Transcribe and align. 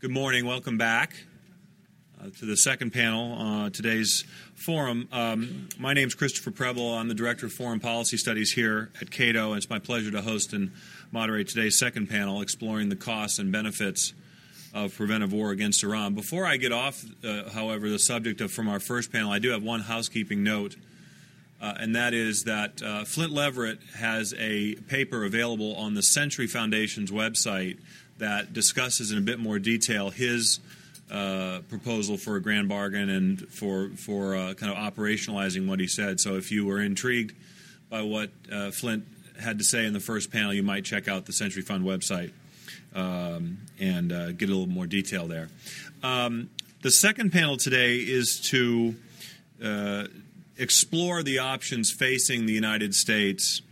Good 0.00 0.12
morning. 0.12 0.46
Welcome 0.46 0.78
back 0.78 1.14
uh, 2.18 2.30
to 2.38 2.46
the 2.46 2.56
second 2.56 2.90
panel, 2.90 3.36
uh, 3.38 3.68
today's 3.68 4.24
forum. 4.54 5.06
Um, 5.12 5.68
my 5.78 5.92
name 5.92 6.08
is 6.08 6.14
Christopher 6.14 6.50
Preble. 6.52 6.94
I'm 6.94 7.08
the 7.08 7.14
Director 7.14 7.44
of 7.44 7.52
Foreign 7.52 7.80
Policy 7.80 8.16
Studies 8.16 8.50
here 8.50 8.90
at 9.02 9.10
Cato, 9.10 9.52
it's 9.52 9.68
my 9.68 9.78
pleasure 9.78 10.10
to 10.10 10.22
host 10.22 10.54
and 10.54 10.72
moderate 11.12 11.48
today's 11.48 11.78
second 11.78 12.08
panel 12.08 12.40
exploring 12.40 12.88
the 12.88 12.96
costs 12.96 13.38
and 13.38 13.52
benefits 13.52 14.14
of 14.72 14.96
preventive 14.96 15.34
war 15.34 15.50
against 15.50 15.84
Iran. 15.84 16.14
Before 16.14 16.46
I 16.46 16.56
get 16.56 16.72
off, 16.72 17.04
uh, 17.22 17.50
however, 17.50 17.90
the 17.90 17.98
subject 17.98 18.40
of 18.40 18.50
from 18.50 18.70
our 18.70 18.80
first 18.80 19.12
panel, 19.12 19.30
I 19.30 19.38
do 19.38 19.50
have 19.50 19.62
one 19.62 19.80
housekeeping 19.80 20.42
note. 20.42 20.76
Uh, 21.60 21.74
and 21.78 21.94
that 21.94 22.14
is 22.14 22.44
that 22.44 22.80
uh, 22.82 23.04
Flynt 23.04 23.32
Leverett 23.32 23.80
has 23.96 24.32
a 24.38 24.76
paper 24.88 25.26
available 25.26 25.74
on 25.76 25.92
the 25.92 26.02
Century 26.02 26.46
Foundation's 26.46 27.10
website 27.10 27.76
that 28.20 28.52
discusses 28.52 29.10
in 29.10 29.18
a 29.18 29.20
bit 29.20 29.38
more 29.38 29.58
detail 29.58 30.10
his 30.10 30.60
uh, 31.10 31.60
proposal 31.68 32.16
for 32.16 32.36
a 32.36 32.40
grand 32.40 32.68
bargain 32.68 33.10
and 33.10 33.48
for 33.48 33.90
for 33.96 34.36
uh, 34.36 34.54
kind 34.54 34.72
of 34.72 34.78
operationalizing 34.78 35.66
what 35.66 35.80
he 35.80 35.88
said. 35.88 36.20
So 36.20 36.36
if 36.36 36.52
you 36.52 36.64
were 36.64 36.80
intrigued 36.80 37.34
by 37.88 38.02
what 38.02 38.30
uh, 38.50 38.70
Flynt 38.70 39.02
had 39.40 39.58
to 39.58 39.64
say 39.64 39.84
in 39.84 39.92
the 39.92 40.00
first 40.00 40.30
panel, 40.30 40.54
you 40.54 40.62
might 40.62 40.84
check 40.84 41.08
out 41.08 41.26
the 41.26 41.32
Century 41.32 41.62
Fund 41.62 41.84
website 41.84 42.30
um, 42.94 43.58
and 43.80 44.12
uh, 44.12 44.32
get 44.32 44.48
a 44.48 44.52
little 44.52 44.68
more 44.68 44.86
detail 44.86 45.26
there. 45.26 45.48
Um, 46.02 46.50
the 46.82 46.90
second 46.90 47.32
panel 47.32 47.56
today 47.56 47.96
is 47.96 48.40
to 48.50 48.94
uh, 49.62 50.04
explore 50.56 51.22
the 51.22 51.40
options 51.40 51.90
facing 51.90 52.46
the 52.46 52.52
United 52.52 52.94
States 52.94 53.62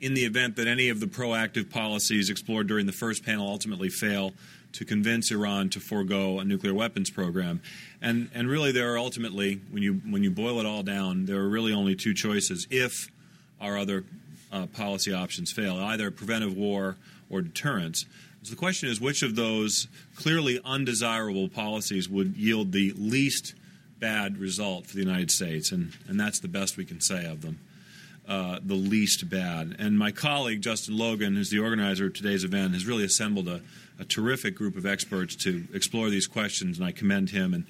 in 0.00 0.14
the 0.14 0.24
event 0.24 0.56
that 0.56 0.66
any 0.66 0.88
of 0.88 1.00
the 1.00 1.06
proactive 1.06 1.70
policies 1.70 2.28
explored 2.30 2.66
during 2.66 2.86
the 2.86 2.92
first 2.92 3.24
panel 3.24 3.48
ultimately 3.48 3.88
fail 3.88 4.32
to 4.72 4.84
convince 4.84 5.30
Iran 5.30 5.70
to 5.70 5.80
forego 5.80 6.38
a 6.38 6.44
nuclear 6.44 6.74
weapons 6.74 7.08
program. 7.08 7.62
And, 8.02 8.28
and 8.34 8.48
really, 8.48 8.72
there 8.72 8.92
are 8.92 8.98
ultimately, 8.98 9.60
when 9.70 9.82
you, 9.82 9.94
when 9.94 10.22
you 10.22 10.30
boil 10.30 10.60
it 10.60 10.66
all 10.66 10.82
down, 10.82 11.24
there 11.24 11.38
are 11.38 11.48
really 11.48 11.72
only 11.72 11.94
two 11.94 12.12
choices 12.12 12.66
if 12.70 13.10
our 13.60 13.78
other 13.78 14.04
uh, 14.52 14.66
policy 14.66 15.12
options 15.14 15.50
fail 15.50 15.76
either 15.76 16.10
preventive 16.10 16.54
war 16.54 16.96
or 17.30 17.40
deterrence. 17.40 18.04
So 18.42 18.50
the 18.50 18.56
question 18.56 18.88
is 18.88 19.00
which 19.00 19.22
of 19.22 19.34
those 19.34 19.88
clearly 20.14 20.60
undesirable 20.64 21.48
policies 21.48 22.08
would 22.08 22.36
yield 22.36 22.72
the 22.72 22.92
least 22.96 23.54
bad 23.98 24.36
result 24.36 24.86
for 24.86 24.94
the 24.94 25.02
United 25.02 25.30
States? 25.30 25.72
And, 25.72 25.94
and 26.06 26.20
that's 26.20 26.38
the 26.38 26.48
best 26.48 26.76
we 26.76 26.84
can 26.84 27.00
say 27.00 27.24
of 27.24 27.40
them. 27.40 27.58
Uh, 28.28 28.58
the 28.60 28.74
least 28.74 29.30
bad. 29.30 29.76
And 29.78 29.96
my 29.96 30.10
colleague, 30.10 30.60
Justin 30.60 30.96
Logan, 30.96 31.36
who's 31.36 31.50
the 31.50 31.60
organizer 31.60 32.06
of 32.06 32.14
today's 32.14 32.42
event, 32.42 32.74
has 32.74 32.84
really 32.84 33.04
assembled 33.04 33.46
a, 33.46 33.60
a 34.00 34.04
terrific 34.04 34.56
group 34.56 34.76
of 34.76 34.84
experts 34.84 35.36
to 35.36 35.64
explore 35.72 36.10
these 36.10 36.26
questions, 36.26 36.76
and 36.76 36.84
I 36.84 36.90
commend 36.90 37.30
him. 37.30 37.54
And, 37.54 37.66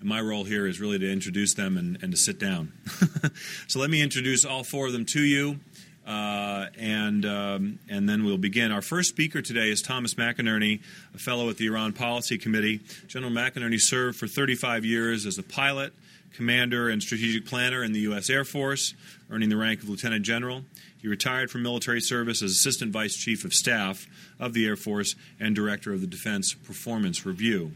and 0.00 0.08
my 0.08 0.20
role 0.20 0.42
here 0.42 0.66
is 0.66 0.80
really 0.80 0.98
to 0.98 1.08
introduce 1.08 1.54
them 1.54 1.76
and, 1.76 1.96
and 2.02 2.10
to 2.10 2.18
sit 2.18 2.40
down. 2.40 2.72
so 3.68 3.78
let 3.78 3.88
me 3.88 4.02
introduce 4.02 4.44
all 4.44 4.64
four 4.64 4.88
of 4.88 4.92
them 4.92 5.04
to 5.06 5.20
you. 5.20 5.60
Uh, 6.04 6.66
and 6.76 7.24
um, 7.24 7.78
and 7.88 8.08
then 8.08 8.24
we'll 8.24 8.36
begin. 8.36 8.72
Our 8.72 8.82
first 8.82 9.10
speaker 9.10 9.42
today 9.42 9.70
is 9.70 9.80
Thomas 9.80 10.14
McInerney, 10.14 10.80
a 11.14 11.18
fellow 11.18 11.48
at 11.50 11.56
the 11.56 11.66
Iran 11.66 11.92
Policy 11.92 12.36
Committee. 12.36 12.80
General 13.06 13.30
McInerney 13.30 13.78
served 13.78 14.18
for 14.18 14.26
35 14.26 14.84
years 14.84 15.24
as 15.24 15.38
a 15.38 15.42
pilot, 15.44 15.92
commander, 16.34 16.88
and 16.88 17.02
strategic 17.02 17.46
planner 17.46 17.82
in 17.82 17.92
the 17.92 18.00
U.S. 18.00 18.30
Air 18.30 18.44
Force, 18.44 18.94
earning 19.30 19.48
the 19.48 19.56
rank 19.56 19.82
of 19.82 19.88
lieutenant 19.88 20.24
general. 20.24 20.62
He 20.98 21.08
retired 21.08 21.50
from 21.50 21.62
military 21.62 22.00
service 22.00 22.42
as 22.42 22.52
Assistant 22.52 22.92
Vice 22.92 23.16
Chief 23.16 23.44
of 23.44 23.54
Staff 23.54 24.06
of 24.38 24.52
the 24.52 24.66
Air 24.66 24.76
Force 24.76 25.14
and 25.38 25.54
Director 25.54 25.92
of 25.92 26.00
the 26.00 26.06
Defense 26.06 26.52
Performance 26.52 27.24
Review. 27.24 27.72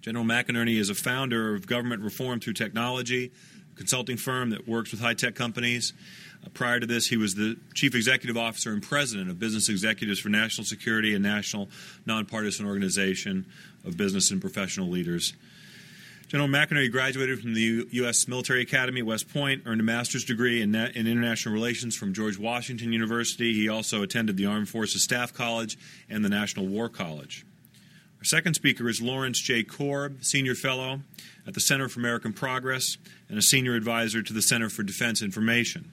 General 0.00 0.24
McInerney 0.24 0.78
is 0.78 0.88
a 0.88 0.94
founder 0.94 1.54
of 1.54 1.66
Government 1.66 2.02
Reform 2.02 2.40
Through 2.40 2.54
Technology, 2.54 3.30
a 3.72 3.76
consulting 3.76 4.16
firm 4.16 4.50
that 4.50 4.66
works 4.66 4.92
with 4.92 5.00
high 5.00 5.12
tech 5.12 5.34
companies. 5.34 5.92
Uh, 6.42 6.48
prior 6.54 6.80
to 6.80 6.86
this, 6.86 7.08
he 7.08 7.18
was 7.18 7.34
the 7.34 7.58
Chief 7.74 7.94
Executive 7.94 8.38
Officer 8.38 8.72
and 8.72 8.82
President 8.82 9.28
of 9.28 9.38
Business 9.38 9.68
Executives 9.68 10.18
for 10.18 10.30
National 10.30 10.64
Security 10.64 11.14
and 11.14 11.22
National 11.22 11.68
Nonpartisan 12.06 12.64
Organization 12.64 13.44
of 13.84 13.98
Business 13.98 14.30
and 14.30 14.40
Professional 14.40 14.88
Leaders. 14.88 15.34
General 16.30 16.48
McInerney 16.48 16.92
graduated 16.92 17.40
from 17.40 17.54
the 17.54 17.88
U.S. 17.90 18.28
Military 18.28 18.62
Academy 18.62 19.00
at 19.00 19.06
West 19.06 19.28
Point, 19.32 19.64
earned 19.66 19.80
a 19.80 19.84
master's 19.84 20.24
degree 20.24 20.62
in, 20.62 20.72
in, 20.76 21.08
international 21.08 21.52
relations 21.52 21.96
from 21.96 22.14
George 22.14 22.38
Washington 22.38 22.92
University. 22.92 23.52
He 23.52 23.68
also 23.68 24.04
attended 24.04 24.36
the 24.36 24.46
Armed 24.46 24.68
Forces 24.68 25.02
Staff 25.02 25.34
College 25.34 25.76
and 26.08 26.24
the 26.24 26.28
National 26.28 26.68
War 26.68 26.88
College. 26.88 27.44
Our 28.20 28.24
second 28.24 28.54
speaker 28.54 28.88
is 28.88 29.02
Lawrence 29.02 29.40
J. 29.40 29.64
Korb, 29.64 30.22
Senior 30.22 30.54
Fellow 30.54 31.00
at 31.48 31.54
the 31.54 31.60
Center 31.60 31.88
for 31.88 31.98
American 31.98 32.32
Progress 32.32 32.96
and 33.28 33.36
a 33.36 33.42
Senior 33.42 33.74
Advisor 33.74 34.22
to 34.22 34.32
the 34.32 34.40
Center 34.40 34.68
for 34.68 34.84
Defense 34.84 35.22
Information. 35.22 35.90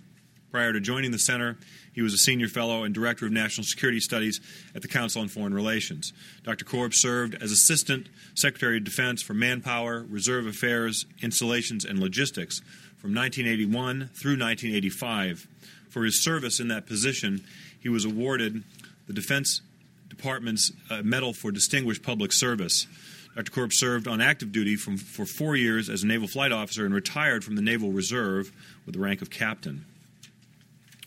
Prior 0.51 0.71
to 0.71 0.79
joining 0.79 1.11
the 1.11 1.19
center, 1.19 1.57
he 1.93 2.01
was 2.01 2.13
a 2.13 2.17
senior 2.17 2.47
fellow 2.47 2.83
and 2.83 2.93
director 2.93 3.25
of 3.25 3.31
national 3.31 3.65
security 3.65 3.99
studies 3.99 4.39
at 4.73 4.81
the 4.81 4.87
Council 4.87 5.21
on 5.21 5.27
Foreign 5.27 5.53
Relations. 5.53 6.13
Dr. 6.43 6.63
Korb 6.63 6.93
served 6.93 7.35
as 7.41 7.51
Assistant 7.51 8.07
Secretary 8.33 8.77
of 8.77 8.83
Defense 8.83 9.21
for 9.21 9.33
Manpower, 9.33 10.05
Reserve 10.09 10.47
Affairs, 10.47 11.05
Installations, 11.21 11.83
and 11.83 11.99
Logistics 11.99 12.59
from 12.97 13.13
1981 13.13 14.09
through 14.13 14.37
1985. 14.37 15.47
For 15.89 16.05
his 16.05 16.23
service 16.23 16.59
in 16.59 16.69
that 16.69 16.85
position, 16.85 17.43
he 17.79 17.89
was 17.89 18.05
awarded 18.05 18.63
the 19.07 19.13
Defense 19.13 19.61
Department's 20.09 20.71
uh, 20.89 21.01
Medal 21.03 21.33
for 21.33 21.51
Distinguished 21.51 22.03
Public 22.03 22.31
Service. 22.31 22.87
Dr. 23.35 23.51
Korb 23.51 23.73
served 23.73 24.07
on 24.07 24.19
active 24.19 24.51
duty 24.51 24.75
from, 24.75 24.97
for 24.97 25.25
four 25.25 25.55
years 25.55 25.89
as 25.89 26.03
a 26.03 26.07
naval 26.07 26.27
flight 26.27 26.51
officer 26.51 26.85
and 26.85 26.93
retired 26.93 27.43
from 27.43 27.55
the 27.55 27.61
Naval 27.61 27.91
Reserve 27.91 28.51
with 28.85 28.95
the 28.95 29.01
rank 29.01 29.21
of 29.21 29.29
captain. 29.29 29.85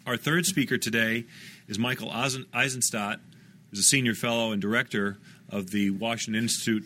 Our 0.06 0.16
third 0.16 0.46
speaker 0.46 0.78
today 0.78 1.26
is 1.68 1.78
Michael 1.78 2.10
Eisenstadt, 2.10 3.20
who's 3.68 3.80
a 3.80 3.82
senior 3.82 4.14
fellow 4.14 4.50
and 4.50 4.60
director 4.60 5.18
of 5.50 5.70
the 5.72 5.90
Washington 5.90 6.42
Institute 6.42 6.84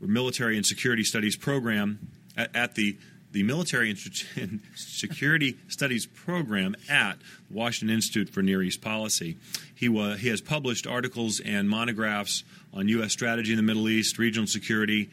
for 0.00 0.06
Military 0.06 0.56
and 0.56 0.64
Security 0.64 1.04
Studies 1.04 1.36
program 1.36 1.98
at, 2.36 2.54
at 2.56 2.74
the 2.74 2.96
the 3.30 3.42
Military 3.42 3.94
and 4.36 4.60
Security 4.74 5.58
Studies 5.68 6.06
program 6.06 6.74
at 6.88 7.18
Washington 7.50 7.94
Institute 7.94 8.30
for 8.30 8.40
Near 8.40 8.62
East 8.62 8.80
Policy. 8.80 9.36
He, 9.74 9.90
was, 9.90 10.20
he 10.20 10.28
has 10.28 10.40
published 10.40 10.86
articles 10.86 11.38
and 11.40 11.68
monographs 11.68 12.42
on 12.72 12.88
U.S. 12.88 13.12
strategy 13.12 13.52
in 13.52 13.58
the 13.58 13.62
Middle 13.62 13.90
East, 13.90 14.18
regional 14.18 14.46
security, 14.46 15.10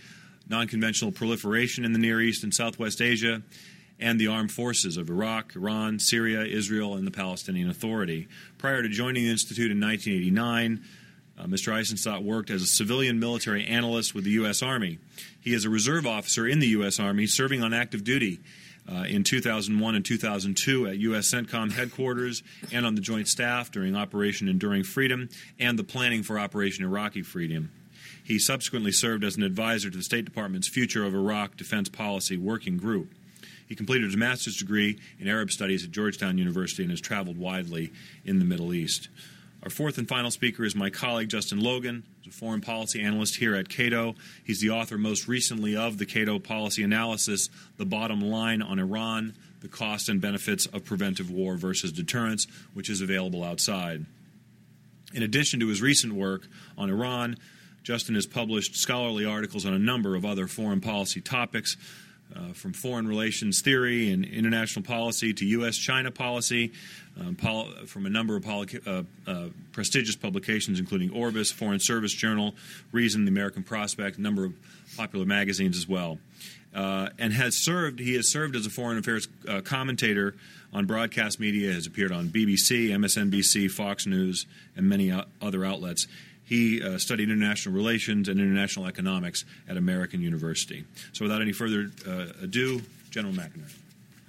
non 0.48 0.70
conventional 0.70 1.12
proliferation 1.12 1.84
in 1.84 1.92
the 1.92 2.00
Near 2.00 2.22
East 2.22 2.46
and 2.46 2.54
Southwest 2.54 3.02
Asia, 3.02 3.42
and 4.00 4.20
the 4.20 4.28
armed 4.28 4.52
forces 4.52 4.98
of 4.98 5.10
Iraq, 5.10 5.56
Iran, 5.56 6.00
Syria, 6.00 6.44
Israel, 6.44 6.96
and 6.96 7.08
the 7.08 7.12
Palestinian 7.12 7.70
Authority. 7.70 8.28
Prior 8.58 8.82
to 8.82 8.90
joining 8.90 9.24
the 9.24 9.30
Institute 9.30 9.72
in 9.72 9.80
1989, 9.80 10.84
uh, 11.38 11.44
Mr. 11.46 11.74
Eisenstadt 11.74 12.24
worked 12.24 12.50
as 12.50 12.62
a 12.62 12.68
civilian 12.68 13.20
military 13.20 13.66
analyst 13.66 14.16
with 14.16 14.24
the 14.24 14.32
U.S. 14.32 14.62
Army. 14.62 15.00
He 15.40 15.54
is 15.54 15.66
a 15.66 15.70
reserve 15.70 16.06
officer 16.06 16.48
in 16.48 16.60
the 16.60 16.68
U.S. 16.68 17.00
Army, 17.00 17.28
serving 17.28 17.62
on 17.62 17.74
active 17.74 18.04
duty 18.04 18.40
uh, 18.90 19.04
in 19.08 19.24
2001 19.24 19.96
and 19.96 20.06
2002 20.06 20.88
at 20.88 20.98
U.S. 20.98 21.34
CENTCOM 21.34 21.74
headquarters 21.74 22.44
and 22.72 22.86
on 22.86 22.96
the 22.96 23.02
Joint 23.02 23.28
Staff 23.28 23.72
during 23.72 23.96
Operation 23.96 24.48
Enduring 24.48 24.84
Freedom 24.84 25.30
and 25.60 25.78
the 25.78 25.84
planning 25.84 26.24
for 26.24 26.40
Operation 26.40 26.86
Iraqi 26.86 27.22
Freedom. 27.22 27.72
He 28.24 28.40
subsequently 28.40 28.92
served 28.92 29.24
as 29.24 29.38
an 29.38 29.44
advisor 29.44 29.90
to 29.90 29.98
the 29.98 30.04
State 30.04 30.26
Department's 30.26 30.68
Future 30.68 31.04
of 31.04 31.14
Iraq 31.14 31.58
Defense 31.58 31.90
Policy 31.90 32.38
Working 32.38 32.78
Group. 32.78 33.14
He 33.68 33.76
completed 33.76 34.06
his 34.06 34.18
master's 34.18 34.58
degree 34.58 35.00
in 35.20 35.28
Arab 35.28 35.52
Studies 35.52 35.84
at 35.84 35.92
Georgetown 35.92 36.38
University 36.38 36.84
and 36.84 36.92
has 36.92 37.02
traveled 37.02 37.38
widely 37.38 37.92
in 38.24 38.40
the 38.40 38.46
Middle 38.46 38.74
East. 38.74 39.10
Our 39.64 39.72
fourth 39.72 39.98
and 39.98 40.08
final 40.08 40.30
speaker 40.30 40.64
is 40.64 40.76
my 40.76 40.92
colleague 40.92 41.30
Justin 41.30 41.60
Logan, 41.60 42.04
a 42.28 42.32
foreign 42.32 42.62
policy 42.62 43.02
analyst 43.02 43.38
here 43.38 43.56
at 43.56 43.68
Cato. 43.68 44.14
He's 44.44 44.62
the 44.62 44.70
author 44.70 44.98
most 44.98 45.28
recently 45.28 45.76
of 45.76 45.98
the 45.98 46.06
Cato 46.06 46.38
Policy 46.38 46.84
Analysis, 46.84 47.50
The 47.78 47.86
Bottom 47.86 48.22
Line 48.22 48.62
on 48.62 48.78
Iran, 48.78 49.34
the 49.62 49.68
Cost 49.68 50.08
and 50.08 50.22
Benefits 50.22 50.68
of 50.68 50.86
Preventive 50.86 51.32
War 51.32 51.56
versus 51.56 51.92
Deterrence, 51.92 52.46
which 52.76 52.92
is 52.92 53.02
available 53.02 53.44
outside. 53.44 54.06
In 55.16 55.24
addition 55.24 55.60
to 55.62 55.68
his 55.68 55.82
recent 55.82 56.14
work 56.14 56.48
on 56.78 56.92
Iran, 56.92 57.38
Justin 57.82 58.14
has 58.14 58.28
published 58.28 58.76
scholarly 58.76 59.26
articles 59.26 59.66
on 59.66 59.74
a 59.74 59.80
number 59.80 60.16
of 60.16 60.26
other 60.26 60.46
foreign 60.46 60.82
policy 60.82 61.22
topics, 61.22 61.78
uh, 62.36 62.54
from 62.54 62.74
foreign 62.74 63.08
relations 63.08 63.62
theory 63.62 64.12
and 64.12 64.26
international 64.26 64.84
policy 64.84 65.34
to 65.34 65.46
U.S. 65.46 65.78
China 65.78 66.12
policy, 66.12 66.72
um, 67.20 67.36
pol- 67.36 67.70
from 67.86 68.06
a 68.06 68.10
number 68.10 68.36
of 68.36 68.44
poli- 68.44 68.80
uh, 68.86 69.04
uh, 69.28 69.48
prestigious 69.72 70.16
publications, 70.16 70.80
including 70.80 71.12
Orbis, 71.12 71.52
Foreign 71.52 71.80
Service 71.80 72.14
Journal, 72.14 72.56
Reason, 72.92 73.26
The 73.26 73.30
American 73.30 73.64
Prospect, 73.64 74.18
a 74.18 74.22
number 74.22 74.46
of 74.46 74.54
popular 74.98 75.26
magazines 75.26 75.78
as 75.78 75.88
well. 75.88 76.20
Uh, 76.74 77.10
and 77.18 77.32
has 77.32 77.56
served, 77.56 78.00
he 78.00 78.16
has 78.16 78.30
served 78.30 78.56
as 78.56 78.66
a 78.66 78.70
foreign 78.70 78.98
affairs 78.98 79.30
uh, 79.48 79.62
commentator 79.62 80.36
on 80.74 80.86
broadcast 80.86 81.40
media, 81.40 81.72
has 81.72 81.88
appeared 81.88 82.12
on 82.12 82.28
BBC, 82.28 82.90
MSNBC, 82.90 83.72
Fox 83.72 84.06
News, 84.06 84.46
and 84.76 84.90
many 84.90 85.10
other 85.42 85.64
outlets. 85.64 86.06
He 86.46 86.82
uh, 86.82 86.98
studied 86.98 87.30
international 87.30 87.76
relations 87.76 88.30
and 88.30 88.40
international 88.40 88.86
economics 88.86 89.46
at 89.68 89.78
American 89.78 90.22
University. 90.22 90.86
So, 91.14 91.26
without 91.26 91.42
any 91.42 91.52
further 91.52 91.92
uh, 92.08 92.28
ado, 92.44 92.82
General 93.10 93.34
McInerney. 93.34 93.74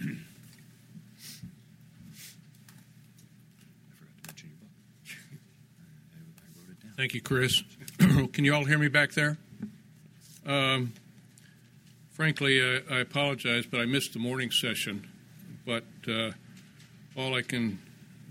Thank 6.96 7.12
you, 7.12 7.20
Chris. 7.20 7.62
Can 7.98 8.44
you 8.44 8.54
all 8.54 8.64
hear 8.64 8.78
me 8.78 8.88
back 8.88 9.12
there? 9.12 9.36
Um, 10.46 10.94
frankly, 12.12 12.62
I, 12.62 13.00
apologize, 13.00 13.66
but 13.66 13.80
I 13.80 13.84
missed 13.84 14.14
the 14.14 14.19
morning 14.19 14.50
session. 14.50 15.06
But 15.66 15.84
uh, 16.08 16.30
all 17.16 17.34
I 17.34 17.42
can 17.42 17.78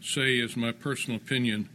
say 0.01 0.38
is 0.39 0.57
my 0.57 0.71
personal 0.71 1.17
opinion. 1.17 1.69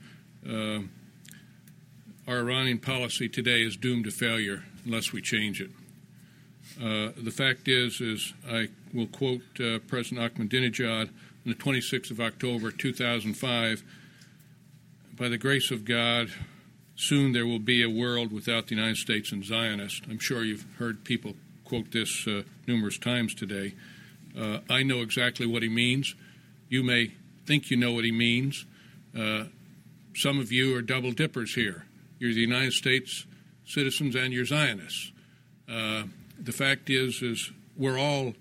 Our 2.31 2.39
Iranian 2.39 2.79
policy 2.79 3.29
today 3.29 3.63
is 3.63 3.77
doomed 3.77 4.05
to 4.05 4.13
failure 4.13 4.63
unless 4.85 5.13
we 5.13 5.21
change 5.21 5.61
it. 5.61 5.73
Uh, 6.81 7.11
the 7.21 7.33
fact 7.33 7.67
is, 7.67 8.01
is 8.01 8.33
I 8.49 8.69
will 8.95 9.09
quote 9.09 9.43
uh, 9.59 9.81
President 9.89 10.33
Ahmadinejad 10.33 11.09
on 11.09 11.13
the 11.45 11.57
26th 11.57 12.13
of 12.13 12.21
October 12.21 12.71
2005. 12.71 13.83
By 15.19 15.29
the 15.29 15.39
grace 15.39 15.73
of 15.73 15.85
God, 15.85 16.31
soon 16.95 17.33
there 17.33 17.47
will 17.47 17.59
be 17.59 17.83
a 17.83 17.91
world 17.91 18.33
without 18.33 18.69
the 18.69 18.77
United 18.77 18.99
States 18.99 19.33
and 19.33 19.45
Zionists. 19.45 20.03
I'm 20.09 20.21
sure 20.21 20.45
you've 20.45 20.67
heard 20.79 21.03
people 21.03 21.35
quote 21.65 21.91
this 21.91 22.29
uh, 22.29 22.43
numerous 22.65 22.97
times 22.97 23.35
today. 23.35 23.75
Uh, 24.39 24.59
I 24.71 24.85
know 24.85 25.01
exactly 25.01 25.47
what 25.47 25.65
he 25.65 25.69
means. 25.69 26.15
You 26.69 26.85
may 26.85 27.11
think 27.45 27.73
you 27.73 27.77
know 27.77 27.91
what 27.91 28.05
he 28.05 28.13
means. 28.13 28.67
Uh, 29.19 29.47
some 30.15 30.39
of 30.39 30.53
you 30.53 30.77
are 30.77 30.83
double 30.83 31.11
dippers 31.11 31.57
here. 31.57 31.87
You're 32.21 32.35
the 32.35 32.41
United 32.41 32.75
States 32.75 33.27
citizens 33.65 34.15
and 34.15 34.33
you're 34.33 34.45
Zionists. 34.45 35.11
Uh, 35.67 36.05
the 36.39 36.53
fact 36.53 36.91
is, 36.91 37.23
is 37.23 37.51
we're 37.77 37.99
all 37.99 38.35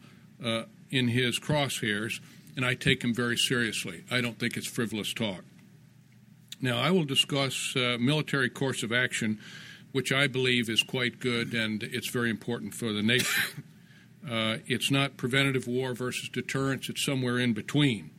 uh, 0.44 0.64
in 0.92 1.08
his 1.08 1.40
crosshairs, 1.40 2.20
and 2.58 2.66
I 2.66 2.76
take 2.76 3.04
him 3.04 3.14
very 3.14 3.38
seriously. 3.38 4.04
I 4.12 4.20
don't 4.20 4.38
think 4.38 4.58
it's 4.58 4.68
frivolous 4.68 5.14
talk. 5.14 5.46
Now, 6.62 6.78
I 6.78 6.92
will 6.92 7.06
discuss 7.06 7.74
uh, 7.78 7.96
military 7.98 8.50
course 8.50 8.84
of 8.84 8.92
action, 8.92 9.40
which 9.94 10.12
I 10.12 10.28
believe 10.28 10.70
is 10.70 10.84
quite 10.84 11.22
good 11.22 11.54
and 11.54 11.82
it's 11.82 12.10
very 12.10 12.30
important 12.30 12.74
for 12.74 12.94
the 12.94 13.02
nation. 13.02 13.64
Uh, 14.30 14.58
it's 14.68 14.92
not 14.92 15.16
preventative 15.16 15.66
war 15.66 15.94
versus 15.94 16.28
deterrence, 16.28 16.90
it's 16.90 17.06
somewhere 17.06 17.40
in 17.40 17.54
between. 17.54 18.12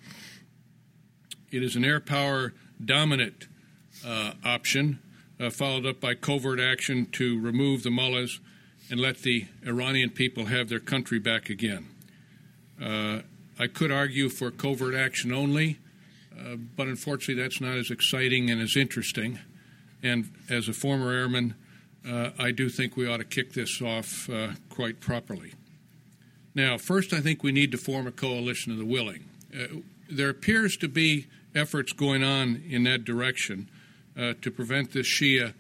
It 1.52 1.62
is 1.62 1.76
an 1.76 1.84
air 1.84 2.00
power 2.00 2.54
dominant 2.82 3.48
uh, 4.04 4.32
option, 4.42 4.98
uh, 5.40 5.50
followed 5.50 5.86
up 5.86 6.00
by 6.00 6.14
covert 6.14 6.60
action 6.60 7.06
to 7.12 7.40
remove 7.40 7.82
the 7.82 7.90
mullahs 7.90 8.40
and 8.90 9.00
let 9.00 9.18
the 9.18 9.46
Iranian 9.66 10.10
people 10.10 10.46
have 10.46 10.68
their 10.68 10.80
country 10.80 11.18
back 11.18 11.48
again. 11.48 11.86
Uh, 12.82 13.20
I 13.58 13.66
could 13.66 13.90
argue 13.92 14.28
for 14.28 14.50
covert 14.50 14.94
action 14.94 15.32
only. 15.32 15.78
Uh, 16.40 16.56
but 16.56 16.86
unfortunately, 16.86 17.42
that's 17.42 17.60
not 17.60 17.76
as 17.76 17.90
exciting 17.90 18.50
and 18.50 18.60
as 18.60 18.76
interesting. 18.76 19.38
And 20.02 20.30
as 20.48 20.68
a 20.68 20.72
former 20.72 21.12
airman, 21.12 21.54
uh, 22.08 22.30
I 22.38 22.50
do 22.50 22.68
think 22.68 22.96
we 22.96 23.06
ought 23.06 23.18
to 23.18 23.24
kick 23.24 23.52
this 23.52 23.82
off 23.82 24.30
uh, 24.30 24.52
quite 24.70 25.00
properly. 25.00 25.52
Now, 26.54 26.78
first, 26.78 27.12
I 27.12 27.20
think 27.20 27.42
we 27.42 27.52
need 27.52 27.72
to 27.72 27.78
form 27.78 28.06
a 28.06 28.12
coalition 28.12 28.72
of 28.72 28.78
the 28.78 28.84
willing. 28.84 29.24
Uh, 29.54 29.80
there 30.08 30.30
appears 30.30 30.76
to 30.78 30.88
be 30.88 31.26
efforts 31.54 31.92
going 31.92 32.22
on 32.24 32.62
in 32.68 32.84
that 32.84 33.04
direction 33.04 33.68
uh, 34.18 34.34
to 34.42 34.50
prevent 34.50 34.92
this 34.92 35.06
Shia 35.06 35.54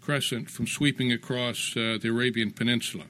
crescent 0.00 0.50
from 0.50 0.66
sweeping 0.66 1.12
across 1.12 1.72
the 1.74 2.00
Arabian 2.08 2.50
Peninsula. 2.50 3.04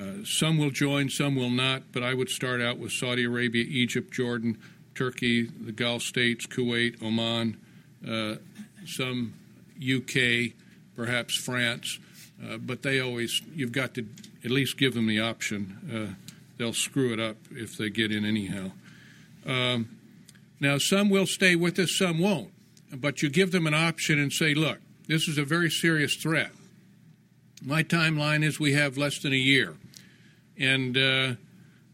Uh, 0.00 0.24
some 0.24 0.58
will 0.58 0.70
join, 0.70 1.08
some 1.08 1.36
will 1.36 1.50
not, 1.50 1.92
but 1.92 2.02
I 2.02 2.14
would 2.14 2.28
start 2.28 2.60
out 2.60 2.78
with 2.78 2.90
Saudi 2.90 3.24
Arabia, 3.24 3.64
Egypt, 3.68 4.12
Jordan, 4.12 4.58
Turkey, 4.94 5.42
the 5.44 5.70
Gulf 5.70 6.02
states, 6.02 6.46
Kuwait, 6.46 7.00
Oman, 7.02 7.56
uh, 8.08 8.36
some 8.86 9.34
UK, 9.78 10.52
perhaps 10.96 11.36
France, 11.36 12.00
uh, 12.44 12.56
but 12.56 12.82
they 12.82 13.00
always, 13.00 13.40
you've 13.54 13.72
got 13.72 13.94
to 13.94 14.06
at 14.44 14.50
least 14.50 14.76
give 14.76 14.94
them 14.94 15.06
the 15.06 15.20
option. 15.20 15.78
Uh, 15.92 16.36
they'll 16.58 16.72
screw 16.72 17.12
it 17.12 17.20
up 17.20 17.36
if 17.52 17.76
they 17.76 17.88
get 17.88 18.10
in 18.10 18.24
anyhow. 18.24 18.72
Um, 19.46 19.96
now, 20.58 20.78
some 20.78 21.08
will 21.08 21.26
stay 21.26 21.54
with 21.54 21.78
us, 21.78 21.96
some 21.96 22.18
won't, 22.18 22.50
but 22.96 23.22
you 23.22 23.30
give 23.30 23.50
them 23.50 23.66
an 23.66 23.74
option 23.74 24.18
and 24.18 24.32
say, 24.32 24.54
look, 24.54 24.78
this 25.08 25.28
is 25.28 25.38
a 25.38 25.44
very 25.44 25.70
serious 25.70 26.14
threat. 26.14 26.50
My 27.62 27.82
timeline 27.82 28.44
is 28.44 28.60
we 28.60 28.74
have 28.74 28.96
less 28.96 29.18
than 29.18 29.32
a 29.32 29.36
year. 29.36 29.76
And 30.58 30.96
uh, 30.96 31.34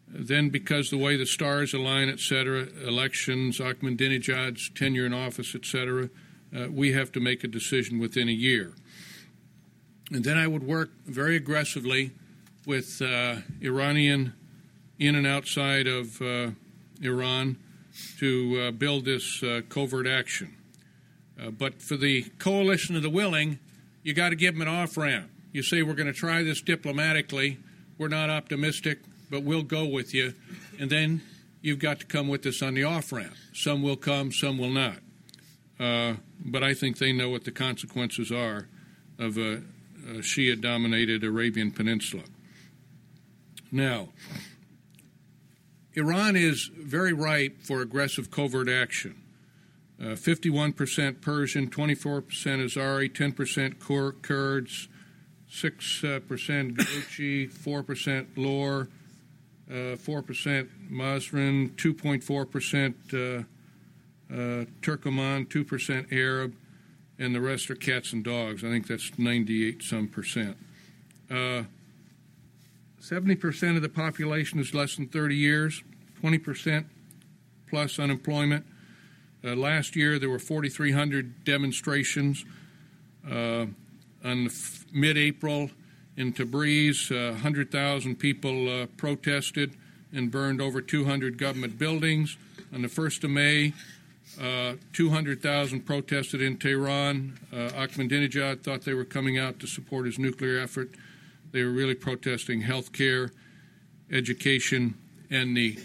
then, 0.08 0.50
because 0.50 0.90
the 0.90 0.98
way 0.98 1.16
the 1.16 1.26
stars 1.26 1.72
align, 1.72 2.08
et 2.08 2.20
cetera, 2.20 2.66
elections, 2.86 3.58
Ahmadinejad's 3.58 4.70
tenure 4.70 5.06
in 5.06 5.14
office, 5.14 5.54
et 5.54 5.64
cetera, 5.64 6.10
uh, 6.56 6.66
we 6.70 6.92
have 6.92 7.12
to 7.12 7.20
make 7.20 7.44
a 7.44 7.48
decision 7.48 7.98
within 7.98 8.28
a 8.28 8.32
year. 8.32 8.72
And 10.12 10.24
then 10.24 10.36
I 10.36 10.48
would 10.48 10.64
work 10.64 10.90
very 11.06 11.36
aggressively 11.36 12.10
with 12.66 13.00
uh, 13.00 13.36
Iranian 13.62 14.34
in 14.98 15.14
and 15.14 15.26
outside 15.26 15.86
of 15.86 16.20
uh, 16.20 16.50
Iran 17.00 17.56
to 18.18 18.60
uh, 18.60 18.70
build 18.72 19.04
this 19.04 19.42
uh, 19.42 19.62
covert 19.68 20.06
action. 20.06 20.56
Uh, 21.40 21.50
but 21.50 21.80
for 21.80 21.96
the 21.96 22.22
coalition 22.38 22.96
of 22.96 23.02
the 23.02 23.10
willing, 23.10 23.58
you 24.02 24.12
got 24.12 24.30
to 24.30 24.36
give 24.36 24.54
them 24.54 24.62
an 24.62 24.68
off 24.68 24.96
ramp. 24.96 25.30
You 25.52 25.62
say, 25.62 25.82
we're 25.82 25.94
going 25.94 26.06
to 26.06 26.12
try 26.12 26.42
this 26.42 26.60
diplomatically. 26.60 27.58
We're 27.98 28.08
not 28.08 28.30
optimistic 28.30 29.00
but 29.30 29.44
we'll 29.44 29.62
go 29.62 29.86
with 29.86 30.12
you. 30.12 30.34
And 30.78 30.90
then 30.90 31.22
you've 31.62 31.78
got 31.78 32.00
to 32.00 32.06
come 32.06 32.28
with 32.28 32.44
us 32.44 32.60
on 32.60 32.74
the 32.74 32.84
off 32.84 33.12
ramp. 33.12 33.34
Some 33.54 33.82
will 33.82 33.96
come, 33.96 34.32
some 34.32 34.58
will 34.58 34.70
not. 34.70 34.96
Uh, 35.78 36.14
but 36.44 36.62
I 36.62 36.74
think 36.74 36.98
they 36.98 37.12
know 37.12 37.30
what 37.30 37.44
the 37.44 37.52
consequences 37.52 38.30
are 38.30 38.68
of 39.18 39.38
a, 39.38 39.62
a 40.08 40.18
Shia 40.18 40.60
dominated 40.60 41.24
Arabian 41.24 41.70
Peninsula. 41.70 42.24
Now, 43.70 44.08
Iran 45.94 46.36
is 46.36 46.70
very 46.76 47.12
ripe 47.12 47.62
for 47.62 47.80
aggressive 47.80 48.30
covert 48.30 48.68
action. 48.68 49.19
Uh, 50.00 50.14
51% 50.14 51.20
Persian, 51.20 51.68
24% 51.68 52.22
Azeri, 52.24 53.12
10% 53.12 54.22
Kurds, 54.22 54.88
6% 55.52 56.76
Ghuchi, 56.76 57.52
4% 57.52 58.26
Lor, 58.36 58.88
uh, 59.70 59.94
four 59.96 60.20
percent 60.20 60.68
Mazrin, 60.90 61.76
two 61.76 61.94
point 61.94 62.24
four 62.24 62.44
percent 62.44 62.96
uh, 63.12 63.44
uh, 64.28 64.64
Turkoman, 64.82 65.48
two 65.48 65.64
percent 65.64 66.08
Arab, 66.10 66.54
and 67.18 67.34
the 67.34 67.40
rest 67.40 67.70
are 67.70 67.76
cats 67.76 68.12
and 68.12 68.24
dogs. 68.24 68.64
I 68.64 68.68
think 68.68 68.88
that's 68.88 69.16
ninety-eight 69.16 69.82
some 69.82 70.08
percent. 70.08 70.56
Seventy 72.98 73.36
percent 73.36 73.76
of 73.76 73.82
the 73.82 73.88
population 73.88 74.58
is 74.58 74.74
less 74.74 74.96
than 74.96 75.06
thirty 75.06 75.36
years. 75.36 75.84
Twenty 76.20 76.38
percent 76.38 76.86
plus 77.68 78.00
unemployment. 78.00 78.66
Uh, 79.44 79.54
last 79.54 79.96
year, 79.96 80.18
there 80.18 80.30
were 80.30 80.38
4,300 80.38 81.44
demonstrations. 81.44 82.44
Uh, 83.28 83.66
on 84.22 84.50
mid 84.92 85.16
April, 85.16 85.70
in 86.16 86.32
Tabriz, 86.32 87.10
uh, 87.10 87.32
100,000 87.32 88.16
people 88.16 88.82
uh, 88.82 88.86
protested 88.96 89.74
and 90.12 90.30
burned 90.30 90.60
over 90.60 90.80
200 90.82 91.38
government 91.38 91.78
buildings. 91.78 92.36
On 92.74 92.82
the 92.82 92.88
1st 92.88 93.24
of 93.24 93.30
May, 93.30 93.72
uh, 94.40 94.74
200,000 94.92 95.80
protested 95.80 96.42
in 96.42 96.56
Tehran. 96.58 97.38
Uh, 97.52 97.70
Ahmadinejad 97.70 98.62
thought 98.62 98.82
they 98.82 98.94
were 98.94 99.04
coming 99.04 99.38
out 99.38 99.58
to 99.60 99.66
support 99.66 100.06
his 100.06 100.18
nuclear 100.18 100.58
effort. 100.58 100.90
They 101.52 101.62
were 101.62 101.70
really 101.70 101.94
protesting 101.94 102.60
health 102.60 102.92
care, 102.92 103.30
education, 104.10 104.94
and 105.30 105.56
the 105.56 105.78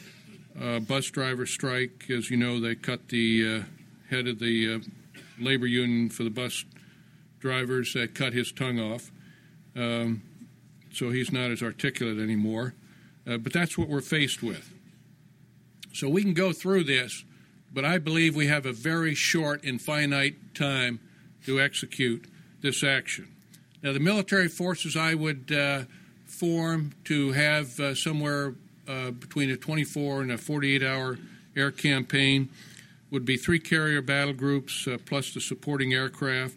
uh, 0.61 0.79
bus 0.79 1.09
driver 1.09 1.45
strike. 1.45 2.05
As 2.09 2.29
you 2.29 2.37
know, 2.37 2.59
they 2.59 2.75
cut 2.75 3.09
the 3.09 3.57
uh, 3.57 3.63
head 4.09 4.27
of 4.27 4.39
the 4.39 4.75
uh, 4.75 4.79
labor 5.39 5.67
union 5.67 6.09
for 6.09 6.23
the 6.23 6.29
bus 6.29 6.65
drivers, 7.39 7.93
they 7.93 8.07
cut 8.07 8.33
his 8.33 8.51
tongue 8.51 8.79
off. 8.79 9.11
Um, 9.75 10.23
so 10.91 11.11
he's 11.11 11.31
not 11.31 11.51
as 11.51 11.61
articulate 11.61 12.17
anymore. 12.17 12.73
Uh, 13.27 13.37
but 13.37 13.53
that's 13.53 13.77
what 13.77 13.89
we're 13.89 14.01
faced 14.01 14.41
with. 14.41 14.71
So 15.93 16.09
we 16.09 16.23
can 16.23 16.33
go 16.33 16.53
through 16.53 16.83
this, 16.85 17.23
but 17.73 17.85
I 17.85 17.97
believe 17.97 18.35
we 18.35 18.47
have 18.47 18.65
a 18.65 18.73
very 18.73 19.15
short 19.15 19.63
and 19.63 19.81
finite 19.81 20.55
time 20.55 20.99
to 21.45 21.59
execute 21.59 22.25
this 22.61 22.83
action. 22.83 23.27
Now, 23.81 23.93
the 23.93 23.99
military 23.99 24.47
forces 24.47 24.95
I 24.95 25.13
would 25.13 25.51
uh, 25.51 25.83
form 26.25 26.93
to 27.05 27.31
have 27.33 27.79
uh, 27.79 27.95
somewhere 27.95 28.55
uh, 28.87 29.11
between 29.11 29.49
a 29.49 29.57
24 29.57 30.21
and 30.21 30.31
a 30.31 30.37
48 30.37 30.83
hour 30.83 31.17
air 31.55 31.71
campaign 31.71 32.49
would 33.11 33.25
be 33.25 33.37
three 33.37 33.59
carrier 33.59 34.01
battle 34.01 34.33
groups 34.33 34.87
uh, 34.87 34.97
plus 35.05 35.33
the 35.33 35.41
supporting 35.41 35.93
aircraft 35.93 36.55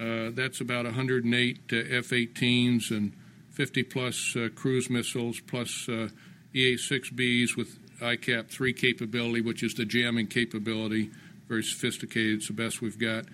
Uh, 0.00 0.30
that's 0.32 0.62
about 0.62 0.86
108 0.86 1.58
F 1.70 2.08
18s 2.08 2.90
and 2.90 3.12
50 3.50 3.82
plus 3.82 4.34
uh, 4.34 4.48
cruise 4.54 4.88
missiles, 4.88 5.40
plus 5.40 5.88
uh, 5.90 6.08
EA 6.54 6.76
6Bs 6.76 7.54
with 7.54 7.76
ICAP 8.00 8.48
3 8.48 8.72
capability, 8.72 9.42
which 9.42 9.62
is 9.62 9.74
the 9.74 9.84
jamming 9.84 10.26
capability. 10.26 11.10
Very 11.48 11.62
sophisticated, 11.62 12.38
it's 12.38 12.46
the 12.46 12.54
best 12.54 12.80
we've 12.80 12.98
got. 12.98 13.26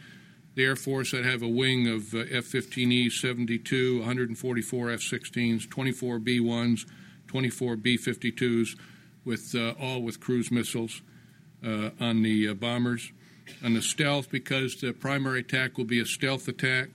The 0.57 0.65
Air 0.65 0.75
Force, 0.75 1.15
I'd 1.15 1.25
have 1.25 1.43
a 1.43 1.49
wing 1.49 1.87
of 1.87 2.13
uh, 2.15 2.25
F 2.33 2.47
15E 2.47 3.13
72, 3.13 3.99
144 3.99 4.91
F 4.91 5.01
16s, 5.01 5.71
24 5.71 6.19
B 6.19 6.41
1s, 6.41 6.85
24 7.29 7.77
B 7.77 7.99
52s, 7.99 8.77
with, 9.25 9.55
uh, 9.55 9.75
all 9.81 10.03
with 10.03 10.21
cruise 10.21 10.51
missiles 10.51 11.03
uh, 11.65 11.91
on 12.01 12.23
the 12.23 12.49
uh, 12.49 12.55
bombers. 12.55 13.13
On 13.63 13.75
the 13.75 13.83
stealth, 13.83 14.31
because 14.31 14.77
the 14.81 14.93
primary 14.93 15.41
attack 15.41 15.79
will 15.79 15.85
be 15.85 16.01
a 16.01 16.07
stealth 16.07 16.49
attack 16.49 16.89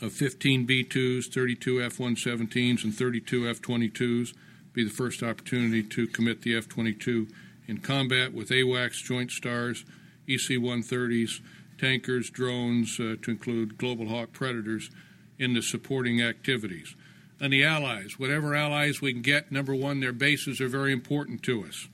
of 0.00 0.12
15 0.12 0.64
B 0.64 0.84
2s, 0.84 1.32
32 1.32 1.82
F 1.82 1.98
117s, 1.98 2.84
and 2.84 2.94
32 2.94 3.48
F 3.48 3.60
22s. 3.60 4.34
Be 4.72 4.84
the 4.84 4.90
first 4.90 5.22
opportunity 5.22 5.82
to 5.82 6.06
commit 6.08 6.42
the 6.42 6.56
F 6.56 6.68
22 6.68 7.28
in 7.66 7.78
combat 7.78 8.32
with 8.32 8.48
AWACS, 8.48 9.02
Joint 9.04 9.30
Stars, 9.30 9.84
EC 10.26 10.58
130s 10.58 11.40
tankers, 11.78 12.30
drones, 12.30 12.98
uh, 12.98 13.16
to 13.22 13.30
include 13.30 13.78
Global 13.78 14.08
Hawk 14.08 14.32
Predators, 14.32 14.90
in 15.38 15.54
the 15.54 15.62
supporting 15.62 16.20
activities. 16.20 16.94
And 17.40 17.52
the 17.52 17.64
allies, 17.64 18.18
whatever 18.18 18.54
allies 18.54 19.00
we 19.00 19.12
can 19.12 19.22
get, 19.22 19.52
number 19.52 19.74
one, 19.74 20.00
their 20.00 20.12
bases 20.12 20.60
are 20.60 20.68
very 20.68 20.92
important 20.92 21.42
to 21.44 21.64
us. 21.64 21.88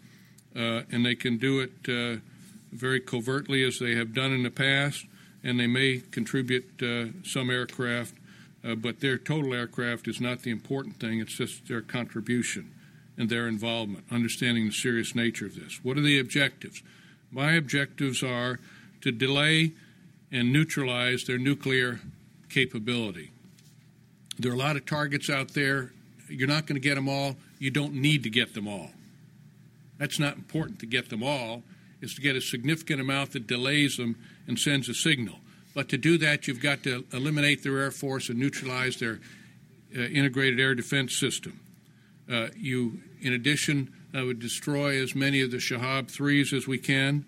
Uh, 0.56 0.82
and 0.90 1.04
they 1.04 1.14
can 1.14 1.36
do 1.36 1.60
it 1.60 1.72
uh, 1.88 2.20
very 2.72 3.00
covertly 3.00 3.62
as 3.62 3.78
they 3.78 3.94
have 3.94 4.14
done 4.14 4.32
in 4.32 4.42
the 4.42 4.50
past, 4.50 5.06
and 5.42 5.60
they 5.60 5.66
may 5.66 6.00
contribute 6.10 6.82
uh, 6.82 7.06
some 7.24 7.50
aircraft, 7.50 8.14
uh, 8.64 8.74
but 8.74 9.00
their 9.00 9.18
total 9.18 9.52
aircraft 9.52 10.08
is 10.08 10.20
not 10.20 10.42
the 10.42 10.50
important 10.50 10.98
thing, 10.98 11.20
it's 11.20 11.34
just 11.34 11.68
their 11.68 11.82
contribution 11.82 12.72
and 13.16 13.28
their 13.28 13.46
involvement, 13.46 14.04
understanding 14.10 14.66
the 14.66 14.72
serious 14.72 15.14
nature 15.14 15.46
of 15.46 15.54
this. 15.54 15.80
What 15.82 15.98
are 15.98 16.02
the 16.02 16.18
objectives? 16.18 16.82
My 17.30 17.52
objectives 17.52 18.22
are 18.22 18.58
to 19.02 19.12
delay 19.12 19.72
and 20.32 20.52
neutralize 20.52 21.24
their 21.24 21.38
nuclear 21.38 22.00
capability. 22.48 23.30
There 24.38 24.50
are 24.50 24.54
a 24.54 24.58
lot 24.58 24.76
of 24.76 24.86
targets 24.86 25.30
out 25.30 25.54
there. 25.54 25.92
You're 26.28 26.48
not 26.48 26.66
going 26.66 26.80
to 26.80 26.86
get 26.86 26.96
them 26.96 27.08
all. 27.08 27.36
You 27.58 27.70
don't 27.70 27.94
need 27.94 28.22
to 28.24 28.30
get 28.30 28.54
them 28.54 28.66
all. 28.66 28.90
That's 29.98 30.18
not 30.18 30.36
important 30.36 30.80
to 30.80 30.86
get 30.86 31.08
them 31.08 31.22
all. 31.22 31.62
It's 32.00 32.14
to 32.16 32.20
get 32.20 32.36
a 32.36 32.40
significant 32.40 33.00
amount 33.00 33.32
that 33.32 33.46
delays 33.46 33.96
them 33.96 34.16
and 34.46 34.58
sends 34.58 34.88
a 34.88 34.94
signal. 34.94 35.36
But 35.74 35.88
to 35.90 35.98
do 35.98 36.18
that, 36.18 36.46
you've 36.46 36.62
got 36.62 36.82
to 36.84 37.04
eliminate 37.12 37.62
their 37.62 37.78
air 37.78 37.90
force 37.90 38.28
and 38.28 38.38
neutralize 38.38 38.96
their 38.96 39.20
uh, 39.96 40.00
integrated 40.00 40.60
air 40.60 40.74
defense 40.74 41.14
system. 41.16 41.60
Uh, 42.30 42.48
you, 42.56 43.00
in 43.20 43.32
addition, 43.32 43.92
uh, 44.16 44.24
would 44.24 44.40
destroy 44.40 45.02
as 45.02 45.14
many 45.14 45.40
of 45.40 45.50
the 45.50 45.58
Shahab 45.58 46.12
3s 46.12 46.52
as 46.52 46.66
we 46.66 46.78
can 46.78 47.24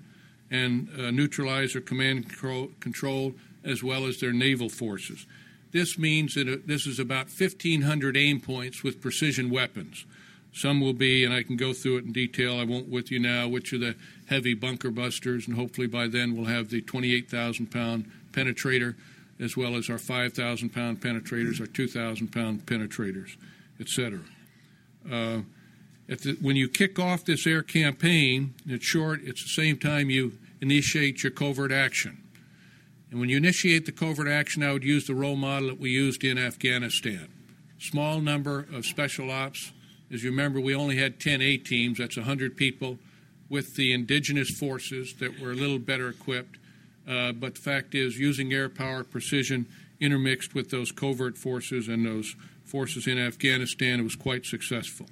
and 0.51 0.89
uh, 0.99 1.11
neutralize 1.11 1.73
their 1.73 1.83
command 1.83 2.29
control, 2.29 2.71
control, 2.81 3.35
as 3.65 3.83
well 3.83 4.07
as 4.07 4.21
their 4.21 4.33
naval 4.33 4.69
forces. 4.69 5.27
This 5.77 5.99
means 5.99 6.37
that 6.37 6.49
uh, 6.49 6.57
this 6.65 6.87
is 6.87 6.99
about 6.99 7.27
1,500 7.27 8.17
aim 8.17 8.41
points 8.41 8.83
with 8.83 9.03
precision 9.03 9.51
weapons. 9.51 10.07
Some 10.51 10.81
will 10.81 10.95
be, 10.95 11.23
and 11.23 11.35
I 11.35 11.43
can 11.43 11.59
go 11.59 11.75
through 11.75 11.99
it 11.99 12.07
in 12.07 12.13
detail, 12.13 12.59
I 12.59 12.65
won't 12.65 12.89
with 12.89 13.11
you 13.11 13.19
now, 13.19 13.47
which 13.47 13.75
are 13.75 13.79
the 13.79 13.95
heavy 14.25 14.55
bunker 14.55 14.91
busters, 14.91 15.47
and 15.47 15.55
hopefully 15.55 15.87
by 15.87 16.09
then 16.09 16.35
we'll 16.35 16.47
have 16.47 16.71
the 16.71 16.81
28,000 16.81 17.67
pound 17.71 18.11
penetrator, 18.33 18.95
as 19.39 19.55
well 19.55 19.77
as 19.77 19.91
our 19.91 19.99
5,000 19.99 20.71
pound 20.71 21.03
penetrators, 21.03 21.61
our 21.61 21.67
2,000 21.67 22.29
pound 22.29 22.65
penetrators, 22.65 23.37
etc. 23.79 24.21
Uh, 25.05 25.41
the, 26.09 26.39
when 26.41 26.57
you 26.57 26.71
kick 26.71 26.99
off 26.99 27.27
this 27.27 27.47
air 27.47 27.63
campaign, 27.63 28.55
it's 28.67 28.87
short, 28.87 29.21
it's 29.25 29.43
the 29.43 29.51
same 29.51 29.77
time 29.77 30.09
you 30.09 30.39
initiate 30.63 31.23
your 31.23 31.33
covert 31.33 31.71
action. 31.71 32.26
And 33.17 33.21
when 33.23 33.31
you 33.31 33.39
initiate 33.39 33.87
the 33.87 33.93
covert 33.93 34.29
action, 34.29 34.63
I 34.63 34.75
would 34.75 34.85
use 34.85 35.07
the 35.07 35.15
role 35.15 35.37
model 35.37 35.69
that 35.69 35.81
we 35.81 35.89
used 35.89 36.23
in 36.23 36.37
Afghanistan. 36.37 37.29
Small 37.79 38.21
number 38.21 38.67
of 38.71 38.85
special 38.85 39.31
ops. 39.31 39.73
As 40.13 40.23
you 40.23 40.29
remember, 40.29 40.61
we 40.61 40.75
only 40.75 40.99
had 40.99 41.19
10 41.19 41.41
A 41.41 41.57
teams, 41.57 41.97
that's 41.97 42.19
100 42.19 42.59
people, 42.59 42.99
with 43.49 43.75
the 43.75 43.95
indigenous 43.95 44.51
forces 44.51 45.15
that 45.15 45.41
were 45.41 45.53
a 45.53 45.55
little 45.55 45.79
better 45.79 46.11
equipped. 46.11 46.59
Uh, 47.09 47.33
but 47.33 47.55
the 47.55 47.61
fact 47.63 47.95
is, 47.95 48.19
using 48.19 48.53
air 48.53 48.69
power 48.69 49.03
precision 49.03 49.65
intermixed 49.99 50.55
with 50.55 50.69
those 50.69 50.93
covert 50.93 51.39
forces 51.39 51.89
and 51.89 52.05
those 52.05 52.37
forces 52.67 53.07
in 53.07 53.17
Afghanistan, 53.17 54.01
it 54.01 54.03
was 54.03 54.15
quite 54.15 54.45
successful. 54.45 55.07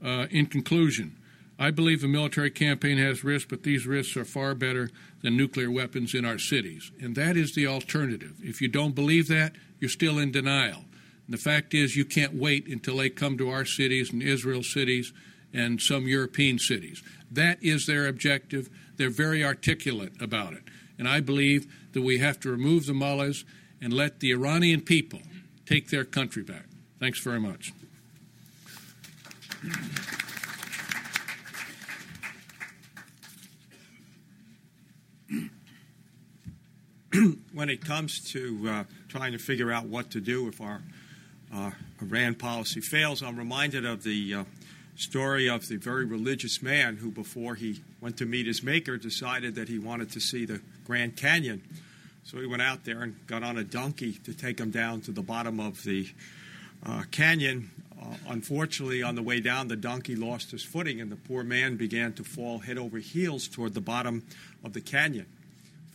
Uh, 0.00 0.28
in 0.30 0.46
conclusion, 0.46 1.16
I 1.58 1.72
believe 1.72 2.00
the 2.00 2.08
military 2.08 2.50
campaign 2.50 2.98
has 2.98 3.24
risks, 3.24 3.48
but 3.50 3.64
these 3.64 3.86
risks 3.86 4.16
are 4.16 4.24
far 4.24 4.54
better 4.54 4.90
than 5.22 5.36
nuclear 5.36 5.70
weapons 5.70 6.14
in 6.14 6.24
our 6.24 6.38
cities. 6.38 6.92
And 7.00 7.16
that 7.16 7.36
is 7.36 7.54
the 7.54 7.66
alternative. 7.66 8.34
If 8.40 8.60
you 8.60 8.68
don't 8.68 8.94
believe 8.94 9.26
that, 9.28 9.54
you're 9.80 9.90
still 9.90 10.18
in 10.18 10.30
denial. 10.30 10.84
And 11.26 11.34
the 11.34 11.38
fact 11.38 11.74
is, 11.74 11.96
you 11.96 12.04
can't 12.04 12.34
wait 12.34 12.68
until 12.68 12.98
they 12.98 13.10
come 13.10 13.36
to 13.38 13.50
our 13.50 13.64
cities 13.64 14.12
and 14.12 14.22
Israel 14.22 14.62
cities 14.62 15.12
and 15.52 15.80
some 15.80 16.06
European 16.06 16.58
cities. 16.58 17.02
That 17.30 17.62
is 17.62 17.86
their 17.86 18.06
objective. 18.06 18.70
They're 18.96 19.10
very 19.10 19.44
articulate 19.44 20.12
about 20.20 20.52
it. 20.52 20.62
And 20.96 21.08
I 21.08 21.20
believe 21.20 21.66
that 21.92 22.02
we 22.02 22.18
have 22.18 22.38
to 22.40 22.50
remove 22.50 22.86
the 22.86 22.94
mullahs 22.94 23.44
and 23.80 23.92
let 23.92 24.20
the 24.20 24.30
Iranian 24.30 24.80
people 24.80 25.20
take 25.66 25.90
their 25.90 26.04
country 26.04 26.42
back. 26.42 26.66
Thanks 27.00 27.20
very 27.20 27.40
much. 27.40 27.72
when 37.52 37.70
it 37.70 37.84
comes 37.84 38.20
to 38.32 38.68
uh, 38.68 38.84
trying 39.08 39.32
to 39.32 39.38
figure 39.38 39.72
out 39.72 39.86
what 39.86 40.10
to 40.10 40.20
do 40.20 40.48
if 40.48 40.60
our 40.60 40.82
uh, 41.54 41.70
Iran 42.00 42.34
policy 42.34 42.80
fails, 42.80 43.22
I'm 43.22 43.36
reminded 43.36 43.84
of 43.84 44.02
the 44.02 44.34
uh, 44.34 44.44
story 44.96 45.48
of 45.48 45.68
the 45.68 45.76
very 45.76 46.04
religious 46.04 46.62
man 46.62 46.96
who, 46.96 47.10
before 47.10 47.54
he 47.54 47.82
went 48.00 48.16
to 48.18 48.26
meet 48.26 48.46
his 48.46 48.62
maker, 48.62 48.96
decided 48.96 49.54
that 49.54 49.68
he 49.68 49.78
wanted 49.78 50.10
to 50.12 50.20
see 50.20 50.44
the 50.44 50.60
Grand 50.84 51.16
Canyon. 51.16 51.62
So 52.24 52.38
he 52.38 52.46
went 52.46 52.62
out 52.62 52.84
there 52.84 53.02
and 53.02 53.26
got 53.26 53.42
on 53.42 53.56
a 53.56 53.64
donkey 53.64 54.12
to 54.24 54.34
take 54.34 54.60
him 54.60 54.70
down 54.70 55.00
to 55.02 55.12
the 55.12 55.22
bottom 55.22 55.60
of 55.60 55.82
the 55.84 56.08
uh, 56.84 57.02
canyon 57.10 57.70
uh, 58.00 58.14
unfortunately, 58.28 59.02
on 59.02 59.14
the 59.14 59.22
way 59.22 59.40
down, 59.40 59.68
the 59.68 59.76
donkey 59.76 60.14
lost 60.14 60.50
his 60.50 60.62
footing, 60.62 61.00
and 61.00 61.10
the 61.10 61.16
poor 61.16 61.42
man 61.42 61.76
began 61.76 62.12
to 62.12 62.24
fall 62.24 62.60
head 62.60 62.78
over 62.78 62.98
heels 62.98 63.48
toward 63.48 63.74
the 63.74 63.80
bottom 63.80 64.24
of 64.62 64.72
the 64.72 64.80
canyon. 64.80 65.26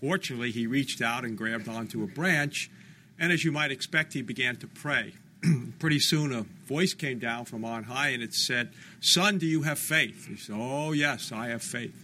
Fortunately, 0.03 0.51
he 0.51 0.67
reached 0.67 1.01
out 1.01 1.23
and 1.23 1.37
grabbed 1.37 1.69
onto 1.69 2.03
a 2.03 2.07
branch, 2.07 2.69
and 3.17 3.31
as 3.31 3.45
you 3.45 3.53
might 3.53 3.71
expect, 3.71 4.11
he 4.11 4.21
began 4.21 4.57
to 4.57 4.67
pray. 4.67 5.13
Pretty 5.79 5.99
soon, 5.99 6.33
a 6.33 6.41
voice 6.67 6.93
came 6.93 7.19
down 7.19 7.45
from 7.45 7.63
on 7.63 7.83
high, 7.83 8.09
and 8.09 8.21
it 8.21 8.33
said, 8.33 8.73
Son, 8.99 9.37
do 9.37 9.45
you 9.45 9.61
have 9.61 9.79
faith? 9.79 10.27
He 10.27 10.35
said, 10.35 10.57
Oh, 10.59 10.91
yes, 10.91 11.31
I 11.31 11.47
have 11.47 11.63
faith. 11.63 11.95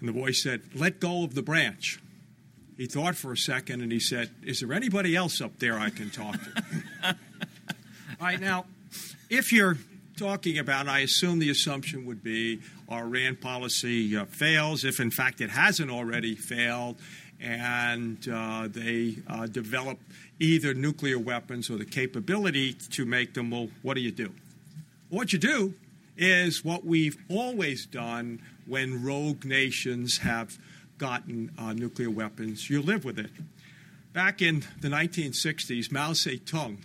And 0.00 0.08
the 0.08 0.12
voice 0.14 0.42
said, 0.42 0.62
Let 0.74 1.00
go 1.00 1.22
of 1.22 1.34
the 1.34 1.42
branch. 1.42 2.00
He 2.78 2.86
thought 2.86 3.14
for 3.14 3.30
a 3.30 3.36
second, 3.36 3.82
and 3.82 3.92
he 3.92 4.00
said, 4.00 4.30
Is 4.42 4.60
there 4.60 4.72
anybody 4.72 5.14
else 5.14 5.42
up 5.42 5.58
there 5.58 5.78
I 5.78 5.90
can 5.90 6.08
talk 6.08 6.32
to? 6.42 6.64
All 7.04 7.14
right, 8.22 8.40
now, 8.40 8.64
if 9.28 9.52
you're 9.52 9.76
talking 10.22 10.56
about, 10.56 10.86
I 10.86 11.00
assume 11.00 11.40
the 11.40 11.50
assumption 11.50 12.06
would 12.06 12.22
be 12.22 12.60
our 12.88 13.06
Iran 13.06 13.34
policy 13.34 14.16
uh, 14.16 14.24
fails, 14.26 14.84
if 14.84 15.00
in 15.00 15.10
fact 15.10 15.40
it 15.40 15.50
hasn't 15.50 15.90
already 15.90 16.36
failed, 16.36 16.96
and 17.40 18.16
uh, 18.32 18.68
they 18.70 19.16
uh, 19.26 19.46
develop 19.46 19.98
either 20.38 20.74
nuclear 20.74 21.18
weapons 21.18 21.68
or 21.68 21.76
the 21.76 21.84
capability 21.84 22.72
to 22.72 23.04
make 23.04 23.34
them, 23.34 23.50
well, 23.50 23.68
what 23.82 23.94
do 23.94 24.00
you 24.00 24.12
do? 24.12 24.32
What 25.08 25.32
you 25.32 25.40
do 25.40 25.74
is 26.16 26.64
what 26.64 26.84
we've 26.84 27.16
always 27.28 27.84
done 27.84 28.40
when 28.64 29.02
rogue 29.02 29.44
nations 29.44 30.18
have 30.18 30.56
gotten 30.98 31.50
uh, 31.58 31.72
nuclear 31.72 32.10
weapons. 32.10 32.70
You 32.70 32.80
live 32.80 33.04
with 33.04 33.18
it. 33.18 33.30
Back 34.12 34.40
in 34.40 34.62
the 34.80 34.86
1960s, 34.86 35.90
Mao 35.90 36.12
Zedong 36.12 36.76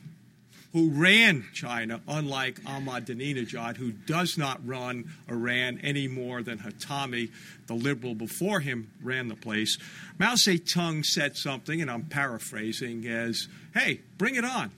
who 0.78 0.92
ran 0.92 1.44
China, 1.54 2.00
unlike 2.08 2.62
Ahmadinejad, 2.62 3.78
who 3.78 3.92
does 3.92 4.38
not 4.38 4.60
run 4.64 5.12
Iran 5.28 5.80
any 5.82 6.08
more 6.08 6.44
than 6.44 6.60
Khatami, 6.60 7.32
the 7.66 7.74
liberal 7.74 8.14
before 8.14 8.60
him, 8.60 8.92
ran 9.02 9.28
the 9.28 9.36
place. 9.36 9.80
Mao 10.20 10.36
Zedong 10.36 11.04
said 11.04 11.36
something, 11.36 11.82
and 11.82 11.90
I'm 11.90 12.04
paraphrasing, 12.04 13.08
as, 13.08 13.48
hey, 13.74 14.02
bring 14.20 14.36
it 14.36 14.46
on. 14.46 14.70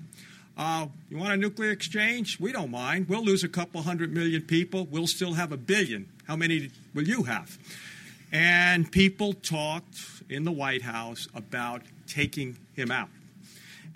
Uh, 0.57 0.87
you 1.09 1.17
want 1.17 1.33
a 1.33 1.37
nuclear 1.37 1.71
exchange? 1.71 2.39
We 2.39 2.53
don't 2.53 2.71
mind. 2.71 3.09
We'll 3.09 3.25
lose 3.25 3.43
a 3.43 3.49
couple 3.49 3.81
hundred 3.81 4.13
million 4.13 4.43
people. 4.43 4.87
We'll 4.89 5.07
still 5.07 5.33
have 5.33 5.51
a 5.51 5.57
billion. 5.57 6.09
How 6.27 6.37
many 6.37 6.69
will 6.93 7.09
you 7.09 7.23
have? 7.23 7.57
And 8.31 8.89
people 8.89 9.33
talked 9.33 9.99
in 10.29 10.45
the 10.45 10.51
White 10.53 10.83
House 10.83 11.27
about 11.35 11.81
taking 12.07 12.57
him 12.73 12.89
out. 12.89 13.09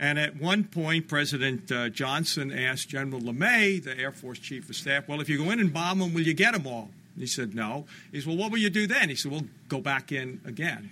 And 0.04 0.20
at 0.20 0.36
one 0.36 0.66
point, 0.66 1.08
President 1.08 1.72
uh, 1.72 1.88
Johnson 1.88 2.52
asked 2.52 2.90
General 2.90 3.22
LeMay, 3.22 3.82
the 3.82 3.98
Air 3.98 4.12
Force 4.12 4.38
Chief 4.38 4.70
of 4.70 4.76
Staff, 4.76 5.08
Well, 5.08 5.22
if 5.22 5.30
you 5.30 5.38
go 5.38 5.50
in 5.50 5.62
and 5.62 5.72
bomb 5.72 6.00
them, 6.00 6.14
will 6.14 6.28
you 6.28 6.34
get 6.34 6.52
them 6.52 6.68
all? 6.68 6.90
he 7.18 7.26
said, 7.26 7.56
No. 7.56 7.86
He 8.12 8.20
said, 8.20 8.28
Well, 8.28 8.36
what 8.36 8.52
will 8.52 8.58
you 8.58 8.70
do 8.70 8.86
then? 8.86 9.08
He 9.08 9.16
said, 9.16 9.32
Well, 9.32 9.46
go 9.70 9.80
back 9.80 10.12
in 10.12 10.42
again. 10.44 10.92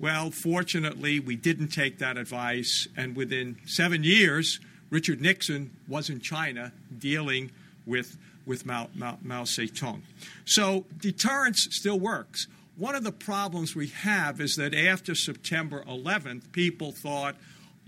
Well, 0.00 0.32
fortunately, 0.32 1.20
we 1.20 1.36
didn't 1.36 1.68
take 1.68 1.98
that 1.98 2.16
advice. 2.16 2.88
And 2.96 3.14
within 3.14 3.58
seven 3.64 4.02
years, 4.02 4.58
Richard 4.90 5.20
Nixon 5.20 5.70
was 5.86 6.10
in 6.10 6.18
China 6.18 6.72
dealing 6.98 7.52
with, 7.86 8.16
with 8.44 8.66
Mao, 8.66 8.88
Mao, 8.92 9.18
Mao 9.22 9.44
Zedong. 9.44 10.00
So 10.44 10.84
deterrence 10.98 11.68
still 11.70 12.00
works. 12.00 12.48
One 12.76 12.96
of 12.96 13.04
the 13.04 13.12
problems 13.12 13.76
we 13.76 13.86
have 13.88 14.40
is 14.40 14.56
that 14.56 14.74
after 14.74 15.14
September 15.14 15.84
11th, 15.88 16.50
people 16.50 16.90
thought, 16.90 17.36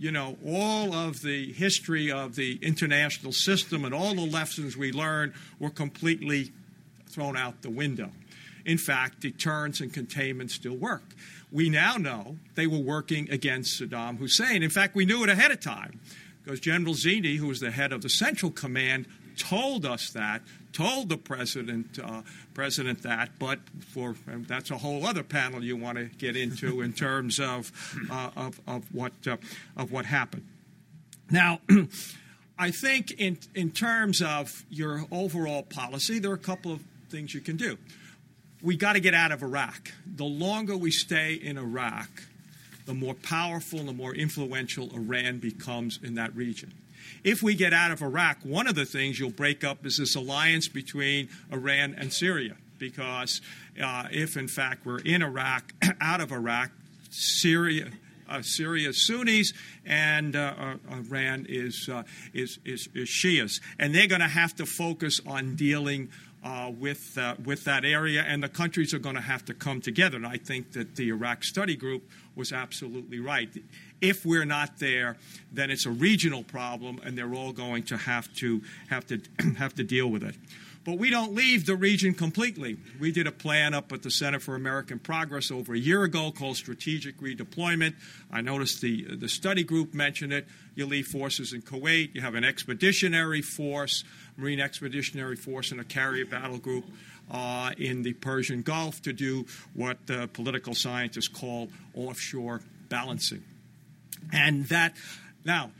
you 0.00 0.10
know, 0.10 0.38
all 0.46 0.94
of 0.94 1.20
the 1.20 1.52
history 1.52 2.10
of 2.10 2.34
the 2.34 2.58
international 2.62 3.32
system 3.32 3.84
and 3.84 3.94
all 3.94 4.14
the 4.14 4.24
lessons 4.24 4.74
we 4.74 4.92
learned 4.92 5.34
were 5.58 5.68
completely 5.68 6.52
thrown 7.10 7.36
out 7.36 7.60
the 7.60 7.68
window. 7.68 8.10
In 8.64 8.78
fact, 8.78 9.20
deterrence 9.20 9.80
and 9.80 9.92
containment 9.92 10.50
still 10.52 10.74
work. 10.74 11.02
We 11.52 11.68
now 11.68 11.96
know 11.96 12.38
they 12.54 12.66
were 12.66 12.78
working 12.78 13.30
against 13.30 13.78
Saddam 13.78 14.16
Hussein. 14.16 14.62
In 14.62 14.70
fact, 14.70 14.94
we 14.94 15.04
knew 15.04 15.22
it 15.22 15.28
ahead 15.28 15.50
of 15.50 15.60
time 15.60 16.00
because 16.42 16.60
General 16.60 16.94
Zinni, 16.94 17.36
who 17.36 17.48
was 17.48 17.60
the 17.60 17.70
head 17.70 17.92
of 17.92 18.00
the 18.00 18.08
Central 18.08 18.50
Command, 18.50 19.04
told 19.36 19.84
us 19.84 20.10
that, 20.10 20.40
told 20.72 21.08
the 21.08 21.16
president 21.16 21.98
uh, 22.02 22.22
president 22.54 23.02
that. 23.02 23.38
But 23.38 23.60
for 23.88 24.14
that's 24.26 24.70
a 24.70 24.78
whole 24.78 25.06
other 25.06 25.22
panel 25.22 25.62
you 25.62 25.76
want 25.76 25.98
to 25.98 26.04
get 26.04 26.36
into 26.36 26.80
in 26.82 26.92
terms 26.92 27.40
of 27.40 27.72
uh, 28.10 28.30
of, 28.36 28.60
of 28.66 28.84
what 28.94 29.12
uh, 29.26 29.36
of 29.76 29.92
what 29.92 30.06
happened. 30.06 30.46
Now. 31.30 31.60
I 32.62 32.70
think 32.70 33.12
in 33.12 33.38
in 33.54 33.70
terms 33.70 34.20
of 34.20 34.66
your 34.68 35.06
overall 35.10 35.62
policy, 35.62 36.18
there 36.18 36.30
are 36.30 36.34
a 36.34 36.38
couple 36.38 36.70
of 36.70 36.82
things 37.08 37.32
you 37.32 37.40
can 37.40 37.56
do. 37.56 37.78
We 38.60 38.76
got 38.76 38.92
to 38.92 39.00
get 39.00 39.14
out 39.14 39.32
of 39.32 39.42
Iraq. 39.42 39.92
The 40.04 40.26
longer 40.26 40.76
we 40.76 40.90
stay 40.90 41.32
in 41.32 41.56
Iraq, 41.56 42.10
the 42.84 42.92
more 42.92 43.14
powerful 43.14 43.78
and 43.78 43.88
the 43.88 43.94
more 43.94 44.14
influential 44.14 44.94
Iran 44.94 45.38
becomes 45.38 45.98
in 46.02 46.16
that 46.16 46.36
region. 46.36 46.74
If 47.24 47.42
we 47.42 47.54
get 47.54 47.72
out 47.72 47.90
of 47.90 48.02
Iraq, 48.02 48.38
one 48.42 48.66
of 48.66 48.74
the 48.74 48.84
things 48.84 49.18
you'll 49.18 49.30
break 49.30 49.64
up 49.64 49.84
is 49.84 49.98
this 49.98 50.14
alliance 50.14 50.68
between 50.68 51.28
Iran 51.52 51.94
and 51.96 52.12
Syria. 52.12 52.56
Because 52.78 53.42
uh, 53.82 54.06
if, 54.10 54.36
in 54.36 54.48
fact, 54.48 54.86
we're 54.86 55.00
in 55.00 55.22
Iraq, 55.22 55.72
out 56.00 56.20
of 56.20 56.32
Iraq, 56.32 56.70
Syria, 57.10 57.90
uh, 58.28 58.42
Syria 58.42 58.92
Sunnis 58.92 59.52
and 59.84 60.36
uh, 60.36 60.54
uh, 60.56 60.74
Iran 60.92 61.46
is, 61.48 61.88
uh, 61.88 62.04
is, 62.32 62.58
is, 62.64 62.88
is 62.94 63.08
Shias. 63.08 63.60
And 63.78 63.94
they're 63.94 64.06
going 64.06 64.20
to 64.20 64.28
have 64.28 64.54
to 64.56 64.66
focus 64.66 65.20
on 65.26 65.56
dealing 65.56 66.10
uh, 66.42 66.72
with, 66.78 67.18
uh, 67.18 67.34
with 67.44 67.64
that 67.64 67.84
area, 67.84 68.24
and 68.26 68.42
the 68.42 68.48
countries 68.48 68.94
are 68.94 68.98
going 68.98 69.14
to 69.14 69.20
have 69.20 69.44
to 69.44 69.52
come 69.52 69.80
together. 69.80 70.16
And 70.16 70.26
I 70.26 70.38
think 70.38 70.72
that 70.72 70.96
the 70.96 71.10
Iraq 71.10 71.44
Study 71.44 71.76
Group 71.76 72.08
was 72.34 72.52
absolutely 72.52 73.20
right. 73.20 73.50
If 74.00 74.24
we're 74.24 74.44
not 74.44 74.78
there, 74.78 75.16
then 75.52 75.70
it's 75.70 75.86
a 75.86 75.90
regional 75.90 76.42
problem, 76.42 77.00
and 77.04 77.16
they're 77.16 77.34
all 77.34 77.52
going 77.52 77.82
to 77.84 77.96
have 77.96 78.32
to 78.34 78.62
have 78.88 79.06
to 79.08 79.20
have 79.58 79.74
to 79.74 79.84
deal 79.84 80.08
with 80.08 80.22
it. 80.22 80.34
But 80.82 80.98
we 80.98 81.10
don't 81.10 81.34
leave 81.34 81.66
the 81.66 81.76
region 81.76 82.14
completely. 82.14 82.78
We 82.98 83.12
did 83.12 83.26
a 83.26 83.32
plan 83.32 83.74
up 83.74 83.92
at 83.92 84.02
the 84.02 84.10
Center 84.10 84.40
for 84.40 84.54
American 84.54 84.98
Progress 84.98 85.50
over 85.50 85.74
a 85.74 85.78
year 85.78 86.04
ago 86.04 86.32
called 86.32 86.56
Strategic 86.56 87.20
Redeployment. 87.20 87.94
I 88.32 88.40
noticed 88.40 88.80
the, 88.80 89.14
the 89.16 89.28
study 89.28 89.62
group 89.62 89.92
mentioned 89.92 90.32
it. 90.32 90.46
You 90.74 90.86
leave 90.86 91.06
forces 91.06 91.52
in 91.52 91.60
Kuwait, 91.60 92.14
you 92.14 92.22
have 92.22 92.34
an 92.34 92.44
expeditionary 92.44 93.42
force, 93.42 94.04
Marine 94.38 94.60
Expeditionary 94.60 95.36
Force, 95.36 95.70
and 95.70 95.80
a 95.80 95.84
carrier 95.84 96.24
battle 96.24 96.58
group. 96.58 96.84
Uh, 97.30 97.70
in 97.78 98.02
the 98.02 98.12
Persian 98.14 98.60
Gulf 98.60 99.02
to 99.02 99.12
do 99.12 99.46
what 99.74 100.04
political 100.32 100.74
scientists 100.74 101.28
call 101.28 101.68
offshore 101.94 102.60
balancing. 102.88 103.44
And 104.32 104.66
that, 104.66 104.94
now, 105.44 105.70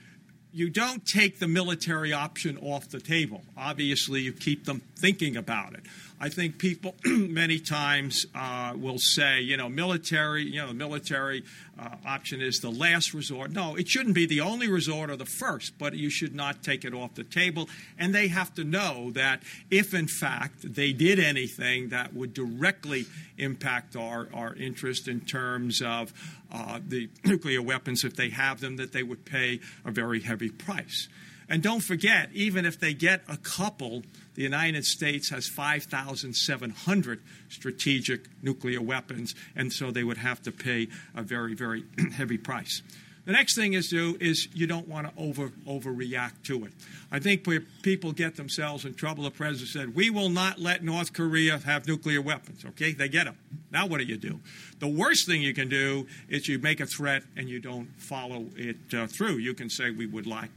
you 0.53 0.69
don't 0.69 1.07
take 1.07 1.39
the 1.39 1.49
military 1.49 2.13
option 2.13 2.59
off 2.59 2.89
the 2.89 3.01
table. 3.01 3.43
Obviously, 3.57 4.21
you 4.21 4.33
keep 4.33 4.65
them 4.65 4.83
thinking 4.97 5.37
about 5.37 5.75
it. 5.75 5.83
I 6.23 6.29
think 6.29 6.59
people 6.59 6.95
many 7.07 7.59
times 7.59 8.27
uh, 8.35 8.75
will 8.77 8.99
say, 8.99 9.41
you 9.41 9.57
know, 9.57 9.71
military, 9.71 10.45
you 10.45 10.61
know, 10.61 10.69
the 10.69 10.75
military 10.75 11.45
uh, 11.79 11.97
option 12.07 12.43
is 12.43 12.61
the 12.61 12.71
last 12.71 13.15
resort. 13.15 13.53
No, 13.53 13.75
it 13.75 13.89
shouldn't 13.89 14.15
be 14.15 14.27
the 14.27 14.43
only 14.43 14.69
resort 14.69 15.09
or 15.09 15.17
the 15.17 15.25
first, 15.25 15.79
but 15.79 15.95
you 15.95 16.11
should 16.11 16.35
not 16.35 16.63
take 16.63 16.85
it 16.85 16.93
off 16.93 17.15
the 17.15 17.25
table. 17.25 17.71
And 17.99 18.15
they 18.15 18.29
have 18.29 18.53
to 18.57 18.65
know 18.65 19.11
that 19.13 19.43
if, 19.71 19.95
in 19.95 20.09
fact, 20.09 20.75
they 20.75 20.93
did 20.93 21.19
anything 21.19 21.89
that 21.89 22.13
would 22.13 22.35
directly 22.35 23.07
impact 23.39 23.97
our, 23.97 24.29
our 24.35 24.55
interest 24.55 25.09
in 25.09 25.23
terms 25.23 25.81
of 25.81 26.13
uh, 26.53 26.81
the 26.87 27.09
nuclear 27.25 27.63
weapons, 27.63 28.05
if 28.05 28.15
they 28.15 28.29
have 28.29 28.61
them, 28.61 28.77
that 28.77 28.93
they 28.93 29.03
would 29.03 29.25
pay 29.25 29.61
a 29.87 29.91
very 29.91 30.21
heavy 30.21 30.51
price. 30.51 31.09
And 31.51 31.65
don't 31.65 31.81
forget, 31.81 32.31
even 32.33 32.65
if 32.65 32.79
they 32.79 32.95
get 32.95 33.23
a 33.27 33.37
couple, 33.37 34.05
the 34.41 34.45
United 34.45 34.87
States 34.87 35.29
has 35.29 35.47
5,700 35.47 37.21
strategic 37.51 38.23
nuclear 38.43 38.81
weapons, 38.81 39.35
and 39.55 39.71
so 39.71 39.91
they 39.91 40.03
would 40.03 40.17
have 40.17 40.41
to 40.45 40.51
pay 40.51 40.89
a 41.15 41.21
very, 41.21 41.53
very 41.53 41.85
heavy 42.15 42.39
price. 42.39 42.81
The 43.27 43.33
next 43.33 43.55
thing 43.55 43.75
is 43.75 43.91
do 43.91 44.17
is 44.19 44.49
you 44.55 44.67
don't 44.67 44.89
want 44.89 45.15
to 45.15 45.23
over 45.23 45.51
overreact 45.69 46.45
to 46.45 46.65
it. 46.65 46.73
I 47.13 47.19
think 47.19 47.47
where 47.47 47.61
people 47.83 48.13
get 48.13 48.37
themselves 48.37 48.87
in 48.87 48.95
trouble, 48.95 49.25
the 49.25 49.31
president 49.31 49.69
said, 49.69 49.95
"We 49.95 50.09
will 50.09 50.31
not 50.31 50.59
let 50.59 50.83
North 50.83 51.13
Korea 51.13 51.59
have 51.59 51.87
nuclear 51.87 52.23
weapons." 52.23 52.65
Okay, 52.65 52.93
they 52.93 53.11
get 53.11 53.27
them. 53.27 53.37
Now 53.71 53.87
what 53.87 53.99
do 53.99 54.05
you 54.05 54.17
do? 54.17 54.41
The 54.79 54.89
worst 54.89 55.27
thing 55.27 55.43
you 55.43 55.53
can 55.53 55.69
do 55.69 56.07
is 56.31 56.49
you 56.49 56.59
make 56.59 56.81
a 56.81 56.87
threat 56.87 57.25
and 57.37 57.47
you 57.47 57.61
don't 57.61 57.89
follow 57.99 58.47
it 58.57 58.79
uh, 58.95 59.07
through. 59.07 59.37
You 59.37 59.53
can 59.53 59.69
say 59.69 59.91
we 59.91 60.07
would 60.07 60.27
like 60.27 60.51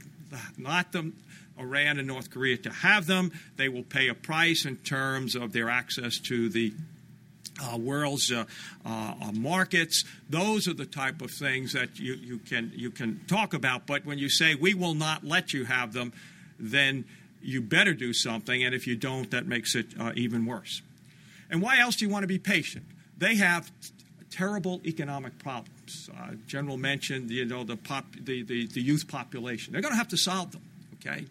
not 0.56 0.92
them 0.92 1.14
Iran 1.58 1.98
and 1.98 2.08
North 2.08 2.30
Korea 2.30 2.56
to 2.58 2.70
have 2.70 3.06
them. 3.06 3.32
They 3.56 3.68
will 3.68 3.82
pay 3.82 4.08
a 4.08 4.14
price 4.14 4.64
in 4.64 4.76
terms 4.76 5.34
of 5.34 5.52
their 5.52 5.70
access 5.70 6.18
to 6.20 6.48
the 6.48 6.72
uh, 7.62 7.78
world's 7.78 8.32
uh, 8.32 8.44
uh, 8.84 9.14
markets. 9.32 10.04
Those 10.28 10.66
are 10.66 10.74
the 10.74 10.86
type 10.86 11.22
of 11.22 11.30
things 11.30 11.72
that 11.72 11.98
you, 11.98 12.14
you, 12.14 12.38
can, 12.38 12.72
you 12.74 12.90
can 12.90 13.20
talk 13.26 13.54
about. 13.54 13.86
But 13.86 14.04
when 14.04 14.18
you 14.18 14.28
say 14.28 14.54
we 14.54 14.74
will 14.74 14.94
not 14.94 15.24
let 15.24 15.52
you 15.52 15.64
have 15.64 15.92
them, 15.92 16.12
then 16.58 17.04
you 17.40 17.60
better 17.60 17.94
do 17.94 18.12
something. 18.12 18.64
And 18.64 18.74
if 18.74 18.86
you 18.86 18.96
don't, 18.96 19.30
that 19.30 19.46
makes 19.46 19.74
it 19.74 19.86
uh, 19.98 20.12
even 20.16 20.46
worse. 20.46 20.82
And 21.50 21.62
why 21.62 21.78
else 21.78 21.96
do 21.96 22.04
you 22.04 22.10
want 22.10 22.24
to 22.24 22.28
be 22.28 22.38
patient? 22.38 22.86
They 23.18 23.36
have 23.36 23.70
terrible 24.30 24.80
economic 24.84 25.38
problems. 25.38 26.10
Uh, 26.12 26.32
General 26.48 26.76
mentioned, 26.76 27.30
you 27.30 27.44
know, 27.44 27.62
the, 27.62 27.76
pop, 27.76 28.06
the, 28.18 28.42
the, 28.42 28.66
the 28.66 28.80
youth 28.80 29.06
population. 29.06 29.72
They're 29.72 29.82
going 29.82 29.92
to 29.92 29.98
have 29.98 30.08
to 30.08 30.16
solve 30.16 30.50
them. 30.50 30.62
Okay. 31.06 31.26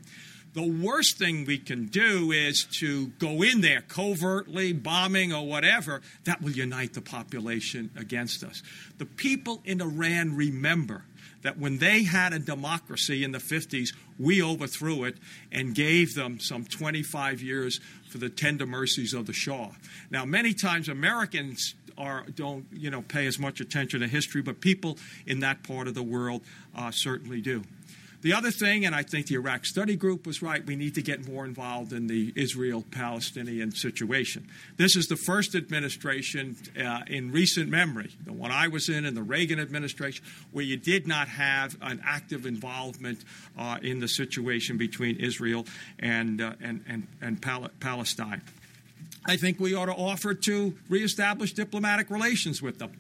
The 0.53 0.67
worst 0.67 1.17
thing 1.17 1.45
we 1.45 1.57
can 1.57 1.88
do 1.88 2.31
is 2.31 2.65
to 2.73 3.07
go 3.17 3.41
in 3.41 3.62
there 3.62 3.81
covertly, 3.81 4.71
bombing 4.71 5.33
or 5.33 5.47
whatever. 5.47 6.01
That 6.25 6.43
will 6.43 6.51
unite 6.51 6.93
the 6.93 7.01
population 7.01 7.89
against 7.97 8.43
us. 8.43 8.62
The 8.99 9.05
people 9.05 9.63
in 9.65 9.81
Iran 9.81 10.36
remember 10.36 11.05
that 11.41 11.57
when 11.57 11.79
they 11.79 12.03
had 12.03 12.33
a 12.33 12.39
democracy 12.39 13.23
in 13.23 13.31
the 13.31 13.39
50s, 13.39 13.93
we 14.19 14.41
overthrew 14.41 15.03
it 15.05 15.17
and 15.51 15.73
gave 15.75 16.13
them 16.13 16.39
some 16.39 16.65
25 16.65 17.41
years 17.41 17.79
for 18.09 18.19
the 18.19 18.29
tender 18.29 18.65
mercies 18.65 19.13
of 19.13 19.25
the 19.25 19.33
Shah. 19.33 19.71
Now, 20.12 20.23
many 20.23 20.53
times 20.53 20.88
Americans 20.88 21.73
are, 21.97 22.25
don't 22.36 22.65
you 22.71 22.89
know, 22.89 23.01
pay 23.01 23.25
as 23.25 23.39
much 23.39 23.59
attention 23.59 24.01
to 24.01 24.07
history, 24.07 24.41
but 24.41 24.62
people 24.62 24.97
in 25.25 25.39
that 25.41 25.63
part 25.63 25.88
of 25.88 25.95
the 25.95 26.03
world 26.03 26.41
uh, 26.75 26.91
certainly 26.91 27.41
do. 27.41 27.63
The 28.23 28.31
other 28.31 28.51
thing, 28.51 28.86
and 28.86 28.95
I 28.95 29.03
think 29.03 29.27
the 29.27 29.36
Iraq 29.36 29.65
Study 29.65 29.97
Group 29.97 30.25
was 30.25 30.41
right, 30.41 30.65
we 30.65 30.77
need 30.77 30.95
to 30.95 31.01
get 31.01 31.27
more 31.27 31.43
involved 31.43 31.91
in 31.91 32.07
the 32.07 32.31
Israel 32.38 32.86
Palestinian 32.89 33.71
situation. 33.71 34.47
This 34.77 34.95
is 34.95 35.07
the 35.07 35.17
first 35.17 35.55
administration 35.55 36.55
uh, 36.81 37.01
in 37.07 37.33
recent 37.33 37.69
memory, 37.69 38.12
the 38.25 38.31
one 38.31 38.49
I 38.49 38.69
was 38.69 38.88
in, 38.88 39.03
in 39.03 39.13
the 39.13 39.21
Reagan 39.21 39.59
administration, 39.59 40.23
where 40.53 40.63
you 40.63 40.77
did 40.77 41.05
not 41.05 41.27
have 41.27 41.75
an 41.81 42.01
active 42.05 42.45
involvement 42.45 43.25
uh, 43.59 43.79
in 43.81 43.99
the 43.99 44.07
situation 44.07 44.77
between 44.77 45.17
Israel 45.17 45.65
and, 45.99 46.39
uh, 46.39 46.53
and, 46.62 46.81
and, 46.88 47.07
and 47.21 47.41
Pal- 47.41 47.71
Palestine. 47.81 48.41
I 49.25 49.36
think 49.36 49.59
we 49.59 49.75
ought 49.75 49.88
to 49.88 49.95
offer 49.95 50.33
to 50.33 50.73
reestablish 50.88 51.51
diplomatic 51.51 52.09
relations 52.09 52.62
with 52.62 52.79
them 52.79 52.93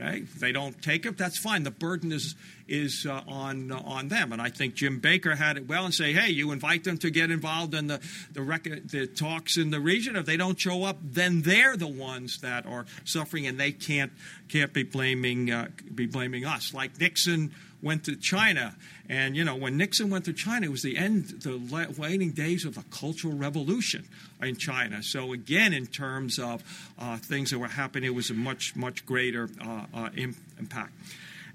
Okay, 0.00 0.18
if 0.18 0.34
they 0.34 0.52
don't 0.52 0.80
take 0.80 1.06
it, 1.06 1.18
that's 1.18 1.38
fine. 1.38 1.64
The 1.64 1.72
burden 1.72 2.12
is 2.12 2.36
is 2.68 3.06
uh, 3.08 3.22
on 3.26 3.72
uh, 3.72 3.82
on 3.84 4.08
them, 4.08 4.32
and 4.32 4.40
I 4.40 4.50
think 4.50 4.74
Jim 4.74 5.00
Baker 5.00 5.34
had 5.34 5.56
it 5.56 5.66
well 5.66 5.84
and 5.84 5.94
say, 5.94 6.12
hey, 6.12 6.30
you 6.30 6.52
invite 6.52 6.84
them 6.84 6.98
to 6.98 7.10
get 7.10 7.30
involved 7.30 7.74
in 7.74 7.88
the 7.88 8.00
the, 8.32 8.42
rec- 8.42 8.64
the 8.64 9.06
talks 9.06 9.56
in 9.56 9.70
the 9.70 9.80
region. 9.80 10.14
If 10.14 10.26
they 10.26 10.36
don't 10.36 10.58
show 10.58 10.84
up, 10.84 10.98
then 11.02 11.42
they're 11.42 11.76
the 11.76 11.88
ones 11.88 12.40
that 12.40 12.64
are 12.66 12.86
suffering, 13.04 13.46
and 13.46 13.58
they 13.58 13.72
can't 13.72 14.12
can't 14.48 14.72
be 14.72 14.84
blaming 14.84 15.50
uh, 15.50 15.68
be 15.92 16.06
blaming 16.06 16.44
us. 16.44 16.72
Like 16.72 17.00
Nixon 17.00 17.52
went 17.82 18.04
to 18.04 18.16
China. 18.16 18.76
And, 19.08 19.34
you 19.34 19.44
know, 19.44 19.56
when 19.56 19.78
Nixon 19.78 20.10
went 20.10 20.26
to 20.26 20.34
China, 20.34 20.66
it 20.66 20.70
was 20.70 20.82
the 20.82 20.98
end, 20.98 21.40
the 21.40 21.58
waning 21.96 22.32
days 22.32 22.66
of 22.66 22.74
the 22.74 22.84
Cultural 22.90 23.34
Revolution 23.34 24.06
in 24.42 24.56
China. 24.56 25.02
So, 25.02 25.32
again, 25.32 25.72
in 25.72 25.86
terms 25.86 26.38
of 26.38 26.62
uh, 26.98 27.16
things 27.16 27.50
that 27.50 27.58
were 27.58 27.68
happening, 27.68 28.08
it 28.08 28.14
was 28.14 28.28
a 28.28 28.34
much, 28.34 28.76
much 28.76 29.06
greater 29.06 29.48
uh, 29.64 29.86
uh, 29.94 30.10
impact. 30.14 30.92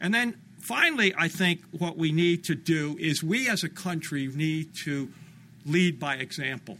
And 0.02 0.14
then 0.14 0.36
finally, 0.60 1.14
I 1.16 1.28
think 1.28 1.62
what 1.78 1.96
we 1.96 2.12
need 2.12 2.44
to 2.46 2.56
do 2.56 2.98
is 3.00 3.24
we 3.24 3.48
as 3.48 3.64
a 3.64 3.70
country 3.70 4.28
need 4.28 4.74
to 4.86 5.10
lead 5.66 6.00
by 6.00 6.16
example. 6.16 6.80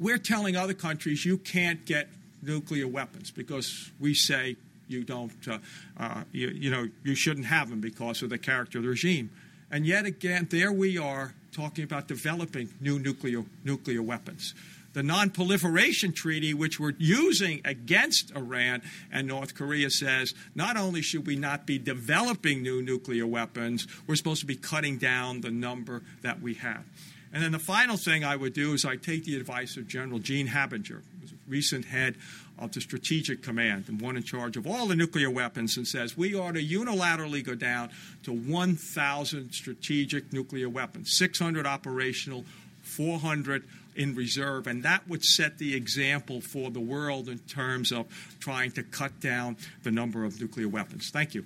We're 0.00 0.18
telling 0.18 0.56
other 0.56 0.74
countries 0.74 1.24
you 1.24 1.38
can't 1.38 1.86
get 1.86 2.08
nuclear 2.42 2.88
weapons 2.88 3.30
because 3.30 3.90
we 4.00 4.14
say 4.14 4.56
you 4.88 5.04
don't, 5.04 5.32
uh, 5.48 5.58
uh, 5.98 6.22
you, 6.32 6.48
you 6.48 6.70
know, 6.70 6.88
you 7.04 7.14
shouldn't 7.14 7.46
have 7.46 7.70
them 7.70 7.80
because 7.80 8.22
of 8.22 8.30
the 8.30 8.38
character 8.38 8.78
of 8.78 8.84
the 8.84 8.90
regime. 8.90 9.30
And 9.70 9.86
yet 9.86 10.06
again, 10.06 10.46
there 10.50 10.72
we 10.72 10.96
are 10.98 11.34
talking 11.52 11.84
about 11.84 12.06
developing 12.06 12.68
new 12.80 12.98
nuclear 12.98 13.44
nuclear 13.64 14.02
weapons. 14.02 14.54
The 14.92 15.02
Non-Proliferation 15.02 16.12
Treaty, 16.12 16.54
which 16.54 16.80
we're 16.80 16.94
using 16.96 17.60
against 17.66 18.34
Iran 18.34 18.80
and 19.12 19.28
North 19.28 19.54
Korea, 19.54 19.90
says 19.90 20.32
not 20.54 20.78
only 20.78 21.02
should 21.02 21.26
we 21.26 21.36
not 21.36 21.66
be 21.66 21.78
developing 21.78 22.62
new 22.62 22.80
nuclear 22.80 23.26
weapons, 23.26 23.86
we're 24.06 24.16
supposed 24.16 24.40
to 24.40 24.46
be 24.46 24.56
cutting 24.56 24.96
down 24.96 25.42
the 25.42 25.50
number 25.50 26.02
that 26.22 26.40
we 26.40 26.54
have. 26.54 26.84
And 27.30 27.42
then 27.42 27.52
the 27.52 27.58
final 27.58 27.98
thing 27.98 28.24
I 28.24 28.36
would 28.36 28.54
do 28.54 28.72
is 28.72 28.86
I 28.86 28.96
take 28.96 29.24
the 29.24 29.36
advice 29.36 29.76
of 29.76 29.86
General 29.86 30.18
Gene 30.18 30.46
Habiger, 30.46 31.02
recent 31.46 31.84
head 31.84 32.16
of 32.58 32.72
the 32.72 32.80
Strategic 32.80 33.42
Command 33.42 33.84
and 33.88 34.00
one 34.00 34.16
in 34.16 34.22
charge 34.22 34.56
of 34.56 34.66
all 34.66 34.86
the 34.86 34.96
nuclear 34.96 35.30
weapons, 35.30 35.76
and 35.76 35.86
says 35.86 36.16
we 36.16 36.34
ought 36.34 36.54
to 36.54 36.62
unilaterally 36.62 37.44
go 37.44 37.54
down 37.54 37.90
to 38.22 38.32
1,000 38.32 39.52
strategic 39.52 40.32
nuclear 40.32 40.68
weapons, 40.68 41.16
600 41.16 41.66
operational, 41.66 42.44
400 42.82 43.64
in 43.94 44.14
reserve, 44.14 44.66
and 44.66 44.82
that 44.82 45.08
would 45.08 45.24
set 45.24 45.58
the 45.58 45.74
example 45.74 46.40
for 46.40 46.70
the 46.70 46.80
world 46.80 47.28
in 47.28 47.38
terms 47.40 47.92
of 47.92 48.06
trying 48.40 48.70
to 48.72 48.82
cut 48.82 49.20
down 49.20 49.56
the 49.82 49.90
number 49.90 50.24
of 50.24 50.40
nuclear 50.40 50.68
weapons. 50.68 51.10
Thank 51.10 51.34
you. 51.34 51.44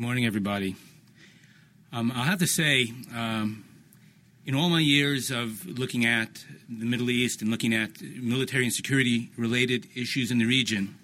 Morning, 0.00 0.24
everybody. 0.24 0.76
Um, 1.92 2.10
I'll 2.16 2.24
have 2.24 2.38
to 2.38 2.46
say, 2.46 2.90
um, 3.14 3.66
in 4.46 4.54
all 4.54 4.70
my 4.70 4.80
years 4.80 5.30
of 5.30 5.66
looking 5.66 6.06
at 6.06 6.42
the 6.70 6.86
Middle 6.86 7.10
East 7.10 7.42
and 7.42 7.50
looking 7.50 7.74
at 7.74 8.00
military 8.00 8.64
and 8.64 8.72
security 8.72 9.30
related 9.36 9.86
issues 9.94 10.30
in 10.30 10.38
the 10.38 10.46
region, 10.46 10.96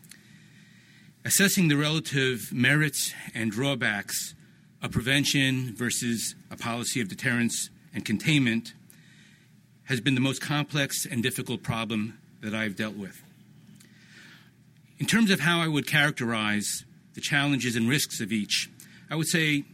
assessing 1.27 1.69
the 1.69 1.77
relative 1.77 2.51
merits 2.55 3.13
and 3.35 3.53
drawbacks 3.53 4.35
of 4.81 4.93
prevention 4.93 5.75
versus 5.77 6.35
a 6.51 6.57
policy 6.57 6.99
of 7.03 7.09
deterrence 7.09 7.69
and 7.93 8.03
containment 8.03 8.73
has 9.85 10.01
been 10.01 10.15
the 10.15 10.23
most 10.23 10.41
complex 10.41 11.05
and 11.05 11.23
difficult 11.23 11.63
problem 11.63 12.19
that 12.41 12.55
I've 12.55 12.77
dealt 12.77 12.97
with. 12.97 13.23
In 14.99 15.05
terms 15.05 15.31
of 15.31 15.41
how 15.41 15.61
I 15.61 15.69
would 15.69 15.87
characterize 15.87 16.87
the 17.13 17.21
challenges 17.21 17.77
and 17.77 17.91
risks 17.91 18.23
of 18.23 18.33
each, 18.33 18.71
I 19.11 19.15
would 19.15 19.29
say 19.29 19.65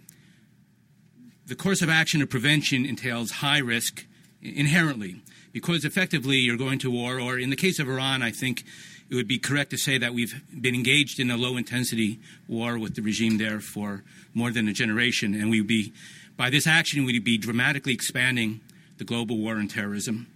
the 1.46 1.54
course 1.54 1.82
of 1.82 1.88
action 1.88 2.22
of 2.22 2.28
prevention 2.28 2.84
entails 2.84 3.30
high 3.30 3.58
risk 3.58 4.06
inherently 4.42 5.22
because 5.52 5.84
effectively 5.84 6.36
you're 6.36 6.56
going 6.56 6.78
to 6.80 6.90
war, 6.90 7.20
or 7.20 7.38
in 7.38 7.50
the 7.50 7.56
case 7.56 7.78
of 7.78 7.88
Iran, 7.88 8.22
I 8.22 8.30
think 8.30 8.64
it 9.10 9.14
would 9.14 9.28
be 9.28 9.38
correct 9.38 9.70
to 9.70 9.76
say 9.76 9.98
that 9.98 10.14
we've 10.14 10.42
been 10.58 10.74
engaged 10.74 11.20
in 11.20 11.30
a 11.30 11.36
low 11.36 11.56
intensity 11.56 12.18
war 12.48 12.78
with 12.78 12.94
the 12.94 13.02
regime 13.02 13.38
there 13.38 13.60
for 13.60 14.02
more 14.32 14.50
than 14.50 14.68
a 14.68 14.72
generation, 14.72 15.34
and 15.34 15.50
we'd 15.50 15.66
be, 15.66 15.92
by 16.36 16.48
this 16.48 16.66
action, 16.66 17.04
we'd 17.04 17.24
be 17.24 17.36
dramatically 17.36 17.92
expanding 17.92 18.60
the 18.96 19.04
global 19.04 19.36
war 19.36 19.56
on 19.56 19.68
terrorism. 19.68 20.26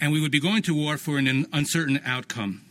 And 0.00 0.12
we 0.12 0.20
would 0.20 0.32
be 0.32 0.40
going 0.40 0.62
to 0.62 0.74
war 0.74 0.96
for 0.96 1.18
an 1.18 1.46
uncertain 1.52 2.00
outcome. 2.04 2.62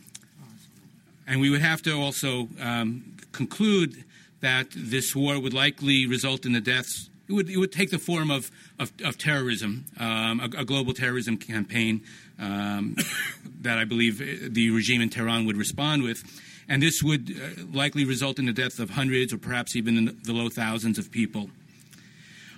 And 1.26 1.40
we 1.40 1.50
would 1.50 1.62
have 1.62 1.82
to 1.82 1.92
also 1.92 2.48
um, 2.60 3.16
conclude 3.32 4.04
that 4.40 4.68
this 4.76 5.14
war 5.14 5.40
would 5.40 5.54
likely 5.54 6.06
result 6.06 6.44
in 6.44 6.52
the 6.52 6.60
deaths. 6.60 7.08
It 7.28 7.32
would, 7.32 7.48
it 7.48 7.56
would 7.56 7.72
take 7.72 7.90
the 7.90 7.98
form 7.98 8.30
of, 8.30 8.50
of, 8.78 8.92
of 9.02 9.16
terrorism, 9.16 9.86
um, 9.98 10.40
a, 10.40 10.60
a, 10.60 10.64
global 10.64 10.92
terrorism 10.92 11.38
campaign 11.38 12.02
um, 12.38 12.96
that 13.62 13.78
I 13.78 13.84
believe 13.84 14.18
the 14.52 14.70
regime 14.70 15.00
in 15.00 15.08
Tehran 15.08 15.46
would 15.46 15.56
respond 15.56 16.02
with. 16.02 16.22
And 16.68 16.82
this 16.82 17.02
would 17.02 17.30
uh, 17.30 17.62
likely 17.72 18.04
result 18.04 18.38
in 18.38 18.46
the 18.46 18.52
death 18.52 18.78
of 18.78 18.90
hundreds 18.90 19.32
or 19.32 19.38
perhaps 19.38 19.76
even 19.76 20.18
the 20.24 20.32
low 20.32 20.48
thousands 20.48 20.98
of 20.98 21.10
people. 21.10 21.50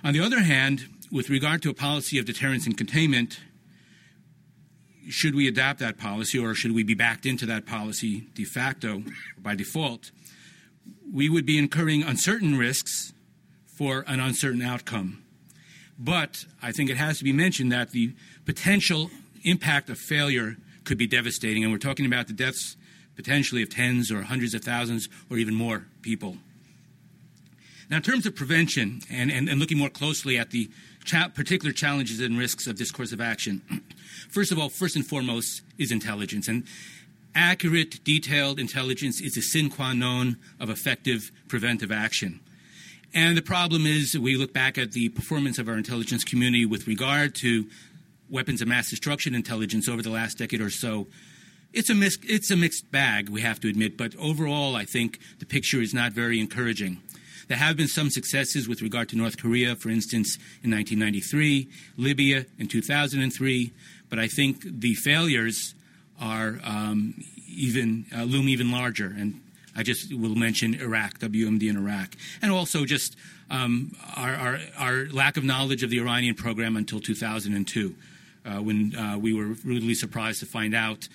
On 0.03 0.13
the 0.13 0.19
other 0.19 0.41
hand, 0.41 0.87
with 1.11 1.29
regard 1.29 1.61
to 1.63 1.69
a 1.69 1.73
policy 1.73 2.19
of 2.19 2.25
deterrence 2.25 2.65
and 2.65 2.77
containment, 2.77 3.39
should 5.09 5.35
we 5.35 5.47
adapt 5.47 5.79
that 5.79 5.97
policy 5.97 6.37
or 6.37 6.53
should 6.53 6.73
we 6.73 6.83
be 6.83 6.93
backed 6.93 7.25
into 7.25 7.45
that 7.45 7.65
policy 7.65 8.27
de 8.33 8.43
facto 8.43 9.03
by 9.37 9.55
default? 9.55 10.11
We 11.11 11.29
would 11.29 11.45
be 11.45 11.57
incurring 11.57 12.03
uncertain 12.03 12.57
risks 12.57 13.13
for 13.65 14.03
an 14.07 14.19
uncertain 14.19 14.61
outcome. 14.61 15.23
But 15.99 16.45
I 16.61 16.71
think 16.71 16.89
it 16.89 16.97
has 16.97 17.17
to 17.19 17.23
be 17.23 17.33
mentioned 17.33 17.71
that 17.71 17.91
the 17.91 18.13
potential 18.45 19.09
impact 19.43 19.89
of 19.89 19.97
failure 19.97 20.57
could 20.83 20.97
be 20.97 21.07
devastating, 21.07 21.63
and 21.63 21.71
we're 21.71 21.79
talking 21.79 22.05
about 22.05 22.27
the 22.27 22.33
deaths 22.33 22.75
potentially 23.15 23.63
of 23.63 23.69
tens 23.69 24.11
or 24.11 24.23
hundreds 24.23 24.53
of 24.53 24.63
thousands 24.63 25.09
or 25.29 25.37
even 25.37 25.53
more 25.53 25.87
people. 26.01 26.37
Now, 27.89 27.97
in 27.97 28.03
terms 28.03 28.25
of 28.25 28.35
prevention 28.35 29.01
and, 29.09 29.31
and, 29.31 29.49
and 29.49 29.59
looking 29.59 29.77
more 29.77 29.89
closely 29.89 30.37
at 30.37 30.51
the 30.51 30.69
cha- 31.03 31.29
particular 31.29 31.73
challenges 31.73 32.19
and 32.19 32.37
risks 32.37 32.67
of 32.67 32.77
this 32.77 32.91
course 32.91 33.11
of 33.11 33.21
action, 33.21 33.61
first 34.29 34.51
of 34.51 34.59
all, 34.59 34.69
first 34.69 34.95
and 34.95 35.05
foremost 35.05 35.61
is 35.77 35.91
intelligence. 35.91 36.47
And 36.47 36.65
accurate, 37.37 38.03
detailed 38.03 38.59
intelligence 38.59 39.21
is 39.21 39.37
a 39.37 39.41
sine 39.41 39.69
qua 39.69 39.93
non 39.93 40.37
of 40.59 40.69
effective 40.69 41.31
preventive 41.47 41.91
action. 41.91 42.39
And 43.13 43.37
the 43.37 43.41
problem 43.41 43.85
is, 43.85 44.17
we 44.17 44.35
look 44.35 44.51
back 44.51 44.77
at 44.77 44.91
the 44.91 45.09
performance 45.09 45.59
of 45.59 45.69
our 45.69 45.77
intelligence 45.77 46.23
community 46.23 46.65
with 46.65 46.87
regard 46.87 47.35
to 47.35 47.67
weapons 48.29 48.61
of 48.61 48.67
mass 48.67 48.89
destruction 48.89 49.33
intelligence 49.33 49.87
over 49.87 50.01
the 50.01 50.09
last 50.09 50.39
decade 50.39 50.59
or 50.59 50.69
so. 50.69 51.07
It's 51.73 51.89
a, 51.89 51.95
mis- 51.95 52.17
it's 52.23 52.51
a 52.51 52.57
mixed 52.57 52.91
bag, 52.91 53.29
we 53.29 53.41
have 53.41 53.59
to 53.61 53.69
admit, 53.69 53.97
but 53.97 54.15
overall, 54.17 54.75
I 54.75 54.85
think 54.85 55.19
the 55.39 55.45
picture 55.45 55.81
is 55.81 55.93
not 55.93 56.11
very 56.11 56.39
encouraging. 56.39 57.01
There 57.47 57.57
have 57.57 57.77
been 57.77 57.87
some 57.87 58.09
successes 58.09 58.67
with 58.67 58.81
regard 58.81 59.09
to 59.09 59.15
North 59.15 59.37
Korea, 59.37 59.75
for 59.75 59.89
instance, 59.89 60.35
in 60.63 60.71
1993, 60.71 61.69
Libya 61.95 62.45
in 62.57 62.67
2003, 62.67 63.71
but 64.09 64.19
I 64.19 64.27
think 64.27 64.63
the 64.63 64.95
failures 64.95 65.75
are 66.19 66.59
um, 66.63 67.23
even 67.47 68.05
uh, 68.15 68.23
loom 68.23 68.49
even 68.49 68.71
larger. 68.71 69.13
And 69.17 69.41
I 69.75 69.83
just 69.83 70.13
will 70.13 70.35
mention 70.35 70.73
Iraq, 70.75 71.19
WMD 71.19 71.69
in 71.69 71.77
Iraq, 71.77 72.15
and 72.41 72.51
also 72.51 72.85
just 72.85 73.15
um, 73.49 73.95
our, 74.15 74.33
our, 74.33 74.59
our, 74.77 75.05
lack 75.11 75.37
of 75.37 75.43
knowledge 75.43 75.83
of 75.83 75.89
the 75.89 75.99
Iranian 75.99 76.35
program 76.35 76.75
until 76.75 76.99
2002, 76.99 77.95
uh, 78.45 78.51
when 78.55 78.95
uh, 78.95 79.17
we 79.17 79.33
were 79.33 79.55
rudely 79.63 79.93
surprised 79.93 80.39
to 80.41 80.45
find 80.45 80.75
out 80.75 81.07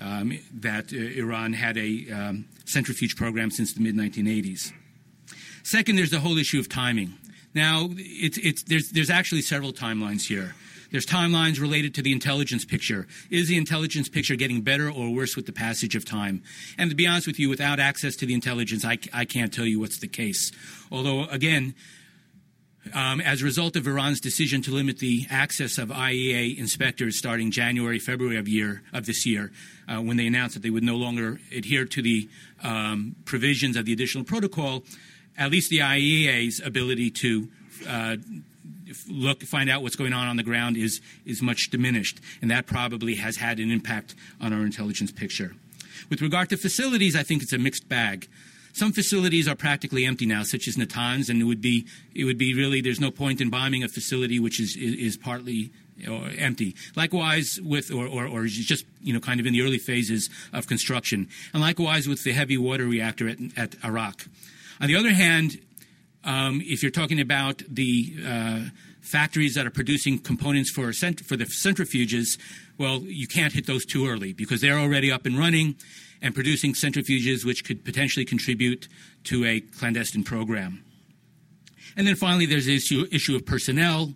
um, 0.00 0.36
that 0.52 0.92
uh, 0.92 0.96
Iran 0.96 1.52
had 1.52 1.76
a 1.76 2.10
um, 2.10 2.46
centrifuge 2.64 3.16
program 3.16 3.50
since 3.50 3.72
the 3.72 3.80
mid 3.80 3.94
1980s. 3.94 4.72
Second, 5.62 5.96
there's 5.96 6.10
the 6.10 6.20
whole 6.20 6.38
issue 6.38 6.58
of 6.58 6.68
timing. 6.68 7.14
Now, 7.54 7.88
it's, 7.92 8.38
it's, 8.38 8.62
there's, 8.64 8.90
there's 8.90 9.10
actually 9.10 9.42
several 9.42 9.72
timelines 9.72 10.26
here. 10.26 10.54
There's 10.90 11.06
timelines 11.06 11.60
related 11.60 11.94
to 11.94 12.02
the 12.02 12.12
intelligence 12.12 12.64
picture. 12.64 13.06
Is 13.30 13.48
the 13.48 13.56
intelligence 13.56 14.08
picture 14.08 14.36
getting 14.36 14.62
better 14.62 14.90
or 14.90 15.14
worse 15.14 15.36
with 15.36 15.46
the 15.46 15.52
passage 15.52 15.94
of 15.94 16.04
time? 16.04 16.42
And 16.78 16.90
to 16.90 16.96
be 16.96 17.06
honest 17.06 17.26
with 17.26 17.38
you, 17.38 17.48
without 17.48 17.78
access 17.80 18.16
to 18.16 18.26
the 18.26 18.34
intelligence, 18.34 18.84
I, 18.84 18.98
I 19.12 19.24
can't 19.24 19.52
tell 19.52 19.66
you 19.66 19.80
what's 19.80 19.98
the 19.98 20.08
case. 20.08 20.52
Although, 20.90 21.24
again, 21.24 21.74
Um, 22.94 23.20
as 23.20 23.42
a 23.42 23.44
result 23.44 23.74
of 23.74 23.84
Iran's 23.88 24.20
decision 24.20 24.62
to 24.62 24.70
limit 24.70 24.98
the 24.98 25.26
access 25.28 25.76
of 25.76 25.88
IAEA 25.88 26.56
inspectors 26.56 27.18
starting 27.18 27.50
January, 27.50 27.98
February 27.98 28.38
of 28.38 28.46
year 28.46 28.82
of 28.92 29.06
this 29.06 29.26
year, 29.26 29.50
uh, 29.88 30.00
when 30.00 30.16
they 30.16 30.26
announced 30.28 30.54
that 30.54 30.62
they 30.62 30.70
would 30.70 30.84
no 30.84 30.94
longer 30.96 31.40
adhere 31.50 31.84
to 31.84 32.00
the 32.00 32.28
um, 32.62 33.16
provisions 33.24 33.76
of 33.76 33.86
the 33.86 33.92
additional 33.92 34.22
protocol, 34.22 34.84
at 35.36 35.50
least 35.50 35.68
the 35.68 35.80
IAEA's 35.80 36.60
ability 36.64 37.10
to 37.10 37.48
uh, 37.88 38.16
look 39.08 39.42
find 39.42 39.68
out 39.70 39.82
what's 39.82 39.96
going 39.96 40.12
on 40.12 40.26
on 40.28 40.36
the 40.36 40.42
ground 40.42 40.76
is 40.76 41.00
is 41.24 41.42
much 41.42 41.70
diminished, 41.70 42.20
and 42.40 42.50
that 42.50 42.66
probably 42.66 43.16
has 43.16 43.36
had 43.36 43.58
an 43.58 43.70
impact 43.70 44.14
on 44.40 44.52
our 44.52 44.62
intelligence 44.62 45.12
picture. 45.12 45.54
With 46.10 46.20
regard 46.20 46.50
to 46.50 46.56
facilities, 46.56 47.16
I 47.16 47.22
think 47.22 47.42
it's 47.42 47.52
a 47.52 47.58
mixed 47.58 47.88
bag. 47.88 48.28
Some 48.72 48.92
facilities 48.92 49.48
are 49.48 49.54
practically 49.54 50.04
empty 50.04 50.26
now, 50.26 50.42
such 50.42 50.68
as 50.68 50.76
Natanz, 50.76 51.30
and 51.30 51.40
it 51.40 51.44
would 51.44 51.62
be 51.62 51.86
it 52.14 52.24
would 52.24 52.38
be 52.38 52.54
really 52.54 52.80
there's 52.80 53.00
no 53.00 53.10
point 53.10 53.40
in 53.40 53.50
bombing 53.50 53.82
a 53.82 53.88
facility 53.88 54.38
which 54.38 54.60
is 54.60 54.76
is, 54.76 54.94
is 54.94 55.16
partly 55.16 55.70
uh, 56.06 56.12
empty. 56.36 56.76
Likewise, 56.94 57.58
with 57.62 57.90
or, 57.90 58.06
or, 58.06 58.26
or 58.26 58.44
just 58.44 58.84
you 59.00 59.14
know 59.14 59.20
kind 59.20 59.40
of 59.40 59.46
in 59.46 59.54
the 59.54 59.62
early 59.62 59.78
phases 59.78 60.28
of 60.52 60.66
construction, 60.66 61.28
and 61.54 61.62
likewise 61.62 62.06
with 62.06 62.22
the 62.22 62.32
heavy 62.32 62.58
water 62.58 62.84
reactor 62.84 63.28
at, 63.28 63.38
at 63.56 63.76
Arak. 63.82 64.26
On 64.78 64.88
the 64.88 64.96
other 64.96 65.14
hand, 65.14 65.58
um, 66.26 66.60
if 66.64 66.82
you're 66.82 66.92
talking 66.92 67.20
about 67.20 67.62
the 67.68 68.14
uh, 68.26 68.60
factories 69.00 69.54
that 69.54 69.64
are 69.66 69.70
producing 69.70 70.18
components 70.18 70.70
for 70.70 70.92
cent- 70.92 71.24
for 71.24 71.36
the 71.36 71.44
centrifuges, 71.44 72.38
well, 72.76 72.98
you 73.02 73.26
can't 73.26 73.52
hit 73.52 73.66
those 73.66 73.86
too 73.86 74.06
early 74.08 74.32
because 74.32 74.60
they're 74.60 74.78
already 74.78 75.10
up 75.10 75.24
and 75.24 75.38
running 75.38 75.76
and 76.20 76.34
producing 76.34 76.72
centrifuges 76.74 77.44
which 77.44 77.64
could 77.64 77.84
potentially 77.84 78.24
contribute 78.24 78.88
to 79.24 79.44
a 79.44 79.60
clandestine 79.60 80.24
program. 80.24 80.82
And 81.96 82.06
then 82.06 82.16
finally, 82.16 82.44
there's 82.44 82.66
the 82.66 82.76
issue, 82.76 83.06
issue 83.10 83.36
of 83.36 83.46
personnel 83.46 84.12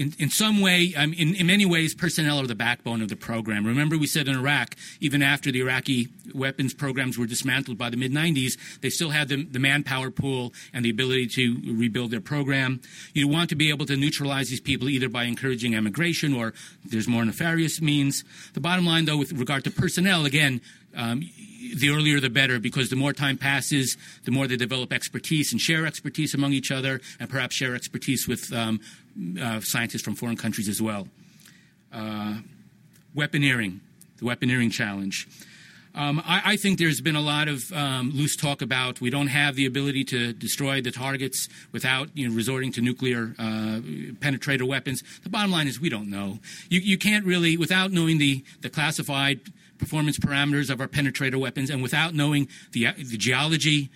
in, 0.00 0.14
in 0.18 0.30
some 0.30 0.62
way, 0.62 0.94
in, 0.96 1.12
in 1.34 1.46
many 1.46 1.66
ways, 1.66 1.94
personnel 1.94 2.40
are 2.40 2.46
the 2.46 2.54
backbone 2.54 3.02
of 3.02 3.10
the 3.10 3.16
program. 3.16 3.66
Remember, 3.66 3.98
we 3.98 4.06
said 4.06 4.28
in 4.28 4.34
Iraq, 4.34 4.74
even 4.98 5.22
after 5.22 5.52
the 5.52 5.60
Iraqi 5.60 6.08
weapons 6.34 6.72
programs 6.72 7.18
were 7.18 7.26
dismantled 7.26 7.76
by 7.76 7.90
the 7.90 7.98
mid 7.98 8.10
90s, 8.10 8.52
they 8.80 8.88
still 8.88 9.10
had 9.10 9.28
the, 9.28 9.44
the 9.44 9.58
manpower 9.58 10.10
pool 10.10 10.54
and 10.72 10.86
the 10.86 10.90
ability 10.90 11.26
to 11.26 11.76
rebuild 11.76 12.12
their 12.12 12.22
program. 12.22 12.80
You 13.12 13.28
want 13.28 13.50
to 13.50 13.56
be 13.56 13.68
able 13.68 13.84
to 13.86 13.96
neutralize 13.96 14.48
these 14.48 14.60
people 14.60 14.88
either 14.88 15.10
by 15.10 15.24
encouraging 15.24 15.74
emigration 15.74 16.32
or 16.32 16.54
there's 16.82 17.06
more 17.06 17.22
nefarious 17.22 17.82
means. 17.82 18.24
The 18.54 18.60
bottom 18.60 18.86
line, 18.86 19.04
though, 19.04 19.18
with 19.18 19.34
regard 19.34 19.64
to 19.64 19.70
personnel, 19.70 20.24
again, 20.24 20.62
um, 20.96 21.28
the 21.74 21.90
earlier 21.90 22.20
the 22.20 22.30
better 22.30 22.58
because 22.58 22.90
the 22.90 22.96
more 22.96 23.12
time 23.12 23.36
passes, 23.36 23.96
the 24.24 24.30
more 24.30 24.46
they 24.46 24.56
develop 24.56 24.92
expertise 24.92 25.52
and 25.52 25.60
share 25.60 25.86
expertise 25.86 26.34
among 26.34 26.52
each 26.52 26.70
other 26.70 27.00
and 27.18 27.28
perhaps 27.28 27.54
share 27.54 27.74
expertise 27.74 28.26
with 28.26 28.52
um, 28.52 28.80
uh, 29.40 29.60
scientists 29.60 30.02
from 30.02 30.14
foreign 30.14 30.36
countries 30.36 30.68
as 30.68 30.80
well. 30.80 31.08
Uh, 31.92 32.38
weaponeering, 33.16 33.80
the 34.18 34.24
weaponeering 34.24 34.70
challenge. 34.70 35.26
Um, 35.92 36.22
I, 36.24 36.52
I, 36.52 36.56
think 36.56 36.78
there's 36.78 37.00
been 37.00 37.16
a 37.16 37.20
lot 37.20 37.48
of 37.48 37.72
um, 37.72 38.12
loose 38.14 38.36
talk 38.36 38.62
about 38.62 39.00
we 39.00 39.10
don't 39.10 39.26
have 39.26 39.56
the 39.56 39.66
ability 39.66 40.04
to 40.04 40.32
destroy 40.32 40.80
the 40.80 40.92
targets 40.92 41.48
without 41.72 42.16
you 42.16 42.28
know, 42.28 42.34
resorting 42.34 42.70
to 42.74 42.80
nuclear 42.80 43.34
uh, 43.40 43.80
penetrator 44.20 44.68
weapons. 44.68 45.02
The 45.24 45.30
bottom 45.30 45.50
line 45.50 45.66
is 45.66 45.80
we 45.80 45.88
don't 45.88 46.08
know. 46.08 46.38
You, 46.68 46.78
you 46.78 46.96
can't 46.96 47.24
really, 47.24 47.56
without 47.56 47.90
knowing 47.90 48.18
the, 48.18 48.44
the 48.60 48.70
classified 48.70 49.40
performance 49.78 50.16
parameters 50.16 50.70
of 50.70 50.80
our 50.80 50.86
penetrator 50.86 51.40
weapons 51.40 51.70
and 51.70 51.82
without 51.82 52.14
knowing 52.14 52.46
the, 52.70 52.92
the 52.92 53.16
geology 53.16 53.90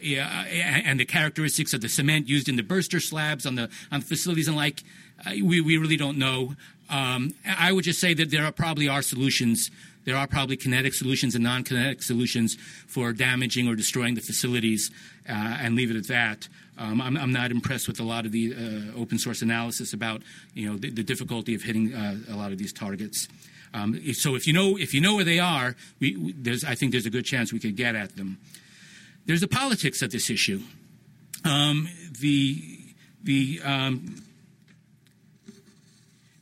yeah, 0.00 0.44
and 0.44 1.00
the 1.00 1.04
characteristics 1.04 1.74
of 1.74 1.80
the 1.80 1.88
cement 1.88 2.28
used 2.28 2.48
in 2.48 2.56
the 2.56 2.62
burster 2.62 3.00
slabs 3.00 3.46
on 3.46 3.56
the 3.56 3.68
on 3.90 4.00
the 4.00 4.06
facilities 4.06 4.48
and 4.48 4.56
like, 4.56 4.84
uh, 5.26 5.32
we, 5.42 5.60
we 5.60 5.76
really 5.76 5.96
don't 5.96 6.18
know. 6.18 6.54
Um, 6.88 7.34
I 7.46 7.72
would 7.72 7.84
just 7.84 8.00
say 8.00 8.14
that 8.14 8.30
there 8.30 8.44
are 8.44 8.52
probably 8.52 8.88
are 8.88 9.02
solutions. 9.02 9.70
There 10.04 10.16
are 10.16 10.26
probably 10.26 10.56
kinetic 10.56 10.94
solutions 10.94 11.34
and 11.34 11.44
non-kinetic 11.44 12.02
solutions 12.02 12.56
for 12.86 13.12
damaging 13.12 13.68
or 13.68 13.76
destroying 13.76 14.14
the 14.14 14.22
facilities, 14.22 14.90
uh, 15.28 15.32
and 15.32 15.74
leave 15.74 15.90
it 15.90 15.96
at 15.96 16.06
that. 16.08 16.48
Um, 16.78 17.00
I'm, 17.00 17.16
I'm, 17.16 17.32
not 17.32 17.50
impressed 17.50 17.88
with 17.88 17.98
a 17.98 18.04
lot 18.04 18.24
of 18.24 18.30
the 18.30 18.54
uh, 18.54 18.98
open 18.98 19.18
source 19.18 19.42
analysis 19.42 19.92
about 19.92 20.22
you 20.54 20.70
know 20.70 20.78
the, 20.78 20.90
the 20.90 21.02
difficulty 21.02 21.54
of 21.54 21.62
hitting 21.62 21.92
uh, 21.92 22.16
a 22.30 22.36
lot 22.36 22.52
of 22.52 22.58
these 22.58 22.72
targets. 22.72 23.28
Um, 23.74 24.00
so 24.14 24.34
if 24.34 24.46
you 24.46 24.52
know 24.52 24.78
if 24.78 24.94
you 24.94 25.00
know 25.00 25.16
where 25.16 25.24
they 25.24 25.40
are, 25.40 25.74
we, 25.98 26.16
we, 26.16 26.34
I 26.66 26.74
think 26.74 26.92
there's 26.92 27.06
a 27.06 27.10
good 27.10 27.24
chance 27.24 27.52
we 27.52 27.58
could 27.58 27.76
get 27.76 27.96
at 27.96 28.16
them. 28.16 28.38
There's 29.28 29.42
the 29.42 29.48
politics 29.48 30.00
of 30.00 30.10
this 30.10 30.30
issue. 30.30 30.62
Um, 31.44 31.86
the 32.18 32.78
the 33.22 33.60
um, 33.62 34.24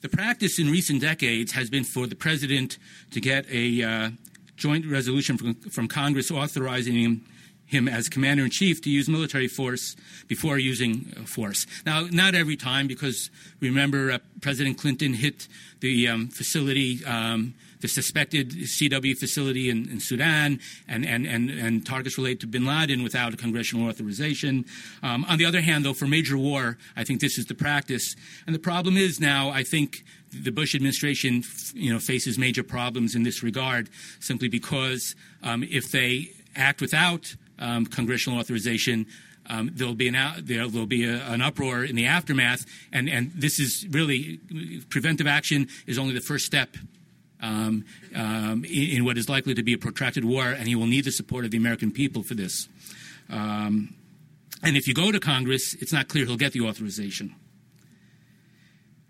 the 0.03 0.09
practice 0.09 0.61
in 0.61 0.71
recent 0.71 1.01
decades 1.01 1.51
has 1.51 1.69
been 1.69 1.83
for 1.83 2.07
the 2.07 2.15
president 2.15 2.79
to 3.11 3.21
get 3.21 3.45
a 3.51 3.83
uh, 3.83 4.11
joint 4.55 4.87
resolution 4.87 5.37
from, 5.37 5.55
from 5.55 5.89
Congress 5.89 6.31
authorizing 6.31 6.95
him 6.95 7.25
him 7.65 7.89
as 7.89 8.09
commander 8.09 8.45
in 8.45 8.51
chief 8.51 8.81
to 8.83 8.89
use 8.89 9.09
military 9.09 9.49
force 9.49 9.97
before 10.29 10.57
using 10.57 11.13
uh, 11.17 11.25
force. 11.25 11.67
Now, 11.85 12.07
not 12.13 12.37
every 12.37 12.57
time, 12.57 12.87
because 12.87 13.31
remember 13.59 14.13
uh, 14.13 14.19
President 14.41 14.79
Clinton 14.79 15.13
hit 15.13 15.49
the 15.81 16.07
um, 16.07 16.29
facility, 16.29 17.05
um, 17.05 17.55
the 17.81 17.89
suspected 17.89 18.51
CW 18.51 19.17
facility 19.17 19.71
in, 19.71 19.89
in 19.91 20.01
Sudan, 20.01 20.61
and, 20.89 21.05
and, 21.05 21.27
and, 21.27 21.51
and, 21.51 21.87
targets 21.87 22.17
related 22.17 22.41
to 22.41 22.47
bin 22.47 22.65
Laden 22.65 23.03
without 23.03 23.37
congressional 23.39 23.89
authorization. 23.89 24.65
Um, 25.03 25.25
on 25.29 25.39
the 25.39 25.45
other 25.45 25.61
hand, 25.61 25.85
though, 25.85 25.93
for 25.93 26.07
major 26.07 26.39
war, 26.39 26.79
I 26.97 27.05
think 27.05 27.21
this 27.21 27.39
is 27.39 27.47
the 27.47 27.55
practice. 27.55 28.17
And 28.47 28.55
the 28.55 28.61
problem 28.61 28.97
is 28.97 29.21
now, 29.21 29.51
I 29.51 29.63
think 29.63 30.05
the 30.33 30.51
Bush 30.51 30.75
administration, 30.75 31.43
you 31.75 31.93
know, 31.93 31.99
faces 31.99 32.39
major 32.39 32.63
problems 32.63 33.15
in 33.15 33.23
this 33.23 33.43
regard, 33.43 33.89
simply 34.21 34.49
because 34.49 35.15
um, 35.43 35.63
if 35.63 35.91
they 35.91 36.33
act 36.57 36.81
without 36.81 37.37
um, 37.59 37.87
congressional 37.87 38.39
authorization. 38.39 39.07
Um, 39.49 39.71
there'll 39.73 39.95
be 39.95 40.09
an 40.09 40.17
there'll 40.45 40.87
be 40.87 41.05
a, 41.05 41.25
an 41.29 41.41
uproar 41.41 41.85
in 41.85 41.95
the 41.95 42.07
aftermath, 42.07 42.67
and 42.93 43.09
and 43.09 43.31
this 43.33 43.61
is 43.61 43.87
really 43.91 44.41
preventive 44.91 45.29
action 45.29 45.69
is 45.87 45.99
only 45.99 46.15
the 46.15 46.21
first 46.21 46.47
step 46.47 46.77
um, 47.41 47.85
um, 48.15 48.65
in, 48.65 48.97
in, 48.97 49.05
what 49.05 49.19
is 49.19 49.29
likely 49.29 49.55
to 49.55 49.63
be 49.63 49.75
a 49.75 49.79
protracted 49.79 50.25
war, 50.25 50.45
and 50.45 50.67
he 50.67 50.75
will 50.75 50.87
need 50.87 51.05
the 51.05 51.13
support 51.13 51.45
of 51.45 51.51
the 51.51 51.57
American 51.59 51.91
people 51.91 52.23
for 52.23 52.35
this. 52.35 52.69
Um, 53.29 53.95
and 54.63 54.77
if 54.77 54.89
you 54.89 54.95
go 54.95 55.13
to 55.13 55.21
Congress, 55.21 55.75
it's 55.75 55.93
not 55.93 56.09
clear 56.09 56.25
he'll 56.25 56.37
get 56.37 56.53
the 56.53 56.63
authorization. 56.63 57.35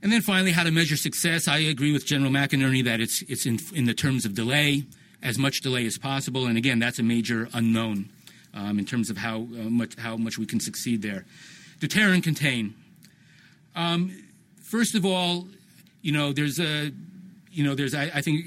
And 0.02 0.12
then 0.12 0.20
finally, 0.20 0.52
how 0.52 0.64
to 0.64 0.70
measure 0.70 0.96
success. 0.96 1.48
I 1.48 1.58
agree 1.58 1.92
with 1.92 2.04
General 2.04 2.30
McInerney 2.30 2.84
that 2.84 3.00
it's 3.00 3.22
it's 3.22 3.46
in, 3.46 3.58
in 3.74 3.86
the 3.86 3.94
terms 3.94 4.24
of 4.24 4.34
delay, 4.34 4.84
as 5.22 5.38
much 5.38 5.60
delay 5.60 5.86
as 5.86 5.98
possible, 5.98 6.46
and 6.46 6.58
again, 6.58 6.78
that's 6.78 6.98
a 6.98 7.02
major 7.02 7.48
unknown 7.54 8.10
um, 8.54 8.78
in 8.78 8.84
terms 8.84 9.10
of 9.10 9.16
how 9.16 9.36
uh, 9.38 9.70
much 9.70 9.96
how 9.98 10.16
much 10.16 10.38
we 10.38 10.46
can 10.46 10.60
succeed 10.60 11.02
there. 11.02 11.24
Deter 11.80 12.12
and 12.12 12.22
contain. 12.22 12.74
Um, 13.74 14.10
first 14.62 14.94
of 14.94 15.04
all, 15.04 15.48
you 16.02 16.12
know, 16.12 16.32
there's 16.32 16.58
a, 16.58 16.92
you 17.56 17.64
know, 17.64 17.74
there's 17.74 17.94
I, 17.94 18.10
I 18.14 18.20
think. 18.20 18.44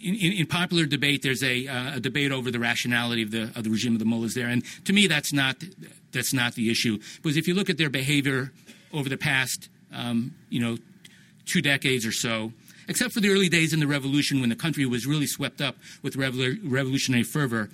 In, 0.00 0.14
in, 0.14 0.32
in, 0.32 0.46
popular 0.46 0.86
debate, 0.86 1.22
there's 1.22 1.42
a, 1.42 1.66
uh, 1.66 1.96
a, 1.96 2.00
debate 2.00 2.30
over 2.30 2.52
the 2.52 2.60
rationality 2.60 3.22
of 3.22 3.32
the 3.32 3.50
of 3.56 3.64
the 3.64 3.68
regime 3.68 3.94
of 3.94 3.98
the 3.98 4.04
mullahs 4.04 4.32
there, 4.32 4.46
and 4.46 4.62
to 4.84 4.92
me, 4.92 5.08
that's 5.08 5.32
not 5.32 5.56
that's 6.12 6.32
not 6.32 6.54
the 6.54 6.70
issue. 6.70 6.98
Because 7.16 7.36
if 7.36 7.48
you 7.48 7.54
look 7.54 7.68
at 7.68 7.78
their 7.78 7.90
behavior 7.90 8.52
over 8.92 9.08
the 9.08 9.16
past, 9.16 9.68
um, 9.92 10.36
you 10.50 10.60
know, 10.60 10.78
two 11.46 11.60
decades 11.60 12.06
or 12.06 12.12
so, 12.12 12.52
except 12.86 13.12
for 13.12 13.18
the 13.18 13.28
early 13.28 13.48
days 13.48 13.72
in 13.72 13.80
the 13.80 13.88
revolution 13.88 14.40
when 14.40 14.50
the 14.50 14.56
country 14.56 14.86
was 14.86 15.04
really 15.04 15.26
swept 15.26 15.60
up 15.60 15.74
with 16.00 16.14
revolutionary 16.14 17.24
fervor, 17.24 17.68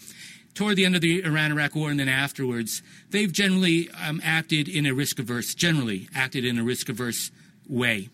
toward 0.55 0.77
the 0.77 0.87
end 0.87 0.95
of 0.95 1.03
the 1.03 1.23
Iran 1.23 1.53
Iraq 1.53 1.75
war 1.75 1.91
and 1.91 2.01
then 2.01 2.09
afterwards, 2.09 2.83
they've 3.11 3.31
generally 3.31 3.91
um, 4.03 4.21
acted 4.25 4.67
in 4.67 4.87
a 4.87 4.95
risk 4.95 5.19
averse, 5.19 5.55
generally 5.55 6.09
acted 6.15 6.45
in 6.47 6.59
a 6.59 6.65
risk 6.65 6.89
averse 6.89 7.31
way, 7.69 8.09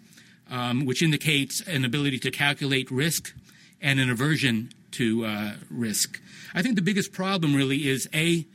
um, 0.51 0.85
which 0.85 1.03
indicates 1.03 1.61
an 1.63 1.85
ability 1.85 2.19
to 2.19 2.31
calculate 2.31 2.91
risk 2.91 3.33
and 3.81 3.99
an 4.01 4.11
aversion 4.11 4.71
to 4.93 5.25
uh, 5.25 5.53
risk. 5.71 6.21
I 6.55 6.63
think 6.63 6.77
the 6.77 6.83
biggest 6.83 7.13
problem 7.13 7.55
really 7.55 7.89
is 7.89 8.09
A, 8.13 8.47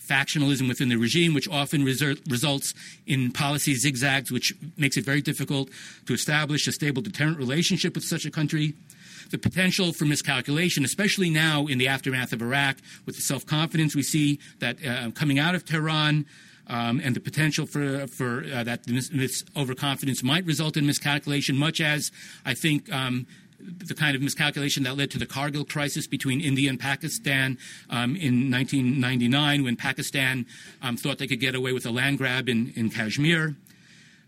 factionalism 0.00 0.68
within 0.68 0.88
the 0.88 0.96
regime, 0.96 1.32
which 1.32 1.48
often 1.48 1.84
results 1.84 2.74
in 3.06 3.30
policy 3.30 3.74
zigzags, 3.74 4.30
which 4.30 4.52
makes 4.76 4.96
it 4.96 5.04
very 5.04 5.20
difficult 5.20 5.70
to 6.06 6.12
establish 6.12 6.66
a 6.66 6.72
stable 6.72 7.02
deterrent 7.02 7.38
relationship 7.38 7.94
with 7.94 8.04
such 8.04 8.26
a 8.26 8.30
country 8.30 8.74
the 9.30 9.38
potential 9.38 9.92
for 9.92 10.04
miscalculation, 10.04 10.84
especially 10.84 11.30
now 11.30 11.66
in 11.66 11.78
the 11.78 11.88
aftermath 11.88 12.32
of 12.32 12.42
Iraq, 12.42 12.76
with 13.06 13.16
the 13.16 13.22
self 13.22 13.44
confidence 13.46 13.96
we 13.96 14.02
see 14.02 14.38
that 14.60 14.76
uh, 14.86 15.10
coming 15.12 15.38
out 15.38 15.54
of 15.54 15.64
Tehran. 15.64 16.26
Um, 16.68 17.00
and 17.02 17.16
the 17.16 17.20
potential 17.20 17.66
for, 17.66 18.06
for 18.06 18.44
uh, 18.44 18.62
that 18.62 18.84
this, 18.84 19.08
this, 19.08 19.44
overconfidence 19.56 20.22
might 20.22 20.46
result 20.46 20.76
in 20.76 20.86
miscalculation, 20.86 21.56
much 21.56 21.80
as 21.80 22.12
I 22.46 22.54
think 22.54 22.90
um, 22.92 23.26
the 23.58 23.94
kind 23.94 24.14
of 24.14 24.22
miscalculation 24.22 24.82
that 24.84 24.96
led 24.96 25.10
to 25.10 25.18
the 25.18 25.26
Kargil 25.26 25.68
crisis 25.68 26.06
between 26.06 26.40
India 26.40 26.70
and 26.70 26.78
Pakistan 26.78 27.58
um, 27.90 28.16
in 28.16 28.50
1999 28.50 29.64
when 29.64 29.76
Pakistan 29.76 30.46
um, 30.80 30.96
thought 30.96 31.18
they 31.18 31.26
could 31.26 31.40
get 31.40 31.54
away 31.54 31.72
with 31.72 31.86
a 31.86 31.90
land 31.90 32.18
grab 32.18 32.48
in, 32.48 32.72
in 32.76 32.90
Kashmir. 32.90 33.56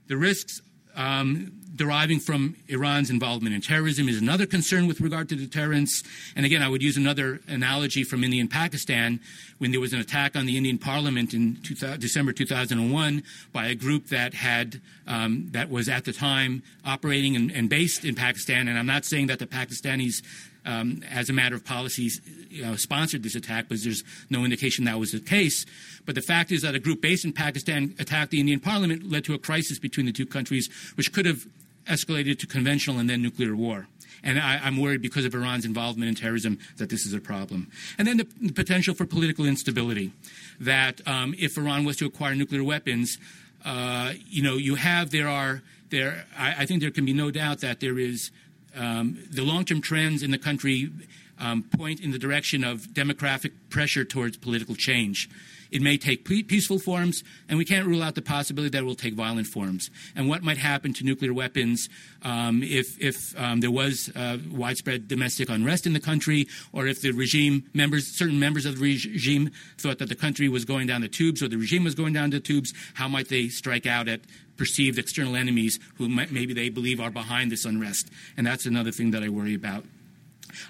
The 0.07 0.17
risks 0.17 0.61
um, 0.97 1.53
deriving 1.75 2.21
from 2.21 2.57
Iran's 2.69 3.11
involvement 3.11 3.55
in 3.55 3.61
terrorism 3.61 4.09
is 4.09 4.21
another 4.21 4.47
concern 4.47 4.87
with 4.87 5.01
regard 5.01 5.29
to 5.31 5.37
deterrence. 5.37 6.03
And 6.37 6.47
again, 6.47 6.63
I 6.63 6.69
would 6.69 6.83
use 6.83 6.97
another 6.97 7.41
analogy 7.49 8.05
from 8.05 8.23
India 8.23 8.41
and 8.41 8.51
Pakistan 8.51 9.21
when 9.59 9.71
there 9.73 9.81
was 9.81 9.93
an 9.93 10.01
attack 10.01 10.37
on 10.37 10.47
the 10.47 10.57
Indian 10.57 10.79
Parliament 10.79 11.35
in 11.35 11.57
two, 11.63 11.75
December 11.75 12.33
2001 12.33 13.23
by 13.53 13.67
a 13.67 13.75
group 13.75 14.07
that 14.09 14.35
had 14.35 14.81
um, 15.07 15.49
that 15.51 15.69
was 15.69 15.89
at 15.89 16.05
the 16.05 16.13
time 16.13 16.63
operating 16.85 17.37
and, 17.37 17.51
and, 17.51 17.69
based 17.69 18.05
in 18.05 18.15
Pakistan. 18.15 18.69
And 18.69 18.79
I'm 18.79 18.87
not 18.87 19.05
saying 19.05 19.27
that 19.27 19.39
the 19.39 19.47
Pakistanis 19.47 20.23
um, 20.65 21.03
as 21.11 21.29
a 21.29 21.33
matter 21.33 21.55
of 21.55 21.65
policy, 21.65 22.11
you 22.49 22.65
know, 22.65 22.77
sponsored 22.77 23.23
this 23.23 23.35
attack, 23.35 23.67
but 23.69 23.79
there's 23.83 24.05
no 24.31 24.45
indication 24.45 24.85
that 24.85 24.99
was 24.99 25.13
the 25.13 25.21
case. 25.21 25.67
But 26.07 26.15
the 26.15 26.23
fact 26.23 26.53
is 26.53 26.63
that 26.63 26.75
a 26.75 26.79
group 26.79 27.01
based 27.01 27.25
in 27.25 27.33
Pakistan 27.33 27.95
attacked 27.99 28.31
the 28.31 28.41
Indian 28.41 28.61
parliament, 28.61 29.11
led 29.11 29.25
to 29.25 29.35
a 29.35 29.39
crisis 29.39 29.79
between 29.79 30.07
the 30.07 30.13
two 30.13 30.27
countries, 30.27 30.69
which 30.97 31.13
could 31.13 31.27
have 31.27 31.47
escalated 31.87 32.39
to 32.39 32.47
conventional 32.47 32.99
and 32.99 33.09
then 33.09 33.23
nuclear 33.23 33.55
war. 33.55 33.87
And 34.23 34.39
I, 34.39 34.67
am 34.67 34.79
worried 34.79 35.03
because 35.03 35.27
of 35.27 35.35
Iran's 35.35 35.67
involvement 35.67 36.09
in 36.09 36.15
terrorism 36.15 36.59
that 36.79 36.89
this 36.89 37.05
is 37.05 37.13
a 37.13 37.21
problem. 37.21 37.71
And 37.99 38.09
then 38.09 38.17
the, 38.17 38.27
the 38.41 38.53
potential 38.53 38.95
for 38.95 39.05
political 39.05 39.45
instability. 39.45 40.13
That 40.59 41.07
um, 41.07 41.35
if 41.39 41.59
Iran 41.59 41.85
was 41.85 41.99
to 41.99 42.07
acquire 42.07 42.35
nuclear 42.35 42.65
weapons, 42.65 43.19
uh, 43.65 44.15
you 44.27 44.43
know, 44.43 44.55
you 44.55 44.77
have, 44.77 45.11
there 45.11 45.29
are, 45.29 45.63
there, 45.91 46.25
I, 46.39 46.63
I 46.63 46.67
think 46.67 46.81
there 46.81 46.91
can 46.91 47.05
be 47.05 47.13
no 47.13 47.31
doubt 47.31 47.61
that 47.61 47.81
there 47.81 47.99
is 47.99 48.31
um, 48.77 49.19
the 49.31 49.43
long 49.43 49.65
term 49.65 49.81
trends 49.81 50.23
in 50.23 50.31
the 50.31 50.39
country 50.39 50.91
um, 51.39 51.65
point 51.77 52.01
in 52.01 52.11
the 52.11 52.19
direction 52.19 52.65
of 52.65 52.81
demographic 52.93 53.53
pressure 53.71 54.05
towards 54.05 54.37
political 54.37 54.75
change. 54.75 55.29
It 55.75 55.83
may 55.83 55.99
take 55.99 56.25
peaceful 56.25 56.79
forms, 56.79 57.25
and 57.49 57.59
we 57.59 57.65
can't 57.65 57.85
rule 57.85 58.01
out 58.01 58.15
the 58.15 58.23
possibility 58.23 58.71
that 58.71 58.79
it 58.79 58.87
will 58.87 58.95
take 58.95 59.15
violent 59.15 59.49
forms. 59.49 59.91
And 60.15 60.29
what 60.29 60.45
might 60.45 60.57
happen 60.57 60.93
to 60.95 61.05
nuclear 61.05 61.35
weapons 61.35 61.89
um, 62.23 62.63
if, 62.63 62.97
if 63.03 63.37
um, 63.37 63.59
there 63.59 63.73
was 63.73 64.09
uh, 64.15 64.39
widespread 64.53 65.09
domestic 65.09 65.49
unrest 65.49 65.85
in 65.85 65.93
the 65.93 65.99
country, 65.99 66.47
or 66.73 66.87
if 66.87 67.01
the 67.01 67.11
regime 67.11 67.65
members, 67.75 68.07
certain 68.07 68.39
members 68.39 68.67
of 68.67 68.77
the 68.77 68.83
regime, 68.83 69.51
thought 69.77 69.99
that 69.99 70.09
the 70.09 70.15
country 70.15 70.49
was 70.49 70.65
going 70.65 70.87
down 70.87 71.01
the 71.01 71.09
tubes 71.09 71.43
or 71.43 71.49
the 71.49 71.59
regime 71.59 71.83
was 71.83 71.97
going 71.97 72.13
down 72.13 72.31
the 72.31 72.39
tubes, 72.39 72.73
how 72.95 73.09
might 73.09 73.29
they 73.29 73.49
strike 73.49 73.85
out 73.85 74.07
at 74.07 74.21
perceived 74.57 74.97
external 74.97 75.35
enemies 75.35 75.81
who 75.97 76.09
might, 76.09 76.31
maybe 76.31 76.55
they 76.55 76.69
believe 76.69 77.01
are 77.01 77.11
behind 77.11 77.51
this 77.51 77.65
unrest? 77.65 78.11
And 78.37 78.47
that's 78.47 78.65
another 78.65 78.93
thing 78.93 79.11
that 79.11 79.25
I 79.25 79.29
worry 79.29 79.55
about. 79.55 79.85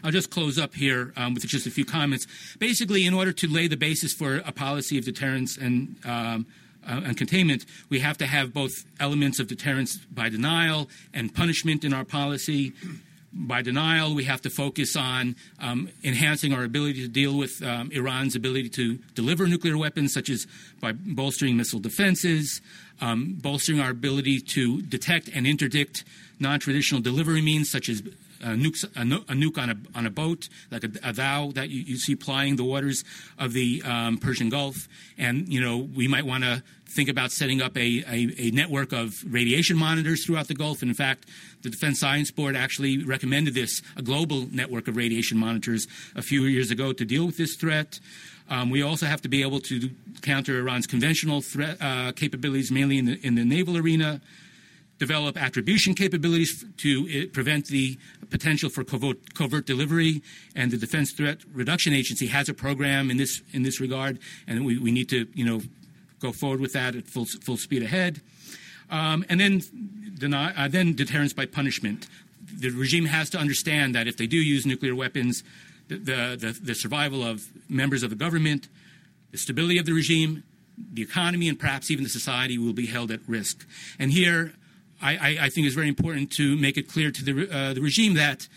I'll 0.02 0.12
just 0.12 0.30
close 0.30 0.58
up 0.58 0.74
here 0.74 1.12
um, 1.16 1.34
with 1.34 1.46
just 1.46 1.66
a 1.66 1.70
few 1.70 1.84
comments. 1.84 2.26
Basically, 2.58 3.06
in 3.06 3.14
order 3.14 3.32
to 3.32 3.48
lay 3.48 3.68
the 3.68 3.76
basis 3.76 4.12
for 4.12 4.36
a 4.38 4.52
policy 4.52 4.98
of 4.98 5.04
deterrence 5.04 5.56
and 5.56 5.96
um, 6.04 6.46
uh, 6.86 7.00
and 7.04 7.16
containment, 7.16 7.64
we 7.88 8.00
have 8.00 8.18
to 8.18 8.26
have 8.26 8.52
both 8.52 8.84
elements 9.00 9.40
of 9.40 9.48
deterrence 9.48 9.96
by 9.96 10.28
denial 10.28 10.88
and 11.12 11.34
punishment 11.34 11.84
in 11.84 11.94
our 11.94 12.04
policy. 12.04 12.72
By 13.32 13.62
denial, 13.62 14.14
we 14.14 14.24
have 14.24 14.42
to 14.42 14.50
focus 14.50 14.94
on 14.94 15.34
um, 15.58 15.88
enhancing 16.04 16.52
our 16.52 16.62
ability 16.62 17.02
to 17.02 17.08
deal 17.08 17.36
with 17.36 17.60
um, 17.64 17.90
Iran's 17.90 18.36
ability 18.36 18.68
to 18.70 18.98
deliver 19.14 19.48
nuclear 19.48 19.76
weapons, 19.76 20.12
such 20.12 20.30
as 20.30 20.46
by 20.80 20.92
bolstering 20.92 21.56
missile 21.56 21.80
defenses, 21.80 22.60
um, 23.00 23.36
bolstering 23.40 23.80
our 23.80 23.90
ability 23.90 24.40
to 24.40 24.82
detect 24.82 25.28
and 25.34 25.46
interdict 25.46 26.04
non 26.38 26.60
traditional 26.60 27.00
delivery 27.00 27.42
means, 27.42 27.70
such 27.70 27.88
as 27.88 28.02
a, 28.44 28.48
nuke, 28.48 28.84
a, 28.84 29.34
nuke 29.34 29.58
on 29.58 29.70
a, 29.70 29.76
on 29.94 30.06
a 30.06 30.10
boat, 30.10 30.48
like 30.70 30.84
a, 30.84 30.90
a 31.02 31.12
that 31.12 31.68
you, 31.70 31.80
you, 31.80 31.96
see 31.96 32.14
plying 32.14 32.56
the 32.56 32.64
waters 32.64 33.04
of 33.38 33.52
the 33.52 33.82
um, 33.84 34.18
Persian 34.18 34.50
Gulf. 34.50 34.88
And, 35.16 35.48
you 35.48 35.60
know, 35.60 35.78
we 35.78 36.06
might 36.06 36.26
want 36.26 36.44
to 36.44 36.62
think 36.86 37.08
about 37.08 37.32
setting 37.32 37.62
up 37.62 37.76
a, 37.76 38.04
a, 38.06 38.34
a, 38.38 38.50
network 38.50 38.92
of 38.92 39.24
radiation 39.26 39.76
monitors 39.76 40.24
throughout 40.24 40.48
the 40.48 40.54
Gulf. 40.54 40.82
And 40.82 40.90
in 40.90 40.94
fact, 40.94 41.28
the 41.62 41.70
Defense 41.70 41.98
Science 41.98 42.30
Board 42.30 42.54
actually 42.54 43.02
recommended 43.02 43.54
this, 43.54 43.82
a 43.96 44.02
global 44.02 44.46
network 44.52 44.86
of 44.86 44.96
radiation 44.96 45.38
monitors, 45.38 45.86
a 46.14 46.22
few 46.22 46.42
years 46.42 46.70
ago 46.70 46.92
to 46.92 47.04
deal 47.04 47.26
with 47.26 47.36
this 47.36 47.56
threat. 47.56 47.98
Um, 48.50 48.68
we 48.68 48.82
also 48.82 49.06
have 49.06 49.22
to 49.22 49.28
be 49.28 49.42
able 49.42 49.60
to 49.60 49.90
counter 50.20 50.58
Iran's 50.58 50.86
conventional 50.86 51.40
threat 51.40 51.78
uh, 51.80 52.12
capabilities, 52.12 52.70
mainly 52.70 52.98
in 52.98 53.06
the, 53.06 53.26
in 53.26 53.34
the 53.34 53.44
naval 53.44 53.76
arena 53.76 54.20
develop 54.98 55.40
attribution 55.40 55.94
capabilities 55.94 56.64
to 56.78 57.08
uh, 57.08 57.32
prevent 57.32 57.66
the 57.66 57.98
potential 58.30 58.70
for 58.70 58.84
covert, 58.84 59.34
covert, 59.34 59.66
delivery. 59.66 60.22
And 60.54 60.70
the 60.70 60.76
Defense 60.76 61.12
Threat 61.12 61.38
Reduction 61.52 61.92
Agency 61.92 62.26
has 62.28 62.48
a 62.48 62.54
program 62.54 63.10
in 63.10 63.16
this 63.16 63.42
in 63.52 63.62
this 63.62 63.80
regard, 63.80 64.18
and 64.46 64.64
we, 64.64 64.78
we 64.78 64.92
need 64.92 65.08
to 65.10 65.26
you 65.34 65.44
know 65.44 65.60
go 66.20 66.32
forward 66.32 66.60
with 66.60 66.72
that 66.72 66.94
at 66.94 67.06
full 67.06 67.26
full 67.26 67.56
speed 67.56 67.82
ahead. 67.82 68.20
Um, 68.90 69.24
and 69.28 69.40
then 69.40 69.62
deny, 70.18 70.54
uh, 70.54 70.68
then 70.68 70.94
deterrence 70.94 71.32
by 71.32 71.46
punishment. 71.46 72.06
The 72.40 72.70
regime 72.70 73.06
has 73.06 73.30
to 73.30 73.38
understand 73.38 73.94
that 73.94 74.06
if 74.06 74.16
they 74.16 74.26
do 74.26 74.36
use 74.36 74.66
nuclear 74.66 74.94
weapons, 74.94 75.42
the, 75.88 75.96
the, 75.96 76.58
the 76.62 76.74
survival 76.74 77.22
of 77.22 77.48
members 77.68 78.02
of 78.02 78.10
the 78.10 78.16
government, 78.16 78.68
the 79.32 79.38
stability 79.38 79.78
of 79.78 79.86
the 79.86 79.92
regime, 79.92 80.44
the 80.92 81.02
economy, 81.02 81.48
and 81.48 81.58
perhaps 81.58 81.90
even 81.90 82.04
the 82.04 82.10
society 82.10 82.58
will 82.58 82.72
be 82.72 82.86
held 82.86 83.10
at 83.10 83.20
risk. 83.26 83.66
And 83.98 84.12
here, 84.12 84.52
I, 85.02 85.38
I, 85.42 85.48
think 85.50 85.66
it's 85.66 85.74
very 85.74 85.88
important 85.88 86.32
to 86.32 86.56
make 86.56 86.76
it 86.76 86.88
clear 86.88 87.10
to 87.10 87.24
the, 87.24 87.54
uh, 87.54 87.74
the 87.74 87.80
regime 87.80 88.14
that, 88.14 88.48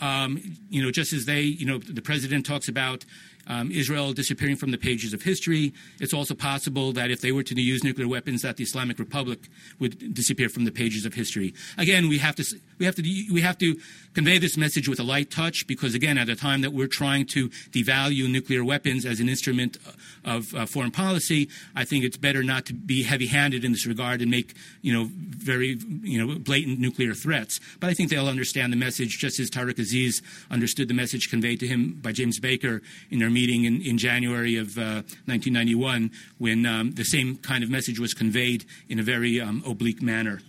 um, 0.00 0.58
you 0.68 0.82
know, 0.82 0.90
just 0.90 1.12
as 1.12 1.24
they, 1.24 1.40
you 1.40 1.64
know, 1.66 1.78
the 1.78 2.02
president 2.02 2.44
talks 2.44 2.68
about 2.68 3.04
um, 3.46 3.70
Israel 3.70 4.12
disappearing 4.12 4.56
from 4.56 4.70
the 4.70 4.78
pages 4.78 5.12
of 5.12 5.22
history. 5.22 5.72
It's 6.00 6.14
also 6.14 6.34
possible 6.34 6.92
that 6.92 7.10
if 7.10 7.20
they 7.20 7.32
were 7.32 7.42
to 7.42 7.60
use 7.60 7.84
nuclear 7.84 8.08
weapons, 8.08 8.42
that 8.42 8.56
the 8.56 8.64
Islamic 8.64 8.98
Republic 8.98 9.48
would 9.78 10.14
disappear 10.14 10.48
from 10.48 10.64
the 10.64 10.72
pages 10.72 11.06
of 11.06 11.14
history. 11.14 11.54
Again, 11.78 12.08
we 12.08 12.18
have 12.18 12.36
to 12.36 12.44
we 12.78 12.86
have 12.86 12.94
to 12.96 13.02
we 13.32 13.40
have 13.40 13.58
to 13.58 13.76
convey 14.14 14.38
this 14.38 14.56
message 14.56 14.88
with 14.88 15.00
a 15.00 15.02
light 15.02 15.30
touch 15.30 15.66
because, 15.66 15.94
again, 15.94 16.18
at 16.18 16.28
a 16.28 16.36
time 16.36 16.60
that 16.60 16.72
we're 16.72 16.86
trying 16.86 17.26
to 17.26 17.48
devalue 17.70 18.30
nuclear 18.30 18.64
weapons 18.64 19.04
as 19.04 19.20
an 19.20 19.28
instrument 19.28 19.76
of 20.24 20.54
uh, 20.54 20.66
foreign 20.66 20.90
policy, 20.90 21.48
I 21.74 21.84
think 21.84 22.04
it's 22.04 22.16
better 22.16 22.42
not 22.42 22.64
to 22.66 22.74
be 22.74 23.02
heavy-handed 23.02 23.64
in 23.64 23.72
this 23.72 23.86
regard 23.86 24.22
and 24.22 24.30
make 24.30 24.54
you 24.82 24.92
know 24.92 25.08
very 25.10 25.78
you 26.02 26.24
know 26.24 26.38
blatant 26.38 26.78
nuclear 26.80 27.14
threats. 27.14 27.60
But 27.80 27.90
I 27.90 27.94
think 27.94 28.10
they'll 28.10 28.28
understand 28.28 28.72
the 28.72 28.76
message 28.76 29.18
just 29.18 29.38
as 29.40 29.50
Tariq 29.50 29.78
Aziz 29.78 30.22
understood 30.50 30.88
the 30.88 30.94
message 30.94 31.30
conveyed 31.30 31.60
to 31.60 31.66
him 31.66 31.98
by 32.00 32.12
James 32.12 32.38
Baker 32.38 32.82
in 33.10 33.18
their 33.18 33.30
meeting 33.34 33.64
in, 33.64 33.82
in 33.82 33.98
January 33.98 34.56
of 34.56 34.78
uh, 34.78 35.02
1991 35.26 36.10
when 36.38 36.64
um, 36.64 36.92
the 36.92 37.04
same 37.04 37.36
kind 37.36 37.62
of 37.62 37.70
message 37.70 37.98
was 37.98 38.14
conveyed 38.14 38.64
in 38.88 38.98
a 38.98 39.02
very 39.02 39.40
um, 39.40 39.62
oblique 39.66 40.00
manner. 40.00 40.40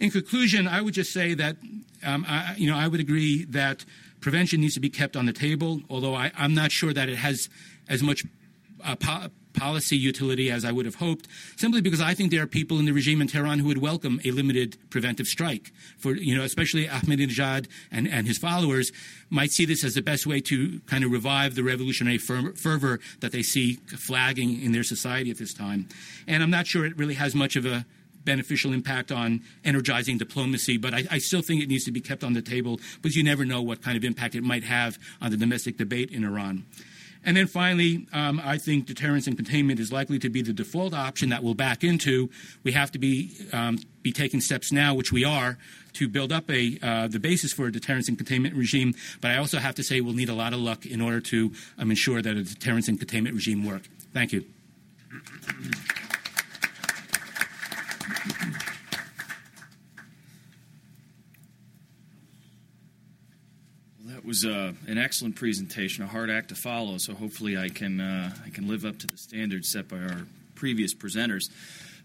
In 0.00 0.10
conclusion, 0.10 0.68
I 0.68 0.80
would 0.80 0.94
just 0.94 1.12
say 1.12 1.34
that 1.34 1.56
um, 2.04 2.24
I, 2.28 2.54
you 2.56 2.70
know 2.70 2.78
I 2.78 2.86
would 2.86 3.00
agree 3.00 3.44
that 3.46 3.84
prevention 4.20 4.60
needs 4.60 4.74
to 4.74 4.80
be 4.80 4.90
kept 4.90 5.16
on 5.16 5.26
the 5.26 5.32
table, 5.32 5.82
although 5.90 6.14
I, 6.14 6.30
am 6.36 6.54
not 6.54 6.72
sure 6.72 6.92
that 6.92 7.08
it 7.08 7.16
has 7.16 7.48
as 7.88 8.02
much 8.02 8.24
uh, 8.84 8.96
po- 8.96 9.28
policy 9.58 9.96
utility 9.96 10.50
as 10.50 10.64
I 10.64 10.72
would 10.72 10.86
have 10.86 10.96
hoped, 10.96 11.28
simply 11.56 11.80
because 11.80 12.00
I 12.00 12.14
think 12.14 12.30
there 12.30 12.42
are 12.42 12.46
people 12.46 12.78
in 12.78 12.84
the 12.84 12.92
regime 12.92 13.20
in 13.20 13.28
Tehran 13.28 13.58
who 13.58 13.66
would 13.68 13.78
welcome 13.78 14.20
a 14.24 14.30
limited 14.30 14.76
preventive 14.90 15.26
strike. 15.26 15.72
For 15.98 16.14
you 16.14 16.36
know, 16.36 16.44
especially 16.44 16.86
Ahmadinejad 16.86 17.68
and, 17.90 18.08
and 18.08 18.26
his 18.26 18.38
followers 18.38 18.92
might 19.30 19.50
see 19.50 19.64
this 19.64 19.84
as 19.84 19.94
the 19.94 20.02
best 20.02 20.26
way 20.26 20.40
to 20.42 20.80
kind 20.86 21.04
of 21.04 21.10
revive 21.10 21.54
the 21.54 21.62
revolutionary 21.62 22.18
fervor 22.18 23.00
that 23.20 23.32
they 23.32 23.42
see 23.42 23.74
flagging 23.96 24.62
in 24.62 24.72
their 24.72 24.84
society 24.84 25.30
at 25.30 25.38
this 25.38 25.52
time. 25.52 25.88
And 26.26 26.42
I'm 26.42 26.50
not 26.50 26.66
sure 26.66 26.84
it 26.84 26.96
really 26.96 27.14
has 27.14 27.34
much 27.34 27.56
of 27.56 27.66
a 27.66 27.84
beneficial 28.24 28.72
impact 28.72 29.10
on 29.10 29.42
energizing 29.64 30.18
diplomacy, 30.18 30.76
but 30.76 30.92
I, 30.92 31.04
I, 31.10 31.18
still 31.18 31.40
think 31.40 31.62
it 31.62 31.68
needs 31.68 31.84
to 31.84 31.92
be 31.92 32.00
kept 32.00 32.22
on 32.22 32.34
the 32.34 32.42
table 32.42 32.78
because 33.00 33.16
you 33.16 33.24
never 33.24 33.46
know 33.46 33.62
what 33.62 33.80
kind 33.80 33.96
of 33.96 34.04
impact 34.04 34.34
it 34.34 34.42
might 34.42 34.64
have 34.64 34.98
on 35.22 35.30
the 35.30 35.38
domestic 35.38 35.78
debate 35.78 36.10
in 36.10 36.24
Iran. 36.24 36.66
And 37.24 37.36
then 37.36 37.46
finally, 37.46 38.06
um, 38.12 38.40
I 38.42 38.58
think 38.58 38.86
deterrence 38.86 39.26
and 39.26 39.36
containment 39.36 39.80
is 39.80 39.92
likely 39.92 40.18
to 40.20 40.30
be 40.30 40.42
the 40.42 40.52
default 40.52 40.94
option 40.94 41.28
that 41.30 41.42
we'll 41.42 41.54
back 41.54 41.84
into. 41.84 42.30
We 42.62 42.72
have 42.72 42.90
to 42.92 42.98
be 42.98 43.36
um, 43.52 43.78
be 44.02 44.12
taking 44.12 44.40
steps 44.40 44.72
now, 44.72 44.94
which 44.94 45.12
we 45.12 45.24
are, 45.24 45.58
to 45.94 46.08
build 46.08 46.32
up 46.32 46.50
a 46.50 46.78
uh, 46.82 47.08
the 47.08 47.18
basis 47.18 47.52
for 47.52 47.66
a 47.66 47.72
deterrence 47.72 48.08
and 48.08 48.16
containment 48.16 48.54
regime. 48.54 48.94
But 49.20 49.32
I 49.32 49.38
also 49.38 49.58
have 49.58 49.74
to 49.76 49.82
say 49.82 50.00
we'll 50.00 50.14
need 50.14 50.28
a 50.28 50.34
lot 50.34 50.52
of 50.52 50.60
luck 50.60 50.86
in 50.86 51.00
order 51.00 51.20
to 51.20 51.52
um, 51.78 51.90
ensure 51.90 52.22
that 52.22 52.36
a 52.36 52.44
deterrence 52.44 52.88
and 52.88 52.98
containment 52.98 53.34
regime 53.34 53.64
work. 53.64 53.82
Thank 54.12 54.32
you. 54.32 54.44
Was 64.28 64.44
uh, 64.44 64.72
an 64.86 64.98
excellent 64.98 65.36
presentation, 65.36 66.04
a 66.04 66.06
hard 66.06 66.28
act 66.28 66.50
to 66.50 66.54
follow. 66.54 66.98
So 66.98 67.14
hopefully, 67.14 67.56
I 67.56 67.70
can 67.70 67.98
uh, 67.98 68.30
I 68.44 68.50
can 68.50 68.68
live 68.68 68.84
up 68.84 68.98
to 68.98 69.06
the 69.06 69.16
standards 69.16 69.72
set 69.72 69.88
by 69.88 69.96
our 69.96 70.26
previous 70.54 70.94
presenters. 70.94 71.50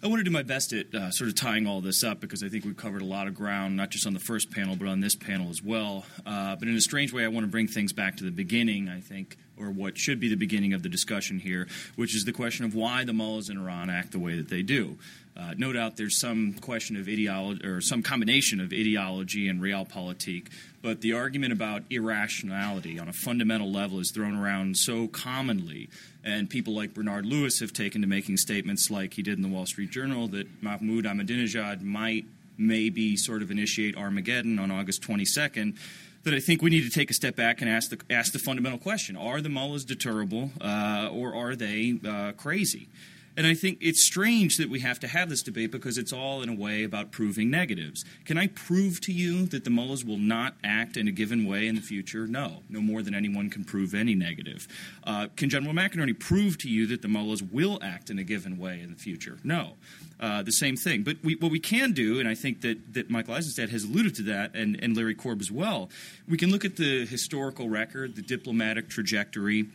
I 0.02 0.08
want 0.08 0.20
to 0.20 0.24
do 0.24 0.32
my 0.32 0.44
best 0.44 0.74
at 0.74 0.94
uh, 0.94 1.12
sort 1.12 1.30
of 1.30 1.36
tying 1.36 1.68
all 1.68 1.82
this 1.82 2.04
up 2.04 2.20
because 2.20 2.42
I 2.42 2.50
think 2.50 2.66
we've 2.66 2.78
covered 2.78 3.02
a 3.02 3.06
lot 3.06 3.28
of 3.28 3.36
ground, 3.36 3.76
not 3.76 3.90
just 3.90 4.08
on 4.08 4.14
the 4.14 4.20
first 4.20 4.52
panel, 4.52 4.76
but 4.76 4.88
on 4.88 5.02
this 5.02 5.16
panel 5.16 5.50
as 5.50 5.62
well. 5.62 6.06
Uh, 6.26 6.56
but 6.56 6.68
in 6.68 6.76
a 6.76 6.82
strange 6.82 7.14
way, 7.14 7.26
I 7.26 7.28
want 7.28 7.46
to 7.46 7.52
bring 7.52 7.68
things 7.68 7.94
back 7.94 8.18
to 8.18 8.24
the 8.24 8.32
beginning, 8.32 8.90
I 8.90 9.00
think, 9.00 9.38
or 9.58 9.68
what 9.68 9.98
should 9.98 10.20
be 10.20 10.30
the 10.30 10.36
beginning 10.36 10.74
of 10.74 10.84
the 10.84 10.90
discussion 10.90 11.40
here, 11.40 11.68
which 11.96 12.16
is 12.16 12.26
the 12.26 12.34
question 12.34 12.66
of 12.66 12.74
why 12.74 13.06
the 13.06 13.14
mullahs 13.14 13.50
in 13.50 13.58
Iran 13.58 13.90
act 13.90 14.12
the 14.12 14.20
way 14.20 14.36
that 14.38 14.50
they 14.50 14.62
do. 14.62 14.98
Uh, 15.36 15.54
no 15.58 15.74
doubt 15.74 15.98
there's 15.98 16.20
some 16.20 16.54
question 16.54 16.96
of 16.96 17.08
ideology 17.08 17.66
or 17.66 17.82
some 17.82 18.04
combination 18.04 18.60
of 18.60 18.72
ideology 18.72 19.48
and 19.48 19.62
realpolitik, 19.62 20.48
but 20.82 21.02
the 21.02 21.14
argument 21.14 21.52
about 21.52 21.82
irrationality 21.90 23.00
on 23.00 23.08
a 23.08 23.14
fundamental 23.14 23.72
level 23.72 24.00
is 24.00 24.12
thrown 24.12 24.36
around 24.36 24.78
so 24.78 25.08
commonly. 25.08 25.90
And 26.24 26.50
people 26.50 26.76
like 26.76 26.94
Bernard 26.94 27.26
Lewis 27.26 27.60
have 27.60 27.74
taken 27.74 28.02
to 28.02 28.08
making 28.08 28.38
statements 28.38 28.92
like 28.92 29.16
he 29.16 29.24
did 29.24 29.38
in 29.38 29.42
the 29.42 29.50
Wall 29.50 29.66
Street 29.66 29.90
Journal 29.90 30.28
that 30.30 30.48
Mahmoud 30.62 31.06
Ahmadinejad 31.06 31.82
might 31.82 32.26
maybe 32.58 33.18
sort 33.18 33.42
of 33.42 33.50
initiate 33.50 33.98
Armageddon 33.98 34.60
on 34.60 34.70
August 34.70 35.02
22nd 35.02 35.76
that 36.24 36.34
I 36.34 36.40
think 36.40 36.62
we 36.62 36.70
need 36.70 36.84
to 36.84 36.90
take 36.90 37.10
a 37.10 37.14
step 37.14 37.36
back 37.36 37.62
and 37.62 37.70
ask 37.70 37.90
the, 37.90 38.00
ask 38.10 38.32
the 38.32 38.40
fundamental 38.40 38.80
question 38.80 39.16
Are 39.16 39.42
the 39.42 39.50
mullahs 39.50 39.86
deterrable 39.86 40.52
uh, 40.62 41.10
or 41.12 41.36
are 41.36 41.56
they 41.56 42.00
uh, 42.06 42.32
crazy? 42.34 42.88
And 43.36 43.48
I 43.48 43.56
think 43.56 43.80
it's 43.82 44.04
strange 44.04 44.58
that 44.58 44.70
we 44.70 44.82
have 44.82 45.00
to 45.00 45.08
have 45.08 45.30
this 45.30 45.42
debate 45.42 45.72
because 45.72 45.98
it's 45.98 46.14
all, 46.14 46.42
in 46.42 46.50
a 46.50 46.54
way, 46.54 46.84
about 46.84 47.12
proving 47.12 47.50
negatives. 47.50 48.06
Can 48.26 48.38
I 48.38 48.48
prove 48.48 49.02
to 49.02 49.12
you 49.12 49.46
that 49.48 49.64
the 49.64 49.70
mullahs 49.70 50.06
will 50.06 50.18
not 50.18 50.56
act 50.64 50.98
in 50.98 51.08
a 51.08 51.12
given 51.12 51.46
way 51.46 51.68
in 51.68 51.76
the 51.76 51.82
future? 51.82 52.28
No, 52.28 52.62
no 52.70 52.80
more 52.80 53.02
than 53.02 53.16
anyone 53.16 53.50
can 53.50 53.64
prove 53.64 53.96
any 53.96 54.14
negative. 54.14 54.68
Uh, 55.04 55.28
can 55.36 55.50
General 55.50 55.74
McInerney 55.74 56.18
prove 56.18 56.58
to 56.60 56.70
you 56.70 56.86
that 56.88 57.02
the 57.02 57.08
mullahs 57.08 57.42
will 57.42 57.80
act 57.82 58.10
in 58.10 58.20
a 58.20 58.24
given 58.24 58.58
way 58.58 58.80
in 58.82 58.92
the 58.92 59.00
future? 59.00 59.40
No. 59.44 59.74
Uh, 60.20 60.44
the 60.44 60.52
same 60.52 60.78
thing. 60.78 61.02
But 61.02 61.18
we, 61.24 61.36
what 61.36 61.52
we 61.52 61.60
can 61.60 61.92
do, 61.92 62.20
and 62.20 62.30
I 62.30 62.36
think 62.36 62.62
that, 62.62 62.94
that 62.94 63.10
Michael 63.10 63.34
Eisenstadt 63.34 63.70
has 63.72 63.84
alluded 63.84 64.16
to 64.16 64.22
that, 64.24 64.56
and, 64.56 64.82
and 64.82 64.96
Larry 64.96 65.16
Korb 65.16 65.42
as 65.42 65.52
well, 65.52 65.90
we 66.30 66.38
can 66.38 66.50
look 66.52 66.64
at 66.64 66.78
the 66.78 67.06
historical 67.06 67.68
record, 67.68 68.16
the 68.16 68.22
diplomatic 68.22 68.90
trajectory, 68.90 69.66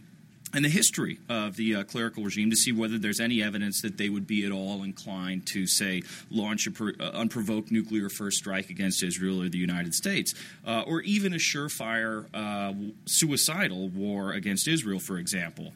and 0.55 0.65
the 0.65 0.69
history 0.69 1.19
of 1.29 1.57
the 1.57 1.77
uh, 1.77 1.85
clerical 1.85 2.25
regime 2.25 2.51
to 2.51 2.57
see 2.57 2.73
whether 2.73 2.99
there's 2.99 3.21
any 3.21 3.43
evidence 3.43 3.83
that 3.83 3.99
they 3.99 4.09
would 4.09 4.27
be 4.27 4.47
at 4.47 4.53
all 4.53 4.83
inclined 4.83 5.47
to, 5.49 5.67
say, 5.67 6.03
launch 6.31 6.67
an 6.67 6.97
uh, 7.01 7.05
unprovoked 7.15 7.71
nuclear 7.71 8.09
first 8.09 8.39
strike 8.39 8.71
against 8.71 9.03
Israel 9.03 9.43
or 9.43 9.49
the 9.49 9.59
United 9.59 9.95
States, 9.95 10.35
uh, 10.67 10.83
or 10.87 11.03
even 11.03 11.33
a 11.33 11.37
surefire 11.37 12.27
uh, 12.33 12.73
suicidal 13.05 13.89
war 13.89 14.33
against 14.33 14.67
Israel, 14.67 14.99
for 14.99 15.19
example. 15.19 15.73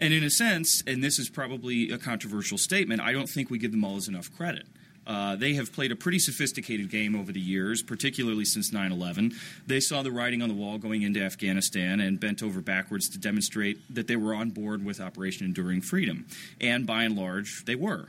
And 0.00 0.12
in 0.12 0.24
a 0.24 0.30
sense, 0.30 0.82
and 0.86 1.02
this 1.02 1.18
is 1.18 1.30
probably 1.30 1.90
a 1.90 1.98
controversial 1.98 2.58
statement, 2.58 3.00
I 3.00 3.12
don't 3.12 3.28
think 3.28 3.50
we 3.50 3.58
give 3.58 3.70
the 3.70 3.78
mullahs 3.78 4.08
enough 4.08 4.34
credit. 4.36 4.66
Uh, 5.06 5.36
they 5.36 5.54
have 5.54 5.72
played 5.72 5.92
a 5.92 5.96
pretty 5.96 6.18
sophisticated 6.18 6.90
game 6.90 7.14
over 7.14 7.32
the 7.32 7.40
years, 7.40 7.82
particularly 7.82 8.44
since 8.44 8.72
9 8.72 8.90
11. 8.92 9.32
They 9.66 9.80
saw 9.80 10.02
the 10.02 10.10
writing 10.10 10.42
on 10.42 10.48
the 10.48 10.54
wall 10.54 10.78
going 10.78 11.02
into 11.02 11.22
Afghanistan 11.22 12.00
and 12.00 12.18
bent 12.18 12.42
over 12.42 12.60
backwards 12.60 13.08
to 13.10 13.18
demonstrate 13.18 13.78
that 13.94 14.08
they 14.08 14.16
were 14.16 14.34
on 14.34 14.50
board 14.50 14.84
with 14.84 15.00
Operation 15.00 15.46
Enduring 15.46 15.80
Freedom. 15.80 16.26
And 16.60 16.86
by 16.86 17.04
and 17.04 17.16
large, 17.16 17.64
they 17.64 17.76
were. 17.76 18.08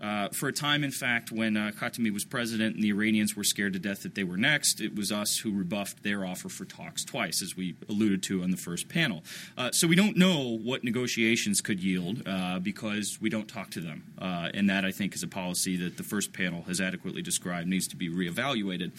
Uh, 0.00 0.28
for 0.28 0.48
a 0.48 0.52
time, 0.52 0.84
in 0.84 0.90
fact, 0.90 1.32
when 1.32 1.56
uh, 1.56 1.72
Khatami 1.76 2.12
was 2.12 2.24
president 2.24 2.76
and 2.76 2.84
the 2.84 2.90
Iranians 2.90 3.36
were 3.36 3.44
scared 3.44 3.72
to 3.72 3.78
death 3.78 4.02
that 4.04 4.14
they 4.14 4.24
were 4.24 4.36
next, 4.36 4.80
it 4.80 4.94
was 4.94 5.10
us 5.10 5.38
who 5.38 5.52
rebuffed 5.52 6.02
their 6.02 6.24
offer 6.24 6.48
for 6.48 6.64
talks 6.64 7.04
twice, 7.04 7.42
as 7.42 7.56
we 7.56 7.74
alluded 7.88 8.22
to 8.24 8.42
on 8.42 8.50
the 8.50 8.56
first 8.56 8.88
panel. 8.88 9.24
Uh, 9.56 9.70
so 9.72 9.88
we 9.88 9.96
don't 9.96 10.16
know 10.16 10.58
what 10.62 10.84
negotiations 10.84 11.60
could 11.60 11.80
yield 11.80 12.22
uh, 12.26 12.58
because 12.60 13.18
we 13.20 13.28
don't 13.28 13.48
talk 13.48 13.70
to 13.70 13.80
them. 13.80 14.04
Uh, 14.20 14.50
and 14.54 14.70
that, 14.70 14.84
I 14.84 14.92
think, 14.92 15.14
is 15.14 15.22
a 15.22 15.28
policy 15.28 15.76
that 15.78 15.96
the 15.96 16.04
first 16.04 16.32
panel 16.32 16.62
has 16.62 16.80
adequately 16.80 17.22
described 17.22 17.68
needs 17.68 17.88
to 17.88 17.96
be 17.96 18.08
reevaluated. 18.08 18.92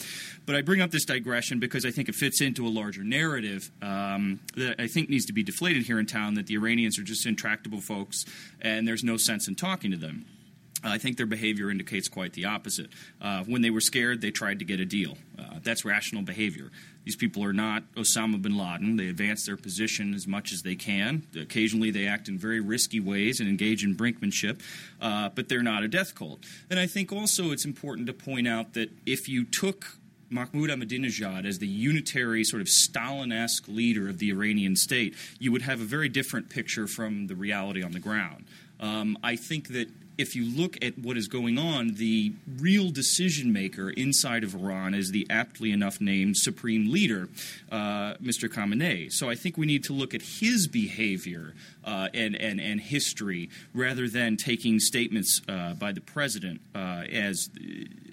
But 0.45 0.55
I 0.55 0.61
bring 0.61 0.81
up 0.81 0.91
this 0.91 1.05
digression 1.05 1.59
because 1.59 1.85
I 1.85 1.91
think 1.91 2.09
it 2.09 2.15
fits 2.15 2.41
into 2.41 2.67
a 2.67 2.69
larger 2.69 3.03
narrative 3.03 3.71
um, 3.81 4.41
that 4.55 4.81
I 4.81 4.87
think 4.87 5.09
needs 5.09 5.25
to 5.27 5.33
be 5.33 5.43
deflated 5.43 5.83
here 5.83 5.99
in 5.99 6.05
town 6.05 6.33
that 6.33 6.47
the 6.47 6.55
Iranians 6.55 6.99
are 6.99 7.03
just 7.03 7.25
intractable 7.25 7.79
folks 7.79 8.25
and 8.61 8.87
there's 8.87 9.03
no 9.03 9.17
sense 9.17 9.47
in 9.47 9.55
talking 9.55 9.91
to 9.91 9.97
them. 9.97 10.25
I 10.83 10.97
think 10.97 11.17
their 11.17 11.25
behavior 11.25 11.69
indicates 11.69 12.07
quite 12.07 12.33
the 12.33 12.45
opposite. 12.45 12.89
Uh, 13.21 13.43
when 13.43 13.61
they 13.61 13.69
were 13.69 13.81
scared, 13.81 14.21
they 14.21 14.31
tried 14.31 14.59
to 14.59 14.65
get 14.65 14.79
a 14.79 14.85
deal. 14.85 15.17
Uh, 15.37 15.59
that's 15.61 15.83
rational 15.83 16.21
behavior. 16.21 16.71
These 17.03 17.15
people 17.15 17.43
are 17.43 17.53
not 17.53 17.83
Osama 17.95 18.41
bin 18.41 18.57
Laden. 18.57 18.97
They 18.97 19.07
advance 19.07 19.45
their 19.45 19.57
position 19.57 20.13
as 20.13 20.27
much 20.27 20.51
as 20.53 20.61
they 20.61 20.75
can. 20.75 21.23
Occasionally, 21.39 21.91
they 21.91 22.07
act 22.07 22.27
in 22.27 22.37
very 22.37 22.59
risky 22.59 22.99
ways 22.99 23.39
and 23.39 23.49
engage 23.49 23.83
in 23.83 23.95
brinkmanship, 23.95 24.61
uh, 25.01 25.29
but 25.29 25.49
they're 25.49 25.63
not 25.63 25.83
a 25.83 25.87
death 25.87 26.15
cult. 26.15 26.39
And 26.69 26.79
I 26.79 26.87
think 26.87 27.11
also 27.11 27.51
it's 27.51 27.65
important 27.65 28.07
to 28.07 28.13
point 28.13 28.47
out 28.47 28.73
that 28.73 28.89
if 29.05 29.27
you 29.27 29.43
took 29.43 29.97
Mahmoud 30.29 30.69
Ahmadinejad 30.69 31.45
as 31.45 31.59
the 31.59 31.67
unitary, 31.67 32.43
sort 32.43 32.61
of 32.61 32.69
Stalin 32.69 33.31
esque 33.31 33.67
leader 33.67 34.07
of 34.07 34.19
the 34.19 34.29
Iranian 34.29 34.75
state, 34.75 35.15
you 35.39 35.51
would 35.51 35.63
have 35.63 35.81
a 35.81 35.85
very 35.85 36.09
different 36.09 36.49
picture 36.49 36.87
from 36.87 37.27
the 37.27 37.35
reality 37.35 37.81
on 37.81 37.91
the 37.91 37.99
ground. 37.99 38.45
Um, 38.79 39.17
I 39.23 39.35
think 39.35 39.69
that 39.69 39.89
if 40.19 40.35
you 40.35 40.43
look 40.43 40.77
at 40.83 40.99
what 40.99 41.15
is 41.15 41.29
going 41.29 41.57
on, 41.57 41.93
the 41.93 42.33
real 42.59 42.91
decision 42.91 43.53
maker 43.53 43.89
inside 43.89 44.43
of 44.43 44.53
Iran 44.53 44.93
is 44.93 45.11
the 45.11 45.25
aptly 45.29 45.71
enough 45.71 46.01
named 46.01 46.35
supreme 46.35 46.91
leader, 46.91 47.29
uh, 47.71 48.15
Mr. 48.15 48.49
Khamenei. 48.49 49.09
So 49.13 49.29
I 49.29 49.35
think 49.35 49.57
we 49.57 49.65
need 49.65 49.85
to 49.85 49.93
look 49.93 50.13
at 50.13 50.21
his 50.21 50.67
behavior 50.67 51.53
uh, 51.85 52.09
and, 52.13 52.35
and, 52.35 52.59
and 52.59 52.81
history 52.81 53.49
rather 53.73 54.09
than 54.09 54.35
taking 54.35 54.79
statements 54.79 55.39
uh, 55.47 55.73
by 55.75 55.93
the 55.93 56.01
president 56.01 56.59
uh, 56.75 57.05
as 57.09 57.49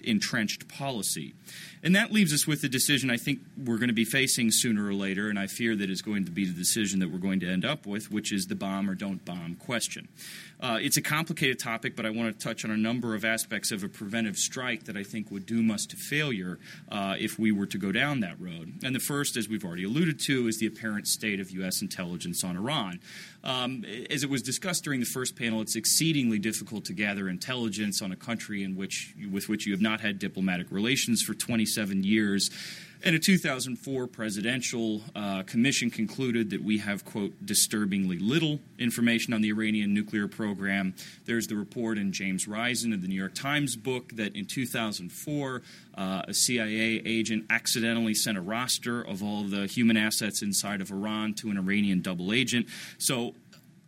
entrenched 0.01 0.69
policy. 0.69 1.33
And 1.83 1.95
that 1.95 2.11
leaves 2.11 2.33
us 2.33 2.47
with 2.47 2.61
the 2.61 2.69
decision 2.69 3.11
I 3.11 3.17
think 3.17 3.39
we're 3.57 3.77
going 3.77 3.89
to 3.89 3.93
be 3.93 4.05
facing 4.05 4.49
sooner 4.51 4.87
or 4.87 4.93
later, 4.93 5.29
and 5.29 5.37
I 5.37 5.47
fear 5.47 5.75
that 5.75 5.89
is 5.89 6.01
going 6.01 6.25
to 6.25 6.31
be 6.31 6.45
the 6.45 6.53
decision 6.53 6.99
that 6.99 7.11
we're 7.11 7.19
going 7.19 7.39
to 7.41 7.49
end 7.49 7.65
up 7.65 7.85
with, 7.85 8.11
which 8.11 8.31
is 8.31 8.47
the 8.47 8.55
bomb 8.55 8.89
or 8.89 8.95
don't 8.95 9.23
bomb 9.23 9.55
question. 9.55 10.07
Uh, 10.59 10.79
it's 10.81 10.97
a 10.97 11.01
complicated 11.01 11.59
topic, 11.59 11.95
but 11.95 12.05
I 12.05 12.09
want 12.09 12.37
to 12.37 12.43
touch 12.43 12.65
on 12.65 12.71
a 12.71 12.77
number 12.77 13.13
of 13.13 13.23
aspects 13.23 13.71
of 13.71 13.83
a 13.83 13.89
preventive 13.89 14.37
strike 14.37 14.85
that 14.85 14.97
I 14.97 15.03
think 15.03 15.29
would 15.29 15.45
doom 15.45 15.69
us 15.69 15.85
to 15.87 15.95
failure 15.95 16.57
uh, 16.89 17.15
if 17.19 17.37
we 17.37 17.51
were 17.51 17.67
to 17.67 17.77
go 17.77 17.91
down 17.91 18.21
that 18.21 18.39
road. 18.39 18.73
And 18.83 18.95
the 18.95 18.99
first, 18.99 19.37
as 19.37 19.47
we've 19.47 19.63
already 19.63 19.83
alluded 19.83 20.19
to, 20.21 20.47
is 20.47 20.57
the 20.57 20.65
apparent 20.65 21.07
state 21.07 21.39
of 21.39 21.51
U.S. 21.51 21.81
intelligence 21.81 22.43
on 22.43 22.57
Iran. 22.57 22.99
Um, 23.43 23.85
as 24.09 24.23
it 24.23 24.29
was 24.29 24.41
discussed 24.41 24.83
during 24.83 24.99
the 24.99 25.05
first 25.05 25.35
panel, 25.35 25.61
it's 25.61 25.75
exceedingly 25.75 26.39
difficult 26.39 26.85
to 26.85 26.93
gather 26.93 27.29
intelligence 27.29 28.01
on 28.01 28.11
a 28.11 28.15
country 28.15 28.63
in 28.63 28.75
which, 28.75 29.13
with 29.31 29.49
which 29.49 29.67
you 29.67 29.73
have 29.73 29.81
not 29.81 30.01
had 30.01 30.17
diplomatic 30.17 30.71
relations 30.71 31.21
for 31.21 31.33
27 31.35 32.03
years. 32.03 32.49
And 33.03 33.15
a 33.15 33.19
2004 33.19 34.07
presidential 34.07 35.01
uh, 35.15 35.43
commission 35.43 35.91
concluded 35.91 36.49
that 36.49 36.63
we 36.63 36.79
have, 36.79 37.05
quote, 37.05 37.33
disturbingly 37.45 38.17
little 38.17 38.59
information 38.79 39.33
on 39.33 39.41
the 39.41 39.49
Iranian 39.49 39.93
nuclear 39.93 40.27
program. 40.27 40.95
There's 41.25 41.47
the 41.47 41.55
report 41.55 41.99
in 41.99 42.11
James 42.11 42.47
Risen 42.47 42.93
of 42.93 43.03
the 43.03 43.07
New 43.07 43.15
York 43.15 43.35
Times 43.35 43.75
book 43.75 44.13
that 44.15 44.35
in 44.35 44.45
2004, 44.45 45.61
uh, 45.95 46.21
a 46.27 46.33
CIA 46.33 47.01
agent 47.05 47.45
accidentally 47.51 48.15
sent 48.15 48.37
a 48.37 48.41
roster 48.41 49.01
of 49.01 49.21
all 49.21 49.43
the 49.43 49.67
human 49.67 49.95
assets 49.95 50.41
inside 50.41 50.81
of 50.81 50.91
Iran 50.91 51.35
to 51.35 51.51
an 51.51 51.57
Iranian 51.57 52.01
double 52.01 52.33
agent. 52.33 52.65
So 52.97 53.35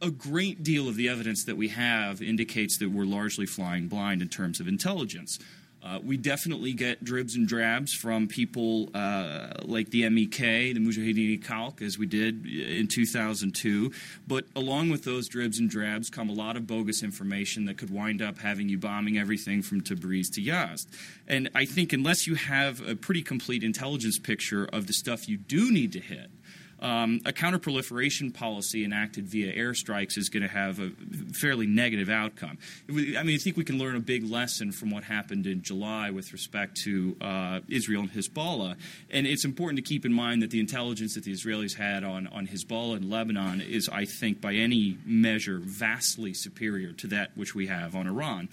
a 0.01 0.11
great 0.11 0.63
deal 0.63 0.87
of 0.87 0.95
the 0.95 1.09
evidence 1.09 1.43
that 1.45 1.57
we 1.57 1.69
have 1.69 2.21
indicates 2.21 2.77
that 2.77 2.89
we're 2.89 3.05
largely 3.05 3.45
flying 3.45 3.87
blind 3.87 4.21
in 4.21 4.29
terms 4.29 4.59
of 4.59 4.67
intelligence. 4.67 5.39
Uh, 5.81 5.99
we 6.03 6.17
definitely 6.17 6.73
get 6.73 7.03
dribs 7.03 7.35
and 7.35 7.47
drabs 7.47 7.93
from 7.93 8.27
people 8.27 8.89
uh, 8.93 9.53
like 9.63 9.91
the 9.91 10.07
MEK, 10.09 10.73
the 10.73 10.79
Mujahideen 10.79 11.43
Khalq, 11.43 11.81
as 11.81 11.97
we 11.97 12.05
did 12.05 12.45
in 12.45 12.87
2002. 12.87 13.91
But 14.27 14.45
along 14.55 14.89
with 14.89 15.05
those 15.05 15.29
dribs 15.29 15.57
and 15.57 15.69
drabs 15.69 16.09
come 16.09 16.29
a 16.29 16.33
lot 16.33 16.57
of 16.57 16.67
bogus 16.67 17.01
information 17.01 17.65
that 17.65 17.77
could 17.77 17.89
wind 17.89 18.21
up 18.21 18.39
having 18.39 18.67
you 18.67 18.77
bombing 18.77 19.17
everything 19.17 19.61
from 19.61 19.81
Tabriz 19.81 20.29
to 20.33 20.41
Yazd. 20.41 20.87
And 21.27 21.49
I 21.55 21.63
think 21.65 21.93
unless 21.93 22.27
you 22.27 22.35
have 22.35 22.85
a 22.87 22.95
pretty 22.95 23.21
complete 23.21 23.63
intelligence 23.63 24.19
picture 24.19 24.65
of 24.73 24.87
the 24.87 24.93
stuff 24.93 25.29
you 25.29 25.37
do 25.37 25.71
need 25.71 25.93
to 25.93 25.99
hit, 25.99 26.29
um, 26.81 27.21
a 27.25 27.31
counterproliferation 27.31 28.33
policy 28.33 28.83
enacted 28.83 29.27
via 29.27 29.53
airstrikes 29.55 30.17
is 30.17 30.29
going 30.29 30.43
to 30.43 30.49
have 30.49 30.79
a 30.79 30.91
fairly 31.33 31.67
negative 31.67 32.09
outcome. 32.09 32.57
I 32.89 32.91
mean, 32.91 33.15
I 33.17 33.37
think 33.37 33.57
we 33.57 33.63
can 33.63 33.77
learn 33.77 33.95
a 33.95 33.99
big 33.99 34.23
lesson 34.23 34.71
from 34.71 34.91
what 34.91 35.03
happened 35.03 35.45
in 35.47 35.61
July 35.61 36.11
with 36.11 36.31
respect 36.33 36.77
to 36.83 37.15
uh, 37.21 37.59
Israel 37.67 38.01
and 38.01 38.11
Hezbollah. 38.11 38.75
And 39.09 39.27
it's 39.27 39.45
important 39.45 39.77
to 39.77 39.83
keep 39.83 40.05
in 40.05 40.13
mind 40.13 40.41
that 40.41 40.51
the 40.51 40.59
intelligence 40.59 41.15
that 41.15 41.23
the 41.23 41.33
Israelis 41.33 41.75
had 41.75 42.03
on, 42.03 42.27
on 42.27 42.47
Hezbollah 42.47 42.97
in 42.97 43.09
Lebanon 43.09 43.61
is, 43.61 43.89
I 43.89 44.05
think, 44.05 44.41
by 44.41 44.53
any 44.53 44.97
measure, 45.05 45.59
vastly 45.61 46.33
superior 46.33 46.93
to 46.93 47.07
that 47.07 47.31
which 47.35 47.55
we 47.55 47.67
have 47.67 47.95
on 47.95 48.07
Iran. 48.07 48.49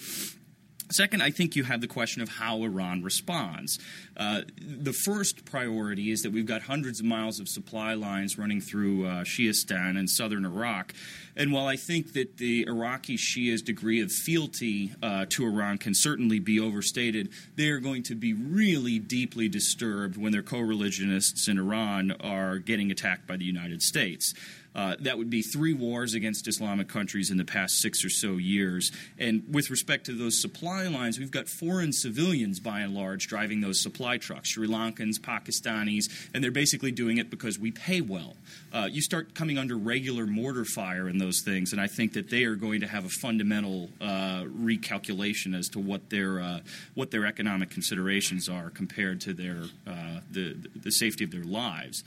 Second, 0.91 1.23
I 1.23 1.31
think 1.31 1.57
you 1.57 1.65
have 1.65 1.81
the 1.81 1.89
question 1.89 2.23
of 2.23 2.29
how 2.29 2.63
Iran 2.63 3.03
responds. 3.03 3.79
Uh, 4.17 4.43
the 4.57 4.93
first 4.93 5.45
priority 5.45 6.13
is 6.13 6.23
that 6.23 6.33
we've 6.33 6.47
got 6.47 6.63
hundreds 6.63 7.01
of 7.01 7.07
miles 7.07 7.41
of 7.41 7.49
supply 7.49 7.95
lines 7.95 8.39
running 8.39 8.61
through 8.61 9.05
uh, 9.05 9.25
Shiistan 9.25 9.99
and 9.99 10.09
southern 10.09 10.45
Iraq. 10.45 10.95
And 11.37 11.53
while 11.53 11.67
I 11.67 11.77
think 11.77 12.13
that 12.13 12.39
the 12.39 12.67
Iraqi 12.67 13.17
Shias' 13.17 13.65
degree 13.65 14.01
of 14.01 14.13
fealty 14.13 14.95
uh, 15.03 15.27
to 15.31 15.45
Iran 15.45 15.79
can 15.79 15.93
certainly 15.93 16.39
be 16.39 16.61
overstated, 16.61 17.31
they 17.57 17.69
are 17.69 17.81
going 17.81 18.05
to 18.05 18.15
be 18.15 18.33
really 18.33 18.99
deeply 18.99 19.49
disturbed 19.49 20.17
when 20.17 20.33
their 20.33 20.43
co 20.43 20.61
religionists 20.61 21.49
in 21.49 21.59
Iran 21.59 22.13
are 22.21 22.59
getting 22.59 22.91
attacked 22.91 23.27
by 23.27 23.37
the 23.37 23.45
United 23.45 23.83
States. 23.83 24.35
Uh, 24.77 24.95
that 25.01 25.17
would 25.17 25.31
be 25.31 25.41
three 25.41 25.73
wars 25.73 26.13
against 26.13 26.47
Islamic 26.47 26.87
countries 26.87 27.31
in 27.31 27.39
the 27.39 27.45
past 27.45 27.81
six 27.81 28.05
or 28.05 28.11
so 28.11 28.37
years. 28.37 28.93
And 29.19 29.43
with 29.51 29.71
respect 29.71 30.05
to 30.07 30.13
those 30.13 30.39
supply 30.39 30.87
lines, 30.87 31.19
we've 31.19 31.31
got 31.31 31.49
foreign 31.49 31.95
civilians, 31.95 32.61
by 32.61 32.81
and 32.81 32.95
large, 32.95 33.27
driving 33.27 33.63
those 33.63 33.81
supply 33.81 34.19
trucks 34.19 34.51
Sri 34.51 34.69
Lankans, 34.69 35.19
Pakistanis, 35.19 36.29
and 36.35 36.45
they're 36.45 36.51
basically 36.51 36.93
doing 36.93 37.17
it 37.17 37.31
because 37.31 37.59
we 37.59 37.71
pay 37.71 38.03
well. 38.03 38.37
Uh, 38.73 38.87
you 38.91 39.01
start 39.01 39.35
coming 39.35 39.57
under 39.57 39.77
regular 39.77 40.27
mortar 40.27 40.67
fire 40.67 41.09
in 41.09 41.17
those 41.17 41.41
things, 41.41 41.73
and 41.73 41.81
I 41.81 41.87
think 41.87 42.13
that 42.13 42.29
they 42.29 42.45
are 42.45 42.55
going 42.55 42.83
to 42.83 42.87
have 42.87 43.07
a 43.07 43.09
fundamental 43.09 43.89
uh, 44.01 44.43
recalculation 44.43 45.59
as 45.59 45.71
to 45.71 45.79
what 45.79 46.11
their 46.11 46.41
uh, 46.41 46.61
what 46.95 47.11
their 47.11 47.25
economic 47.25 47.71
considerations 47.71 48.49
are 48.49 48.69
compared 48.69 49.23
to 49.23 49.33
their 49.33 49.63
uh, 49.87 50.21
the 50.31 50.55
the 50.77 50.93
safety 50.93 51.25
of 51.25 51.31
their 51.31 51.45
lives 51.45 52.05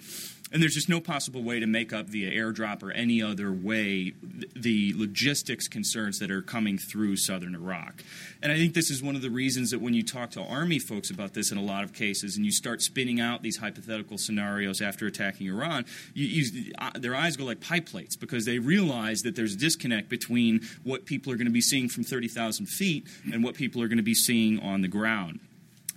and 0.51 0.61
there's 0.61 0.73
just 0.73 0.89
no 0.89 0.99
possible 0.99 1.43
way 1.43 1.59
to 1.59 1.67
make 1.67 1.93
up 1.93 2.07
via 2.07 2.31
airdrop 2.31 2.81
or 2.81 2.91
any 2.91 3.21
other 3.21 3.51
way 3.51 4.13
the 4.55 4.93
logistics 4.95 5.67
concerns 5.67 6.19
that 6.19 6.31
are 6.31 6.41
coming 6.41 6.77
through 6.77 7.15
southern 7.15 7.55
Iraq. 7.55 8.03
And 8.41 8.51
I 8.51 8.55
think 8.55 8.73
this 8.73 8.89
is 8.89 9.03
one 9.03 9.15
of 9.15 9.21
the 9.21 9.29
reasons 9.29 9.71
that 9.71 9.79
when 9.79 9.93
you 9.93 10.03
talk 10.03 10.31
to 10.31 10.41
Army 10.41 10.79
folks 10.79 11.09
about 11.09 11.33
this 11.33 11.51
in 11.51 11.57
a 11.57 11.61
lot 11.61 11.83
of 11.83 11.93
cases 11.93 12.35
and 12.35 12.45
you 12.45 12.51
start 12.51 12.81
spinning 12.81 13.19
out 13.19 13.43
these 13.43 13.57
hypothetical 13.57 14.17
scenarios 14.17 14.81
after 14.81 15.05
attacking 15.05 15.47
Iran, 15.47 15.85
you, 16.13 16.25
you, 16.25 16.73
uh, 16.79 16.91
their 16.95 17.15
eyes 17.15 17.37
go 17.37 17.45
like 17.45 17.61
pie 17.61 17.79
plates 17.79 18.15
because 18.15 18.45
they 18.45 18.59
realize 18.59 19.21
that 19.21 19.35
there's 19.35 19.53
a 19.53 19.57
disconnect 19.57 20.09
between 20.09 20.61
what 20.83 21.05
people 21.05 21.31
are 21.31 21.35
going 21.35 21.45
to 21.45 21.51
be 21.51 21.61
seeing 21.61 21.89
from 21.89 22.03
30,000 22.03 22.65
feet 22.65 23.07
and 23.31 23.43
what 23.43 23.55
people 23.55 23.81
are 23.81 23.87
going 23.87 23.97
to 23.97 24.03
be 24.03 24.15
seeing 24.15 24.59
on 24.59 24.81
the 24.81 24.87
ground. 24.87 25.39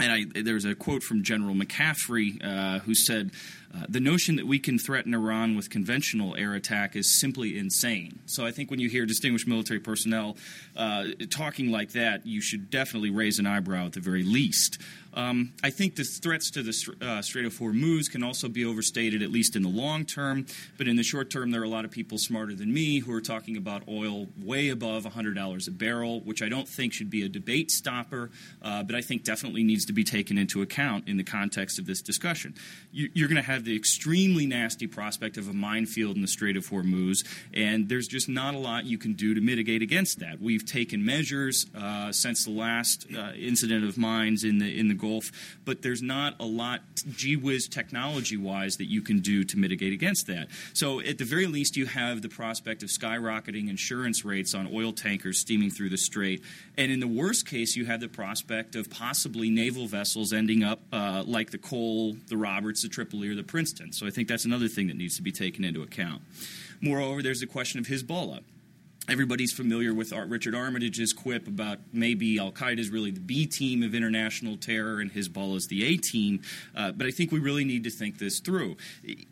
And 0.03 0.11
I, 0.34 0.42
there's 0.42 0.64
a 0.64 0.74
quote 0.74 1.03
from 1.03 1.22
General 1.22 1.55
McCaffrey 1.55 2.42
uh, 2.42 2.80
who 2.80 2.94
said, 2.94 3.30
uh, 3.74 3.86
the 3.88 4.00
notion 4.00 4.36
that 4.36 4.46
we 4.46 4.58
can 4.58 4.78
threaten 4.78 5.14
Iran 5.14 5.56
with 5.56 5.70
conventional 5.70 6.36
air 6.36 6.54
attack 6.54 6.94
is 6.94 7.18
simply 7.18 7.58
insane. 7.58 8.18
So 8.26 8.44
I 8.44 8.50
think 8.50 8.70
when 8.70 8.80
you 8.80 8.88
hear 8.88 9.06
distinguished 9.06 9.46
military 9.46 9.80
personnel 9.80 10.36
uh, 10.76 11.06
talking 11.30 11.70
like 11.70 11.92
that, 11.92 12.26
you 12.26 12.40
should 12.40 12.70
definitely 12.70 13.10
raise 13.10 13.38
an 13.38 13.46
eyebrow 13.46 13.86
at 13.86 13.92
the 13.92 14.00
very 14.00 14.24
least. 14.24 14.78
Um, 15.14 15.52
I 15.62 15.70
think 15.70 15.96
the 15.96 16.04
threats 16.04 16.50
to 16.52 16.62
the 16.62 16.94
uh, 17.00 17.22
Strait 17.22 17.44
of 17.44 17.54
Hormuz 17.58 18.10
can 18.10 18.22
also 18.22 18.48
be 18.48 18.64
overstated, 18.64 19.22
at 19.22 19.30
least 19.30 19.56
in 19.56 19.62
the 19.62 19.68
long 19.68 20.04
term. 20.04 20.46
But 20.78 20.88
in 20.88 20.96
the 20.96 21.02
short 21.02 21.30
term, 21.30 21.50
there 21.50 21.60
are 21.60 21.64
a 21.64 21.68
lot 21.68 21.84
of 21.84 21.90
people 21.90 22.18
smarter 22.18 22.54
than 22.54 22.72
me 22.72 23.00
who 23.00 23.12
are 23.12 23.20
talking 23.20 23.56
about 23.56 23.82
oil 23.88 24.28
way 24.42 24.68
above 24.70 25.04
$100 25.04 25.68
a 25.68 25.70
barrel, 25.70 26.20
which 26.20 26.42
I 26.42 26.48
don't 26.48 26.68
think 26.68 26.92
should 26.92 27.10
be 27.10 27.24
a 27.24 27.28
debate 27.28 27.70
stopper, 27.70 28.30
uh, 28.62 28.82
but 28.82 28.94
I 28.94 29.02
think 29.02 29.24
definitely 29.24 29.62
needs 29.62 29.84
to 29.86 29.92
be 29.92 30.04
taken 30.04 30.38
into 30.38 30.62
account 30.62 31.08
in 31.08 31.16
the 31.16 31.24
context 31.24 31.78
of 31.78 31.86
this 31.86 32.00
discussion. 32.00 32.54
You, 32.90 33.10
you're 33.14 33.28
going 33.28 33.42
to 33.42 33.50
have 33.50 33.64
the 33.64 33.76
extremely 33.76 34.46
nasty 34.46 34.86
prospect 34.86 35.36
of 35.36 35.48
a 35.48 35.52
minefield 35.52 36.16
in 36.16 36.22
the 36.22 36.28
Strait 36.28 36.56
of 36.56 36.68
Hormuz, 36.68 37.26
and 37.52 37.88
there's 37.88 38.08
just 38.08 38.28
not 38.28 38.54
a 38.54 38.58
lot 38.58 38.84
you 38.84 38.98
can 38.98 39.12
do 39.12 39.34
to 39.34 39.40
mitigate 39.40 39.82
against 39.82 40.20
that. 40.20 40.40
We've 40.40 40.64
taken 40.64 41.04
measures 41.04 41.66
uh, 41.76 42.12
since 42.12 42.44
the 42.44 42.50
last 42.50 43.06
uh, 43.16 43.32
incident 43.32 43.84
of 43.84 43.98
mines 43.98 44.44
in 44.44 44.58
the 44.58 44.78
in 44.78 44.88
the 44.88 44.94
Gulf, 45.03 45.32
but 45.64 45.82
there's 45.82 46.00
not 46.00 46.36
a 46.38 46.44
lot, 46.44 46.80
gee 47.16 47.36
whiz, 47.36 47.68
technology 47.68 48.36
wise, 48.36 48.76
that 48.76 48.86
you 48.86 49.03
can 49.03 49.18
do 49.18 49.42
to 49.44 49.59
mitigate 49.59 49.92
against 49.92 50.28
that. 50.28 50.46
So, 50.72 51.00
at 51.00 51.18
the 51.18 51.24
very 51.24 51.46
least, 51.46 51.76
you 51.76 51.86
have 51.86 52.22
the 52.22 52.28
prospect 52.28 52.82
of 52.82 52.88
skyrocketing 52.88 53.68
insurance 53.68 54.24
rates 54.24 54.55
on 54.55 54.70
oil 54.72 54.92
tankers 54.92 55.40
steaming 55.40 55.70
through 55.70 55.90
the 55.90 55.98
strait. 55.98 56.42
And 56.78 56.92
in 56.92 57.00
the 57.00 57.09
worst 57.09 57.46
case, 57.48 57.74
you 57.76 57.84
have 57.86 58.00
the 58.00 58.09
prospect 58.09 58.76
of 58.76 58.88
possibly 58.88 59.50
naval 59.50 59.86
vessels 59.86 60.32
ending 60.32 60.62
up 60.62 60.80
uh, 60.92 61.24
like 61.26 61.50
the 61.50 61.59
Cole, 61.59 62.16
the 62.28 62.36
Roberts, 62.36 62.82
the 62.82 62.88
Tripoli, 62.88 63.28
or 63.28 63.34
the 63.34 63.42
Princeton. 63.42 63.92
So, 63.92 64.07
I 64.07 64.11
think 64.11 64.28
that's 64.28 64.44
another 64.44 64.68
thing 64.68 64.86
that 64.86 64.96
needs 64.96 65.16
to 65.16 65.22
be 65.22 65.32
taken 65.32 65.64
into 65.64 65.82
account. 65.82 66.22
Moreover, 66.80 67.22
there's 67.22 67.40
the 67.40 67.46
question 67.46 67.80
of 67.80 67.86
Hezbollah 67.86 68.42
everybody's 69.09 69.53
familiar 69.53 69.92
with 69.92 70.12
Richard 70.12 70.55
Armitage's 70.55 71.12
quip 71.12 71.48
about 71.48 71.78
maybe 71.92 72.38
Al 72.38 72.53
Qaeda 72.53 72.78
is 72.78 72.90
really 72.90 73.11
the 73.11 73.20
B 73.20 73.46
team 73.46 73.82
of 73.82 73.94
international 73.94 74.57
terror 74.57 75.00
and 75.00 75.12
Hezbollah 75.12 75.57
is 75.57 75.66
the 75.66 75.84
A 75.84 75.96
team. 75.96 76.40
Uh, 76.74 76.92
but 76.92 77.07
I 77.07 77.11
think 77.11 77.32
we 77.32 77.40
really 77.40 77.64
need 77.64 77.84
to 77.84 77.90
think 77.90 78.18
this 78.18 78.38
through. 78.38 78.76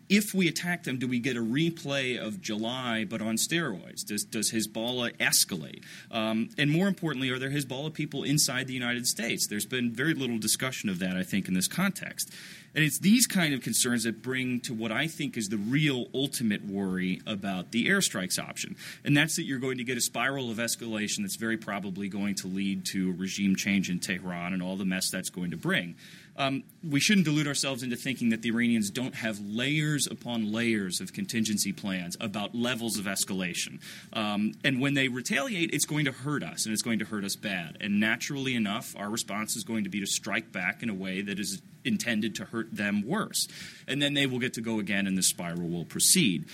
If 0.09 0.35
we 0.35 0.49
attack 0.49 0.83
them, 0.83 0.99
do 0.99 1.07
we 1.07 1.21
get 1.21 1.37
a 1.37 1.41
replay 1.41 2.19
of 2.19 2.41
July 2.41 3.05
but 3.09 3.23
on 3.23 3.37
steroids? 3.37 4.05
Does, 4.05 4.25
does 4.25 4.51
Hezbollah 4.53 5.17
escalate? 5.19 5.85
Um, 6.11 6.51
and 6.59 6.71
more 6.71 6.89
importantly, 6.89 7.31
are 7.31 7.39
there 7.39 7.51
Hezbollah 7.51 7.95
people 7.95 8.25
inside 8.25 8.67
the 8.67 8.75
United 8.75 9.07
States? 9.07 9.47
There's 9.47 9.67
been 9.67 9.93
very 9.93 10.15
little 10.15 10.39
discussion 10.39 10.89
of 10.89 10.99
that, 10.99 11.17
I 11.17 11.23
think, 11.23 11.47
in 11.47 11.55
this 11.55 11.69
context. 11.69 12.33
And 12.75 12.85
it's 12.85 12.99
these 12.99 13.27
kind 13.27 13.53
of 13.53 13.63
concerns 13.63 14.05
that 14.05 14.23
bring 14.23 14.61
to 14.61 14.75
what 14.75 14.93
I 14.93 15.07
think 15.07 15.37
is 15.37 15.49
the 15.49 15.57
real 15.57 16.07
ultimate 16.15 16.65
worry 16.65 17.21
about 17.27 17.73
the 17.73 17.89
airstrikes 17.89 18.39
option. 18.39 18.77
And 19.05 19.17
that's 19.17 19.37
that 19.37 19.45
you're 19.45 19.59
going 19.59 19.79
to 19.79 19.85
get 19.85 19.97
a 19.97 20.01
spiral 20.01 20.51
of 20.51 20.59
escalation 20.59 21.23
that's 21.23 21.37
very 21.37 21.57
probably 21.57 22.09
going 22.09 22.37
to 22.37 22.47
lead 22.47 22.85
to 22.93 23.11
a 23.11 23.13
regime 23.13 23.57
change 23.57 23.91
in 23.91 23.99
Tehran 23.99 24.53
and 24.53 24.63
all 24.63 24.77
the 24.77 24.85
mess 24.85 25.11
that's 25.11 25.31
going 25.31 25.51
to 25.51 25.57
bring. 25.57 25.97
Um, 26.37 26.65
we 26.89 27.01
shouldn't 27.01 27.27
delude 27.27 27.47
ourselves 27.47 27.83
into 27.83 27.97
thinking 27.97 28.31
that 28.31 28.43
the 28.43 28.51
Iranians 28.51 28.91
don't 28.91 29.15
have 29.15 29.39
layers 29.41 30.07
upon 30.07 30.53
layers 30.53 31.01
of 31.01 31.13
contingency 31.13 31.73
plans 31.73 32.17
about 32.21 32.55
levels 32.55 32.99
of 32.99 33.05
escalation. 33.05 33.81
Um, 34.13 34.53
and 34.65 34.81
when 34.81 34.95
they 34.95 35.09
retaliate, 35.09 35.71
it's 35.73 35.85
going 35.85 36.07
to 36.07 36.13
hurt 36.13 36.43
us, 36.43 36.65
and 36.65 36.73
it's 36.73 36.83
going 36.83 37.01
to 37.01 37.05
hurt 37.05 37.25
us 37.25 37.37
bad. 37.37 37.77
And 37.81 38.01
naturally 38.01 38.55
enough, 38.55 38.95
our 38.97 39.11
response 39.11 39.57
is 39.57 39.65
going 39.65 39.85
to 39.85 39.91
be 39.91 40.01
to 40.01 40.07
strike 40.07 40.53
back 40.53 40.83
in 40.83 40.89
a 40.89 40.95
way 40.95 41.21
that 41.23 41.39
is 41.39 41.61
intended 41.85 42.35
to 42.37 42.45
hurt 42.45 42.75
them 42.75 43.07
worse. 43.07 43.47
And 43.89 44.01
then 44.01 44.15
they 44.15 44.27
will 44.27 44.39
get 44.39 44.55
to 44.55 44.61
go 44.61 44.79
again, 44.79 45.07
and 45.07 45.17
the 45.17 45.23
spiral 45.23 45.69
will 45.69 45.85
proceed 45.85 46.47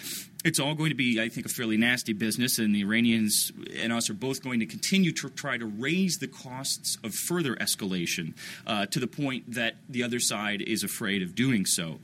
it's 0.45 0.61
all 0.61 0.75
going 0.75 0.91
to 0.91 0.97
be, 0.97 1.21
I 1.21 1.29
think, 1.29 1.47
a 1.47 1.49
fairly 1.49 1.77
nasty 1.77 2.13
business, 2.13 2.59
and 2.59 2.75
the 2.75 2.83
Iranians 2.83 3.53
and 3.77 3.93
us 3.93 4.11
are 4.11 4.15
both 4.15 4.43
going 4.43 4.61
to 4.61 4.67
continue 4.67 5.13
to 5.13 5.29
try 5.31 5.59
to 5.59 5.67
raise 5.67 6.19
the 6.19 6.29
costs 6.29 6.99
of 7.03 7.15
further 7.15 7.57
escalation 7.57 8.35
uh, 8.67 8.87
to 8.87 9.01
the 9.01 9.07
point 9.07 9.55
that 9.55 9.77
the 9.89 10.03
other 10.03 10.21
side 10.21 10.63
is 10.63 10.85
afraid 10.85 11.23
of 11.23 11.35
doing 11.35 11.67
so. 11.67 11.99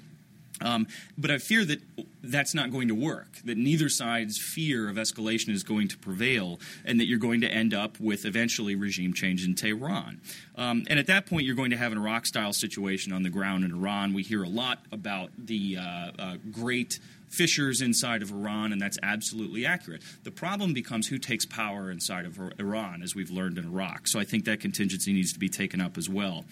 Um, 0.61 0.87
but 1.19 1.31
I 1.31 1.39
fear 1.39 1.65
that 1.65 1.81
that's 2.23 2.55
not 2.55 2.71
going 2.71 2.89
to 2.89 2.95
work, 2.95 3.39
that 3.45 3.59
neither 3.59 3.89
side's 3.89 4.39
fear 4.39 4.89
of 4.89 4.97
escalation 4.97 5.51
is 5.51 5.63
going 5.63 5.89
to 5.89 5.99
prevail, 5.99 6.61
and 6.85 7.01
that 7.01 7.07
you're 7.07 7.19
going 7.19 7.41
to 7.41 7.49
end 7.49 7.75
up 7.75 7.99
with 7.99 8.25
eventually 8.25 8.77
regime 8.77 9.13
change 9.13 9.45
in 9.45 9.55
Tehran. 9.55 10.21
Um, 10.57 10.85
and 10.89 10.99
at 10.99 11.07
that 11.09 11.27
point, 11.27 11.47
you're 11.47 11.57
going 11.57 11.71
to 11.71 11.77
have 11.77 11.93
an 11.93 11.99
Iraq 11.99 12.27
style 12.27 12.53
situation 12.53 13.13
on 13.13 13.23
the 13.23 13.31
ground 13.31 13.65
in 13.65 13.73
Iran. 13.73 14.15
We 14.15 14.23
hear 14.23 14.43
a 14.43 14.49
lot 14.49 14.79
about 14.93 15.31
the 15.37 15.79
uh, 15.79 16.11
uh, 16.19 16.37
great 16.53 17.01
fissures 17.33 17.81
inside 17.81 18.23
of 18.23 18.31
Iran, 18.31 18.73
and 18.73 18.81
that's 18.81 18.99
absolutely 19.03 19.67
accurate. 19.67 20.03
The 20.23 20.31
problem 20.31 20.75
becomes 20.75 21.09
who 21.09 21.19
takes 21.19 21.47
power 21.47 21.91
inside 21.91 22.27
of 22.27 22.39
Iran, 22.59 23.03
as 23.03 23.15
we've 23.15 23.31
learned 23.31 23.59
in 23.59 23.65
Iraq. 23.65 24.07
So 24.07 24.21
I 24.21 24.25
think 24.25 24.45
that 24.45 24.61
contingency 24.61 25.13
needs 25.13 25.33
to 25.33 25.39
be 25.39 25.49
taken 25.49 25.81
up 25.81 25.97
as 25.97 26.09
well. 26.09 26.45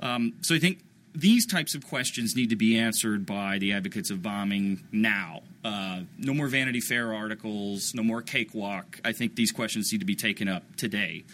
Um, 0.00 0.34
so 0.40 0.54
I 0.54 0.58
think 0.58 0.80
these 1.14 1.46
types 1.46 1.74
of 1.76 1.86
questions 1.86 2.34
need 2.34 2.50
to 2.50 2.56
be 2.56 2.76
answered 2.76 3.24
by 3.24 3.58
the 3.58 3.72
advocates 3.72 4.10
of 4.10 4.22
bombing 4.22 4.82
now. 4.90 5.42
Uh, 5.64 6.00
no 6.18 6.34
more 6.34 6.48
Vanity 6.48 6.80
Fair 6.80 7.14
articles, 7.14 7.94
no 7.94 8.02
more 8.02 8.20
cakewalk. 8.20 9.00
I 9.04 9.12
think 9.12 9.36
these 9.36 9.52
questions 9.52 9.92
need 9.92 10.00
to 10.00 10.04
be 10.04 10.16
taken 10.16 10.48
up 10.48 10.76
today. 10.76 11.24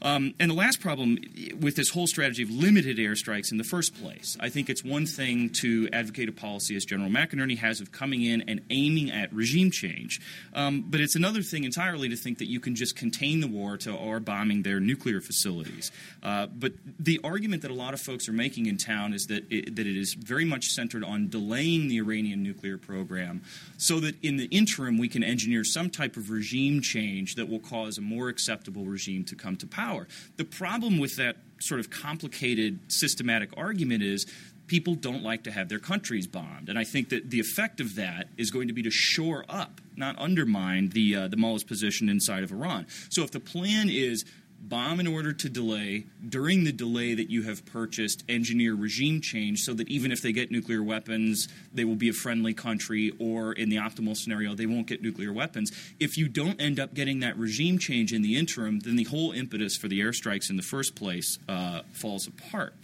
Um, 0.00 0.34
and 0.38 0.50
the 0.50 0.54
last 0.54 0.80
problem 0.80 1.18
with 1.60 1.76
this 1.76 1.90
whole 1.90 2.06
strategy 2.06 2.42
of 2.42 2.50
limited 2.50 2.98
airstrikes 2.98 3.50
in 3.50 3.58
the 3.58 3.64
first 3.64 4.00
place, 4.00 4.36
I 4.40 4.48
think 4.48 4.70
it's 4.70 4.84
one 4.84 5.06
thing 5.06 5.50
to 5.60 5.88
advocate 5.92 6.28
a 6.28 6.32
policy, 6.32 6.76
as 6.76 6.84
General 6.84 7.10
McInerney 7.10 7.58
has, 7.58 7.80
of 7.80 7.90
coming 7.90 8.22
in 8.22 8.42
and 8.42 8.60
aiming 8.70 9.10
at 9.10 9.32
regime 9.32 9.70
change. 9.70 10.20
Um, 10.54 10.84
but 10.86 11.00
it's 11.00 11.16
another 11.16 11.42
thing 11.42 11.64
entirely 11.64 12.08
to 12.08 12.16
think 12.16 12.38
that 12.38 12.48
you 12.48 12.60
can 12.60 12.74
just 12.74 12.94
contain 12.96 13.40
the 13.40 13.48
war 13.48 13.76
to 13.78 13.96
our 13.96 14.20
bombing 14.20 14.62
their 14.62 14.80
nuclear 14.80 15.20
facilities. 15.20 15.90
Uh, 16.22 16.46
but 16.46 16.72
the 16.98 17.20
argument 17.24 17.62
that 17.62 17.70
a 17.70 17.74
lot 17.74 17.94
of 17.94 18.00
folks 18.00 18.28
are 18.28 18.32
making 18.32 18.66
in 18.66 18.76
town 18.76 19.12
is 19.12 19.26
that 19.26 19.50
it, 19.50 19.74
that 19.76 19.86
it 19.86 19.96
is 19.96 20.14
very 20.14 20.44
much 20.44 20.66
centered 20.66 21.02
on 21.02 21.28
delaying 21.28 21.88
the 21.88 21.98
Iranian 21.98 22.42
nuclear 22.42 22.78
program 22.78 23.42
so 23.76 23.98
that 24.00 24.14
in 24.22 24.36
the 24.36 24.46
interim 24.46 24.98
we 24.98 25.08
can 25.08 25.24
engineer 25.24 25.64
some 25.64 25.90
type 25.90 26.16
of 26.16 26.30
regime 26.30 26.80
change 26.80 27.34
that 27.34 27.48
will 27.48 27.58
cause 27.58 27.98
a 27.98 28.00
more 28.00 28.28
acceptable 28.28 28.84
regime 28.84 29.24
to 29.24 29.34
come 29.34 29.56
to 29.56 29.66
power 29.66 29.87
power. 29.88 30.06
The 30.36 30.44
problem 30.44 30.98
with 30.98 31.16
that 31.16 31.36
sort 31.60 31.80
of 31.80 31.90
complicated 31.90 32.78
systematic 32.88 33.50
argument 33.56 34.02
is 34.02 34.26
people 34.66 34.94
don't 34.94 35.22
like 35.22 35.44
to 35.44 35.50
have 35.50 35.68
their 35.68 35.78
countries 35.78 36.26
bombed. 36.26 36.68
And 36.68 36.78
I 36.78 36.84
think 36.84 37.08
that 37.08 37.30
the 37.30 37.40
effect 37.40 37.80
of 37.80 37.94
that 37.94 38.28
is 38.36 38.50
going 38.50 38.68
to 38.68 38.74
be 38.74 38.82
to 38.82 38.90
shore 38.90 39.44
up, 39.48 39.80
not 39.96 40.18
undermine, 40.18 40.90
the, 40.90 41.16
uh, 41.16 41.28
the 41.28 41.36
mullah's 41.36 41.64
position 41.64 42.08
inside 42.08 42.42
of 42.44 42.52
Iran. 42.52 42.86
So 43.08 43.22
if 43.22 43.30
the 43.30 43.40
plan 43.40 43.88
is 43.88 44.24
bomb 44.60 45.00
in 45.00 45.06
order 45.06 45.32
to 45.32 45.48
delay, 45.48 46.04
during 46.28 46.64
the 46.64 46.72
delay 46.72 47.14
that 47.14 47.30
you 47.30 47.42
have 47.42 47.64
purchased, 47.64 48.24
engineer 48.28 48.74
regime 48.74 49.20
change 49.20 49.60
so 49.60 49.72
that 49.74 49.88
even 49.88 50.12
if 50.12 50.20
they 50.20 50.32
get 50.32 50.50
nuclear 50.50 50.82
weapons, 50.82 51.48
they 51.72 51.84
will 51.84 51.96
be 51.96 52.08
a 52.08 52.12
friendly 52.12 52.52
country, 52.52 53.12
or 53.18 53.52
in 53.52 53.68
the 53.68 53.76
optimal 53.76 54.16
scenario, 54.16 54.54
they 54.54 54.66
won't 54.66 54.86
get 54.86 55.02
nuclear 55.02 55.32
weapons. 55.32 55.72
If 55.98 56.18
you 56.18 56.28
don't 56.28 56.60
end 56.60 56.78
up 56.78 56.94
getting 56.94 57.20
that 57.20 57.38
regime 57.38 57.78
change 57.78 58.12
in 58.12 58.22
the 58.22 58.36
interim, 58.36 58.80
then 58.80 58.96
the 58.96 59.04
whole 59.04 59.32
impetus 59.32 59.76
for 59.76 59.88
the 59.88 60.00
airstrikes 60.00 60.50
in 60.50 60.56
the 60.56 60.62
first 60.62 60.94
place 60.94 61.38
uh, 61.48 61.82
falls 61.92 62.26
apart. 62.26 62.74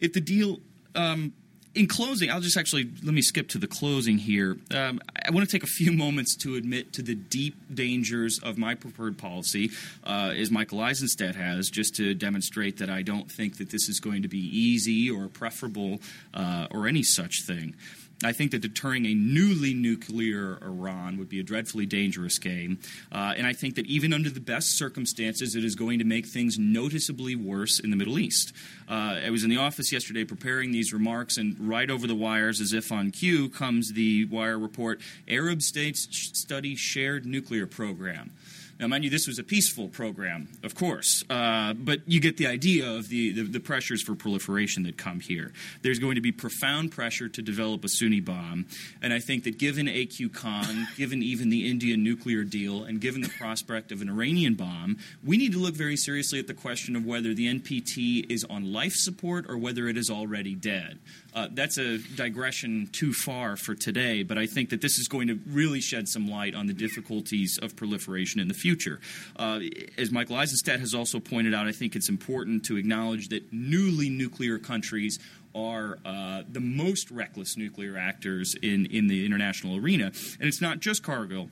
If 0.00 0.12
the 0.12 0.20
deal 0.20 0.60
um, 0.94 1.34
in 1.74 1.86
closing, 1.86 2.30
I'll 2.30 2.40
just 2.40 2.56
actually 2.56 2.90
let 3.02 3.14
me 3.14 3.22
skip 3.22 3.48
to 3.50 3.58
the 3.58 3.66
closing 3.66 4.18
here. 4.18 4.56
Um, 4.74 5.00
I 5.24 5.30
want 5.30 5.48
to 5.48 5.52
take 5.52 5.62
a 5.62 5.70
few 5.70 5.92
moments 5.96 6.34
to 6.38 6.56
admit 6.56 6.92
to 6.94 7.02
the 7.02 7.14
deep 7.14 7.54
dangers 7.72 8.38
of 8.40 8.58
my 8.58 8.74
preferred 8.74 9.18
policy, 9.18 9.70
uh, 10.04 10.32
as 10.36 10.50
Michael 10.50 10.80
Eisenstadt 10.80 11.36
has, 11.36 11.70
just 11.70 11.94
to 11.96 12.14
demonstrate 12.14 12.78
that 12.78 12.90
I 12.90 13.02
don't 13.02 13.30
think 13.30 13.58
that 13.58 13.70
this 13.70 13.88
is 13.88 14.00
going 14.00 14.22
to 14.22 14.28
be 14.28 14.38
easy 14.38 15.10
or 15.10 15.28
preferable 15.28 16.00
uh, 16.34 16.66
or 16.70 16.88
any 16.88 17.02
such 17.02 17.42
thing. 17.42 17.74
I 18.22 18.32
think 18.32 18.50
that 18.50 18.60
deterring 18.60 19.06
a 19.06 19.14
newly 19.14 19.72
nuclear 19.72 20.58
Iran 20.62 21.16
would 21.18 21.28
be 21.28 21.40
a 21.40 21.42
dreadfully 21.42 21.86
dangerous 21.86 22.38
game. 22.38 22.78
Uh, 23.10 23.34
and 23.36 23.46
I 23.46 23.54
think 23.54 23.76
that 23.76 23.86
even 23.86 24.12
under 24.12 24.28
the 24.28 24.40
best 24.40 24.76
circumstances, 24.76 25.54
it 25.54 25.64
is 25.64 25.74
going 25.74 25.98
to 26.00 26.04
make 26.04 26.26
things 26.26 26.58
noticeably 26.58 27.34
worse 27.34 27.78
in 27.80 27.90
the 27.90 27.96
Middle 27.96 28.18
East. 28.18 28.52
Uh, 28.88 29.20
I 29.24 29.30
was 29.30 29.42
in 29.42 29.50
the 29.50 29.56
office 29.56 29.90
yesterday 29.90 30.24
preparing 30.24 30.72
these 30.72 30.92
remarks, 30.92 31.38
and 31.38 31.56
right 31.58 31.88
over 31.90 32.06
the 32.06 32.14
wires, 32.14 32.60
as 32.60 32.72
if 32.72 32.92
on 32.92 33.10
cue, 33.10 33.48
comes 33.48 33.92
the 33.94 34.26
wire 34.26 34.58
report 34.58 35.00
Arab 35.26 35.62
states 35.62 36.08
study 36.10 36.76
shared 36.76 37.24
nuclear 37.24 37.66
program. 37.66 38.32
Now, 38.80 38.86
mind 38.86 39.04
you, 39.04 39.10
this 39.10 39.26
was 39.26 39.38
a 39.38 39.44
peaceful 39.44 39.88
program, 39.88 40.48
of 40.62 40.74
course, 40.74 41.22
uh, 41.28 41.74
but 41.74 42.00
you 42.06 42.18
get 42.18 42.38
the 42.38 42.46
idea 42.46 42.90
of 42.90 43.10
the, 43.10 43.30
the, 43.30 43.42
the, 43.42 43.60
pressures 43.60 44.00
for 44.00 44.14
proliferation 44.14 44.84
that 44.84 44.96
come 44.96 45.20
here. 45.20 45.52
There's 45.82 45.98
going 45.98 46.14
to 46.14 46.22
be 46.22 46.32
profound 46.32 46.90
pressure 46.90 47.28
to 47.28 47.42
develop 47.42 47.84
a 47.84 47.90
Sunni 47.90 48.20
bomb, 48.20 48.64
and 49.02 49.12
I 49.12 49.18
think 49.18 49.44
that 49.44 49.58
given 49.58 49.84
AQ 49.84 50.32
Khan, 50.32 50.88
given 50.96 51.22
even 51.22 51.50
the 51.50 51.70
Indian 51.70 52.02
nuclear 52.02 52.42
deal, 52.42 52.84
and 52.84 53.02
given 53.02 53.20
the 53.20 53.28
prospect 53.28 53.92
of 53.92 54.00
an 54.00 54.08
Iranian 54.08 54.54
bomb, 54.54 54.96
we 55.22 55.36
need 55.36 55.52
to 55.52 55.58
look 55.58 55.74
very 55.74 55.98
seriously 55.98 56.38
at 56.38 56.46
the 56.46 56.54
question 56.54 56.96
of 56.96 57.04
whether 57.04 57.34
the 57.34 57.52
NPT 57.54 58.32
is 58.32 58.44
on 58.44 58.72
life 58.72 58.94
support 58.94 59.44
or 59.46 59.58
whether 59.58 59.88
it 59.88 59.98
is 59.98 60.08
already 60.08 60.54
dead. 60.54 60.98
Uh, 61.34 61.48
that's 61.52 61.78
a 61.78 61.98
digression 62.16 62.88
too 62.92 63.12
far 63.12 63.56
for 63.56 63.74
today, 63.74 64.22
but 64.22 64.38
I 64.38 64.46
think 64.46 64.70
that 64.70 64.80
this 64.80 64.98
is 64.98 65.08
going 65.08 65.28
to 65.28 65.38
really 65.46 65.80
shed 65.80 66.08
some 66.08 66.28
light 66.28 66.54
on 66.54 66.66
the 66.66 66.72
difficulties 66.72 67.58
of 67.58 67.76
proliferation 67.76 68.40
in 68.40 68.48
the 68.48 68.54
future. 68.54 69.00
Uh, 69.36 69.60
as 69.96 70.10
Michael 70.10 70.36
Eisenstadt 70.36 70.80
has 70.80 70.94
also 70.94 71.20
pointed 71.20 71.54
out, 71.54 71.66
I 71.66 71.72
think 71.72 71.94
it's 71.94 72.08
important 72.08 72.64
to 72.66 72.76
acknowledge 72.76 73.28
that 73.28 73.52
newly 73.52 74.08
nuclear 74.08 74.58
countries 74.58 75.18
are 75.54 75.98
uh, 76.04 76.42
the 76.48 76.60
most 76.60 77.10
reckless 77.10 77.56
nuclear 77.56 77.96
actors 77.96 78.54
in, 78.62 78.86
in 78.86 79.08
the 79.08 79.26
international 79.26 79.76
arena. 79.76 80.06
And 80.38 80.48
it's 80.48 80.60
not 80.60 80.80
just 80.80 81.02
Kargil 81.02 81.48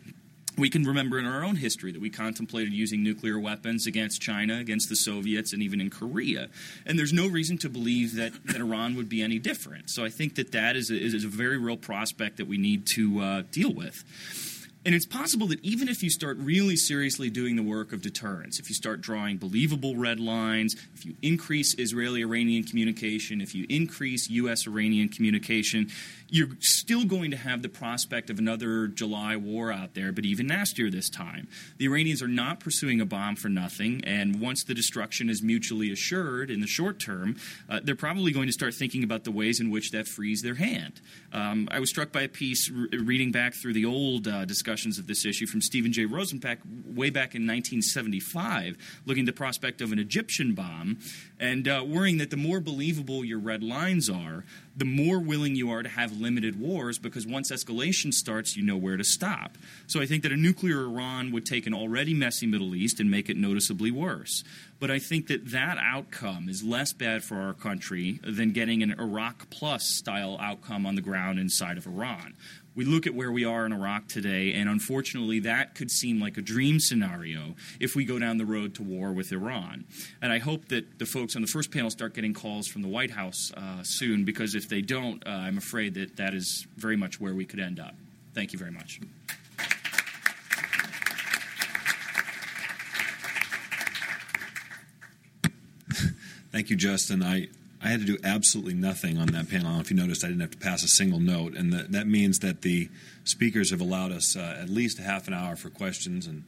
we 0.59 0.69
can 0.69 0.85
remember 0.85 1.19
in 1.19 1.27
our 1.27 1.45
own 1.45 1.57
history 1.57 1.93
that 1.93 2.01
we 2.01 2.11
contemplated 2.11 2.73
using 2.73 3.03
nuclear 3.03 3.39
weapons 3.39 3.87
against 3.87 4.21
China, 4.21 4.59
against 4.59 4.89
the 4.89 4.97
Soviets, 4.97 5.53
and 5.53 5.63
even 5.63 5.81
in 5.81 5.91
Korea. 5.91 6.49
And 6.85 6.99
there's 6.99 7.13
no 7.13 7.27
reason 7.27 7.59
to 7.59 7.69
believe 7.69 8.17
that, 8.17 8.33
that 8.47 8.57
Iran 8.57 8.97
would 8.97 9.09
be 9.09 9.23
any 9.23 9.39
different. 9.39 9.91
So 9.91 10.05
I 10.05 10.09
think 10.09 10.35
that 10.35 10.53
that 10.53 10.77
is 10.77 10.91
a, 10.91 10.97
is 10.97 11.25
a 11.25 11.29
very 11.29 11.59
real 11.59 11.77
prospect 11.77 12.37
that 12.39 12.47
we 12.47 12.59
need 12.59 12.87
to 12.95 13.21
uh, 13.21 13.43
deal 13.51 13.73
with. 13.73 14.05
And 14.85 14.95
it's 14.95 15.07
possible 15.07 15.49
that 15.49 15.63
even 15.63 15.89
if 15.89 16.03
you 16.03 16.11
start 16.11 16.39
really 16.39 16.77
seriously 16.77 17.31
doing 17.31 17.57
the 17.57 17.63
work 17.63 17.93
of 17.93 18.01
deterrence, 18.01 18.59
if 18.59 18.69
you 18.69 18.75
start 18.75 19.01
drawing 19.01 19.37
believable 19.37 19.97
red 19.97 20.21
lines, 20.21 20.77
if 20.95 21.05
you 21.05 21.15
increase 21.21 21.75
Israeli 21.79 22.23
Iranian 22.23 22.63
communication, 22.63 23.41
if 23.41 23.55
you 23.55 23.67
increase 23.69 24.31
U.S. 24.31 24.67
Iranian 24.67 25.09
communication, 25.09 25.91
you're 26.31 26.49
still 26.61 27.05
going 27.05 27.31
to 27.31 27.37
have 27.37 27.63
the 27.63 27.69
prospect 27.69 28.31
of 28.31 28.39
another 28.39 28.87
July 28.87 29.37
war 29.37 29.73
out 29.73 29.95
there, 29.95 30.13
but 30.13 30.25
even 30.25 30.47
nastier 30.47 30.91
this 30.91 31.09
time. 31.09 31.49
The 31.79 31.87
Iranians 31.87 32.23
are 32.23 32.29
not 32.29 32.61
pursuing 32.61 33.01
a 33.01 33.07
bomb 33.07 33.37
for 33.37 33.49
nothing, 33.49 34.03
and 34.05 34.41
once 34.41 34.65
the 34.65 34.75
destruction 34.75 35.31
is 35.31 35.43
mutually 35.43 35.91
assured 35.91 36.51
in 36.51 36.61
the 36.61 36.67
short 36.67 37.01
term, 37.01 37.37
uh, 37.69 37.81
they're 37.83 37.97
probably 37.97 38.33
going 38.33 38.47
to 38.47 38.53
start 38.53 38.75
thinking 38.75 39.03
about 39.03 39.25
the 39.25 39.31
ways 39.31 39.59
in 39.61 39.71
which 39.71 39.91
that 39.91 40.07
frees 40.07 40.43
their 40.43 40.55
hand. 40.55 41.01
Um, 41.33 41.69
I 41.71 41.81
was 41.81 41.89
struck 41.89 42.13
by 42.13 42.23
a 42.23 42.29
piece 42.29 42.71
re- 42.71 42.89
reading 42.99 43.33
back 43.33 43.55
through 43.55 43.73
the 43.73 43.87
old 43.87 44.29
uh, 44.29 44.45
discussions 44.69 44.99
of 44.99 45.07
this 45.07 45.25
issue 45.25 45.47
from 45.47 45.63
Stephen 45.63 45.95
J. 45.95 46.05
Rosenbach 46.05 46.59
way 46.95 47.09
back 47.09 47.35
in 47.35 47.47
1975, 47.47 48.77
looking 49.07 49.23
at 49.23 49.27
the 49.27 49.33
prospect 49.33 49.81
of 49.81 49.93
an 49.93 49.99
Egyptian 49.99 50.53
bomb 50.53 50.99
and 51.41 51.67
uh, 51.67 51.83
worrying 51.87 52.19
that 52.19 52.29
the 52.29 52.37
more 52.37 52.61
believable 52.61 53.25
your 53.25 53.39
red 53.39 53.63
lines 53.63 54.11
are, 54.11 54.45
the 54.77 54.85
more 54.85 55.21
willing 55.21 55.57
you 55.57 55.71
are 55.71 55.83
to 55.83 55.89
have 55.89 56.21
limited 56.21 56.61
wars 56.61 56.99
because 56.99 57.27
once 57.27 57.51
escalation 57.51 58.13
starts, 58.13 58.59
you 58.59 58.63
know 58.63 58.77
where 58.77 58.99
to 58.99 59.05
stop. 59.05 59.57
So 59.87 60.03
I 60.03 60.07
think 60.07 60.23
that 60.25 60.33
a 60.33 60.37
nuclear 60.37 60.85
Iran 60.85 61.33
would 61.33 61.47
take 61.47 61.67
an 61.67 61.73
already 61.73 62.13
messy 62.13 62.47
Middle 62.47 62.75
East 62.75 63.01
and 63.01 63.11
make 63.11 63.31
it 63.31 63.39
noticeably 63.39 63.91
worse. 63.91 64.45
But 64.79 64.91
I 64.91 64.99
think 64.99 65.29
that 65.29 65.51
that 65.51 65.79
outcome 65.79 66.49
is 66.51 66.63
less 66.63 66.93
bad 66.93 67.25
for 67.25 67.37
our 67.37 67.55
country 67.55 68.21
than 68.23 68.53
getting 68.53 68.83
an 68.83 68.95
Iraq 69.01 69.49
plus 69.49 69.89
style 69.89 70.37
outcome 70.41 70.85
on 70.85 70.95
the 70.95 71.01
ground 71.01 71.39
inside 71.39 71.79
of 71.79 71.87
Iran 71.87 72.35
we 72.79 72.85
look 72.85 73.09
at 73.09 73.15
where 73.15 73.33
we 73.33 73.45
are 73.45 73.67
in 73.67 73.73
Iraq 73.73 74.07
today, 74.07 74.53
and 74.53 74.69
unfortunately, 74.69 75.41
that 75.41 75.75
could 75.75 75.91
seem 75.91 76.21
like 76.21 76.37
a 76.37 76.41
dream 76.41 76.79
scenario 76.79 77.57
if 77.81 77.97
we 77.97 78.05
go 78.05 78.21
down 78.21 78.39
the 78.39 78.47
road 78.47 78.73
to 78.77 78.85
war 78.85 79.13
with 79.13 79.33
Iran. 79.33 79.85
And 80.23 80.33
I 80.33 80.39
hope 80.39 80.69
that 80.69 81.01
the 81.01 81.05
folks 81.05 81.35
on 81.35 81.43
the 81.43 81.49
first 81.49 81.73
panel 81.73 81.91
start 81.91 82.15
getting 82.15 82.35
calls 82.35 82.69
from 82.69 82.83
the 82.83 82.89
White 82.89 83.11
House 83.11 83.51
uh, 83.57 83.83
soon, 83.83 84.25
because 84.25 84.55
if 84.55 84.69
they 84.69 84.81
don't, 84.81 85.27
uh, 85.27 85.31
I'm 85.31 85.59
afraid 85.59 85.95
that 85.95 86.19
that 86.19 86.35
is 86.35 86.69
very 86.77 86.97
much 86.97 87.21
where 87.21 87.35
we 87.35 87.45
could 87.45 87.59
end 87.59 87.81
up. 87.81 87.97
Thank 88.33 88.53
you 88.53 88.61
very 88.61 88.71
much. 88.71 89.01
Thank 96.53 96.71
you, 96.71 96.77
Justin. 96.77 97.25
I, 97.25 97.49
I 97.83 97.89
had 97.89 98.01
to 98.01 98.07
do 98.07 98.19
absolutely 98.25 98.75
nothing 98.75 99.19
on 99.19 99.29
that 99.29 99.49
panel. 99.49 99.81
If 99.81 99.91
you 99.91 99.97
noticed, 99.97 100.25
I 100.25 100.29
didn't 100.29 100.41
have 100.41 100.51
to 100.51 100.59
pass 100.59 100.83
a 100.83 100.89
single 100.89 101.21
note, 101.21 101.55
and 101.55 101.73
the, 101.73 101.85
that 101.91 102.09
means 102.09 102.41
that 102.41 102.63
the 102.63 102.89
speakers 103.25 103.71
have 103.71 103.81
allowed 103.81 104.11
us 104.11 104.37
uh, 104.37 104.59
at 104.61 104.69
least 104.69 104.99
a 104.99 105.03
half 105.03 105.29
an 105.29 105.35
hour 105.35 105.55
for 105.55 105.71
questions, 105.71 106.27
and, 106.27 106.43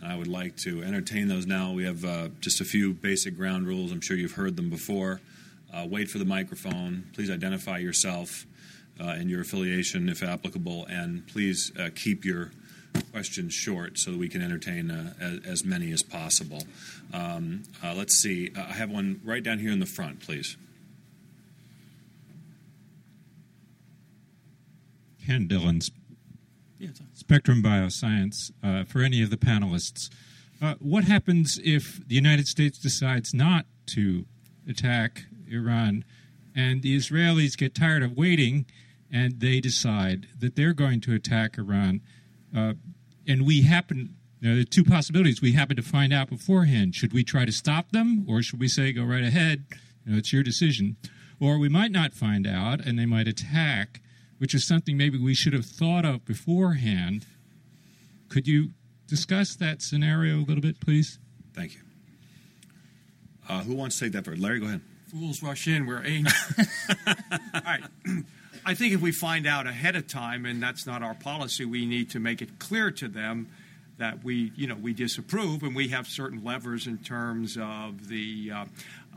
and, 0.00 0.10
I 0.10 0.16
would 0.16 0.26
like 0.26 0.56
to 0.58 0.82
entertain 0.82 1.28
those 1.28 1.46
now. 1.46 1.72
We 1.72 1.84
have 1.84 2.04
uh, 2.04 2.28
just 2.40 2.60
a 2.60 2.64
few 2.64 2.92
basic 2.92 3.36
ground 3.36 3.68
rules. 3.68 3.92
I'm 3.92 4.00
sure 4.00 4.16
you've 4.16 4.32
heard 4.32 4.56
them 4.56 4.68
before. 4.68 5.20
Uh, 5.72 5.86
wait 5.88 6.10
for 6.10 6.18
the 6.18 6.24
microphone. 6.24 7.04
Please 7.14 7.30
identify 7.30 7.78
yourself 7.78 8.44
uh, 9.00 9.04
and 9.04 9.30
your 9.30 9.42
affiliation, 9.42 10.08
if 10.08 10.22
applicable, 10.22 10.86
and 10.86 11.26
please 11.28 11.72
uh, 11.78 11.90
keep 11.94 12.24
your 12.24 12.50
questions 13.12 13.54
short 13.54 13.96
so 13.98 14.10
that 14.10 14.18
we 14.18 14.28
can 14.28 14.42
entertain 14.42 14.90
uh, 14.90 15.14
as, 15.20 15.40
as, 15.46 15.64
many 15.64 15.92
as 15.92 16.02
possible. 16.02 16.62
Um, 17.12 17.62
let's 17.82 18.14
see. 18.14 18.52
I 18.56 18.72
have 18.72 18.90
one 18.90 19.20
right 19.24 19.42
down 19.42 19.58
here 19.58 19.72
in 19.72 19.80
the 19.80 19.86
front, 19.86 20.20
please. 20.20 20.56
Ken 25.26 25.46
Dillon, 25.46 25.80
Spectrum 27.14 27.62
Bioscience, 27.62 28.50
uh, 28.62 28.84
for 28.84 29.00
any 29.00 29.22
of 29.22 29.30
the 29.30 29.36
panelists. 29.36 30.10
Uh, 30.60 30.74
what 30.78 31.04
happens 31.04 31.58
if 31.64 32.06
the 32.06 32.14
United 32.14 32.46
States 32.46 32.78
decides 32.78 33.34
not 33.34 33.66
to 33.86 34.26
attack 34.68 35.24
Iran 35.48 36.04
and 36.54 36.82
the 36.82 36.96
Israelis 36.96 37.56
get 37.56 37.74
tired 37.74 38.02
of 38.02 38.16
waiting 38.16 38.66
and 39.10 39.40
they 39.40 39.60
decide 39.60 40.26
that 40.38 40.56
they're 40.56 40.72
going 40.72 41.00
to 41.02 41.14
attack 41.14 41.58
Iran? 41.58 42.00
Uh, 42.56 42.74
and 43.26 43.46
we 43.46 43.62
happen, 43.62 44.16
you 44.40 44.48
know, 44.48 44.54
there 44.54 44.62
are 44.62 44.64
two 44.64 44.84
possibilities. 44.84 45.40
We 45.40 45.52
happen 45.52 45.76
to 45.76 45.82
find 45.82 46.12
out 46.12 46.30
beforehand. 46.30 46.94
Should 46.94 47.12
we 47.12 47.24
try 47.24 47.44
to 47.44 47.52
stop 47.52 47.90
them 47.92 48.24
or 48.28 48.42
should 48.42 48.60
we 48.60 48.68
say, 48.68 48.92
go 48.92 49.04
right 49.04 49.24
ahead? 49.24 49.64
You 50.04 50.12
know, 50.12 50.18
it's 50.18 50.32
your 50.32 50.42
decision. 50.42 50.96
Or 51.40 51.58
we 51.58 51.68
might 51.68 51.90
not 51.90 52.14
find 52.14 52.46
out 52.46 52.80
and 52.80 52.98
they 52.98 53.06
might 53.06 53.26
attack 53.26 54.00
which 54.44 54.52
is 54.52 54.66
something 54.66 54.98
maybe 54.98 55.16
we 55.16 55.32
should 55.32 55.54
have 55.54 55.64
thought 55.64 56.04
of 56.04 56.22
beforehand. 56.26 57.24
Could 58.28 58.46
you 58.46 58.72
discuss 59.06 59.56
that 59.56 59.80
scenario 59.80 60.36
a 60.36 60.44
little 60.44 60.60
bit, 60.60 60.80
please? 60.80 61.18
Thank 61.54 61.76
you. 61.76 61.80
Uh, 63.48 63.62
who 63.62 63.72
wants 63.72 63.98
to 63.98 64.04
take 64.04 64.12
that 64.12 64.26
first? 64.26 64.42
Larry, 64.42 64.60
go 64.60 64.66
ahead. 64.66 64.82
Fools 65.10 65.42
rush 65.42 65.66
in. 65.66 65.86
We're 65.86 66.04
aiming. 66.04 66.30
All 67.06 67.62
right. 67.64 67.84
I 68.66 68.74
think 68.74 68.92
if 68.92 69.00
we 69.00 69.12
find 69.12 69.46
out 69.46 69.66
ahead 69.66 69.96
of 69.96 70.08
time, 70.08 70.44
and 70.44 70.62
that's 70.62 70.86
not 70.86 71.02
our 71.02 71.14
policy, 71.14 71.64
we 71.64 71.86
need 71.86 72.10
to 72.10 72.20
make 72.20 72.42
it 72.42 72.58
clear 72.58 72.90
to 72.90 73.08
them 73.08 73.48
that 73.96 74.24
we, 74.24 74.52
you 74.56 74.66
know, 74.66 74.74
we 74.74 74.92
disapprove, 74.92 75.62
and 75.62 75.74
we 75.74 75.88
have 75.88 76.06
certain 76.06 76.44
levers 76.44 76.86
in 76.86 76.98
terms 76.98 77.56
of 77.56 78.08
the 78.08 78.50
uh, 78.54 78.64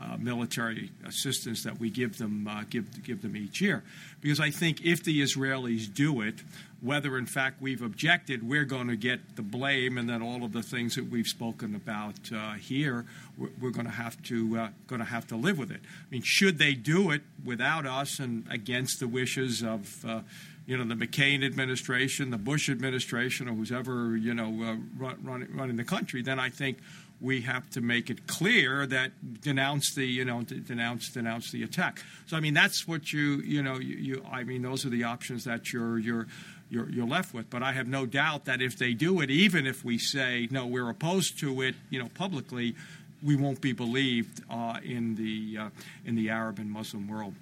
uh, 0.00 0.16
military 0.16 0.90
assistance 1.06 1.64
that 1.64 1.78
we 1.80 1.90
give 1.90 2.18
them 2.18 2.46
uh, 2.46 2.64
give 2.70 3.02
give 3.02 3.22
them 3.22 3.36
each 3.36 3.60
year. 3.60 3.82
Because 4.20 4.40
I 4.40 4.50
think 4.50 4.84
if 4.84 5.04
the 5.04 5.22
Israelis 5.22 5.92
do 5.92 6.20
it, 6.20 6.36
whether 6.80 7.18
in 7.18 7.26
fact 7.26 7.60
we've 7.60 7.82
objected, 7.82 8.48
we're 8.48 8.64
going 8.64 8.88
to 8.88 8.96
get 8.96 9.36
the 9.36 9.42
blame, 9.42 9.98
and 9.98 10.08
then 10.08 10.22
all 10.22 10.44
of 10.44 10.52
the 10.52 10.62
things 10.62 10.94
that 10.94 11.10
we've 11.10 11.26
spoken 11.26 11.74
about 11.74 12.14
uh, 12.34 12.52
here, 12.54 13.04
we're, 13.36 13.50
we're, 13.60 13.70
going 13.70 13.86
to 13.86 13.92
have 13.92 14.20
to 14.24 14.58
uh, 14.58 14.68
going 14.86 15.00
to 15.00 15.06
have 15.06 15.26
to 15.28 15.36
live 15.36 15.58
with 15.58 15.70
it. 15.70 15.80
I 15.82 16.10
mean, 16.10 16.22
should 16.22 16.58
they 16.58 16.74
do 16.74 17.10
it 17.10 17.22
without 17.44 17.86
us 17.86 18.18
and 18.18 18.44
against 18.50 19.00
the 19.00 19.08
wishes 19.08 19.62
of 19.62 20.04
uh, 20.04 20.20
you 20.66 20.76
know 20.76 20.84
the 20.84 20.94
McCain 20.94 21.44
administration, 21.44 22.30
the 22.30 22.38
Bush 22.38 22.68
administration, 22.68 23.48
or 23.48 23.54
who's 23.54 23.72
ever 23.72 24.16
you 24.16 24.34
know 24.34 24.48
uh, 24.62 24.76
run, 24.96 25.48
running 25.52 25.76
the 25.76 25.84
country, 25.84 26.22
then 26.22 26.38
I 26.38 26.50
think 26.50 26.78
we 27.20 27.40
have 27.42 27.68
to 27.70 27.80
make 27.80 28.10
it 28.10 28.26
clear 28.26 28.86
that 28.86 29.40
denounce 29.40 29.94
the 29.94 30.06
you 30.06 30.24
know 30.24 30.42
denounce 30.42 31.10
denounce 31.10 31.50
the 31.50 31.62
attack. 31.62 32.02
So 32.26 32.36
I 32.36 32.40
mean 32.40 32.54
that's 32.54 32.86
what 32.86 33.12
you 33.12 33.36
you 33.38 33.62
know 33.62 33.78
you, 33.78 33.96
you 33.96 34.26
I 34.30 34.44
mean 34.44 34.62
those 34.62 34.84
are 34.86 34.90
the 34.90 35.04
options 35.04 35.44
that 35.44 35.72
you're 35.72 35.98
you're 35.98 36.26
you're, 36.70 36.88
you're 36.90 37.06
left 37.06 37.34
with. 37.34 37.50
But 37.50 37.62
I 37.62 37.72
have 37.72 37.88
no 37.88 38.06
doubt 38.06 38.44
that 38.44 38.60
if 38.60 38.76
they 38.76 38.92
do 38.92 39.20
it, 39.20 39.30
even 39.30 39.66
if 39.66 39.84
we 39.84 39.98
say 39.98 40.48
no, 40.50 40.66
we're 40.66 40.88
opposed 40.88 41.38
to 41.40 41.62
it, 41.62 41.74
you 41.90 41.98
know, 41.98 42.10
publicly, 42.14 42.74
we 43.22 43.36
won't 43.36 43.60
be 43.60 43.72
believed 43.72 44.42
uh, 44.50 44.78
in 44.84 45.16
the 45.16 45.58
uh, 45.58 45.68
in 46.04 46.14
the 46.14 46.30
Arab 46.30 46.58
and 46.58 46.70
Muslim 46.70 47.08
world. 47.08 47.34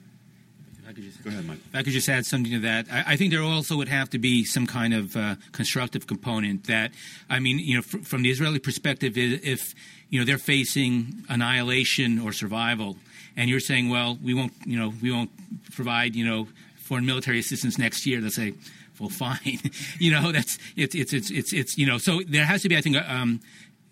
I 0.89 0.93
could 0.93 1.03
just, 1.03 1.23
Go 1.25 1.31
ahead, 1.31 1.45
Mike. 1.45 1.59
If 1.69 1.75
I 1.75 1.83
could 1.83 1.93
just 1.93 2.09
add 2.09 2.27
something 2.27 2.53
to 2.53 2.61
that, 2.61 2.87
I, 2.91 3.15
I 3.15 3.17
think 3.17 3.33
there 3.33 3.43
also 3.43 3.77
would 3.77 3.89
have 3.89 4.09
to 4.11 4.19
be 4.19 4.45
some 4.45 4.67
kind 4.67 4.95
of 4.95 5.17
uh, 5.17 5.35
constructive 5.51 6.07
component. 6.07 6.67
That 6.69 6.93
I 7.29 7.41
mean, 7.41 7.59
you 7.59 7.77
know, 7.77 7.83
fr- 7.83 7.99
from 7.99 8.23
the 8.23 8.31
Israeli 8.31 8.61
perspective, 8.61 9.19
if 9.19 9.75
you 10.11 10.21
know 10.21 10.25
they're 10.25 10.39
facing 10.39 11.25
annihilation 11.29 12.21
or 12.21 12.33
survival, 12.33 12.97
and 13.37 13.51
you're 13.51 13.61
saying, 13.61 13.91
well, 13.91 14.17
we 14.23 14.33
won't, 14.33 14.53
you 14.65 14.79
know, 14.79 14.93
we 15.03 15.11
won't 15.11 15.31
provide, 15.73 16.15
you 16.15 16.25
know, 16.25 16.49
foreign 16.77 17.05
military 17.05 17.41
assistance 17.41 17.79
next 17.79 18.07
year. 18.07 18.21
They'll 18.21 18.31
say, 18.31 18.55
well, 19.01 19.09
fine. 19.25 19.59
you 19.99 20.13
know, 20.13 20.31
that's 20.31 20.59
it's 20.77 20.95
it's 20.95 21.13
it's 21.13 21.31
it's 21.31 21.53
it's 21.53 21.79
you 21.79 21.87
know. 21.87 21.99
So 21.99 22.21
there 22.27 22.45
has 22.45 22.63
to 22.63 22.69
be, 22.69 22.77
I 22.77 22.81
think, 22.81 22.97
um, 22.97 23.41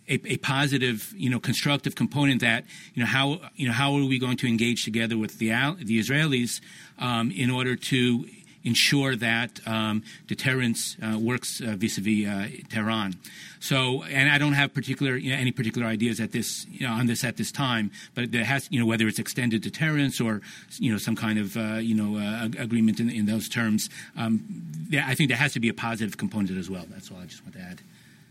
a, 0.09 0.33
a, 0.33 0.37
positive, 0.39 1.13
you 1.17 1.31
know, 1.31 1.41
constructive 1.41 1.95
component 1.95 2.41
that 2.41 2.65
you 2.95 3.03
know 3.03 3.07
how 3.07 3.41
you 3.57 3.67
know 3.67 3.73
how 3.73 3.95
are 3.95 4.05
we 4.05 4.19
going 4.19 4.37
to 4.39 4.47
engage 4.47 4.85
together 4.85 5.17
with 5.17 5.39
the 5.39 5.49
the 5.83 5.99
Israelis 5.99 6.61
um, 6.99 7.31
in 7.31 7.51
order 7.51 7.77
to 7.77 8.27
ensure 8.65 9.15
that 9.15 9.61
um, 9.67 10.03
deterrence 10.27 10.97
uh, 11.03 11.19
works 11.19 11.61
uh, 11.61 11.75
vis-a-vis 11.77 12.27
uh, 12.27 12.49
Tehran. 12.71 13.15
So, 13.61 14.03
and 14.05 14.31
I 14.31 14.39
don't 14.39 14.55
have 14.55 14.75
particular 14.75 15.17
you 15.17 15.31
know, 15.31 15.37
any 15.37 15.53
particular 15.53 15.87
ideas 15.87 16.19
at 16.19 16.33
this 16.33 16.67
you 16.71 16.87
know, 16.87 16.93
on 16.93 17.07
this 17.07 17.23
at 17.25 17.37
this 17.37 17.53
time, 17.53 17.91
but 18.15 18.33
there 18.33 18.45
has 18.45 18.67
you 18.71 18.81
know 18.81 18.87
whether 18.87 19.07
it's 19.07 19.19
extended 19.19 19.63
deterrence 19.63 20.21
or 20.21 20.41
you 20.79 20.91
know 20.91 20.99
some 20.99 21.15
kind 21.15 21.39
of 21.39 21.57
uh, 21.57 21.75
you 21.75 21.95
know 21.95 22.19
uh, 22.19 22.49
agreement 22.59 23.01
in, 23.01 23.11
in, 23.11 23.27
those 23.27 23.49
terms. 23.49 23.89
Um, 24.17 24.45
I 24.93 25.15
think 25.15 25.29
there 25.29 25.39
has 25.39 25.53
to 25.53 25.61
be 25.61 25.69
a 25.69 25.75
positive 25.75 26.17
component 26.17 26.59
as 26.59 26.69
well. 26.69 26.85
That's 26.91 27.11
all 27.11 27.19
I 27.19 27.27
just 27.27 27.43
want 27.43 27.55
to 27.55 27.61
add. 27.61 27.81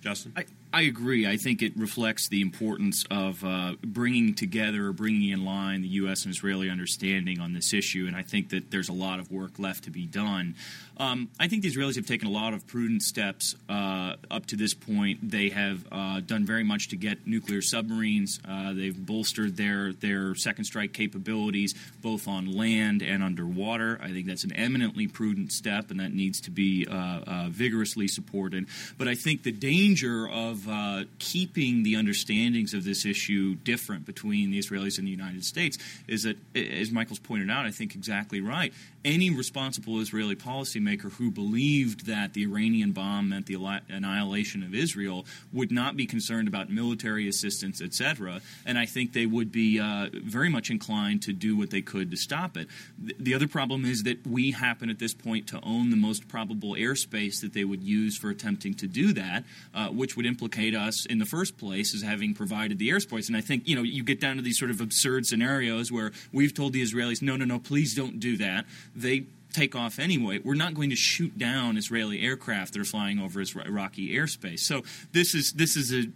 Justin? 0.01 0.33
I, 0.35 0.45
I 0.75 0.81
agree. 0.81 1.27
I 1.27 1.37
think 1.37 1.61
it 1.61 1.77
reflects 1.77 2.27
the 2.29 2.41
importance 2.41 3.05
of 3.11 3.43
uh, 3.43 3.73
bringing 3.83 4.33
together, 4.33 4.91
bringing 4.91 5.29
in 5.29 5.45
line 5.45 5.83
the 5.83 5.87
U.S. 5.89 6.25
and 6.25 6.33
Israeli 6.33 6.67
understanding 6.67 7.39
on 7.39 7.53
this 7.53 7.75
issue, 7.75 8.05
and 8.07 8.15
I 8.15 8.23
think 8.23 8.49
that 8.49 8.71
there's 8.71 8.89
a 8.89 8.93
lot 8.93 9.19
of 9.19 9.31
work 9.31 9.59
left 9.59 9.83
to 9.83 9.91
be 9.91 10.07
done. 10.07 10.55
Um, 10.97 11.29
I 11.39 11.47
think 11.47 11.63
the 11.63 11.71
Israelis 11.71 11.95
have 11.95 12.05
taken 12.05 12.27
a 12.27 12.31
lot 12.31 12.53
of 12.53 12.67
prudent 12.67 13.01
steps 13.01 13.55
uh, 13.67 14.15
up 14.29 14.45
to 14.47 14.55
this 14.55 14.73
point. 14.73 15.31
They 15.31 15.49
have 15.49 15.85
uh, 15.91 16.19
done 16.19 16.45
very 16.45 16.63
much 16.63 16.89
to 16.89 16.95
get 16.95 17.25
nuclear 17.25 17.61
submarines. 17.61 18.39
Uh, 18.47 18.73
they've 18.73 19.05
bolstered 19.05 19.57
their 19.57 19.93
their 19.93 20.35
second 20.35 20.65
strike 20.65 20.93
capabilities 20.93 21.73
both 22.01 22.27
on 22.27 22.51
land 22.51 23.01
and 23.01 23.23
underwater. 23.23 23.99
I 24.01 24.11
think 24.11 24.27
that's 24.27 24.43
an 24.43 24.53
eminently 24.53 25.07
prudent 25.07 25.51
step, 25.51 25.89
and 25.89 25.99
that 25.99 26.13
needs 26.13 26.41
to 26.41 26.51
be 26.51 26.85
uh, 26.89 26.93
uh, 26.93 27.47
vigorously 27.49 28.07
supported. 28.07 28.67
But 28.97 29.07
I 29.07 29.15
think 29.15 29.43
the 29.43 29.51
danger 29.51 30.27
of 30.29 30.67
uh, 30.69 31.05
keeping 31.17 31.83
the 31.83 31.95
understandings 31.95 32.73
of 32.73 32.83
this 32.83 33.05
issue 33.05 33.55
different 33.55 34.05
between 34.05 34.51
the 34.51 34.59
Israelis 34.59 34.97
and 34.99 35.07
the 35.07 35.11
United 35.11 35.43
States 35.43 35.77
is 36.07 36.23
that, 36.23 36.37
as 36.55 36.91
Michael's 36.91 37.19
pointed 37.19 37.49
out, 37.49 37.65
I 37.65 37.71
think 37.71 37.95
exactly 37.95 38.41
right 38.41 38.73
any 39.05 39.29
responsible 39.29 39.99
Israeli 39.99 40.35
policymaker 40.83 41.11
who 41.13 41.31
believed 41.31 42.05
that 42.05 42.33
the 42.33 42.43
Iranian 42.43 42.91
bomb 42.91 43.29
meant 43.29 43.45
the 43.45 43.55
annihilation 43.89 44.63
of 44.63 44.73
Israel 44.73 45.25
would 45.51 45.71
not 45.71 45.95
be 45.95 46.05
concerned 46.05 46.47
about 46.47 46.69
military 46.69 47.27
assistance, 47.27 47.81
etc. 47.81 48.41
And 48.65 48.77
I 48.77 48.85
think 48.85 49.13
they 49.13 49.25
would 49.25 49.51
be 49.51 49.79
uh, 49.79 50.09
very 50.13 50.49
much 50.49 50.69
inclined 50.69 51.21
to 51.23 51.33
do 51.33 51.57
what 51.57 51.69
they 51.69 51.81
could 51.81 52.11
to 52.11 52.17
stop 52.17 52.57
it. 52.57 52.67
The 52.97 53.33
other 53.33 53.47
problem 53.47 53.85
is 53.85 54.03
that 54.03 54.25
we 54.25 54.51
happen 54.51 54.89
at 54.89 54.99
this 54.99 55.13
point 55.13 55.47
to 55.47 55.59
own 55.63 55.89
the 55.89 55.97
most 55.97 56.27
probable 56.27 56.73
airspace 56.73 57.41
that 57.41 57.53
they 57.53 57.63
would 57.63 57.83
use 57.83 58.17
for 58.17 58.29
attempting 58.29 58.73
to 58.75 58.87
do 58.87 59.13
that, 59.13 59.43
uh, 59.73 59.87
which 59.89 60.15
would 60.15 60.25
implicate 60.25 60.75
us 60.75 61.05
in 61.05 61.19
the 61.19 61.25
first 61.25 61.57
place 61.57 61.93
as 61.95 62.01
having 62.01 62.33
provided 62.33 62.77
the 62.79 62.89
airspace. 62.89 63.27
And 63.27 63.37
I 63.37 63.41
think 63.41 63.67
you 63.67 63.75
know 63.75 63.83
you 63.83 64.03
get 64.03 64.19
down 64.19 64.35
to 64.37 64.41
these 64.41 64.59
sort 64.59 64.71
of 64.71 64.81
absurd 64.81 65.25
scenarios 65.25 65.91
where 65.91 66.11
we've 66.31 66.53
told 66.53 66.73
the 66.73 66.81
Israelis, 66.81 67.21
no, 67.21 67.35
no, 67.35 67.45
no, 67.45 67.59
please 67.59 67.95
don't 67.95 68.19
do 68.19 68.37
that 68.37 68.65
they 68.95 69.25
take 69.53 69.75
off 69.75 69.99
anyway. 69.99 70.39
We're 70.43 70.55
not 70.55 70.73
going 70.73 70.89
to 70.89 70.95
shoot 70.95 71.37
down 71.37 71.77
Israeli 71.77 72.21
aircraft 72.21 72.73
that 72.73 72.81
are 72.81 72.85
flying 72.85 73.19
over 73.19 73.41
Iraqi 73.41 74.15
airspace. 74.15 74.59
So 74.59 74.83
this 75.11 75.33
is 75.33 75.53
this 75.53 75.75
is 75.75 75.93
a, 75.93 76.09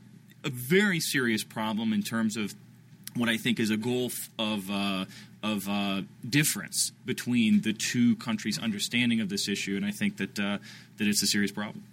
a 0.43 0.49
very 0.49 0.99
serious 0.99 1.43
problem 1.43 1.93
in 1.93 2.03
terms 2.03 2.37
of 2.37 2.53
what 3.15 3.29
I 3.29 3.37
think 3.37 3.59
is 3.59 3.69
a 3.69 3.77
gulf 3.77 4.29
of 4.37 4.69
uh, 4.69 5.05
of 5.43 5.67
uh, 5.69 6.01
difference 6.27 6.91
between 7.05 7.61
the 7.61 7.73
two 7.73 8.15
countries' 8.17 8.59
understanding 8.59 9.21
of 9.21 9.29
this 9.29 9.47
issue, 9.47 9.75
and 9.75 9.85
I 9.85 9.91
think 9.91 10.17
that 10.17 10.39
uh, 10.39 10.57
that 10.97 11.07
it's 11.07 11.23
a 11.23 11.27
serious 11.27 11.51
problem. 11.51 11.83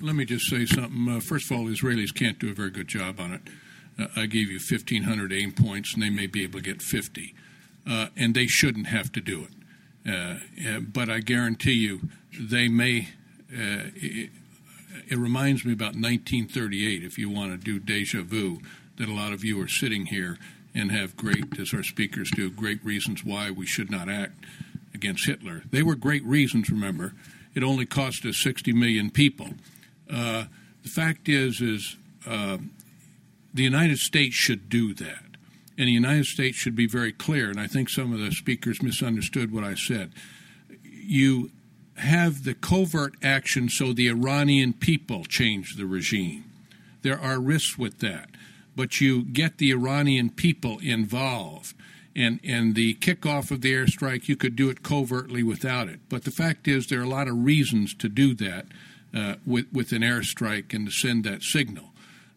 Let 0.00 0.16
me 0.16 0.24
just 0.24 0.50
say 0.50 0.66
something. 0.66 1.08
Uh, 1.08 1.20
first 1.20 1.50
of 1.50 1.56
all, 1.56 1.66
Israelis 1.66 2.12
can't 2.12 2.38
do 2.38 2.50
a 2.50 2.54
very 2.54 2.70
good 2.70 2.88
job 2.88 3.20
on 3.20 3.32
it. 3.32 3.40
Uh, 3.98 4.06
I 4.16 4.26
gave 4.26 4.50
you 4.50 4.58
1,500 4.58 5.32
aim 5.32 5.52
points, 5.52 5.94
and 5.94 6.02
they 6.02 6.10
may 6.10 6.26
be 6.26 6.42
able 6.42 6.58
to 6.58 6.64
get 6.64 6.82
50 6.82 7.34
uh, 7.88 8.08
and 8.16 8.34
they 8.34 8.46
shouldn't 8.46 8.88
have 8.88 9.12
to 9.12 9.20
do 9.20 9.42
it. 9.42 9.50
Uh, 10.06 10.36
uh 10.66 10.80
but 10.80 11.08
I 11.08 11.20
guarantee 11.20 11.72
you, 11.72 12.08
they 12.38 12.68
may. 12.68 13.08
Uh, 13.52 13.90
it, 13.94 14.30
it, 15.08 15.18
reminds 15.18 15.64
me 15.64 15.72
about 15.72 15.94
1938. 15.94 17.04
If 17.04 17.16
you 17.16 17.30
want 17.30 17.52
to 17.52 17.58
do 17.58 17.78
deja 17.78 18.22
vu, 18.22 18.60
that 18.96 19.08
a 19.08 19.12
lot 19.12 19.32
of 19.32 19.44
you 19.44 19.60
are 19.62 19.68
sitting 19.68 20.06
here 20.06 20.36
and 20.74 20.90
have 20.90 21.16
great, 21.16 21.58
as 21.58 21.72
our 21.72 21.82
speakers 21.82 22.30
do, 22.30 22.50
great 22.50 22.84
reasons 22.84 23.24
why 23.24 23.50
we 23.50 23.66
should 23.66 23.90
not 23.90 24.08
act 24.08 24.44
against 24.94 25.26
Hitler. 25.26 25.62
They 25.70 25.82
were 25.82 25.94
great 25.94 26.24
reasons. 26.24 26.70
Remember, 26.70 27.14
it 27.54 27.62
only 27.62 27.86
cost 27.86 28.24
us 28.26 28.36
60 28.36 28.72
million 28.72 29.10
people. 29.10 29.48
Uh, 30.10 30.44
the 30.82 30.88
fact 30.88 31.28
is, 31.28 31.60
is 31.60 31.96
uh, 32.26 32.58
the 33.54 33.62
United 33.62 33.98
States 33.98 34.34
should 34.34 34.68
do 34.68 34.92
that. 34.94 35.25
And 35.78 35.88
the 35.88 35.92
United 35.92 36.26
States 36.26 36.56
should 36.56 36.74
be 36.74 36.86
very 36.86 37.12
clear, 37.12 37.50
and 37.50 37.60
I 37.60 37.66
think 37.66 37.90
some 37.90 38.12
of 38.12 38.18
the 38.18 38.32
speakers 38.32 38.82
misunderstood 38.82 39.52
what 39.52 39.64
I 39.64 39.74
said. 39.74 40.12
You 40.82 41.50
have 41.96 42.44
the 42.44 42.54
covert 42.54 43.14
action 43.22 43.68
so 43.68 43.92
the 43.92 44.08
Iranian 44.08 44.72
people 44.72 45.24
change 45.24 45.76
the 45.76 45.86
regime. 45.86 46.44
There 47.02 47.18
are 47.18 47.40
risks 47.40 47.78
with 47.78 47.98
that, 48.00 48.30
but 48.74 49.00
you 49.00 49.22
get 49.22 49.58
the 49.58 49.70
Iranian 49.70 50.30
people 50.30 50.78
involved. 50.80 51.74
And, 52.14 52.40
and 52.42 52.74
the 52.74 52.94
kickoff 52.94 53.50
of 53.50 53.60
the 53.60 53.74
airstrike, 53.74 54.26
you 54.26 54.36
could 54.36 54.56
do 54.56 54.70
it 54.70 54.82
covertly 54.82 55.42
without 55.42 55.88
it. 55.88 56.00
But 56.08 56.24
the 56.24 56.30
fact 56.30 56.66
is, 56.66 56.86
there 56.86 57.00
are 57.00 57.04
a 57.04 57.08
lot 57.08 57.28
of 57.28 57.44
reasons 57.44 57.92
to 57.96 58.08
do 58.08 58.34
that 58.36 58.66
uh, 59.14 59.34
with, 59.44 59.66
with 59.70 59.92
an 59.92 60.00
airstrike 60.00 60.72
and 60.72 60.86
to 60.86 60.92
send 60.92 61.24
that 61.24 61.42
signal. 61.42 61.92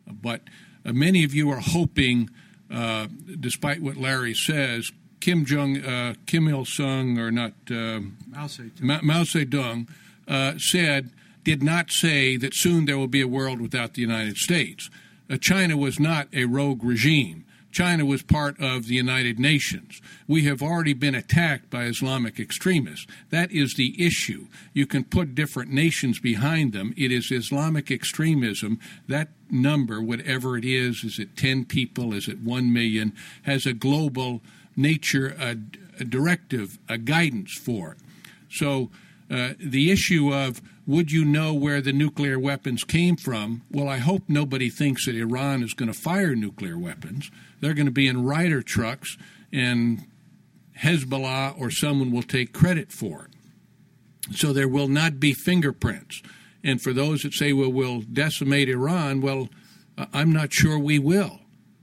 But 0.06 0.42
uh, 0.86 0.92
many 0.92 1.24
of 1.24 1.34
you 1.34 1.50
are 1.50 1.62
hoping 1.62 2.30
uh, 2.72 3.08
despite 3.40 3.82
what 3.82 3.98
Larry 3.98 4.34
says, 4.34 4.92
Kim 5.20 5.46
Jong, 5.46 5.78
uh, 5.78 6.14
Kim 6.26 6.48
Il 6.48 6.66
Sung, 6.66 7.18
or 7.18 7.32
not 7.32 7.54
uh, 7.70 8.00
Mao 8.28 8.48
Zedong, 8.48 9.04
Mao 9.04 9.24
Zedong 9.24 9.88
uh, 10.28 10.54
said, 10.58 11.10
did 11.44 11.64
not 11.64 11.92
say 11.92 12.38
that 12.38 12.54
soon 12.54 12.86
there 12.86 12.98
will 12.98 13.08
be 13.08 13.22
a 13.22 13.28
world 13.28 13.60
without 13.60 13.96
the 13.96 14.02
United 14.02 14.38
States. 14.38 14.90
Uh, 15.30 15.38
China 15.38 15.78
was 15.78 16.00
not 16.00 16.28
a 16.34 16.46
rogue 16.46 16.84
regime. 16.84 17.46
China 17.72 18.06
was 18.06 18.24
part 18.24 18.60
of 18.60 18.88
the 18.88 18.96
United 18.96 19.40
Nations. 19.40 20.02
We 20.28 20.46
have 20.46 20.62
already 20.62 20.94
been 20.94 21.16
attacked 21.16 21.70
by 21.70 21.84
Islamic 21.84 22.40
extremists. 22.40 23.06
That 23.30 23.52
is 23.52 23.76
the 23.76 24.04
issue. 24.04 24.48
You 24.74 24.88
can 24.88 25.04
put 25.04 25.36
different 25.36 25.72
nations 25.72 26.20
behind 26.20 26.74
them. 26.74 26.94
It 26.98 27.12
is 27.12 27.32
Islamic 27.32 27.92
extremism. 27.92 28.80
That 29.08 29.30
number, 29.50 30.02
whatever 30.02 30.58
it 30.58 30.66
is, 30.66 31.04
is 31.04 31.20
it 31.20 31.38
10 31.38 31.66
people, 31.66 32.14
is 32.14 32.28
it 32.28 32.40
1 32.40 32.74
million, 32.74 33.14
has 33.44 33.66
a 33.66 33.74
global 33.74 34.42
nature, 34.76 35.36
a, 35.40 35.56
a 36.00 36.06
directive, 36.06 36.80
a 36.88 36.98
guidance 36.98 37.54
for 37.54 37.92
it. 37.92 37.98
So 38.50 38.90
Uh, 39.30 39.54
the 39.60 39.92
issue 39.92 40.34
of 40.34 40.60
would 40.90 41.12
you 41.12 41.24
know 41.24 41.54
where 41.54 41.82
the 41.82 41.94
nuclear 41.94 42.40
weapons 42.40 42.84
came 42.84 43.16
from? 43.16 43.62
Well, 43.70 43.88
I 43.88 43.98
hope 43.98 44.24
nobody 44.28 44.72
thinks 44.72 45.06
that 45.06 45.16
Iran 45.16 45.62
is 45.62 45.76
going 45.76 45.94
to 45.94 45.98
fire 45.98 46.34
nuclear 46.36 46.80
weapons. 46.80 47.30
They're 47.62 47.76
going 47.76 47.86
to 47.86 47.92
be 47.92 48.08
in 48.08 48.26
Ryder 48.26 48.64
trucks, 48.64 49.16
and 49.54 50.08
Hezbollah 50.80 51.60
or 51.60 51.70
someone 51.70 52.12
will 52.12 52.24
take 52.24 52.54
credit 52.54 52.92
for 52.92 53.26
it. 53.26 54.36
So 54.36 54.52
there 54.52 54.68
will 54.68 54.88
not 54.88 55.20
be 55.20 55.32
fingerprints. 55.32 56.24
And 56.64 56.82
for 56.82 56.92
those 56.92 57.22
that 57.22 57.34
say, 57.34 57.54
well, 57.54 57.72
we'll 57.72 58.02
decimate 58.02 58.68
Iran, 58.68 59.22
well, 59.22 59.50
I'm 60.12 60.34
not 60.34 60.52
sure 60.54 60.80
we 60.80 60.98
will 60.98 61.42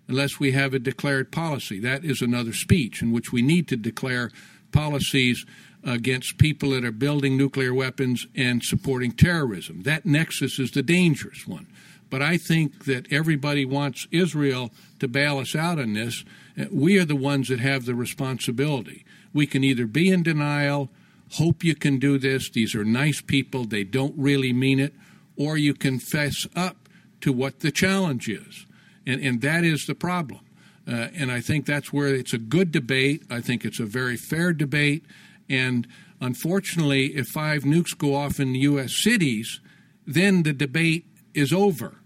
unless 0.09 0.41
we 0.41 0.51
have 0.51 0.75
a 0.75 0.81
declared 0.81 1.31
policy. 1.31 1.79
That 1.79 2.05
is 2.05 2.23
another 2.23 2.53
speech 2.53 3.03
in 3.03 3.13
which 3.13 3.31
we 3.31 3.41
need 3.41 3.69
to 3.69 3.77
declare 3.77 4.33
policies 4.73 5.47
against 5.87 6.37
people 6.37 6.71
that 6.71 6.85
are 6.85 6.91
building 6.93 7.37
nuclear 7.37 7.73
weapons 7.73 8.27
and 8.35 8.63
supporting 8.63 9.13
terrorism. 9.13 9.85
That 9.85 10.05
nexus 10.05 10.59
is 10.59 10.73
the 10.73 10.83
dangerous 10.83 11.47
one. 11.47 11.69
But 12.11 12.23
I 12.23 12.37
think 12.37 12.85
that 12.85 13.11
everybody 13.13 13.65
wants 13.65 14.07
Israel 14.11 14.71
to 14.99 15.09
bail 15.09 15.39
us 15.39 15.55
out 15.55 15.79
on 15.79 15.95
this. 15.95 16.25
We 16.71 16.99
are 16.99 17.05
the 17.05 17.17
ones 17.17 17.49
that 17.49 17.61
have 17.61 17.85
the 17.85 17.95
responsibility. 17.95 19.05
We 19.33 19.47
can 19.47 19.63
either 19.63 19.87
be 19.87 20.11
in 20.11 20.23
denial, 20.23 20.91
hope 21.33 21.63
you 21.63 21.75
can 21.75 21.99
do 21.99 22.19
this, 22.19 22.51
these 22.51 22.75
are 22.75 22.85
nice 22.85 23.21
people, 23.21 23.65
they 23.65 23.85
don't 23.85 24.15
really 24.17 24.53
mean 24.53 24.81
it, 24.81 24.95
or 25.37 25.57
you 25.57 25.75
confess 25.75 26.47
up 26.57 26.89
to 27.21 27.33
what 27.33 27.61
the 27.61 27.71
challenge 27.71 28.29
is. 28.29 28.67
And, 29.07 29.21
and 29.21 29.41
that 29.43 29.65
is 29.65 29.87
the 29.87 29.95
problem. 29.95 30.41
Uh, 30.89 31.09
and 31.15 31.33
I 31.33 31.41
think 31.41 31.67
that's 31.67 31.93
where 31.93 32.15
it's 32.15 32.33
a 32.33 32.39
good 32.39 32.71
debate. 32.71 33.25
I 33.29 33.41
think 33.41 33.65
it's 33.65 33.81
a 33.81 33.87
very 33.87 34.17
fair 34.17 34.53
debate. 34.53 35.05
And 35.49 35.87
unfortunately, 36.21 37.17
if 37.17 37.29
five 37.29 37.63
nukes 37.63 37.97
go 37.97 38.15
off 38.15 38.41
in 38.41 38.55
U.S. 38.55 38.93
cities, 38.95 39.61
then 40.07 40.43
the 40.43 40.53
debate 40.53 41.07
is 41.35 41.53
over. 41.53 41.97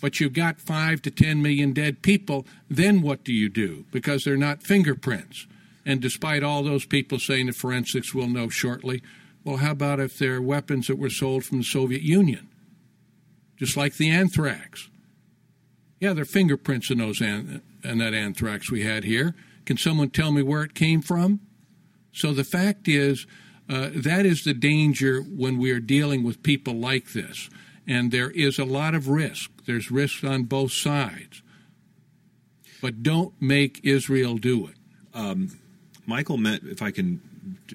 But 0.00 0.18
you've 0.18 0.32
got 0.32 0.60
five 0.60 1.00
to 1.02 1.10
10 1.10 1.42
million 1.42 1.72
dead 1.72 2.02
people, 2.02 2.46
then 2.68 3.02
what 3.02 3.24
do 3.24 3.32
you 3.32 3.48
do? 3.48 3.86
Because 3.92 4.24
they're 4.24 4.36
not 4.36 4.62
fingerprints. 4.62 5.46
And 5.86 6.00
despite 6.00 6.42
all 6.42 6.62
those 6.62 6.84
people 6.86 7.18
saying 7.18 7.46
the 7.46 7.52
forensics 7.52 8.14
will 8.14 8.28
know 8.28 8.48
shortly, 8.48 9.02
well, 9.44 9.58
how 9.58 9.72
about 9.72 10.00
if 10.00 10.18
they're 10.18 10.42
weapons 10.42 10.86
that 10.86 10.98
were 10.98 11.10
sold 11.10 11.44
from 11.44 11.58
the 11.58 11.64
Soviet 11.64 12.02
Union? 12.02 12.48
Just 13.56 13.76
like 13.76 13.94
the 13.94 14.10
anthrax. 14.10 14.88
Yeah, 16.00 16.12
there 16.12 16.22
are 16.22 16.26
fingerprints 16.26 16.90
in 16.90 16.98
those 16.98 17.20
an- 17.20 17.62
that 17.82 18.14
anthrax 18.14 18.70
we 18.70 18.82
had 18.82 19.04
here. 19.04 19.34
Can 19.64 19.76
someone 19.76 20.10
tell 20.10 20.32
me 20.32 20.42
where 20.42 20.64
it 20.64 20.74
came 20.74 21.00
from? 21.00 21.40
So 22.12 22.32
the 22.32 22.44
fact 22.44 22.88
is, 22.88 23.26
uh, 23.68 23.90
that 23.94 24.26
is 24.26 24.44
the 24.44 24.54
danger 24.54 25.22
when 25.22 25.58
we 25.58 25.70
are 25.70 25.80
dealing 25.80 26.22
with 26.22 26.42
people 26.42 26.74
like 26.74 27.12
this. 27.12 27.48
And 27.86 28.12
there 28.12 28.30
is 28.30 28.58
a 28.58 28.64
lot 28.64 28.94
of 28.94 29.08
risk. 29.08 29.50
There's 29.66 29.90
risk 29.90 30.22
on 30.24 30.44
both 30.44 30.72
sides. 30.72 31.42
But 32.80 33.02
don't 33.02 33.32
make 33.40 33.80
Israel 33.82 34.36
do 34.36 34.66
it. 34.66 34.74
Um, 35.14 35.58
Michael, 36.06 36.36
met, 36.36 36.62
if 36.64 36.82
I 36.82 36.90
can 36.90 37.20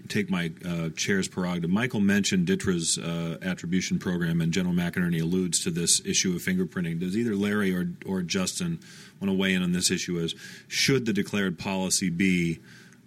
take 0.07 0.29
my 0.29 0.51
uh, 0.65 0.89
chair's 0.89 1.27
prerogative, 1.27 1.69
Michael 1.69 2.01
mentioned 2.01 2.47
DTRA's 2.47 2.97
uh, 2.97 3.37
attribution 3.41 3.99
program, 3.99 4.41
and 4.41 4.51
General 4.51 4.75
McInerney 4.75 5.21
alludes 5.21 5.59
to 5.61 5.71
this 5.71 6.01
issue 6.05 6.35
of 6.35 6.41
fingerprinting. 6.41 6.99
Does 6.99 7.17
either 7.17 7.35
Larry 7.35 7.73
or, 7.73 7.89
or 8.05 8.21
Justin 8.21 8.79
want 9.19 9.31
to 9.31 9.37
weigh 9.37 9.53
in 9.53 9.63
on 9.63 9.71
this 9.71 9.89
issue 9.89 10.19
as 10.19 10.35
should 10.67 11.05
the 11.05 11.13
declared 11.13 11.57
policy 11.57 12.09
be 12.09 12.59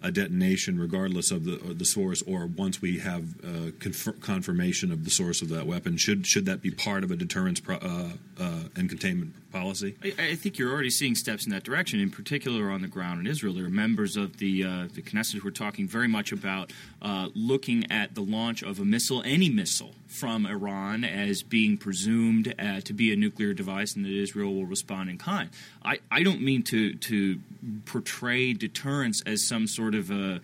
a 0.03 0.11
detonation 0.11 0.79
regardless 0.79 1.31
of 1.31 1.45
the 1.45 1.57
the 1.73 1.85
source, 1.85 2.21
or 2.23 2.45
once 2.45 2.81
we 2.81 2.99
have 2.99 3.23
uh, 3.43 3.71
conf- 3.79 4.19
confirmation 4.21 4.91
of 4.91 5.03
the 5.05 5.11
source 5.11 5.41
of 5.41 5.49
that 5.49 5.67
weapon, 5.67 5.97
should 5.97 6.25
should 6.25 6.45
that 6.45 6.61
be 6.61 6.71
part 6.71 7.03
of 7.03 7.11
a 7.11 7.15
deterrence 7.15 7.59
pro- 7.59 7.77
uh, 7.77 8.09
uh, 8.39 8.63
and 8.75 8.89
containment 8.89 9.33
policy? 9.51 9.95
I, 10.03 10.13
I, 10.17 10.35
think 10.35 10.57
you're 10.57 10.71
already 10.71 10.89
seeing 10.89 11.15
steps 11.15 11.45
in 11.45 11.51
that 11.51 11.63
direction. 11.63 11.99
In 11.99 12.09
particular, 12.09 12.69
on 12.69 12.81
the 12.81 12.87
ground 12.87 13.19
in 13.19 13.27
Israel, 13.27 13.53
there 13.53 13.65
are 13.65 13.69
members 13.69 14.15
of 14.15 14.37
the 14.37 14.63
uh, 14.63 14.87
the 14.93 15.01
Knesset 15.01 15.39
who 15.39 15.47
are 15.47 15.51
talking 15.51 15.87
very 15.87 16.07
much 16.07 16.31
about 16.31 16.71
uh, 17.01 17.29
looking 17.35 17.91
at 17.91 18.15
the 18.15 18.21
launch 18.21 18.63
of 18.63 18.79
a 18.79 18.85
missile, 18.85 19.21
any 19.25 19.49
missile 19.49 19.93
from 20.07 20.45
Iran, 20.45 21.03
as 21.03 21.43
being 21.43 21.77
presumed 21.77 22.53
uh, 22.59 22.81
to 22.81 22.93
be 22.93 23.13
a 23.13 23.15
nuclear 23.15 23.53
device, 23.53 23.95
and 23.95 24.05
that 24.05 24.11
Israel 24.11 24.53
will 24.53 24.65
respond 24.65 25.09
in 25.09 25.17
kind. 25.17 25.49
I, 25.83 25.99
I 26.09 26.23
don't 26.23 26.41
mean 26.41 26.63
to 26.63 26.95
to 26.95 27.39
portray 27.85 28.53
deterrence 28.53 29.21
as 29.25 29.47
some 29.47 29.67
sort 29.67 29.95
of 29.95 30.11
a 30.11 30.41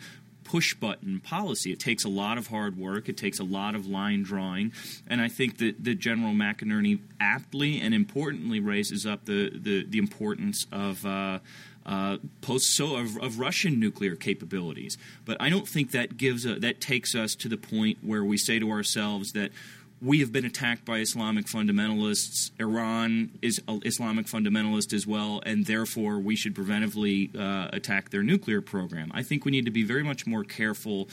push 0.48 0.74
button 0.74 1.20
policy. 1.20 1.74
It 1.74 1.80
takes 1.80 2.06
a 2.06 2.10
lot 2.10 2.38
of 2.38 2.48
hard 2.48 2.78
work. 2.78 3.10
It 3.10 3.18
takes 3.18 3.40
a 3.40 3.44
lot 3.44 3.76
of 3.76 3.86
line 3.86 4.24
drawing, 4.24 4.72
and 5.06 5.22
I 5.22 5.28
think 5.28 5.58
that, 5.58 5.84
that 5.84 5.96
General 5.96 6.34
McInerney 6.34 7.00
aptly 7.20 7.82
and 7.82 7.94
importantly 7.94 8.62
raises 8.62 9.06
up 9.06 9.26
the 9.26 9.52
the, 9.54 9.86
the 9.86 9.98
importance 9.98 10.66
of. 10.72 11.06
Uh, 11.06 11.40
uh, 11.86 12.18
post 12.42 12.76
so 12.76 12.98
of, 12.98 13.18
of, 13.22 13.40
Russian 13.40 13.80
nuclear 13.80 14.18
capabilities, 14.18 14.98
but 15.24 15.38
I 15.40 15.48
don't 15.48 15.66
think 15.66 15.92
that 15.92 16.18
gives 16.18 16.46
a, 16.46 16.56
that 16.56 16.82
takes 16.82 17.16
us 17.16 17.34
to 17.36 17.48
the 17.48 17.56
point 17.56 18.00
where 18.02 18.26
we 18.26 18.36
say 18.36 18.60
to 18.60 18.70
ourselves 18.70 19.32
that 19.32 19.52
we 20.02 20.20
have 20.20 20.32
been 20.32 20.46
attacked 20.46 20.86
by 20.86 20.98
Islamic 21.00 21.46
fundamentalists. 21.46 22.52
Iran 22.60 23.32
is 23.42 23.62
Islamic 23.68 24.28
fundamentalist 24.28 24.94
as 24.94 25.08
well, 25.08 25.42
and 25.46 25.66
therefore 25.66 26.20
we 26.20 26.36
should 26.36 26.54
preventively 26.54 27.36
uh, 27.36 27.70
attack 27.74 28.12
their 28.12 28.24
nuclear 28.24 28.62
program. 28.62 29.12
I 29.14 29.24
think 29.24 29.44
we 29.44 29.52
need 29.52 29.66
to 29.66 29.72
be 29.72 29.84
very 29.84 30.04
much 30.04 30.28
more 30.28 30.44
careful 30.44 31.10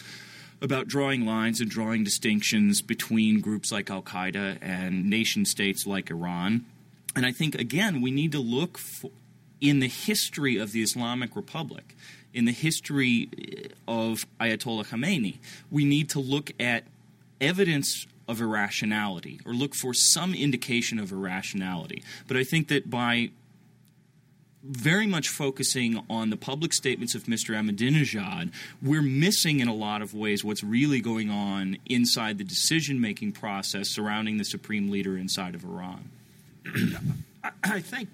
about 0.61 0.87
drawing 0.87 1.25
lines 1.27 1.61
and 1.61 1.71
drawing 1.71 2.05
distinctions 2.05 2.83
between 2.83 3.41
groups 3.41 3.73
like 3.73 3.91
Al 3.91 4.03
Qaeda 4.03 4.59
and 4.61 5.09
nation 5.09 5.45
states 5.45 5.87
like 5.87 6.11
Iran. 6.11 6.65
And 7.17 7.25
I 7.25 7.33
think, 7.33 7.55
again, 7.55 8.01
we 8.01 8.11
need 8.11 8.33
to 8.33 8.41
look 8.41 8.81
in 9.61 9.81
the 9.81 9.89
history 9.89 10.59
of 10.59 10.73
the 10.73 10.83
Islamic 10.83 11.35
Republic, 11.37 11.97
in 12.35 12.45
the 12.45 12.53
history 12.53 13.31
of 13.87 14.27
Ayatollah 14.41 14.87
Khamenei, 14.89 15.39
we 15.71 15.85
need 15.85 16.11
to 16.11 16.21
look 16.21 16.53
at 16.61 16.85
evidence 17.41 18.07
of 18.29 18.41
irrationality 18.41 19.41
or 19.45 19.53
look 19.53 19.75
for 19.75 19.93
some 19.95 20.35
indication 20.35 20.99
of 20.99 21.13
irrationality. 21.13 22.03
But 22.27 22.37
I 22.37 22.45
think 22.45 22.69
that 22.69 22.91
by 22.91 23.31
very 24.65 25.07
much 25.07 25.29
focusing 25.29 26.03
on 26.09 26.31
the 26.31 26.37
public 26.37 26.73
statements 26.73 27.15
of 27.15 27.25
Mr. 27.25 27.55
Ahmadinejad, 27.55 28.51
we're 28.83 29.03
missing 29.03 29.61
in 29.61 29.69
a 29.69 29.75
lot 29.75 30.01
of 30.01 30.15
ways 30.15 30.43
what's 30.43 30.65
really 30.65 31.01
going 31.01 31.31
on 31.31 31.77
inside 31.85 32.39
the 32.39 32.45
decision 32.45 32.99
making 33.01 33.33
process 33.33 33.91
surrounding 33.91 34.39
the 34.39 34.45
supreme 34.45 34.91
leader 34.91 35.19
inside 35.19 35.55
of 35.55 35.65
Iran. 35.65 36.11
I 37.63 37.81
think, 37.81 38.09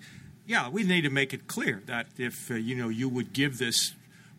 yeah, 0.44 0.68
we 0.68 0.82
need 0.82 1.02
to 1.02 1.10
make 1.10 1.32
it 1.32 1.46
clear 1.46 1.82
that 1.86 2.08
if 2.18 2.50
uh, 2.50 2.54
you 2.54 2.74
know 2.74 2.88
you 2.88 3.08
would 3.08 3.32
give 3.32 3.58
this 3.58 3.94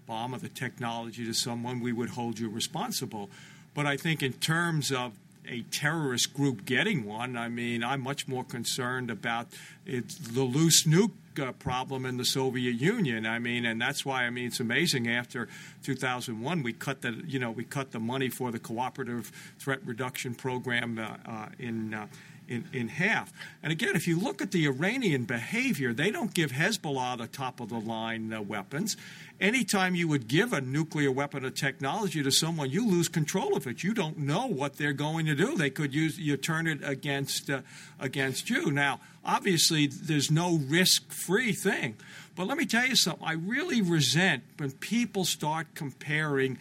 bomb 0.05 0.35
or 0.35 0.39
the 0.39 0.49
technology 0.49 1.25
to 1.25 1.33
someone, 1.33 1.79
we 1.79 1.93
would 1.93 2.09
hold 2.09 2.39
you 2.39 2.49
responsible. 2.49 3.29
But 3.73 3.85
I 3.85 3.95
think 3.95 4.21
in 4.21 4.33
terms 4.33 4.91
of 4.91 5.13
a 5.47 5.61
terrorist 5.63 6.33
group 6.33 6.65
getting 6.65 7.05
one. 7.05 7.37
I 7.37 7.49
mean, 7.49 7.83
I'm 7.83 8.01
much 8.01 8.27
more 8.27 8.43
concerned 8.43 9.09
about 9.09 9.47
it, 9.85 10.09
the 10.09 10.43
loose 10.43 10.83
nuke 10.83 11.11
uh, 11.39 11.51
problem 11.53 12.05
in 12.05 12.17
the 12.17 12.25
Soviet 12.25 12.73
Union. 12.73 13.25
I 13.25 13.39
mean, 13.39 13.65
and 13.65 13.81
that's 13.81 14.05
why 14.05 14.25
I 14.25 14.29
mean 14.29 14.47
it's 14.47 14.59
amazing. 14.59 15.07
After 15.07 15.47
2001, 15.83 16.63
we 16.63 16.73
cut 16.73 17.01
the 17.01 17.21
you 17.25 17.39
know 17.39 17.51
we 17.51 17.63
cut 17.63 17.91
the 17.91 17.99
money 17.99 18.29
for 18.29 18.51
the 18.51 18.59
cooperative 18.59 19.31
threat 19.59 19.79
reduction 19.85 20.35
program 20.35 20.99
uh, 20.99 21.29
uh, 21.29 21.49
in. 21.59 21.93
Uh, 21.93 22.07
in, 22.47 22.65
in 22.73 22.89
half. 22.89 23.31
And 23.63 23.71
again, 23.71 23.95
if 23.95 24.09
you 24.09 24.19
look 24.19 24.41
at 24.41 24.51
the 24.51 24.65
Iranian 24.65 25.23
behavior, 25.23 25.93
they 25.93 26.11
don't 26.11 26.33
give 26.33 26.51
Hezbollah 26.51 27.17
the 27.17 27.27
top 27.27 27.61
of 27.61 27.69
the 27.69 27.79
line 27.79 28.33
uh, 28.33 28.41
weapons 28.41 28.97
anytime 29.41 29.95
you 29.95 30.07
would 30.07 30.27
give 30.27 30.53
a 30.53 30.61
nuclear 30.61 31.11
weapon 31.11 31.43
or 31.43 31.49
technology 31.49 32.23
to 32.23 32.31
someone, 32.31 32.69
you 32.69 32.87
lose 32.87 33.09
control 33.09 33.57
of 33.57 33.67
it. 33.67 33.83
You 33.83 33.93
don't 33.93 34.19
know 34.19 34.45
what 34.45 34.77
they're 34.77 34.93
going 34.93 35.25
to 35.25 35.35
do. 35.35 35.57
They 35.57 35.71
could 35.71 35.93
use 35.93 36.17
you 36.19 36.37
turn 36.37 36.67
it 36.67 36.79
against 36.83 37.49
uh, 37.49 37.61
against 37.99 38.49
you. 38.49 38.71
Now, 38.71 39.01
obviously, 39.25 39.87
there's 39.87 40.31
no 40.31 40.57
risk-free 40.57 41.53
thing. 41.53 41.97
But 42.35 42.47
let 42.47 42.57
me 42.57 42.65
tell 42.65 42.85
you 42.85 42.95
something. 42.95 43.27
I 43.27 43.33
really 43.33 43.81
resent 43.81 44.43
when 44.57 44.71
people 44.71 45.25
start 45.25 45.67
comparing 45.75 46.57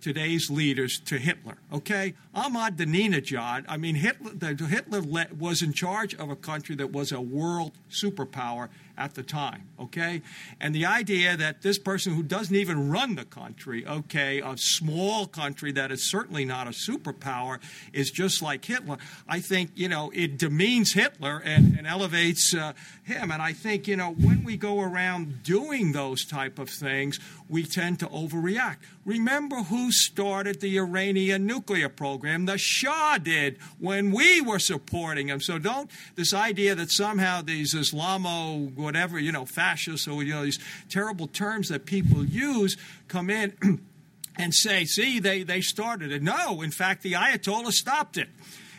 today's 0.00 0.50
leaders 0.50 0.98
to 1.00 1.18
Hitler. 1.18 1.58
Okay, 1.72 2.14
Ahmadinejad. 2.34 3.66
I 3.68 3.76
mean, 3.76 3.96
Hitler. 3.96 4.54
Hitler 4.66 5.02
was 5.36 5.60
in 5.60 5.72
charge 5.72 6.14
of 6.14 6.30
a 6.30 6.36
country 6.36 6.74
that 6.76 6.92
was 6.92 7.12
a 7.12 7.20
world 7.20 7.72
superpower 7.90 8.68
at 9.00 9.14
the 9.14 9.22
time, 9.22 9.66
okay? 9.80 10.20
And 10.60 10.74
the 10.74 10.84
idea 10.84 11.34
that 11.34 11.62
this 11.62 11.78
person 11.78 12.14
who 12.14 12.22
doesn't 12.22 12.54
even 12.54 12.90
run 12.90 13.14
the 13.14 13.24
country, 13.24 13.86
okay, 13.86 14.40
a 14.40 14.58
small 14.58 15.26
country 15.26 15.72
that 15.72 15.90
is 15.90 16.04
certainly 16.08 16.44
not 16.44 16.66
a 16.66 16.70
superpower, 16.70 17.60
is 17.94 18.10
just 18.10 18.42
like 18.42 18.62
Hitler, 18.62 18.98
I 19.26 19.40
think, 19.40 19.70
you 19.74 19.88
know, 19.88 20.12
it 20.14 20.36
demeans 20.36 20.92
Hitler 20.92 21.40
and, 21.42 21.78
and 21.78 21.86
elevates 21.86 22.54
uh, 22.54 22.74
him. 23.02 23.32
And 23.32 23.40
I 23.40 23.54
think, 23.54 23.88
you 23.88 23.96
know, 23.96 24.12
when 24.12 24.44
we 24.44 24.58
go 24.58 24.80
around 24.80 25.42
doing 25.44 25.92
those 25.92 26.26
type 26.26 26.58
of 26.58 26.68
things, 26.68 27.18
we 27.48 27.64
tend 27.64 28.00
to 28.00 28.06
overreact. 28.08 28.76
Remember 29.06 29.56
who 29.56 29.90
started 29.90 30.60
the 30.60 30.78
Iranian 30.78 31.46
nuclear 31.46 31.88
program? 31.88 32.44
The 32.44 32.58
Shah 32.58 33.16
did 33.16 33.56
when 33.78 34.12
we 34.12 34.42
were 34.42 34.58
supporting 34.58 35.28
him. 35.28 35.40
So 35.40 35.58
don't, 35.58 35.90
this 36.16 36.34
idea 36.34 36.74
that 36.74 36.90
somehow 36.90 37.40
these 37.40 37.74
Islamo, 37.74 38.74
whatever, 38.90 39.20
you 39.20 39.30
know, 39.30 39.44
fascists 39.44 40.08
or, 40.08 40.20
you 40.24 40.34
know, 40.34 40.42
these 40.42 40.58
terrible 40.88 41.28
terms 41.28 41.68
that 41.68 41.86
people 41.86 42.24
use 42.24 42.76
come 43.06 43.30
in 43.30 43.52
and 44.36 44.52
say, 44.52 44.84
see, 44.84 45.20
they, 45.20 45.44
they 45.44 45.60
started 45.60 46.10
it. 46.10 46.24
No, 46.24 46.60
in 46.60 46.72
fact, 46.72 47.02
the 47.02 47.12
Ayatollah 47.12 47.70
stopped 47.70 48.18
it 48.18 48.28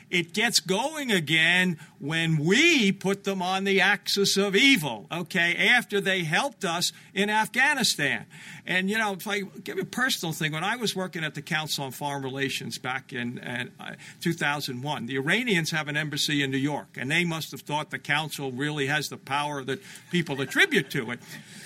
it 0.09 0.33
gets 0.33 0.59
going 0.59 1.09
again 1.09 1.79
when 2.01 2.37
we 2.37 2.91
put 2.91 3.25
them 3.25 3.43
on 3.43 3.63
the 3.63 3.79
axis 3.79 4.35
of 4.35 4.55
evil, 4.55 5.05
okay, 5.11 5.55
after 5.55 6.01
they 6.01 6.23
helped 6.23 6.65
us 6.65 6.91
in 7.13 7.29
Afghanistan. 7.29 8.25
And, 8.65 8.89
you 8.89 8.97
know, 8.97 9.13
if 9.13 9.27
I 9.27 9.41
give 9.41 9.75
you 9.75 9.83
a 9.83 9.85
personal 9.85 10.33
thing, 10.33 10.51
when 10.51 10.63
I 10.63 10.77
was 10.77 10.95
working 10.95 11.23
at 11.23 11.35
the 11.35 11.43
Council 11.43 11.83
on 11.83 11.91
Foreign 11.91 12.23
Relations 12.23 12.79
back 12.79 13.13
in, 13.13 13.37
uh, 13.39 13.93
2001, 14.19 15.05
the 15.05 15.15
Iranians 15.15 15.69
have 15.71 15.87
an 15.87 15.95
embassy 15.95 16.41
in 16.41 16.49
New 16.49 16.57
York, 16.57 16.97
and 16.97 17.09
they 17.11 17.23
must 17.23 17.51
have 17.51 17.61
thought 17.61 17.91
the 17.91 17.99
Council 17.99 18.51
really 18.51 18.87
has 18.87 19.09
the 19.09 19.17
power 19.17 19.63
that 19.63 19.79
people 20.09 20.41
attribute 20.41 20.89
to 20.91 21.11
it. 21.11 21.19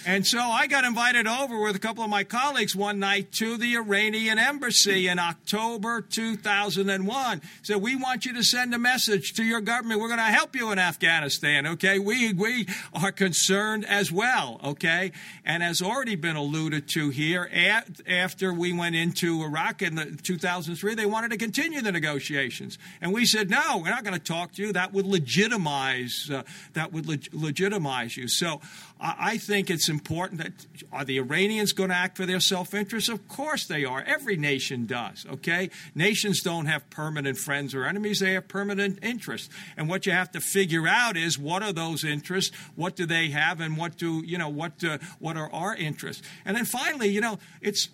And 0.06 0.28
so 0.28 0.40
I 0.40 0.68
got 0.68 0.84
invited 0.84 1.28
over 1.28 1.62
with 1.62 1.76
a 1.76 1.80
couple 1.80 2.04
of 2.04 2.10
my 2.10 2.24
colleagues 2.24 2.76
one 2.76 3.00
night 3.00 3.32
to 3.34 3.58
the 3.58 3.76
Iranian 3.76 4.38
embassy 4.38 5.08
in 5.08 5.18
October 5.18 6.02
2001. 6.02 7.42
So 7.64 7.78
we 7.78 7.96
want 7.96 8.26
you 8.26 8.34
to 8.34 8.44
send 8.44 8.74
a 8.76 8.80
message 8.80 9.34
to 9.34 9.44
your 9.44 9.62
government. 9.62 10.02
We're 10.02 10.08
going 10.08 10.20
to 10.20 10.25
help 10.32 10.56
you 10.56 10.72
in 10.72 10.80
Afghanistan, 10.80 11.68
okay? 11.68 12.00
We, 12.00 12.34
we 12.34 12.68
are 12.94 13.12
concerned 13.12 13.86
as 13.86 14.12
well, 14.12 14.60
okay? 14.64 15.12
And 15.44 15.64
as 15.64 15.82
already 15.82 16.16
been 16.16 16.36
alluded 16.36 16.88
to 16.90 17.10
here, 17.10 17.50
after 18.08 18.54
we 18.54 18.74
went 18.74 18.96
into 18.96 19.44
Iraq 19.44 19.82
in 19.82 20.18
2003, 20.18 20.96
they 20.96 21.06
wanted 21.06 21.32
to 21.32 21.38
continue 21.38 21.82
the 21.82 21.92
negotiations. 21.92 22.78
And 23.02 23.14
we 23.14 23.26
said, 23.26 23.50
no, 23.50 23.78
we're 23.78 23.90
not 23.90 24.04
going 24.04 24.18
to 24.18 24.24
talk 24.24 24.54
to 24.54 24.62
you. 24.62 24.74
That 24.74 24.94
would 24.94 25.06
legitimize, 25.06 26.30
uh, 26.32 26.44
that 26.74 26.92
would 26.92 27.08
leg- 27.08 27.30
legitimize 27.32 28.18
you. 28.18 28.28
So 28.28 28.62
I 29.00 29.38
think 29.38 29.70
it's 29.70 29.90
important 29.90 30.42
that 30.42 30.54
are 30.92 31.04
the 31.04 31.18
Iranians 31.18 31.74
going 31.74 31.90
to 31.90 31.96
act 31.96 32.16
for 32.16 32.26
their 32.26 32.40
self 32.40 32.74
interest? 32.74 33.10
Of 33.10 33.28
course 33.28 33.68
they 33.68 33.84
are. 33.84 34.02
Every 34.02 34.38
nation 34.38 34.86
does, 34.86 35.26
okay? 35.30 35.70
Nations 35.94 36.42
don't 36.42 36.68
have 36.68 36.90
permanent 36.90 37.38
friends 37.38 37.76
or 37.76 37.86
enemies, 37.86 38.22
they 38.22 38.34
have 38.34 38.48
permanent 38.48 39.00
interests. 39.04 39.50
And 39.76 39.90
what 39.90 40.06
you 40.06 40.14
have 40.14 40.32
to 40.32 40.40
figure 40.40 40.88
out 40.88 41.18
is 41.18 41.38
what 41.38 41.62
are 41.62 41.74
those 41.74 42.06
interests, 42.06 42.56
what 42.76 42.96
do 42.96 43.06
they 43.06 43.30
have, 43.30 43.60
and 43.60 43.76
what 43.76 43.98
do, 43.98 44.24
you 44.26 44.38
know, 44.38 44.50
what, 44.50 44.82
uh, 44.84 44.98
what 45.20 45.36
are 45.36 45.52
our 45.52 45.76
interests? 45.76 46.24
And 46.46 46.56
then 46.56 46.66
finally, 46.66 47.10
you 47.10 47.20
know, 47.20 47.38
it's 47.62 47.90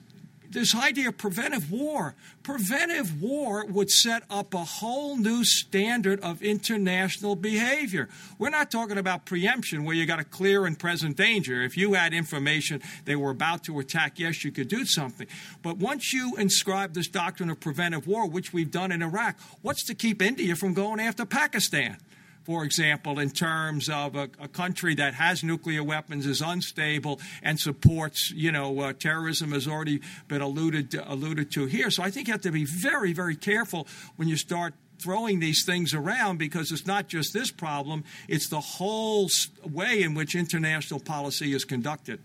this 0.52 0.76
idea 0.76 1.10
of 1.10 1.18
preventive 1.18 1.72
war. 1.72 2.16
Preventive 2.44 3.22
war 3.22 3.66
would 3.66 3.90
set 3.90 4.24
up 4.30 4.54
a 4.54 4.64
whole 4.64 5.16
new 5.18 5.44
standard 5.44 6.20
of 6.22 6.42
international 6.42 7.36
behavior. 7.36 8.10
We're 8.38 8.50
not 8.50 8.72
talking 8.72 8.98
about 8.98 9.26
preemption 9.26 9.84
where 9.84 9.96
you 9.96 10.06
got 10.06 10.20
a 10.20 10.24
clear 10.24 10.66
and 10.66 10.78
present 10.78 11.18
danger. 11.18 11.62
If 11.62 11.78
you 11.78 11.94
had 11.94 12.14
information 12.14 12.82
they 13.06 13.16
were 13.16 13.32
about 13.32 13.64
to 13.66 13.80
attack, 13.80 14.20
yes, 14.20 14.44
you 14.44 14.52
could 14.52 14.68
do 14.68 14.86
something. 14.86 15.28
But 15.62 15.78
once 15.78 16.14
you 16.14 16.36
inscribe 16.38 16.94
this 16.94 17.08
doctrine 17.08 17.50
of 17.50 17.60
preventive 17.60 18.08
war, 18.08 18.28
which 18.28 18.54
we've 18.54 18.72
done 18.72 18.92
in 18.92 19.02
Iraq, 19.02 19.40
what's 19.62 19.84
to 19.86 19.94
keep 19.94 20.22
India 20.22 20.56
from 20.56 20.74
going 20.74 21.00
after 21.00 21.26
Pakistan? 21.26 21.98
For 22.44 22.64
example, 22.64 23.20
in 23.20 23.30
terms 23.30 23.90
of 23.90 24.16
a, 24.16 24.30
a, 24.40 24.48
country 24.48 24.96
that 24.96 25.14
has 25.14 25.44
nuclear 25.44 25.84
weapons, 25.84 26.26
is 26.26 26.42
unstable, 26.42 27.20
and 27.44 27.60
supports, 27.60 28.32
you 28.32 28.52
know, 28.52 28.80
uh, 28.80 28.94
terrorism 28.94 29.52
has 29.52 29.68
already 29.68 30.02
been 30.28 30.42
alluded 30.42 30.92
to, 30.92 31.12
alluded 31.12 31.52
to 31.52 31.66
here. 31.66 31.92
So 31.92 32.04
I 32.04 32.10
think 32.10 32.28
you 32.28 32.34
have 32.34 32.42
to 32.42 32.52
be 32.52 32.66
very, 32.66 33.14
very 33.14 33.36
careful 33.36 33.88
when 34.16 34.28
you 34.28 34.38
start 34.38 34.74
throwing 35.00 35.40
these 35.40 35.66
things 35.66 35.94
around 35.94 36.38
because 36.38 36.72
it's 36.72 36.86
not 36.86 37.08
just 37.08 37.34
this 37.34 37.52
problem, 37.52 38.04
it's 38.28 38.50
the 38.50 38.60
whole 38.60 39.30
way 39.64 40.02
in 40.02 40.14
which 40.14 40.36
international 40.36 41.00
policy 41.00 41.54
is 41.54 41.66
conducted. 41.66 42.20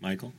Michael? 0.00 0.32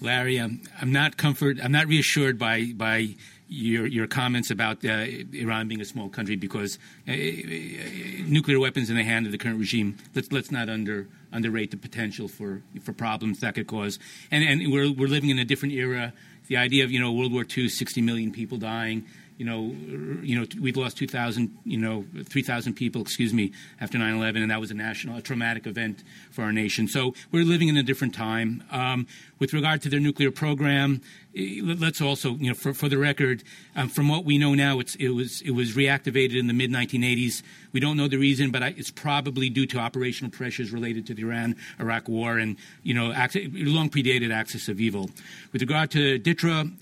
Larry, 0.00 0.38
I'm, 0.38 0.62
I'm 0.80 0.92
not 0.92 1.16
comfort. 1.16 1.58
I'm 1.62 1.72
not 1.72 1.86
reassured 1.86 2.38
by 2.38 2.72
by 2.74 3.16
your, 3.50 3.86
your 3.86 4.06
comments 4.06 4.50
about 4.50 4.84
uh, 4.84 5.06
Iran 5.32 5.66
being 5.66 5.80
a 5.80 5.84
small 5.84 6.08
country 6.08 6.36
because 6.36 6.78
uh, 7.08 7.12
nuclear 7.12 8.60
weapons 8.60 8.88
in 8.88 8.96
the 8.96 9.02
hand 9.02 9.26
of 9.26 9.32
the 9.32 9.38
current 9.38 9.58
regime. 9.58 9.98
Let's 10.14 10.30
let's 10.30 10.52
not 10.52 10.68
under 10.68 11.08
underrate 11.32 11.72
the 11.72 11.76
potential 11.76 12.28
for 12.28 12.62
for 12.80 12.92
problems 12.92 13.40
that 13.40 13.56
could 13.56 13.66
cause. 13.66 13.98
And 14.30 14.44
and 14.44 14.72
we're 14.72 14.92
we're 14.92 15.08
living 15.08 15.30
in 15.30 15.38
a 15.38 15.44
different 15.44 15.74
era. 15.74 16.12
The 16.46 16.56
idea 16.56 16.84
of 16.84 16.92
you 16.92 17.00
know 17.00 17.12
World 17.12 17.32
War 17.32 17.44
II, 17.44 17.68
60 17.68 18.00
million 18.00 18.30
people 18.32 18.56
dying 18.56 19.04
you 19.40 19.46
know, 19.46 19.74
you 20.22 20.38
know, 20.38 20.46
we 20.60 20.70
lost 20.70 20.98
2,000, 20.98 21.56
you 21.64 21.78
know, 21.78 22.04
3,000 22.24 22.74
people, 22.74 23.00
excuse 23.00 23.32
me, 23.32 23.52
after 23.80 23.96
9/11, 23.96 24.42
and 24.42 24.50
that 24.50 24.60
was 24.60 24.70
a 24.70 24.74
national, 24.74 25.16
a 25.16 25.22
traumatic 25.22 25.66
event 25.66 26.04
for 26.30 26.42
our 26.44 26.52
nation. 26.52 26.86
So 26.86 27.14
we're 27.32 27.46
living 27.46 27.68
in 27.68 27.78
a 27.78 27.82
different 27.82 28.14
time. 28.14 28.62
Um, 28.70 29.06
with 29.38 29.54
regard 29.54 29.80
to 29.80 29.88
their 29.88 29.98
nuclear 29.98 30.30
program, 30.30 31.00
let's 31.34 32.00
also, 32.00 32.34
you 32.34 32.48
know, 32.48 32.54
for, 32.54 32.74
for 32.74 32.88
the 32.88 32.98
record, 32.98 33.42
um, 33.76 33.88
from 33.88 34.08
what 34.08 34.24
we 34.24 34.36
know 34.38 34.54
now, 34.54 34.80
it 34.80 35.10
was 35.10 35.42
it 35.42 35.52
was 35.52 35.72
reactivated 35.72 36.38
in 36.38 36.46
the 36.46 36.52
mid 36.52 36.70
1980s. 36.70 37.42
We 37.72 37.80
don't 37.80 37.96
know 37.96 38.08
the 38.08 38.16
reason, 38.16 38.50
but 38.50 38.62
I, 38.62 38.74
it's 38.76 38.90
probably 38.90 39.48
due 39.48 39.66
to 39.66 39.78
operational 39.78 40.30
pressures 40.30 40.72
related 40.72 41.06
to 41.06 41.14
the 41.14 41.22
Iran-Iraq 41.22 42.08
war 42.08 42.38
and 42.38 42.56
you 42.82 42.94
know, 42.94 43.08
long 43.08 43.90
predated 43.90 44.32
axis 44.32 44.68
of 44.68 44.80
evil. 44.80 45.10
With 45.52 45.62
regard 45.62 45.90
to 45.92 46.18
DTRA. 46.18 46.72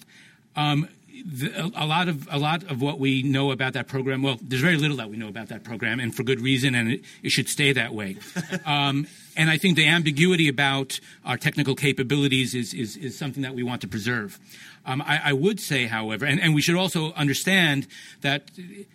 Um, 0.56 0.88
the, 1.24 1.72
a 1.74 1.86
lot 1.86 2.08
of 2.08 2.28
a 2.30 2.38
lot 2.38 2.64
of 2.64 2.80
what 2.80 2.98
we 2.98 3.22
know 3.22 3.50
about 3.50 3.72
that 3.72 3.88
program. 3.88 4.22
Well, 4.22 4.38
there's 4.40 4.62
very 4.62 4.76
little 4.76 4.96
that 4.98 5.10
we 5.10 5.16
know 5.16 5.28
about 5.28 5.48
that 5.48 5.64
program, 5.64 6.00
and 6.00 6.14
for 6.14 6.22
good 6.22 6.40
reason, 6.40 6.74
and 6.74 6.92
it, 6.92 7.00
it 7.22 7.30
should 7.30 7.48
stay 7.48 7.72
that 7.72 7.94
way. 7.94 8.16
Um, 8.64 9.06
and 9.38 9.48
I 9.48 9.56
think 9.56 9.76
the 9.76 9.86
ambiguity 9.86 10.48
about 10.48 11.00
our 11.24 11.38
technical 11.38 11.74
capabilities 11.74 12.54
is 12.54 12.74
is, 12.74 12.96
is 12.96 13.16
something 13.16 13.42
that 13.42 13.54
we 13.54 13.62
want 13.62 13.80
to 13.82 13.88
preserve. 13.88 14.38
Um, 14.84 15.00
I, 15.02 15.20
I, 15.24 15.32
would 15.32 15.60
say, 15.60 15.86
however, 15.86 16.24
and, 16.26 16.40
and 16.40 16.54
we 16.54 16.60
should 16.60 16.74
also 16.74 17.12
understand 17.12 17.86
that 18.22 18.50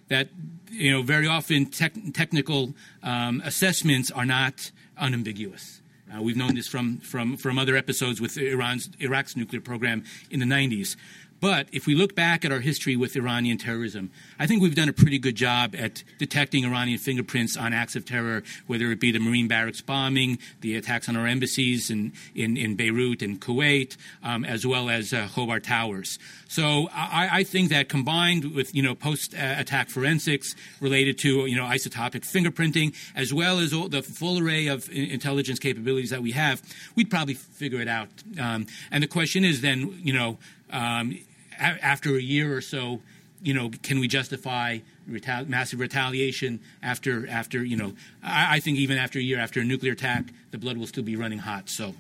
that 0.10 0.30
you 0.70 0.92
know 0.92 1.02
very 1.02 1.28
often 1.28 1.68
tech, 1.68 1.94
technical 2.14 2.76
um, 3.02 3.42
assessments 3.46 4.12
are 4.12 4.26
not 4.26 4.72
unambiguous. 4.98 5.80
Uh, 6.14 6.22
we've 6.22 6.38
known 6.38 6.54
this 6.54 6.68
from, 6.68 7.00
from, 7.00 7.38
from 7.38 7.58
other 7.58 7.76
episodes 7.76 8.22
with 8.22 8.38
Iran's 8.38 8.90
Iraq's 9.00 9.36
nuclear 9.36 9.62
program 9.62 10.04
in 10.30 10.40
the 10.40 10.46
90s. 10.46 10.96
But 11.44 11.68
if 11.74 11.86
we 11.88 11.94
look 11.94 12.16
back 12.16 12.46
at 12.46 12.54
our 12.54 12.62
history 12.62 12.96
with 12.96 13.18
Iranian 13.18 13.58
terrorism, 13.58 14.12
I 14.40 14.48
think 14.48 14.62
we've 14.62 14.76
done 14.76 14.88
a 14.88 14.94
pretty 14.94 15.20
good 15.20 15.36
job 15.36 15.76
at 15.78 16.02
detecting 16.18 16.64
Iranian 16.64 17.00
fingerprints 17.00 17.58
on 17.58 17.74
acts 17.74 17.98
of 17.98 18.06
terror, 18.06 18.44
whether 18.66 18.90
it 18.94 19.02
be 19.02 19.12
the 19.12 19.20
Marine 19.20 19.50
barracks 19.50 19.82
bombing, 19.82 20.40
the 20.62 20.78
attacks 20.78 21.10
on 21.10 21.18
our 21.18 21.28
embassies 21.28 21.90
in, 21.90 22.14
in, 22.34 22.56
in 22.56 22.78
Beirut 22.78 23.22
and 23.22 23.42
Kuwait, 23.42 23.98
um, 24.24 24.46
as 24.46 24.66
well 24.66 24.90
as 24.90 25.12
uh, 25.12 25.28
Khobar 25.36 25.62
Towers. 25.62 26.18
So 26.48 26.88
I, 26.94 27.28
I, 27.40 27.44
think 27.44 27.72
that 27.72 27.90
combined 27.90 28.56
with 28.56 28.74
you 28.74 28.82
know 28.82 28.96
post-attack 28.96 29.90
forensics 29.90 30.56
related 30.80 31.18
to 31.18 31.46
you 31.46 31.58
know 31.58 31.66
isotopic 31.66 32.22
fingerprinting, 32.22 32.96
as 33.18 33.34
well 33.34 33.60
as 33.60 33.72
the 33.72 34.02
full 34.02 34.40
array 34.40 34.68
of 34.68 34.90
intelligence 34.90 35.60
capabilities 35.60 36.12
that 36.12 36.22
we 36.22 36.32
have, 36.32 36.62
we'd 36.96 37.10
probably 37.10 37.34
figure 37.34 37.82
it 37.82 37.90
out. 37.90 38.08
Um, 38.40 38.68
and 38.92 39.04
the 39.04 39.08
question 39.08 39.44
is 39.44 39.60
then 39.60 40.00
you 40.02 40.14
know. 40.14 40.38
Um, 40.72 41.20
a- 41.60 41.84
after 41.84 42.16
a 42.16 42.22
year 42.22 42.56
or 42.56 42.62
so, 42.62 43.02
you 43.42 43.54
know, 43.54 43.70
can 43.82 44.00
we 44.00 44.08
justify 44.08 44.80
retali- 45.10 45.48
massive 45.48 45.80
retaliation 45.80 46.60
after 46.82 47.28
after 47.28 47.64
you 47.64 47.76
know? 47.76 47.94
I-, 48.24 48.56
I, 48.56 48.60
think 48.60 48.78
even 48.78 48.98
after 48.98 49.20
a 49.20 49.22
year 49.22 49.40
after 49.40 49.60
a 49.60 49.64
nuclear 49.64 49.94
attack, 49.94 50.26
the 50.52 50.58
blood 50.58 50.78
will 50.78 50.88
still 50.88 51.04
be 51.04 51.16
running 51.16 51.40
hot. 51.40 51.70
So, 51.70 51.96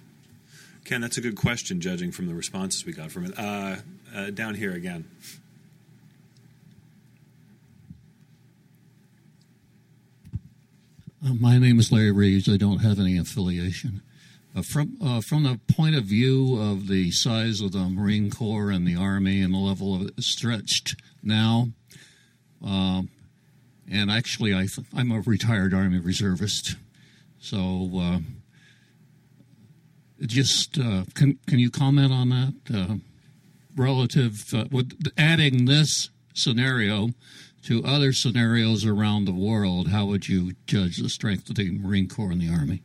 Ken, 0.85 1.01
that's 1.01 1.17
a 1.17 1.21
good 1.21 1.35
question, 1.35 1.81
judging 1.81 2.11
from 2.11 2.27
the 2.27 2.33
responses 2.33 2.85
we 2.85 2.93
got 2.93 3.11
from 3.11 3.25
it. 3.25 3.37
Uh, 3.37 3.77
uh, 4.15 4.29
down 4.29 4.55
here 4.55 4.73
again. 4.73 5.05
Uh, 11.25 11.33
my 11.33 11.57
name 11.57 11.79
is 11.79 11.91
Larry 11.91 12.11
Reeves. 12.11 12.49
I 12.49 12.57
don't 12.57 12.79
have 12.79 12.99
any 12.99 13.17
affiliation. 13.17 14.01
Uh, 14.55 14.61
from 14.61 14.97
uh, 15.01 15.19
from 15.19 15.43
the 15.43 15.59
point 15.73 15.95
of 15.95 16.03
view 16.03 16.59
of 16.61 16.87
the 16.87 17.09
size 17.09 17.59
of 17.59 17.71
the 17.71 17.89
Marine 17.89 18.29
Corps 18.29 18.69
and 18.69 18.87
the 18.87 18.95
Army 18.95 19.41
and 19.41 19.51
the 19.51 19.57
level 19.57 19.95
of 19.95 20.03
it 20.03 20.23
stretched 20.23 20.95
now, 21.23 21.69
um, 22.63 23.09
and 23.91 24.11
actually 24.11 24.53
I 24.53 24.67
am 24.95 25.11
a 25.11 25.21
retired 25.21 25.73
Army 25.73 25.99
reservist, 25.99 26.75
So, 27.39 27.89
uh, 27.95 28.19
just 30.21 30.77
uh, 30.77 31.05
can 31.15 31.39
can 31.47 31.57
you 31.57 31.71
comment 31.71 32.13
on 32.13 32.29
that 32.29 32.53
uh, 32.73 32.95
relative 33.75 34.53
uh, 34.53 34.65
with 34.71 34.93
adding 35.17 35.65
this 35.65 36.09
scenario 36.35 37.09
to 37.63 37.83
other 37.83 38.13
scenarios 38.13 38.85
around 38.85 39.25
the 39.25 39.33
world? 39.33 39.87
How 39.87 40.05
would 40.05 40.29
you 40.29 40.53
judge 40.67 40.97
the 40.97 41.09
strength 41.09 41.49
of 41.49 41.55
the 41.55 41.71
Marine 41.71 42.07
Corps 42.07 42.31
and 42.31 42.41
the 42.41 42.49
Army? 42.49 42.83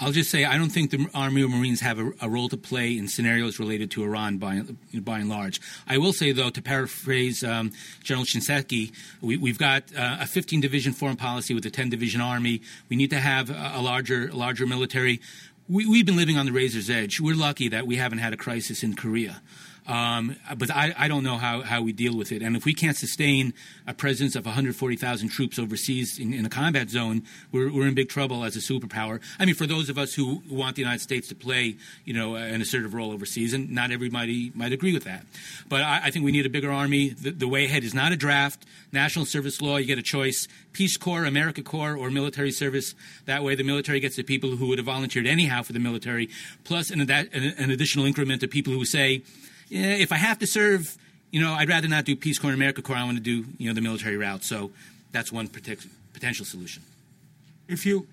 I'll 0.00 0.12
just 0.12 0.30
say 0.30 0.44
I 0.44 0.56
don't 0.56 0.70
think 0.70 0.92
the 0.92 1.08
Army 1.12 1.42
or 1.42 1.48
Marines 1.48 1.80
have 1.80 1.98
a, 1.98 2.12
a, 2.22 2.28
role 2.28 2.48
to 2.50 2.56
play 2.56 2.96
in 2.96 3.08
scenarios 3.08 3.58
related 3.58 3.90
to 3.92 4.04
Iran 4.04 4.38
by, 4.38 4.62
by 4.94 5.18
and 5.18 5.28
large. 5.28 5.60
I 5.88 5.98
will 5.98 6.12
say, 6.12 6.30
though, 6.30 6.50
to 6.50 6.62
paraphrase 6.62 7.42
um, 7.42 7.72
General 8.04 8.24
Shinseki, 8.24 8.92
we, 9.20 9.50
have 9.50 9.58
got 9.58 9.82
uh, 9.96 10.18
a 10.20 10.26
15 10.26 10.60
division 10.60 10.92
foreign 10.92 11.16
policy 11.16 11.52
with 11.52 11.66
a 11.66 11.70
10 11.70 11.90
division 11.90 12.20
Army. 12.20 12.62
We 12.88 12.96
need 12.96 13.10
to 13.10 13.18
have 13.18 13.50
a, 13.50 13.72
a 13.74 13.82
larger, 13.82 14.30
larger 14.32 14.66
military. 14.66 15.20
We, 15.68 15.98
have 15.98 16.06
been 16.06 16.16
living 16.16 16.38
on 16.38 16.46
the 16.46 16.52
razor's 16.52 16.88
edge. 16.88 17.20
We're 17.20 17.34
lucky 17.34 17.68
that 17.68 17.86
we 17.86 17.96
haven't 17.96 18.18
had 18.18 18.32
a 18.32 18.36
crisis 18.36 18.84
in 18.84 18.94
Korea. 18.94 19.42
Um, 19.88 20.36
but 20.58 20.70
I, 20.70 20.94
I, 20.98 21.08
don't 21.08 21.24
know 21.24 21.38
how, 21.38 21.62
how 21.62 21.80
we 21.80 21.92
deal 21.92 22.14
with 22.14 22.30
it. 22.30 22.42
And 22.42 22.54
if 22.54 22.66
we 22.66 22.74
can't 22.74 22.96
sustain 22.96 23.54
a 23.86 23.94
presence 23.94 24.36
of 24.36 24.44
140,000 24.44 25.30
troops 25.30 25.58
overseas 25.58 26.18
in, 26.18 26.34
in 26.34 26.44
a 26.44 26.50
combat 26.50 26.90
zone, 26.90 27.22
we're, 27.52 27.72
we're, 27.72 27.88
in 27.88 27.94
big 27.94 28.10
trouble 28.10 28.44
as 28.44 28.54
a 28.54 28.58
superpower. 28.58 29.18
I 29.38 29.46
mean, 29.46 29.54
for 29.54 29.66
those 29.66 29.88
of 29.88 29.96
us 29.96 30.12
who 30.12 30.42
want 30.50 30.76
the 30.76 30.82
United 30.82 31.00
States 31.00 31.28
to 31.28 31.34
play, 31.34 31.78
you 32.04 32.12
know, 32.12 32.34
an 32.34 32.60
assertive 32.60 32.92
role 32.92 33.12
overseas, 33.12 33.54
and 33.54 33.70
not 33.70 33.90
everybody 33.90 34.52
might 34.54 34.72
agree 34.72 34.92
with 34.92 35.04
that. 35.04 35.24
But 35.70 35.80
I, 35.80 36.02
I 36.04 36.10
think 36.10 36.22
we 36.22 36.32
need 36.32 36.44
a 36.44 36.50
bigger 36.50 36.70
army. 36.70 37.08
The, 37.08 37.30
the, 37.30 37.48
way 37.48 37.64
ahead 37.64 37.82
is 37.82 37.94
not 37.94 38.12
a 38.12 38.16
draft. 38.16 38.66
National 38.92 39.24
service 39.24 39.62
law, 39.62 39.78
you 39.78 39.86
get 39.86 39.98
a 39.98 40.02
choice. 40.02 40.48
Peace 40.74 40.98
Corps, 40.98 41.22
AmeriCorps, 41.22 41.98
or 41.98 42.10
military 42.10 42.50
service. 42.50 42.94
That 43.24 43.42
way 43.42 43.54
the 43.54 43.64
military 43.64 44.00
gets 44.00 44.16
the 44.16 44.22
people 44.22 44.56
who 44.56 44.66
would 44.66 44.76
have 44.76 44.84
volunteered 44.84 45.26
anyhow 45.26 45.62
for 45.62 45.72
the 45.72 45.80
military, 45.80 46.28
plus 46.64 46.90
an, 46.90 47.00
an 47.10 47.70
additional 47.70 48.04
increment 48.04 48.42
of 48.42 48.50
people 48.50 48.74
who 48.74 48.84
say, 48.84 49.22
yeah, 49.68 49.86
if 49.86 50.12
I 50.12 50.16
have 50.16 50.38
to 50.40 50.46
serve, 50.46 50.96
you 51.30 51.40
know, 51.40 51.52
I'd 51.52 51.68
rather 51.68 51.88
not 51.88 52.04
do 52.04 52.16
Peace 52.16 52.38
Corps 52.38 52.52
and 52.52 52.60
AmeriCorps. 52.60 52.94
I 52.94 53.04
want 53.04 53.16
to 53.16 53.22
do, 53.22 53.44
you 53.58 53.68
know, 53.68 53.74
the 53.74 53.80
military 53.80 54.16
route. 54.16 54.44
So 54.44 54.70
that's 55.12 55.32
one 55.32 55.48
potential 55.48 56.44
solution. 56.44 56.82
If 57.68 57.84
you 57.84 58.06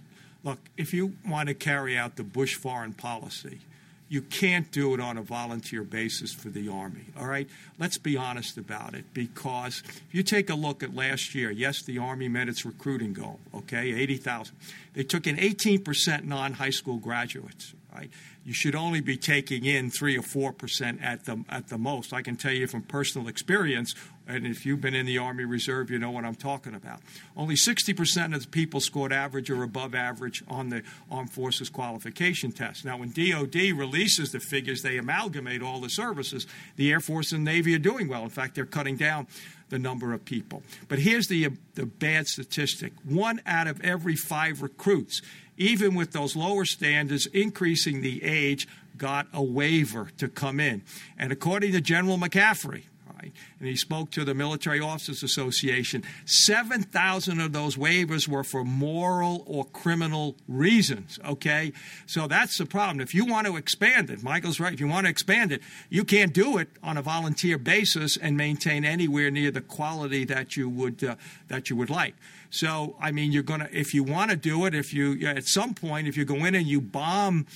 look, 0.44 0.60
if 0.78 0.94
you 0.94 1.14
want 1.28 1.50
to 1.50 1.56
carry 1.56 1.98
out 1.98 2.18
the 2.18 2.24
Bush 2.24 2.56
foreign 2.56 2.94
policy, 2.94 3.60
you 4.08 4.22
can't 4.22 4.72
do 4.72 4.94
it 4.94 5.00
on 5.00 5.18
a 5.18 5.22
volunteer 5.22 5.84
basis 5.84 6.32
for 6.32 6.50
the 6.50 6.70
Army. 6.70 7.06
All 7.18 7.26
right? 7.26 7.50
Let's 7.80 7.98
be 7.98 8.16
honest 8.18 8.58
about 8.58 8.94
it 8.94 9.06
because 9.14 9.82
if 9.86 10.10
you 10.12 10.24
take 10.24 10.50
a 10.50 10.56
look 10.56 10.84
at 10.84 10.94
last 10.94 11.34
year, 11.34 11.50
yes, 11.50 11.82
the 11.82 11.98
Army 11.98 12.28
met 12.28 12.48
its 12.48 12.66
recruiting 12.66 13.14
goal, 13.14 13.40
okay, 13.54 13.94
80,000. 13.94 14.56
They 14.94 15.04
took 15.04 15.26
in 15.26 15.38
18% 15.38 16.24
non 16.26 16.54
high 16.54 16.70
school 16.70 16.98
graduates, 16.98 17.74
right? 17.96 18.10
you 18.46 18.54
should 18.54 18.76
only 18.76 19.02
be 19.02 19.18
taking 19.18 19.66
in 19.66 19.90
three 19.90 20.16
or 20.16 20.22
four 20.22 20.54
percent 20.54 21.02
at 21.02 21.26
the 21.26 21.44
at 21.50 21.68
the 21.70 21.80
most. 21.80 22.14
I 22.14 22.22
can 22.22 22.36
tell 22.36 22.52
you 22.52 22.68
from 22.68 22.84
personal 22.84 23.28
experience, 23.28 23.96
and 24.28 24.46
if 24.46 24.68
you've 24.68 24.80
been 24.80 24.94
in 24.94 25.08
the 25.08 25.18
Army 25.18 25.46
Reserve, 25.46 25.90
you 25.90 25.98
know 25.98 26.12
what 26.12 26.26
I'm 26.26 26.36
talking 26.36 26.76
about. 26.76 27.00
Only 27.36 27.56
60 27.56 27.94
percent 27.94 28.36
of 28.36 28.44
the 28.44 28.48
people 28.48 28.80
scored 28.80 29.12
average 29.12 29.50
or 29.50 29.64
above 29.64 29.96
average 29.96 30.44
on 30.48 30.70
the 30.70 30.84
Armed 31.10 31.32
Forces 31.32 31.72
qualification 31.72 32.52
test. 32.52 32.86
Now, 32.86 32.98
when 32.98 33.12
DoD 33.12 33.56
releases 33.56 34.32
the 34.32 34.40
figures, 34.40 34.84
they 34.84 34.98
amalgamate 34.98 35.64
all 35.64 35.82
the 35.82 35.90
services. 35.90 36.46
The 36.76 36.92
Air 36.92 37.00
Force 37.00 37.32
and 37.32 37.44
Navy 37.44 37.74
are 37.74 37.80
doing 37.80 38.08
well. 38.08 38.24
In 38.24 38.30
fact, 38.30 38.54
they're 38.54 38.68
cutting 38.68 38.96
down 38.96 39.26
the 39.70 39.80
number 39.80 40.14
of 40.14 40.24
people. 40.24 40.62
But 40.88 41.00
here's 41.00 41.28
the 41.28 41.50
the 41.74 41.88
bad 41.88 42.28
statistic: 42.28 42.94
one 43.04 43.42
out 43.48 43.66
of 43.66 43.82
every 43.82 44.16
five 44.16 44.62
recruits 44.62 45.24
even 45.58 45.96
with 45.96 46.12
those 46.12 46.36
lower 46.36 46.66
standards, 46.66 47.26
increasing 47.28 48.02
the 48.02 48.24
age, 48.24 48.68
got 48.98 49.28
a 49.34 49.44
waiver 49.44 50.10
to 50.18 50.28
come 50.28 50.60
in. 50.60 50.82
And 51.18 51.32
according 51.32 51.72
to 51.74 51.82
General 51.82 52.18
McCaffrey, 52.18 52.84
right, 53.14 53.32
and 53.60 53.68
he 53.68 53.76
spoke 53.76 54.12
to 54.12 54.24
the 54.24 54.34
Military 54.34 54.80
Officers 54.80 55.24
Association, 55.24 56.04
7,000 56.26 57.40
of 57.40 57.54
those 57.54 57.76
waivers 57.76 58.28
were 58.28 58.44
for 58.44 58.64
moral 58.64 59.44
or 59.46 59.66
criminal 59.66 60.36
reasons, 60.48 61.20
okay? 61.26 61.74
So 62.06 62.28
that's 62.28 62.58
the 62.58 62.66
problem. 62.66 63.02
If 63.02 63.14
you 63.14 63.26
want 63.26 63.48
to 63.48 63.58
expand 63.58 64.10
it, 64.10 64.24
Michael's 64.24 64.60
right, 64.60 64.74
if 64.74 64.80
you 64.80 64.88
want 64.88 65.06
to 65.06 65.10
expand 65.10 65.52
it, 65.52 65.62
you 65.90 66.04
can't 66.04 66.34
do 66.34 66.58
it 66.58 66.70
on 66.84 66.98
a 66.98 67.02
volunteer 67.02 67.58
basis 67.58 68.18
and 68.18 68.38
maintain 68.38 68.86
anywhere 68.86 69.32
near 69.32 69.52
the 69.52 69.62
quality 69.62 70.26
that 70.26 70.56
you 70.56 70.70
would, 70.70 71.04
uh, 71.04 71.16
that 71.48 71.70
you 71.70 71.76
would 71.76 71.90
like. 71.90 72.16
So, 72.56 72.96
I 73.02 73.12
mean, 73.12 73.34
you're 73.34 73.44
going 73.44 73.60
to, 73.60 73.78
if 73.78 73.94
you 73.94 74.02
want 74.02 74.32
to 74.32 74.38
do 74.38 74.66
it, 74.66 74.74
if 74.74 74.94
you, 74.94 75.28
at 75.28 75.46
some 75.46 75.74
point, 75.74 76.08
if 76.08 76.16
you 76.16 76.24
go 76.24 76.46
in 76.46 76.56
and 76.56 76.66
you 76.66 76.80
bomb 76.80 77.48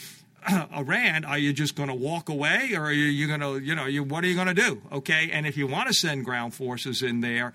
Iran, 0.75 1.23
are 1.23 1.37
you 1.37 1.53
just 1.53 1.75
going 1.75 1.87
to 1.87 1.95
walk 1.95 2.27
away 2.27 2.73
or 2.75 2.83
are 2.83 2.91
you, 2.91 3.25
going 3.25 3.39
to, 3.39 3.59
you 3.59 3.75
know, 3.75 3.85
you, 3.85 4.03
what 4.03 4.25
are 4.25 4.27
you 4.27 4.35
going 4.35 4.47
to 4.47 4.53
do? 4.53 4.81
Okay. 4.91 5.29
And 5.31 5.47
if 5.47 5.55
you 5.55 5.67
want 5.67 5.87
to 5.87 5.93
send 5.93 6.25
ground 6.25 6.53
forces 6.53 7.01
in 7.01 7.21
there, 7.21 7.53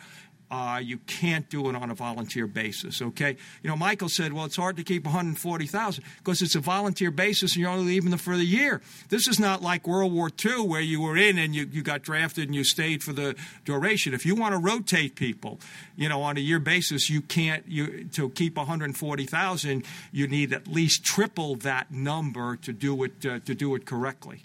uh, 0.51 0.81
you 0.83 0.99
can't 0.99 1.49
do 1.49 1.69
it 1.69 1.77
on 1.77 1.91
a 1.91 1.95
volunteer 1.95 2.47
basis, 2.47 3.01
okay? 3.01 3.37
You 3.63 3.71
know, 3.71 3.77
Michael 3.77 4.09
said, 4.09 4.33
well, 4.33 4.45
it's 4.45 4.57
hard 4.57 4.77
to 4.77 4.85
keep 4.85 5.05
140,000 5.05 6.05
because 6.19 6.43
it's 6.43 6.55
a 6.55 6.61
volunteer 6.61 7.11
basis 7.11 7.55
and 7.55 7.63
you're 7.63 7.71
only 7.71 7.87
leaving 7.87 8.11
them 8.11 8.19
for 8.19 8.37
the 8.37 8.45
year. 8.45 8.81
This 9.09 9.27
is 9.27 9.41
not 9.41 9.63
like 9.63 9.87
World 9.87 10.13
War 10.13 10.31
II 10.45 10.67
where 10.67 10.81
you 10.81 11.01
were 11.01 11.17
in 11.17 11.39
and 11.39 11.55
you, 11.55 11.69
you 11.71 11.83
got 11.83 12.03
drafted 12.03 12.45
and 12.45 12.55
you 12.55 12.63
stayed 12.63 13.03
for 13.03 13.13
the 13.13 13.35
duration. 13.65 14.15
If 14.15 14.27
you 14.27 14.35
want 14.35 14.55
to 14.55 14.59
rotate 14.59 15.17
people, 15.17 15.61
you 15.97 16.09
know, 16.09 16.23
on 16.23 16.37
a 16.37 16.41
year 16.41 16.59
basis, 16.59 17.09
you 17.11 17.21
can't, 17.21 17.67
you, 17.67 18.05
to 18.13 18.31
keep 18.31 18.57
140,000, 18.57 19.85
you 20.13 20.29
need 20.29 20.53
at 20.53 20.69
least 20.69 21.05
triple 21.05 21.57
that 21.57 21.91
number 21.91 22.57
to 22.57 22.73
do 22.73 23.03
it, 23.03 23.27
uh, 23.27 23.41
to 23.41 23.55
do 23.55 23.75
it 23.75 23.87
correctly. 23.87 24.43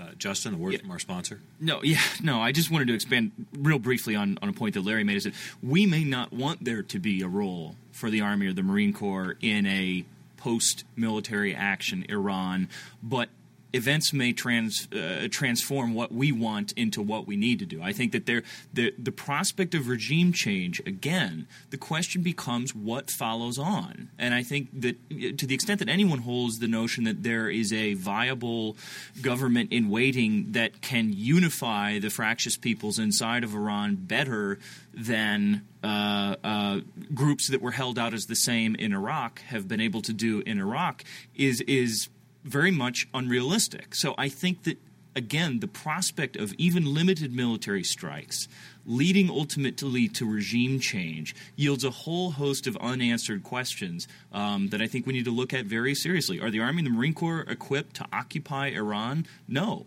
Uh, 0.00 0.12
Justin, 0.16 0.54
a 0.54 0.56
word 0.56 0.72
yeah. 0.72 0.78
from 0.78 0.90
our 0.90 0.98
sponsor. 0.98 1.40
No, 1.60 1.82
yeah, 1.82 2.00
no. 2.22 2.40
I 2.40 2.52
just 2.52 2.70
wanted 2.70 2.88
to 2.88 2.94
expand 2.94 3.32
real 3.58 3.78
briefly 3.78 4.16
on, 4.16 4.38
on 4.40 4.48
a 4.48 4.52
point 4.52 4.74
that 4.74 4.80
Larry 4.82 5.04
made. 5.04 5.16
Is 5.16 5.24
that 5.24 5.34
we 5.62 5.84
may 5.84 6.04
not 6.04 6.32
want 6.32 6.64
there 6.64 6.82
to 6.82 6.98
be 6.98 7.22
a 7.22 7.28
role 7.28 7.76
for 7.92 8.08
the 8.08 8.20
Army 8.20 8.46
or 8.46 8.52
the 8.52 8.62
Marine 8.62 8.92
Corps 8.92 9.36
in 9.42 9.66
a 9.66 10.04
post-military 10.38 11.54
action 11.54 12.06
Iran, 12.08 12.68
but 13.02 13.28
events 13.72 14.12
may 14.12 14.32
trans, 14.32 14.88
uh, 14.92 15.28
transform 15.30 15.94
what 15.94 16.12
we 16.12 16.32
want 16.32 16.72
into 16.72 17.02
what 17.02 17.26
we 17.26 17.36
need 17.36 17.58
to 17.60 17.66
do. 17.66 17.82
I 17.82 17.92
think 17.92 18.12
that 18.12 18.26
there, 18.26 18.42
the, 18.72 18.92
the 18.98 19.12
prospect 19.12 19.74
of 19.74 19.88
regime 19.88 20.32
change, 20.32 20.80
again, 20.86 21.46
the 21.70 21.76
question 21.76 22.22
becomes 22.22 22.74
what 22.74 23.10
follows 23.10 23.58
on. 23.58 24.10
And 24.18 24.34
I 24.34 24.42
think 24.42 24.80
that 24.80 24.96
to 25.38 25.46
the 25.46 25.54
extent 25.54 25.78
that 25.78 25.88
anyone 25.88 26.20
holds 26.20 26.58
the 26.58 26.68
notion 26.68 27.04
that 27.04 27.22
there 27.22 27.48
is 27.48 27.72
a 27.72 27.94
viable 27.94 28.76
government 29.22 29.72
in 29.72 29.88
waiting 29.88 30.52
that 30.52 30.80
can 30.80 31.12
unify 31.12 31.98
the 31.98 32.10
fractious 32.10 32.56
peoples 32.56 32.98
inside 32.98 33.44
of 33.44 33.54
Iran 33.54 33.96
better 33.96 34.58
than 34.92 35.66
uh, 35.82 36.36
uh, 36.42 36.80
groups 37.14 37.48
that 37.48 37.62
were 37.62 37.70
held 37.70 37.98
out 37.98 38.12
as 38.12 38.26
the 38.26 38.34
same 38.34 38.74
in 38.74 38.92
Iraq 38.92 39.40
have 39.42 39.68
been 39.68 39.80
able 39.80 40.02
to 40.02 40.12
do 40.12 40.40
in 40.40 40.58
Iraq 40.58 41.04
is 41.34 41.60
is 41.62 42.08
very 42.44 42.70
much 42.70 43.08
unrealistic. 43.12 43.94
So 43.94 44.14
I 44.16 44.28
think 44.28 44.64
that, 44.64 44.78
again, 45.14 45.60
the 45.60 45.68
prospect 45.68 46.36
of 46.36 46.54
even 46.54 46.94
limited 46.94 47.34
military 47.34 47.84
strikes 47.84 48.48
leading 48.86 49.30
ultimately 49.30 50.08
to 50.08 50.24
regime 50.24 50.80
change 50.80 51.34
yields 51.54 51.84
a 51.84 51.90
whole 51.90 52.32
host 52.32 52.66
of 52.66 52.76
unanswered 52.78 53.42
questions 53.42 54.08
um, 54.32 54.68
that 54.68 54.80
I 54.80 54.86
think 54.86 55.06
we 55.06 55.12
need 55.12 55.26
to 55.26 55.30
look 55.30 55.52
at 55.52 55.66
very 55.66 55.94
seriously. 55.94 56.40
Are 56.40 56.50
the 56.50 56.60
Army 56.60 56.78
and 56.78 56.86
the 56.86 56.90
Marine 56.90 57.14
Corps 57.14 57.44
equipped 57.48 57.96
to 57.96 58.06
occupy 58.12 58.68
Iran? 58.68 59.26
No 59.46 59.86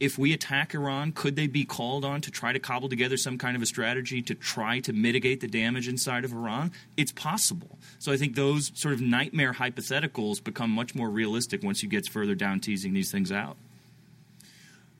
if 0.00 0.16
we 0.16 0.32
attack 0.32 0.74
Iran, 0.74 1.12
could 1.12 1.34
they 1.34 1.46
be 1.46 1.64
called 1.64 2.04
on 2.04 2.20
to 2.20 2.30
try 2.30 2.52
to 2.52 2.58
cobble 2.58 2.88
together 2.88 3.16
some 3.16 3.36
kind 3.36 3.56
of 3.56 3.62
a 3.62 3.66
strategy 3.66 4.22
to 4.22 4.34
try 4.34 4.78
to 4.80 4.92
mitigate 4.92 5.40
the 5.40 5.48
damage 5.48 5.88
inside 5.88 6.24
of 6.24 6.32
Iran? 6.32 6.72
It's 6.96 7.12
possible. 7.12 7.78
So 7.98 8.12
I 8.12 8.16
think 8.16 8.36
those 8.36 8.70
sort 8.74 8.94
of 8.94 9.00
nightmare 9.00 9.54
hypotheticals 9.54 10.42
become 10.42 10.70
much 10.70 10.94
more 10.94 11.10
realistic 11.10 11.62
once 11.62 11.82
you 11.82 11.88
get 11.88 12.08
further 12.08 12.34
down 12.34 12.60
teasing 12.60 12.92
these 12.92 13.10
things 13.10 13.32
out. 13.32 13.56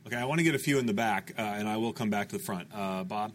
Okay, 0.07 0.17
I 0.17 0.25
want 0.25 0.39
to 0.39 0.45
get 0.45 0.55
a 0.55 0.59
few 0.59 0.79
in 0.79 0.87
the 0.87 0.95
back, 0.95 1.35
uh, 1.39 1.43
and 1.43 1.69
I 1.69 1.77
will 1.77 1.93
come 1.93 2.11
back 2.11 2.31
to 2.31 2.39
the 2.39 2.43
front. 2.43 2.69
Uh, 2.75 3.05
Bob? 3.05 3.33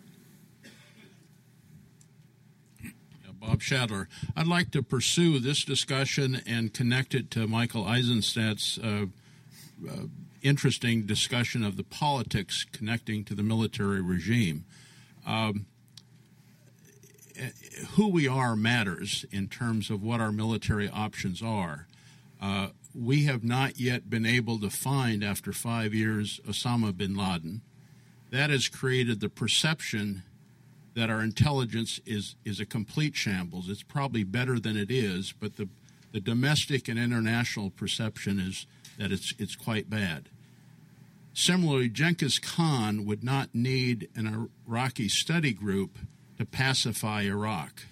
Bob 3.40 3.60
Shadler. 3.60 4.08
I'd 4.38 4.48
like 4.48 4.72
to 4.72 4.82
pursue 4.82 5.38
this 5.40 5.66
discussion 5.66 6.42
and 6.46 6.74
connect 6.74 7.14
it 7.14 7.30
to 7.32 7.46
Michael 7.46 7.84
Eisenstadt's 7.84 8.80
uh, 8.80 9.06
uh 9.88 10.06
interesting 10.44 11.08
discussion 11.08 11.64
of 11.64 11.78
the 11.78 11.84
politics 11.84 12.66
connecting 12.72 13.24
to 13.24 13.34
the 13.34 13.42
military 13.42 14.02
regime. 14.02 14.66
Um, 15.26 15.66
who 17.96 18.08
we 18.10 18.28
are 18.28 18.56
matters 18.56 19.26
in 19.32 19.48
terms 19.48 19.90
of 19.90 20.04
what 20.04 20.20
our 20.20 20.32
military 20.32 20.88
options 20.88 21.42
are. 21.42 21.88
Uh, 22.40 22.68
we 22.94 23.24
have 23.24 23.44
not 23.44 23.80
yet 23.80 24.10
been 24.10 24.26
able 24.26 24.60
to 24.60 24.70
find, 24.70 25.24
after 25.24 25.52
five 25.52 25.96
years, 25.96 26.40
Osama 26.48 26.96
bin 26.96 27.16
Laden. 27.16 27.62
That 28.30 28.52
has 28.52 28.68
created 28.68 29.20
the 29.20 29.30
perception 29.30 30.22
that 30.94 31.10
our 31.10 31.24
intelligence 31.24 32.00
is, 32.06 32.36
is 32.46 32.60
a 32.60 32.66
complete 32.66 33.16
shambles. 33.16 33.68
It's 33.70 33.82
probably 33.82 34.24
better 34.24 34.60
than 34.60 34.78
it 34.78 34.92
is, 34.92 35.34
but 35.40 35.56
the, 35.56 35.68
The 36.14 36.22
domestic 36.22 36.88
and 36.88 37.00
international 37.00 37.72
perception 37.72 38.40
is 38.40 38.68
that 39.00 39.12
it's, 39.12 39.34
it's 39.40 39.56
quite 39.56 39.90
bad. 39.90 40.30
Similarly, 41.34 41.90
Genghis 41.90 42.38
Khan 42.38 43.06
would 43.06 43.24
not 43.24 43.56
need 43.56 44.10
an 44.16 44.50
Iraqi 44.68 45.10
study 45.10 45.52
group 45.52 45.98
to 46.38 46.46
pacify 46.46 47.24
Iraq. 47.24 47.84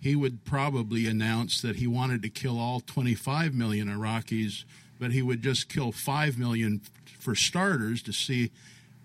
He 0.00 0.16
would 0.16 0.44
probably 0.44 1.06
announce 1.06 1.60
that 1.60 1.76
he 1.76 1.86
wanted 1.86 2.22
to 2.22 2.30
kill 2.30 2.58
all 2.58 2.80
25 2.80 3.54
million 3.54 3.88
Iraqis, 3.88 4.64
but 4.98 5.12
he 5.12 5.22
would 5.22 5.42
just 5.42 5.68
kill 5.68 5.92
5 5.92 6.38
million 6.38 6.80
for 7.18 7.34
starters 7.34 8.02
to 8.02 8.12
see 8.12 8.50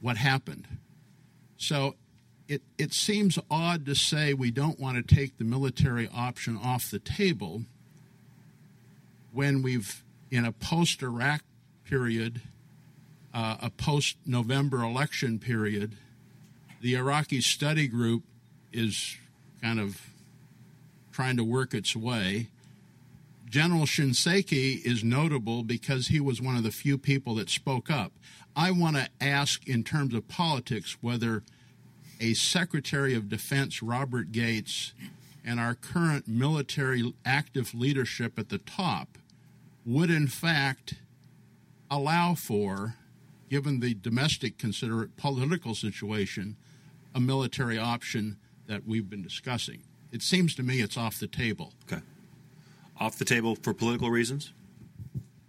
what 0.02 0.18
happened. 0.18 0.68
So 1.58 1.96
it, 2.48 2.62
it 2.78 2.94
seems 2.94 3.38
odd 3.52 3.86
to 3.86 3.96
say 3.96 4.34
we 4.34 4.52
don't 4.52 4.80
want 4.80 5.06
to 5.06 5.16
take 5.16 5.38
the 5.38 5.44
military 5.44 6.10
option 6.14 6.58
off 6.58 6.90
the 6.90 7.00
table 7.00 7.64
when 9.32 9.62
we've, 9.62 10.04
in 10.32 10.46
a 10.46 10.52
post 10.52 11.04
Iraq 11.04 11.42
period, 11.84 12.42
uh, 13.36 13.58
a 13.62 13.70
post 13.70 14.16
November 14.26 14.82
election 14.82 15.38
period, 15.40 15.98
the 16.82 16.96
Iraqi 16.96 17.42
study 17.42 17.86
group 17.86 18.24
is 18.72 19.18
kind 19.62 19.80
of 19.80 20.02
trying 21.12 21.36
to 21.36 21.44
work 21.44 21.74
its 21.74 21.96
way. 21.96 22.48
General 23.50 23.82
Shinseki 23.82 24.84
is 24.86 25.04
notable 25.04 25.64
because 25.64 26.08
he 26.08 26.20
was 26.20 26.42
one 26.42 26.56
of 26.56 26.64
the 26.64 26.72
few 26.72 26.98
people 26.98 27.36
that 27.36 27.50
spoke 27.50 27.92
up. 27.92 28.14
I 28.56 28.72
want 28.72 28.96
to 28.96 29.10
ask, 29.20 29.68
in 29.68 29.84
terms 29.84 30.14
of 30.14 30.28
politics, 30.30 30.98
whether 31.02 31.44
a 32.22 32.34
Secretary 32.36 33.14
of 33.14 33.28
Defense, 33.28 33.84
Robert 33.84 34.32
Gates, 34.32 34.94
and 35.44 35.60
our 35.60 35.76
current 35.76 36.26
military 36.28 37.14
active 37.26 37.74
leadership 37.74 38.40
at 38.40 38.48
the 38.48 38.60
top 38.60 39.18
would, 39.86 40.10
in 40.10 40.28
fact, 40.28 40.96
allow 41.92 42.34
for, 42.34 42.96
given 43.50 43.80
the 43.80 43.94
domestic 43.94 44.58
considerate 44.58 45.18
political 45.18 45.76
situation, 45.76 46.56
a 47.14 47.20
military 47.20 47.78
option 47.78 48.38
that 48.68 48.88
we've 48.88 49.10
been 49.10 49.22
discussing. 49.22 49.82
It 50.12 50.22
seems 50.22 50.56
to 50.56 50.64
me 50.64 50.82
it's 50.82 50.98
off 50.98 51.20
the 51.20 51.28
table. 51.28 51.74
Okay. 51.92 52.02
Off 53.00 53.18
the 53.18 53.26
table 53.26 53.56
for 53.56 53.74
political 53.74 54.10
reasons? 54.10 54.54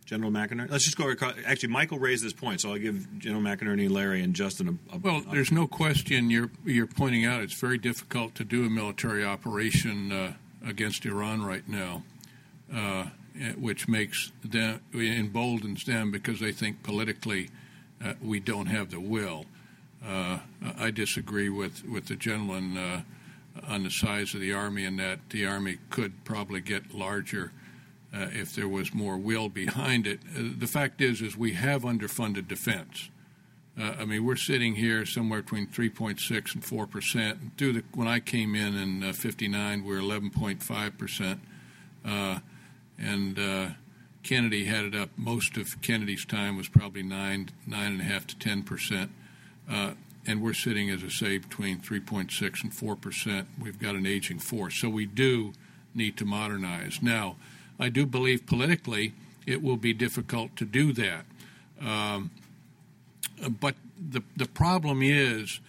General 0.06 0.30
McInerney? 0.30 0.70
Let's 0.70 0.84
just 0.84 0.96
go. 0.96 1.12
Actually, 1.44 1.68
Michael 1.68 1.98
raised 1.98 2.24
this 2.24 2.32
point, 2.32 2.60
so 2.60 2.70
I'll 2.70 2.78
give 2.78 3.18
General 3.18 3.42
McInerney, 3.42 3.90
Larry, 3.90 4.22
and 4.22 4.34
Justin 4.34 4.78
a. 4.90 4.94
a 4.94 4.98
well, 4.98 5.22
there's 5.32 5.50
no 5.50 5.66
question 5.66 6.30
you're 6.30 6.50
you're 6.64 6.86
pointing 6.86 7.24
out 7.24 7.42
it's 7.42 7.58
very 7.58 7.76
difficult 7.76 8.34
to 8.36 8.44
do 8.44 8.64
a 8.64 8.70
military 8.70 9.24
operation 9.24 10.12
uh, 10.12 10.34
against 10.64 11.04
Iran 11.04 11.44
right 11.44 11.68
now, 11.68 12.04
uh, 12.72 13.06
which 13.58 13.88
makes 13.88 14.30
them 14.44 14.80
emboldens 14.94 15.84
them 15.84 16.12
because 16.12 16.38
they 16.38 16.52
think 16.52 16.84
politically 16.84 17.50
uh, 18.04 18.14
we 18.22 18.40
don't 18.40 18.66
have 18.66 18.90
the 18.90 19.00
will. 19.00 19.46
Uh, 20.06 20.38
I 20.78 20.90
disagree 20.90 21.48
with 21.48 21.84
with 21.84 22.06
the 22.06 22.16
gentleman 22.16 22.76
uh, 22.76 23.02
on 23.66 23.84
the 23.84 23.90
size 23.90 24.34
of 24.34 24.40
the 24.40 24.52
army 24.52 24.84
and 24.84 24.98
that 24.98 25.30
the 25.30 25.46
army 25.46 25.78
could 25.90 26.24
probably 26.24 26.60
get 26.60 26.94
larger 26.94 27.52
uh, 28.14 28.26
if 28.32 28.54
there 28.54 28.68
was 28.68 28.94
more 28.94 29.16
will 29.16 29.48
behind 29.48 30.06
it. 30.06 30.20
Uh, 30.36 30.42
the 30.58 30.66
fact 30.66 31.00
is, 31.00 31.20
is 31.20 31.36
we 31.36 31.54
have 31.54 31.82
underfunded 31.82 32.46
defense. 32.46 33.10
Uh, 33.78 33.94
I 33.98 34.04
mean, 34.04 34.24
we're 34.24 34.36
sitting 34.36 34.76
here 34.76 35.04
somewhere 35.04 35.42
between 35.42 35.66
3.6 35.66 36.54
and 36.54 36.64
4 36.64 36.86
percent. 36.86 37.38
When 37.94 38.08
I 38.08 38.20
came 38.20 38.54
in 38.54 38.76
in 38.76 39.12
'59, 39.12 39.80
uh, 39.80 39.82
we 39.82 39.94
were 39.94 40.00
11.5 40.00 40.98
percent, 40.98 41.40
and 42.04 43.36
Kennedy 44.26 44.64
had 44.64 44.84
it 44.84 44.94
up. 44.94 45.10
Most 45.16 45.56
of 45.56 45.80
Kennedy's 45.82 46.24
time 46.24 46.56
was 46.56 46.68
probably 46.68 47.02
nine, 47.02 47.50
nine 47.66 47.92
and 47.92 48.00
a 48.00 48.04
half 48.04 48.26
to 48.26 48.38
10 48.38 48.62
percent 48.62 49.10
and 50.26 50.42
we're 50.42 50.54
sitting, 50.54 50.90
as 50.90 51.04
I 51.04 51.08
say, 51.08 51.38
between 51.38 51.78
3.6 51.78 52.62
and 52.62 52.74
4 52.74 52.96
percent. 52.96 53.48
We've 53.60 53.78
got 53.78 53.94
an 53.94 54.06
aging 54.06 54.40
force, 54.40 54.74
so 54.76 54.88
we 54.88 55.06
do 55.06 55.52
need 55.94 56.16
to 56.18 56.24
modernize. 56.24 57.00
Now, 57.00 57.36
I 57.78 57.88
do 57.88 58.06
believe 58.06 58.46
politically 58.46 59.14
it 59.46 59.62
will 59.62 59.76
be 59.76 59.92
difficult 59.92 60.56
to 60.56 60.64
do 60.64 60.92
that. 60.94 61.24
Um, 61.80 62.30
but 63.60 63.76
the 63.98 64.22
the 64.36 64.46
problem 64.46 65.02
is, 65.02 65.60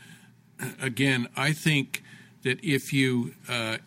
again, 0.81 1.27
I 1.35 1.53
think 1.53 2.03
that 2.43 2.63
if 2.63 2.93
you, 2.93 3.35
uh, 3.47 3.77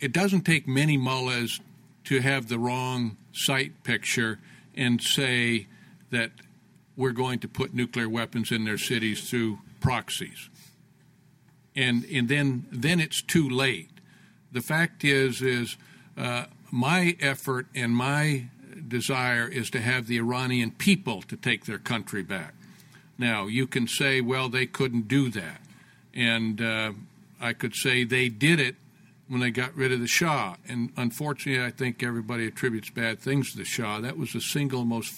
it 0.00 0.12
doesn't 0.12 0.42
take 0.42 0.66
many 0.66 0.96
mullahs 0.96 1.60
to 2.04 2.20
have 2.20 2.48
the 2.48 2.58
wrong 2.58 3.16
sight 3.32 3.82
picture 3.84 4.38
and 4.74 5.00
say 5.02 5.66
that 6.10 6.30
we're 6.96 7.12
going 7.12 7.38
to 7.40 7.48
put 7.48 7.74
nuclear 7.74 8.08
weapons 8.08 8.50
in 8.52 8.64
their 8.64 8.78
cities 8.78 9.28
through 9.28 9.58
proxies. 9.80 10.48
And 11.76 12.04
and 12.04 12.28
then 12.28 12.66
then 12.70 13.00
it's 13.00 13.22
too 13.22 13.48
late. 13.48 13.90
The 14.52 14.60
fact 14.60 15.04
is 15.04 15.40
is 15.40 15.76
uh, 16.16 16.46
my 16.70 17.16
effort 17.20 17.66
and 17.74 17.94
my 17.94 18.48
desire 18.86 19.46
is 19.46 19.70
to 19.70 19.80
have 19.80 20.06
the 20.06 20.18
Iranian 20.18 20.72
people 20.72 21.22
to 21.22 21.36
take 21.36 21.64
their 21.64 21.78
country 21.78 22.22
back. 22.22 22.54
Now, 23.18 23.46
you 23.46 23.66
can 23.66 23.86
say, 23.86 24.20
well, 24.20 24.48
they 24.48 24.66
couldn't 24.66 25.06
do 25.06 25.28
that. 25.30 25.60
And 26.14 26.60
uh, 26.60 26.92
I 27.40 27.52
could 27.52 27.74
say 27.74 28.04
they 28.04 28.28
did 28.28 28.58
it 28.58 28.76
when 29.30 29.40
they 29.40 29.52
got 29.52 29.76
rid 29.76 29.92
of 29.92 30.00
the 30.00 30.08
Shah. 30.08 30.56
And 30.68 30.90
unfortunately, 30.96 31.64
I 31.64 31.70
think 31.70 32.02
everybody 32.02 32.48
attributes 32.48 32.90
bad 32.90 33.20
things 33.20 33.52
to 33.52 33.58
the 33.58 33.64
Shah. 33.64 34.00
That 34.00 34.18
was 34.18 34.32
the 34.32 34.40
single 34.40 34.84
most, 34.84 35.14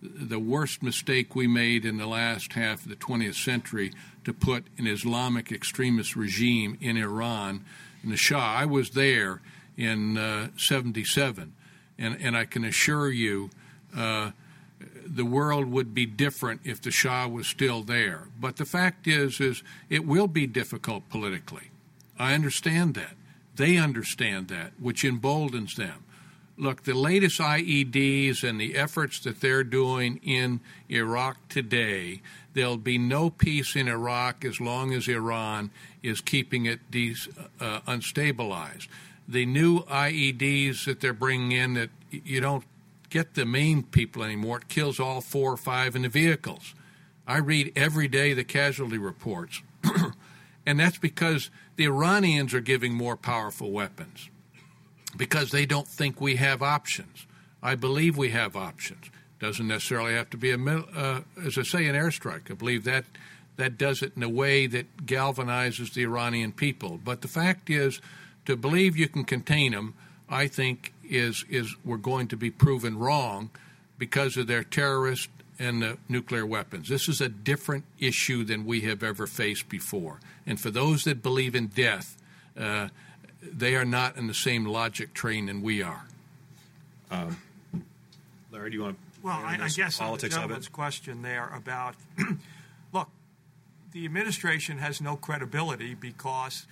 the 0.00 0.38
worst 0.38 0.80
mistake 0.80 1.34
we 1.34 1.48
made 1.48 1.84
in 1.84 1.96
the 1.96 2.06
last 2.06 2.52
half 2.52 2.84
of 2.84 2.88
the 2.88 2.94
20th 2.94 3.34
century 3.34 3.92
to 4.24 4.32
put 4.32 4.66
an 4.78 4.86
Islamic 4.86 5.50
extremist 5.50 6.14
regime 6.14 6.78
in 6.80 6.96
Iran. 6.96 7.64
And 8.04 8.12
the 8.12 8.16
Shah, 8.16 8.38
I 8.38 8.64
was 8.64 8.90
there 8.90 9.42
in 9.76 10.16
uh, 10.16 10.50
77. 10.56 11.52
And, 11.98 12.16
and 12.20 12.36
I 12.36 12.44
can 12.44 12.64
assure 12.64 13.10
you, 13.10 13.50
uh, 13.96 14.30
the 15.04 15.24
world 15.24 15.66
would 15.66 15.92
be 15.92 16.06
different 16.06 16.60
if 16.62 16.80
the 16.80 16.92
Shah 16.92 17.26
was 17.26 17.48
still 17.48 17.82
there. 17.82 18.28
But 18.38 18.54
the 18.54 18.64
fact 18.64 19.08
is, 19.08 19.40
is 19.40 19.64
it 19.90 20.06
will 20.06 20.28
be 20.28 20.46
difficult 20.46 21.08
politically. 21.08 21.70
I 22.16 22.34
understand 22.34 22.94
that. 22.94 23.16
They 23.56 23.76
understand 23.76 24.48
that, 24.48 24.72
which 24.78 25.04
emboldens 25.04 25.76
them. 25.76 26.04
Look, 26.56 26.84
the 26.84 26.94
latest 26.94 27.40
IEDs 27.40 28.46
and 28.48 28.60
the 28.60 28.76
efforts 28.76 29.20
that 29.20 29.40
they're 29.40 29.64
doing 29.64 30.20
in 30.22 30.60
Iraq 30.88 31.48
today, 31.48 32.20
there'll 32.52 32.76
be 32.76 32.98
no 32.98 33.30
peace 33.30 33.74
in 33.74 33.88
Iraq 33.88 34.44
as 34.44 34.60
long 34.60 34.92
as 34.92 35.08
Iran 35.08 35.70
is 36.02 36.20
keeping 36.20 36.66
it 36.66 36.90
de- 36.90 37.16
uh, 37.60 37.80
unstabilized 37.80 38.88
the 39.28 39.46
new 39.46 39.80
IEDs 39.84 40.84
that 40.84 41.00
they're 41.00 41.12
bringing 41.12 41.52
in 41.52 41.74
that 41.74 41.90
you 42.10 42.40
don't 42.40 42.64
get 43.10 43.34
the 43.34 43.46
main 43.46 43.82
people 43.82 44.22
anymore. 44.22 44.58
It 44.58 44.68
kills 44.68 44.98
all 44.98 45.20
four 45.20 45.52
or 45.52 45.56
five 45.56 45.96
in 45.96 46.02
the 46.02 46.08
vehicles. 46.08 46.74
I 47.26 47.38
read 47.38 47.72
every 47.76 48.08
day 48.08 48.34
the 48.34 48.44
casualty 48.44 48.98
reports. 48.98 49.62
and 50.66 50.80
that's 50.80 50.98
because 50.98 51.50
the 51.76 51.84
Iranians 51.84 52.54
are 52.54 52.60
giving 52.60 52.94
more 52.94 53.16
powerful 53.16 53.70
weapons 53.70 54.28
because 55.16 55.50
they 55.50 55.66
don't 55.66 55.88
think 55.88 56.20
we 56.20 56.36
have 56.36 56.62
options. 56.62 57.26
I 57.62 57.74
believe 57.74 58.16
we 58.16 58.30
have 58.30 58.56
options. 58.56 59.10
Doesn't 59.38 59.68
necessarily 59.68 60.14
have 60.14 60.30
to 60.30 60.36
be 60.36 60.50
a, 60.50 60.58
uh, 60.58 61.22
as 61.44 61.58
I 61.58 61.62
say, 61.62 61.86
an 61.86 61.96
airstrike. 61.96 62.50
I 62.50 62.54
believe 62.54 62.84
that 62.84 63.04
that 63.56 63.76
does 63.76 64.02
it 64.02 64.12
in 64.16 64.22
a 64.22 64.28
way 64.28 64.66
that 64.66 65.06
galvanizes 65.06 65.92
the 65.92 66.02
Iranian 66.02 66.52
people. 66.52 66.98
But 67.04 67.20
the 67.20 67.28
fact 67.28 67.68
is, 67.68 68.00
to 68.46 68.56
believe 68.56 68.96
you 68.96 69.08
can 69.08 69.24
contain 69.24 69.72
them, 69.72 69.94
I 70.28 70.46
think 70.48 70.92
is 71.04 71.44
is 71.50 71.76
we're 71.84 71.98
going 71.98 72.28
to 72.28 72.36
be 72.36 72.50
proven 72.50 72.98
wrong 72.98 73.50
because 73.98 74.36
of 74.36 74.46
their 74.46 74.64
terrorist 74.64 75.28
and 75.58 75.82
the 75.82 75.98
nuclear 76.08 76.46
weapons. 76.46 76.88
This 76.88 77.08
is 77.08 77.20
a 77.20 77.28
different 77.28 77.84
issue 77.98 78.44
than 78.44 78.64
we 78.64 78.82
have 78.82 79.02
ever 79.02 79.26
faced 79.26 79.68
before. 79.68 80.20
And 80.46 80.58
for 80.58 80.70
those 80.70 81.04
that 81.04 81.22
believe 81.22 81.54
in 81.54 81.68
death, 81.68 82.16
uh, 82.58 82.88
they 83.42 83.74
are 83.74 83.84
not 83.84 84.16
in 84.16 84.26
the 84.26 84.34
same 84.34 84.64
logic 84.64 85.14
train 85.14 85.46
than 85.46 85.62
we 85.62 85.82
are. 85.82 86.06
Um, 87.10 87.36
Larry, 88.50 88.70
do 88.70 88.76
you 88.76 88.82
want 88.82 88.96
to? 88.96 89.02
Well, 89.22 89.36
I, 89.36 89.58
I 89.60 89.68
guess 89.68 89.98
politics 89.98 90.34
on 90.34 90.42
the 90.42 90.46
gentleman's 90.48 90.68
question 90.68 91.22
there 91.22 91.50
about 91.54 91.94
look, 92.92 93.08
the 93.92 94.04
administration 94.04 94.78
has 94.78 95.00
no 95.00 95.16
credibility 95.16 95.94
because 95.94 96.66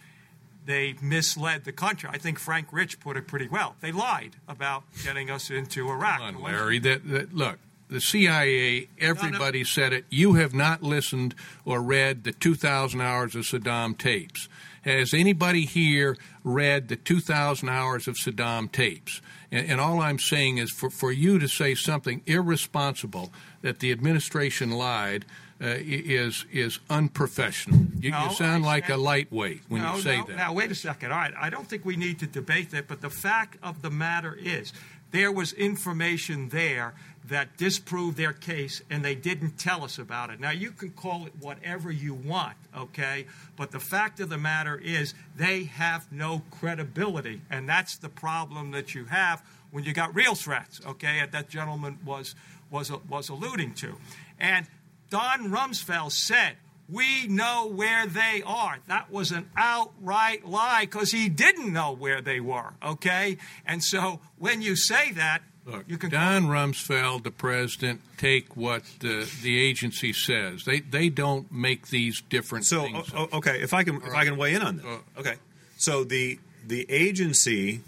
they 0.66 0.94
misled 1.00 1.64
the 1.64 1.72
country. 1.72 2.10
I 2.12 2.18
think 2.18 2.38
Frank 2.38 2.68
Rich 2.72 3.00
put 3.00 3.16
it 3.16 3.26
pretty 3.26 3.48
well. 3.48 3.76
They 3.80 3.92
lied 3.92 4.36
about 4.48 4.84
getting 5.04 5.30
us 5.30 5.50
into 5.50 5.88
Iraq. 5.88 6.18
Come 6.18 6.36
on, 6.36 6.42
Larry. 6.42 6.78
That, 6.80 7.08
that, 7.08 7.34
look, 7.34 7.58
the 7.90 8.00
CIA, 8.00 8.88
everybody 8.98 9.58
no, 9.58 9.62
no. 9.62 9.64
said 9.64 9.92
it. 9.92 10.04
You 10.08 10.34
have 10.34 10.54
not 10.54 10.82
listened 10.82 11.34
or 11.64 11.82
read 11.82 12.24
the 12.24 12.32
2,000 12.32 13.00
hours 13.00 13.34
of 13.34 13.42
Saddam 13.42 13.98
tapes. 13.98 14.48
Has 14.82 15.12
anybody 15.12 15.66
here 15.66 16.16
read 16.42 16.88
the 16.88 16.96
2,000 16.96 17.68
hours 17.68 18.08
of 18.08 18.14
Saddam 18.14 18.70
tapes? 18.70 19.20
And, 19.50 19.72
and 19.72 19.80
all 19.80 20.00
I'm 20.00 20.18
saying 20.18 20.58
is 20.58 20.70
for, 20.70 20.88
for 20.88 21.12
you 21.12 21.38
to 21.38 21.48
say 21.48 21.74
something 21.74 22.22
irresponsible 22.26 23.32
that 23.62 23.80
the 23.80 23.90
administration 23.92 24.70
lied 24.70 25.24
uh, 25.62 25.76
is 25.78 26.46
is 26.50 26.78
unprofessional. 26.88 27.80
You, 28.00 28.12
No, 28.12 28.24
you 28.24 28.34
sound 28.34 28.64
like 28.64 28.88
a 28.88 28.96
lightweight 28.96 29.60
when 29.68 29.82
you 29.82 30.00
say 30.00 30.16
that. 30.26 30.34
Now, 30.34 30.54
wait 30.54 30.70
a 30.70 30.74
second. 30.74 31.12
All 31.12 31.18
right, 31.18 31.34
I 31.38 31.50
don't 31.50 31.68
think 31.68 31.84
we 31.84 31.96
need 31.96 32.18
to 32.20 32.26
debate 32.26 32.70
that, 32.70 32.88
but 32.88 33.02
the 33.02 33.10
fact 33.10 33.58
of 33.62 33.82
the 33.82 33.90
matter 33.90 34.34
is 34.34 34.72
there 35.10 35.30
was 35.30 35.52
information 35.52 36.48
there 36.48 36.94
that 37.28 37.56
disproved 37.56 38.16
their 38.16 38.32
case, 38.32 38.82
and 38.90 39.04
they 39.04 39.14
didn't 39.14 39.58
tell 39.58 39.84
us 39.84 39.98
about 39.98 40.30
it. 40.30 40.40
Now, 40.40 40.50
you 40.50 40.72
can 40.72 40.90
call 40.90 41.26
it 41.26 41.32
whatever 41.38 41.90
you 41.92 42.14
want, 42.14 42.56
okay? 42.76 43.26
But 43.56 43.70
the 43.70 43.78
fact 43.78 44.20
of 44.20 44.30
the 44.30 44.38
matter 44.38 44.80
is 44.82 45.14
they 45.36 45.64
have 45.64 46.10
no 46.10 46.42
credibility, 46.50 47.42
and 47.50 47.68
that's 47.68 47.98
the 47.98 48.08
problem 48.08 48.70
that 48.70 48.94
you 48.94 49.04
have 49.04 49.42
when 49.70 49.84
you 49.84 49.92
got 49.92 50.14
real 50.14 50.34
threats, 50.34 50.80
okay? 50.86 51.20
That 51.20 51.32
that 51.32 51.48
gentleman 51.48 51.98
was 52.04 52.34
was 52.70 52.90
was 53.08 53.28
alluding 53.28 53.74
to, 53.74 53.96
and 54.38 54.66
Don 55.10 55.50
Rumsfeld 55.50 56.12
said. 56.12 56.56
We 56.92 57.28
know 57.28 57.68
where 57.68 58.08
they 58.08 58.42
are. 58.44 58.78
That 58.88 59.12
was 59.12 59.30
an 59.30 59.48
outright 59.56 60.44
lie 60.44 60.80
because 60.86 61.12
he 61.12 61.28
didn't 61.28 61.72
know 61.72 61.92
where 61.92 62.20
they 62.20 62.40
were, 62.40 62.72
okay? 62.82 63.36
And 63.64 63.80
so 63.80 64.18
when 64.38 64.60
you 64.60 64.74
say 64.74 65.12
that, 65.12 65.42
Look, 65.70 65.84
you 65.88 65.98
can. 65.98 66.10
Don 66.10 66.44
Rumsfeld, 66.46 67.22
the 67.22 67.30
president, 67.30 68.00
take 68.16 68.56
what 68.56 68.82
the, 69.00 69.30
the 69.42 69.60
agency 69.62 70.12
says. 70.12 70.64
They 70.64 70.80
they 70.80 71.08
don't 71.08 71.50
make 71.52 71.88
these 71.88 72.20
different 72.22 72.64
So 72.66 72.82
things. 72.82 73.10
o- 73.14 73.28
okay, 73.34 73.60
if 73.62 73.72
I 73.74 73.84
can 73.84 73.96
if 73.96 74.14
I 74.14 74.24
can 74.24 74.36
weigh 74.36 74.54
in 74.54 74.62
on 74.62 74.76
this. 74.78 74.86
Uh, 74.86 74.98
okay, 75.20 75.34
so 75.76 76.04
the 76.04 76.38
the 76.66 76.86
agency, 76.90 77.80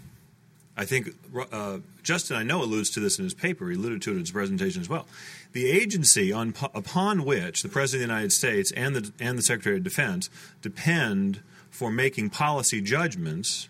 I 0.77 0.85
think 0.85 1.09
uh, 1.51 1.77
Justin 2.03 2.37
I 2.37 2.43
know 2.43 2.63
alludes 2.63 2.89
to 2.91 2.99
this 2.99 3.17
in 3.19 3.23
his 3.25 3.33
paper. 3.33 3.69
He 3.69 3.75
alluded 3.75 4.01
to 4.03 4.11
it 4.11 4.13
in 4.13 4.19
his 4.21 4.31
presentation 4.31 4.81
as 4.81 4.89
well. 4.89 5.05
The 5.51 5.69
agency 5.69 6.31
on 6.31 6.53
upon 6.73 7.25
which 7.25 7.61
the 7.61 7.69
president 7.69 8.03
of 8.03 8.07
the 8.09 8.13
United 8.13 8.31
States 8.31 8.71
and 8.71 8.95
the 8.95 9.11
and 9.19 9.37
the 9.37 9.43
Secretary 9.43 9.77
of 9.77 9.83
Defense 9.83 10.29
depend 10.61 11.41
for 11.69 11.91
making 11.91 12.29
policy 12.29 12.81
judgments 12.81 13.67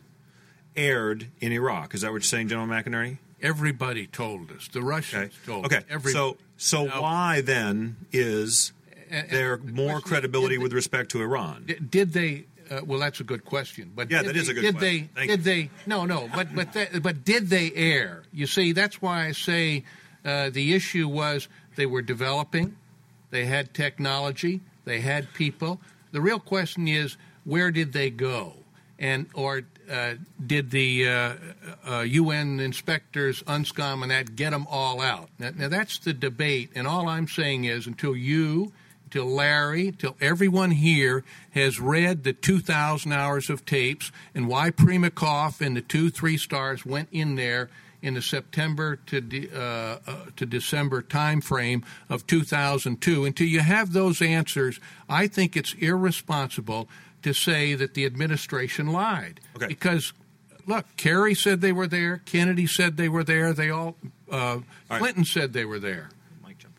erred 0.75 1.27
in 1.39 1.51
Iraq. 1.51 1.93
Is 1.93 2.01
that 2.01 2.07
what 2.07 2.15
you're 2.15 2.21
saying, 2.21 2.47
General 2.49 2.67
McInerney? 2.67 3.17
Everybody 3.43 4.07
told 4.07 4.51
us. 4.51 4.67
The 4.69 4.81
Russians 4.81 5.33
Okay. 5.35 5.45
told 5.45 5.65
Okay. 5.65 5.77
us. 5.77 5.83
Every- 5.89 6.11
so 6.13 6.37
so 6.57 6.85
Now- 6.85 7.01
why 7.01 7.41
then 7.41 7.97
is 8.11 8.71
And- 9.11 9.23
and 9.27 9.29
there 9.31 9.57
more 9.57 9.99
credibility 10.01 10.55
they- 10.55 10.63
with 10.63 10.73
respect 10.73 11.11
to 11.11 11.21
Iran? 11.21 11.65
Did, 11.89 12.13
they? 12.13 12.45
Uh, 12.71 12.79
well, 12.85 12.99
that's 12.99 13.19
a 13.19 13.23
good 13.25 13.43
question. 13.43 13.91
But 13.93 14.09
Yeah, 14.09 14.19
did 14.23 14.29
that 14.29 14.35
is 14.37 14.45
they- 14.47 14.51
a 14.51 14.55
good 14.55 14.61
did 14.61 14.75
question. 14.77 15.09
They, 15.13 15.19
Thank 15.19 15.29
did 15.29 15.39
you. 15.39 15.43
they? 15.43 15.69
No, 15.85 16.05
no. 16.05 16.29
But 16.33 16.55
but 16.55 16.71
that, 16.73 17.03
but 17.03 17.25
did 17.25 17.49
they 17.49 17.71
err? 17.75 18.23
You 18.31 18.47
see, 18.47 18.71
that's 18.71 19.01
why 19.01 19.27
I 19.27 19.31
say 19.33 19.83
uh, 20.25 20.49
the 20.49 20.73
issue 20.73 21.09
was 21.09 21.49
they 21.75 21.85
were 21.85 22.01
developing, 22.01 22.77
they 23.29 23.45
had 23.45 23.73
technology, 23.73 24.61
they 24.85 25.01
had 25.01 25.33
people. 25.33 25.81
The 26.13 26.21
real 26.21 26.39
question 26.39 26.87
is 26.87 27.17
where 27.43 27.71
did 27.71 27.91
they 27.91 28.09
go, 28.09 28.63
and 28.97 29.25
or 29.33 29.63
uh, 29.89 30.13
did 30.45 30.71
the 30.71 31.07
uh, 31.07 31.33
uh, 31.87 31.99
UN 32.01 32.59
inspectors, 32.59 33.43
UNSCOM, 33.43 34.01
and 34.03 34.11
that 34.11 34.35
get 34.35 34.51
them 34.51 34.67
all 34.69 35.01
out? 35.01 35.29
Now, 35.39 35.51
now 35.55 35.67
that's 35.67 35.99
the 35.99 36.13
debate, 36.13 36.71
and 36.75 36.87
all 36.87 37.07
I'm 37.07 37.27
saying 37.27 37.65
is 37.65 37.87
until 37.87 38.15
you 38.15 38.73
till 39.13 39.27
Larry, 39.27 39.91
till 39.91 40.15
everyone 40.19 40.71
here 40.71 41.23
has 41.51 41.79
read 41.79 42.23
the 42.23 42.33
2,000 42.33 43.11
hours 43.11 43.47
of 43.47 43.63
tapes 43.63 44.11
and 44.33 44.47
why 44.47 44.71
Primakov 44.71 45.61
and 45.61 45.77
the 45.77 45.81
two 45.81 46.09
three 46.09 46.35
stars 46.35 46.83
went 46.83 47.09
in 47.11 47.35
there 47.35 47.69
in 48.01 48.15
the 48.15 48.21
September 48.23 48.95
to 49.05 49.21
de, 49.21 49.49
uh, 49.55 49.99
uh, 50.07 50.25
to 50.35 50.47
December 50.47 51.03
time 51.03 51.41
frame 51.41 51.85
of 52.09 52.25
2002. 52.25 53.23
Until 53.23 53.47
you 53.47 53.59
have 53.59 53.93
those 53.93 54.19
answers, 54.19 54.79
I 55.07 55.27
think 55.27 55.55
it's 55.55 55.75
irresponsible 55.75 56.89
to 57.23 57.33
say 57.33 57.73
that 57.73 57.93
the 57.93 58.05
administration 58.05 58.87
lied. 58.91 59.39
Okay. 59.55 59.67
Because 59.67 60.13
look, 60.67 60.85
Kerry 60.97 61.35
said 61.35 61.61
they 61.61 61.71
were 61.71 61.87
there, 61.87 62.21
Kennedy 62.25 62.67
said 62.67 62.97
they 62.97 63.09
were 63.09 63.23
there, 63.23 63.53
they 63.53 63.69
all, 63.69 63.95
uh, 64.31 64.59
right. 64.89 64.99
Clinton 64.99 65.25
said 65.25 65.53
they 65.53 65.65
were 65.65 65.79
there. 65.79 66.09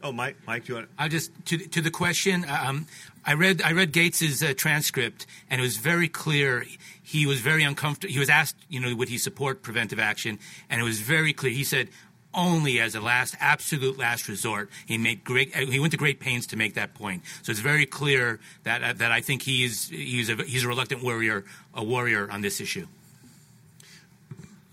Oh, 0.04 0.12
Mike, 0.12 0.36
Mike, 0.46 0.66
do 0.66 0.72
you 0.72 0.76
want? 0.76 0.90
I 0.98 1.08
just 1.08 1.32
to 1.46 1.56
to 1.56 1.80
the 1.80 1.90
question. 1.90 2.44
Um, 2.46 2.86
I 3.24 3.32
read 3.32 3.62
I 3.62 3.72
read 3.72 3.90
Gates's 3.90 4.42
uh, 4.42 4.52
transcript, 4.54 5.26
and 5.48 5.62
it 5.62 5.64
was 5.64 5.78
very 5.78 6.08
clear. 6.08 6.66
He 7.02 7.24
was 7.24 7.40
very 7.40 7.62
uncomfortable. 7.62 8.12
He 8.12 8.18
was 8.18 8.28
asked, 8.28 8.56
you 8.68 8.80
know, 8.80 8.94
would 8.94 9.08
he 9.08 9.16
support 9.16 9.62
preventive 9.62 9.98
action, 9.98 10.38
and 10.68 10.78
it 10.78 10.84
was 10.84 11.00
very 11.00 11.32
clear. 11.32 11.52
He 11.52 11.64
said 11.64 11.88
only 12.34 12.80
as 12.80 12.94
a 12.94 13.00
last, 13.00 13.36
absolute 13.40 13.98
last 13.98 14.28
resort. 14.28 14.70
He 14.86 14.98
made 14.98 15.24
great. 15.24 15.54
He 15.54 15.78
went 15.78 15.92
to 15.92 15.96
great 15.96 16.20
pains 16.20 16.46
to 16.48 16.56
make 16.56 16.74
that 16.74 16.94
point. 16.94 17.22
So 17.42 17.50
it's 17.50 17.60
very 17.60 17.86
clear 17.86 18.40
that 18.64 18.82
uh, 18.82 18.92
that 18.94 19.12
I 19.12 19.20
think 19.20 19.42
he's 19.42 19.88
he's 19.88 20.28
a 20.28 20.36
he's 20.36 20.64
a 20.64 20.68
reluctant 20.68 21.02
warrior, 21.02 21.44
a 21.74 21.84
warrior 21.84 22.30
on 22.30 22.40
this 22.40 22.60
issue. 22.60 22.86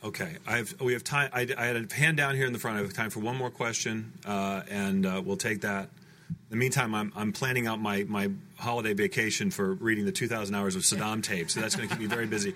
Okay, 0.04 0.38
I 0.48 0.58
have, 0.58 0.82
we 0.82 0.94
have 0.94 1.04
time. 1.04 1.30
I, 1.32 1.48
I 1.56 1.66
had 1.66 1.76
a 1.76 1.94
hand 1.94 2.18
down 2.18 2.36
here 2.36 2.48
in 2.48 2.54
the 2.54 2.60
front. 2.60 2.78
I 2.78 2.82
have 2.82 2.94
time 2.94 3.12
for 3.12 3.20
one 3.20 3.38
more 3.38 3.52
question, 3.52 4.14
uh, 4.26 4.64
and 4.68 5.06
uh, 5.06 5.22
we'll 5.24 5.38
take 5.38 5.62
that. 5.62 5.90
In 6.30 6.38
the 6.50 6.56
meantime, 6.56 6.96
I'm, 6.96 7.14
I'm 7.16 7.32
planning 7.32 7.68
out 7.68 7.80
my, 7.80 8.04
my 8.08 8.32
holiday 8.58 8.94
vacation 8.94 9.52
for 9.52 9.74
reading 9.74 10.06
the 10.06 10.12
2,000 10.12 10.56
hours 10.56 10.76
of 10.76 10.82
Saddam 10.82 11.22
tapes, 11.24 11.54
so 11.54 11.62
that's 11.62 11.76
going 11.76 11.88
to 11.88 11.96
keep 11.96 12.02
me 12.02 12.08
very 12.08 12.26
busy. 12.26 12.56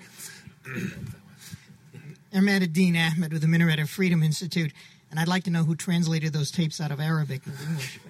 Ahmad 2.34 2.64
Ahmed 2.64 3.32
with 3.32 3.42
the 3.42 3.48
Minaret 3.48 3.80
of 3.80 3.90
Freedom 3.90 4.24
Institute, 4.24 4.74
and 5.16 5.22
I'd 5.22 5.30
like 5.30 5.46
to 5.46 5.50
know 5.50 5.64
who 5.64 5.78
translated 5.78 6.34
those 6.34 6.52
tapes 6.52 6.82
out 6.82 6.92
of 6.92 7.00
Arabic 7.00 7.48
into 7.48 7.64
English. 7.64 8.02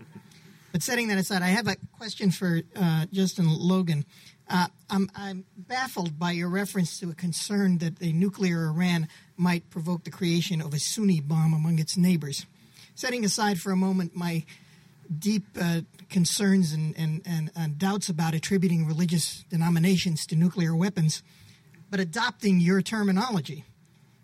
But 0.71 0.81
setting 0.81 1.07
that 1.09 1.19
aside, 1.19 1.43
I 1.43 1.49
have 1.49 1.67
a 1.67 1.75
question 1.99 2.31
for 2.31 2.61
uh, 2.75 3.05
Justin 3.13 3.47
Logan. 3.47 4.05
Uh, 4.49 4.69
I'm, 4.89 5.11
I'm 5.15 5.45
baffled 5.55 6.17
by 6.17 6.31
your 6.31 6.49
reference 6.49 6.99
to 7.01 7.11
a 7.11 7.13
concern 7.13 7.77
that 7.77 8.01
a 8.01 8.11
nuclear 8.11 8.65
Iran 8.65 9.07
might 9.37 9.69
provoke 9.69 10.03
the 10.03 10.09
creation 10.09 10.63
of 10.63 10.73
a 10.73 10.79
Sunni 10.79 11.19
bomb 11.19 11.53
among 11.53 11.77
its 11.77 11.95
neighbors. 11.95 12.47
Setting 12.95 13.23
aside 13.23 13.59
for 13.59 13.71
a 13.71 13.75
moment 13.75 14.15
my 14.15 14.43
deep 15.19 15.43
uh, 15.61 15.81
concerns 16.09 16.73
and, 16.73 16.97
and, 16.97 17.21
and, 17.23 17.51
and 17.55 17.77
doubts 17.77 18.09
about 18.09 18.33
attributing 18.33 18.87
religious 18.87 19.43
denominations 19.51 20.25
to 20.25 20.35
nuclear 20.35 20.75
weapons, 20.75 21.21
but 21.91 21.99
adopting 21.99 22.59
your 22.59 22.81
terminology. 22.81 23.63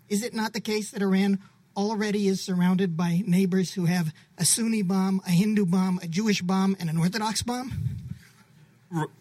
Is 0.08 0.24
it 0.24 0.34
not 0.34 0.52
the 0.52 0.60
case 0.60 0.90
that 0.90 1.00
Iran 1.00 1.38
already 1.76 2.28
is 2.28 2.40
surrounded 2.40 2.96
by 2.96 3.22
neighbors 3.26 3.74
who 3.74 3.86
have 3.86 4.12
a 4.38 4.44
Sunni 4.44 4.82
bomb, 4.82 5.20
a 5.26 5.30
Hindu 5.30 5.66
bomb, 5.66 6.00
a 6.02 6.08
Jewish 6.08 6.42
bomb, 6.42 6.76
and 6.80 6.90
an 6.90 6.98
Orthodox 6.98 7.42
bomb? 7.42 7.72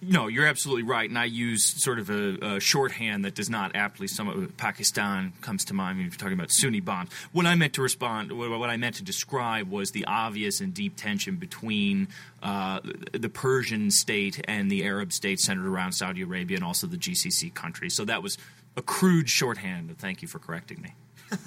No, 0.02 0.28
you're 0.28 0.48
absolutely 0.48 0.84
right, 0.84 1.10
and 1.10 1.18
I 1.18 1.26
use 1.26 1.64
sort 1.64 1.98
of 1.98 2.10
a, 2.10 2.56
a 2.56 2.60
shorthand 2.60 3.24
that 3.24 3.36
does 3.36 3.50
not 3.50 3.74
aptly 3.74 4.06
sum 4.06 4.28
up. 4.28 4.58
Pakistan 4.58 5.32
comes 5.40 5.64
to 5.66 5.74
mind 5.74 5.98
when 5.98 6.08
you're 6.08 6.16
talking 6.16 6.34
about 6.34 6.52
Sunni 6.52 6.82
bombs. 6.82 7.10
What 7.32 7.46
I 7.46 7.56
meant 7.56 7.74
to 7.76 7.82
respond, 7.82 8.34
what 8.34 8.50
what 8.50 8.70
I 8.70 8.76
meant 8.76 8.96
to 8.96 9.04
describe, 9.04 9.70
was 9.70 9.92
the 9.92 10.04
obvious 10.06 10.60
and 10.60 10.74
deep 10.74 10.98
tension 10.98 11.38
between 11.38 12.10
uh, 12.44 12.82
the 13.14 13.30
Persian 13.30 13.92
state 13.92 14.44
and 14.46 14.70
the 14.70 14.84
Arab 14.84 15.14
state 15.14 15.40
centered 15.40 15.68
around 15.68 15.94
Saudi 15.94 16.22
Arabia 16.22 16.58
and 16.58 16.66
also 16.66 16.86
the 16.86 16.98
GCC 16.98 17.54
countries. 17.54 17.96
So 17.96 18.04
that 18.04 18.22
was 18.22 18.38
a 18.76 18.82
crude 18.82 19.30
shorthand. 19.30 19.98
Thank 19.98 20.22
you 20.22 20.28
for 20.28 20.40
correcting 20.40 20.82
me. 20.82 20.96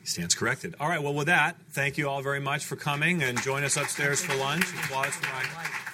He 0.00 0.06
stands 0.06 0.34
corrected. 0.34 0.74
All 0.80 0.88
right, 0.88 1.02
well, 1.02 1.14
with 1.14 1.26
that, 1.26 1.56
thank 1.70 1.98
you 1.98 2.08
all 2.08 2.22
very 2.22 2.40
much 2.40 2.64
for 2.64 2.76
coming 2.76 3.22
and 3.22 3.40
join 3.40 3.64
us 3.64 3.76
upstairs 3.76 4.22
for 4.22 4.34
lunch. 4.36 4.64
Applause 4.84 5.14
for. 5.14 5.91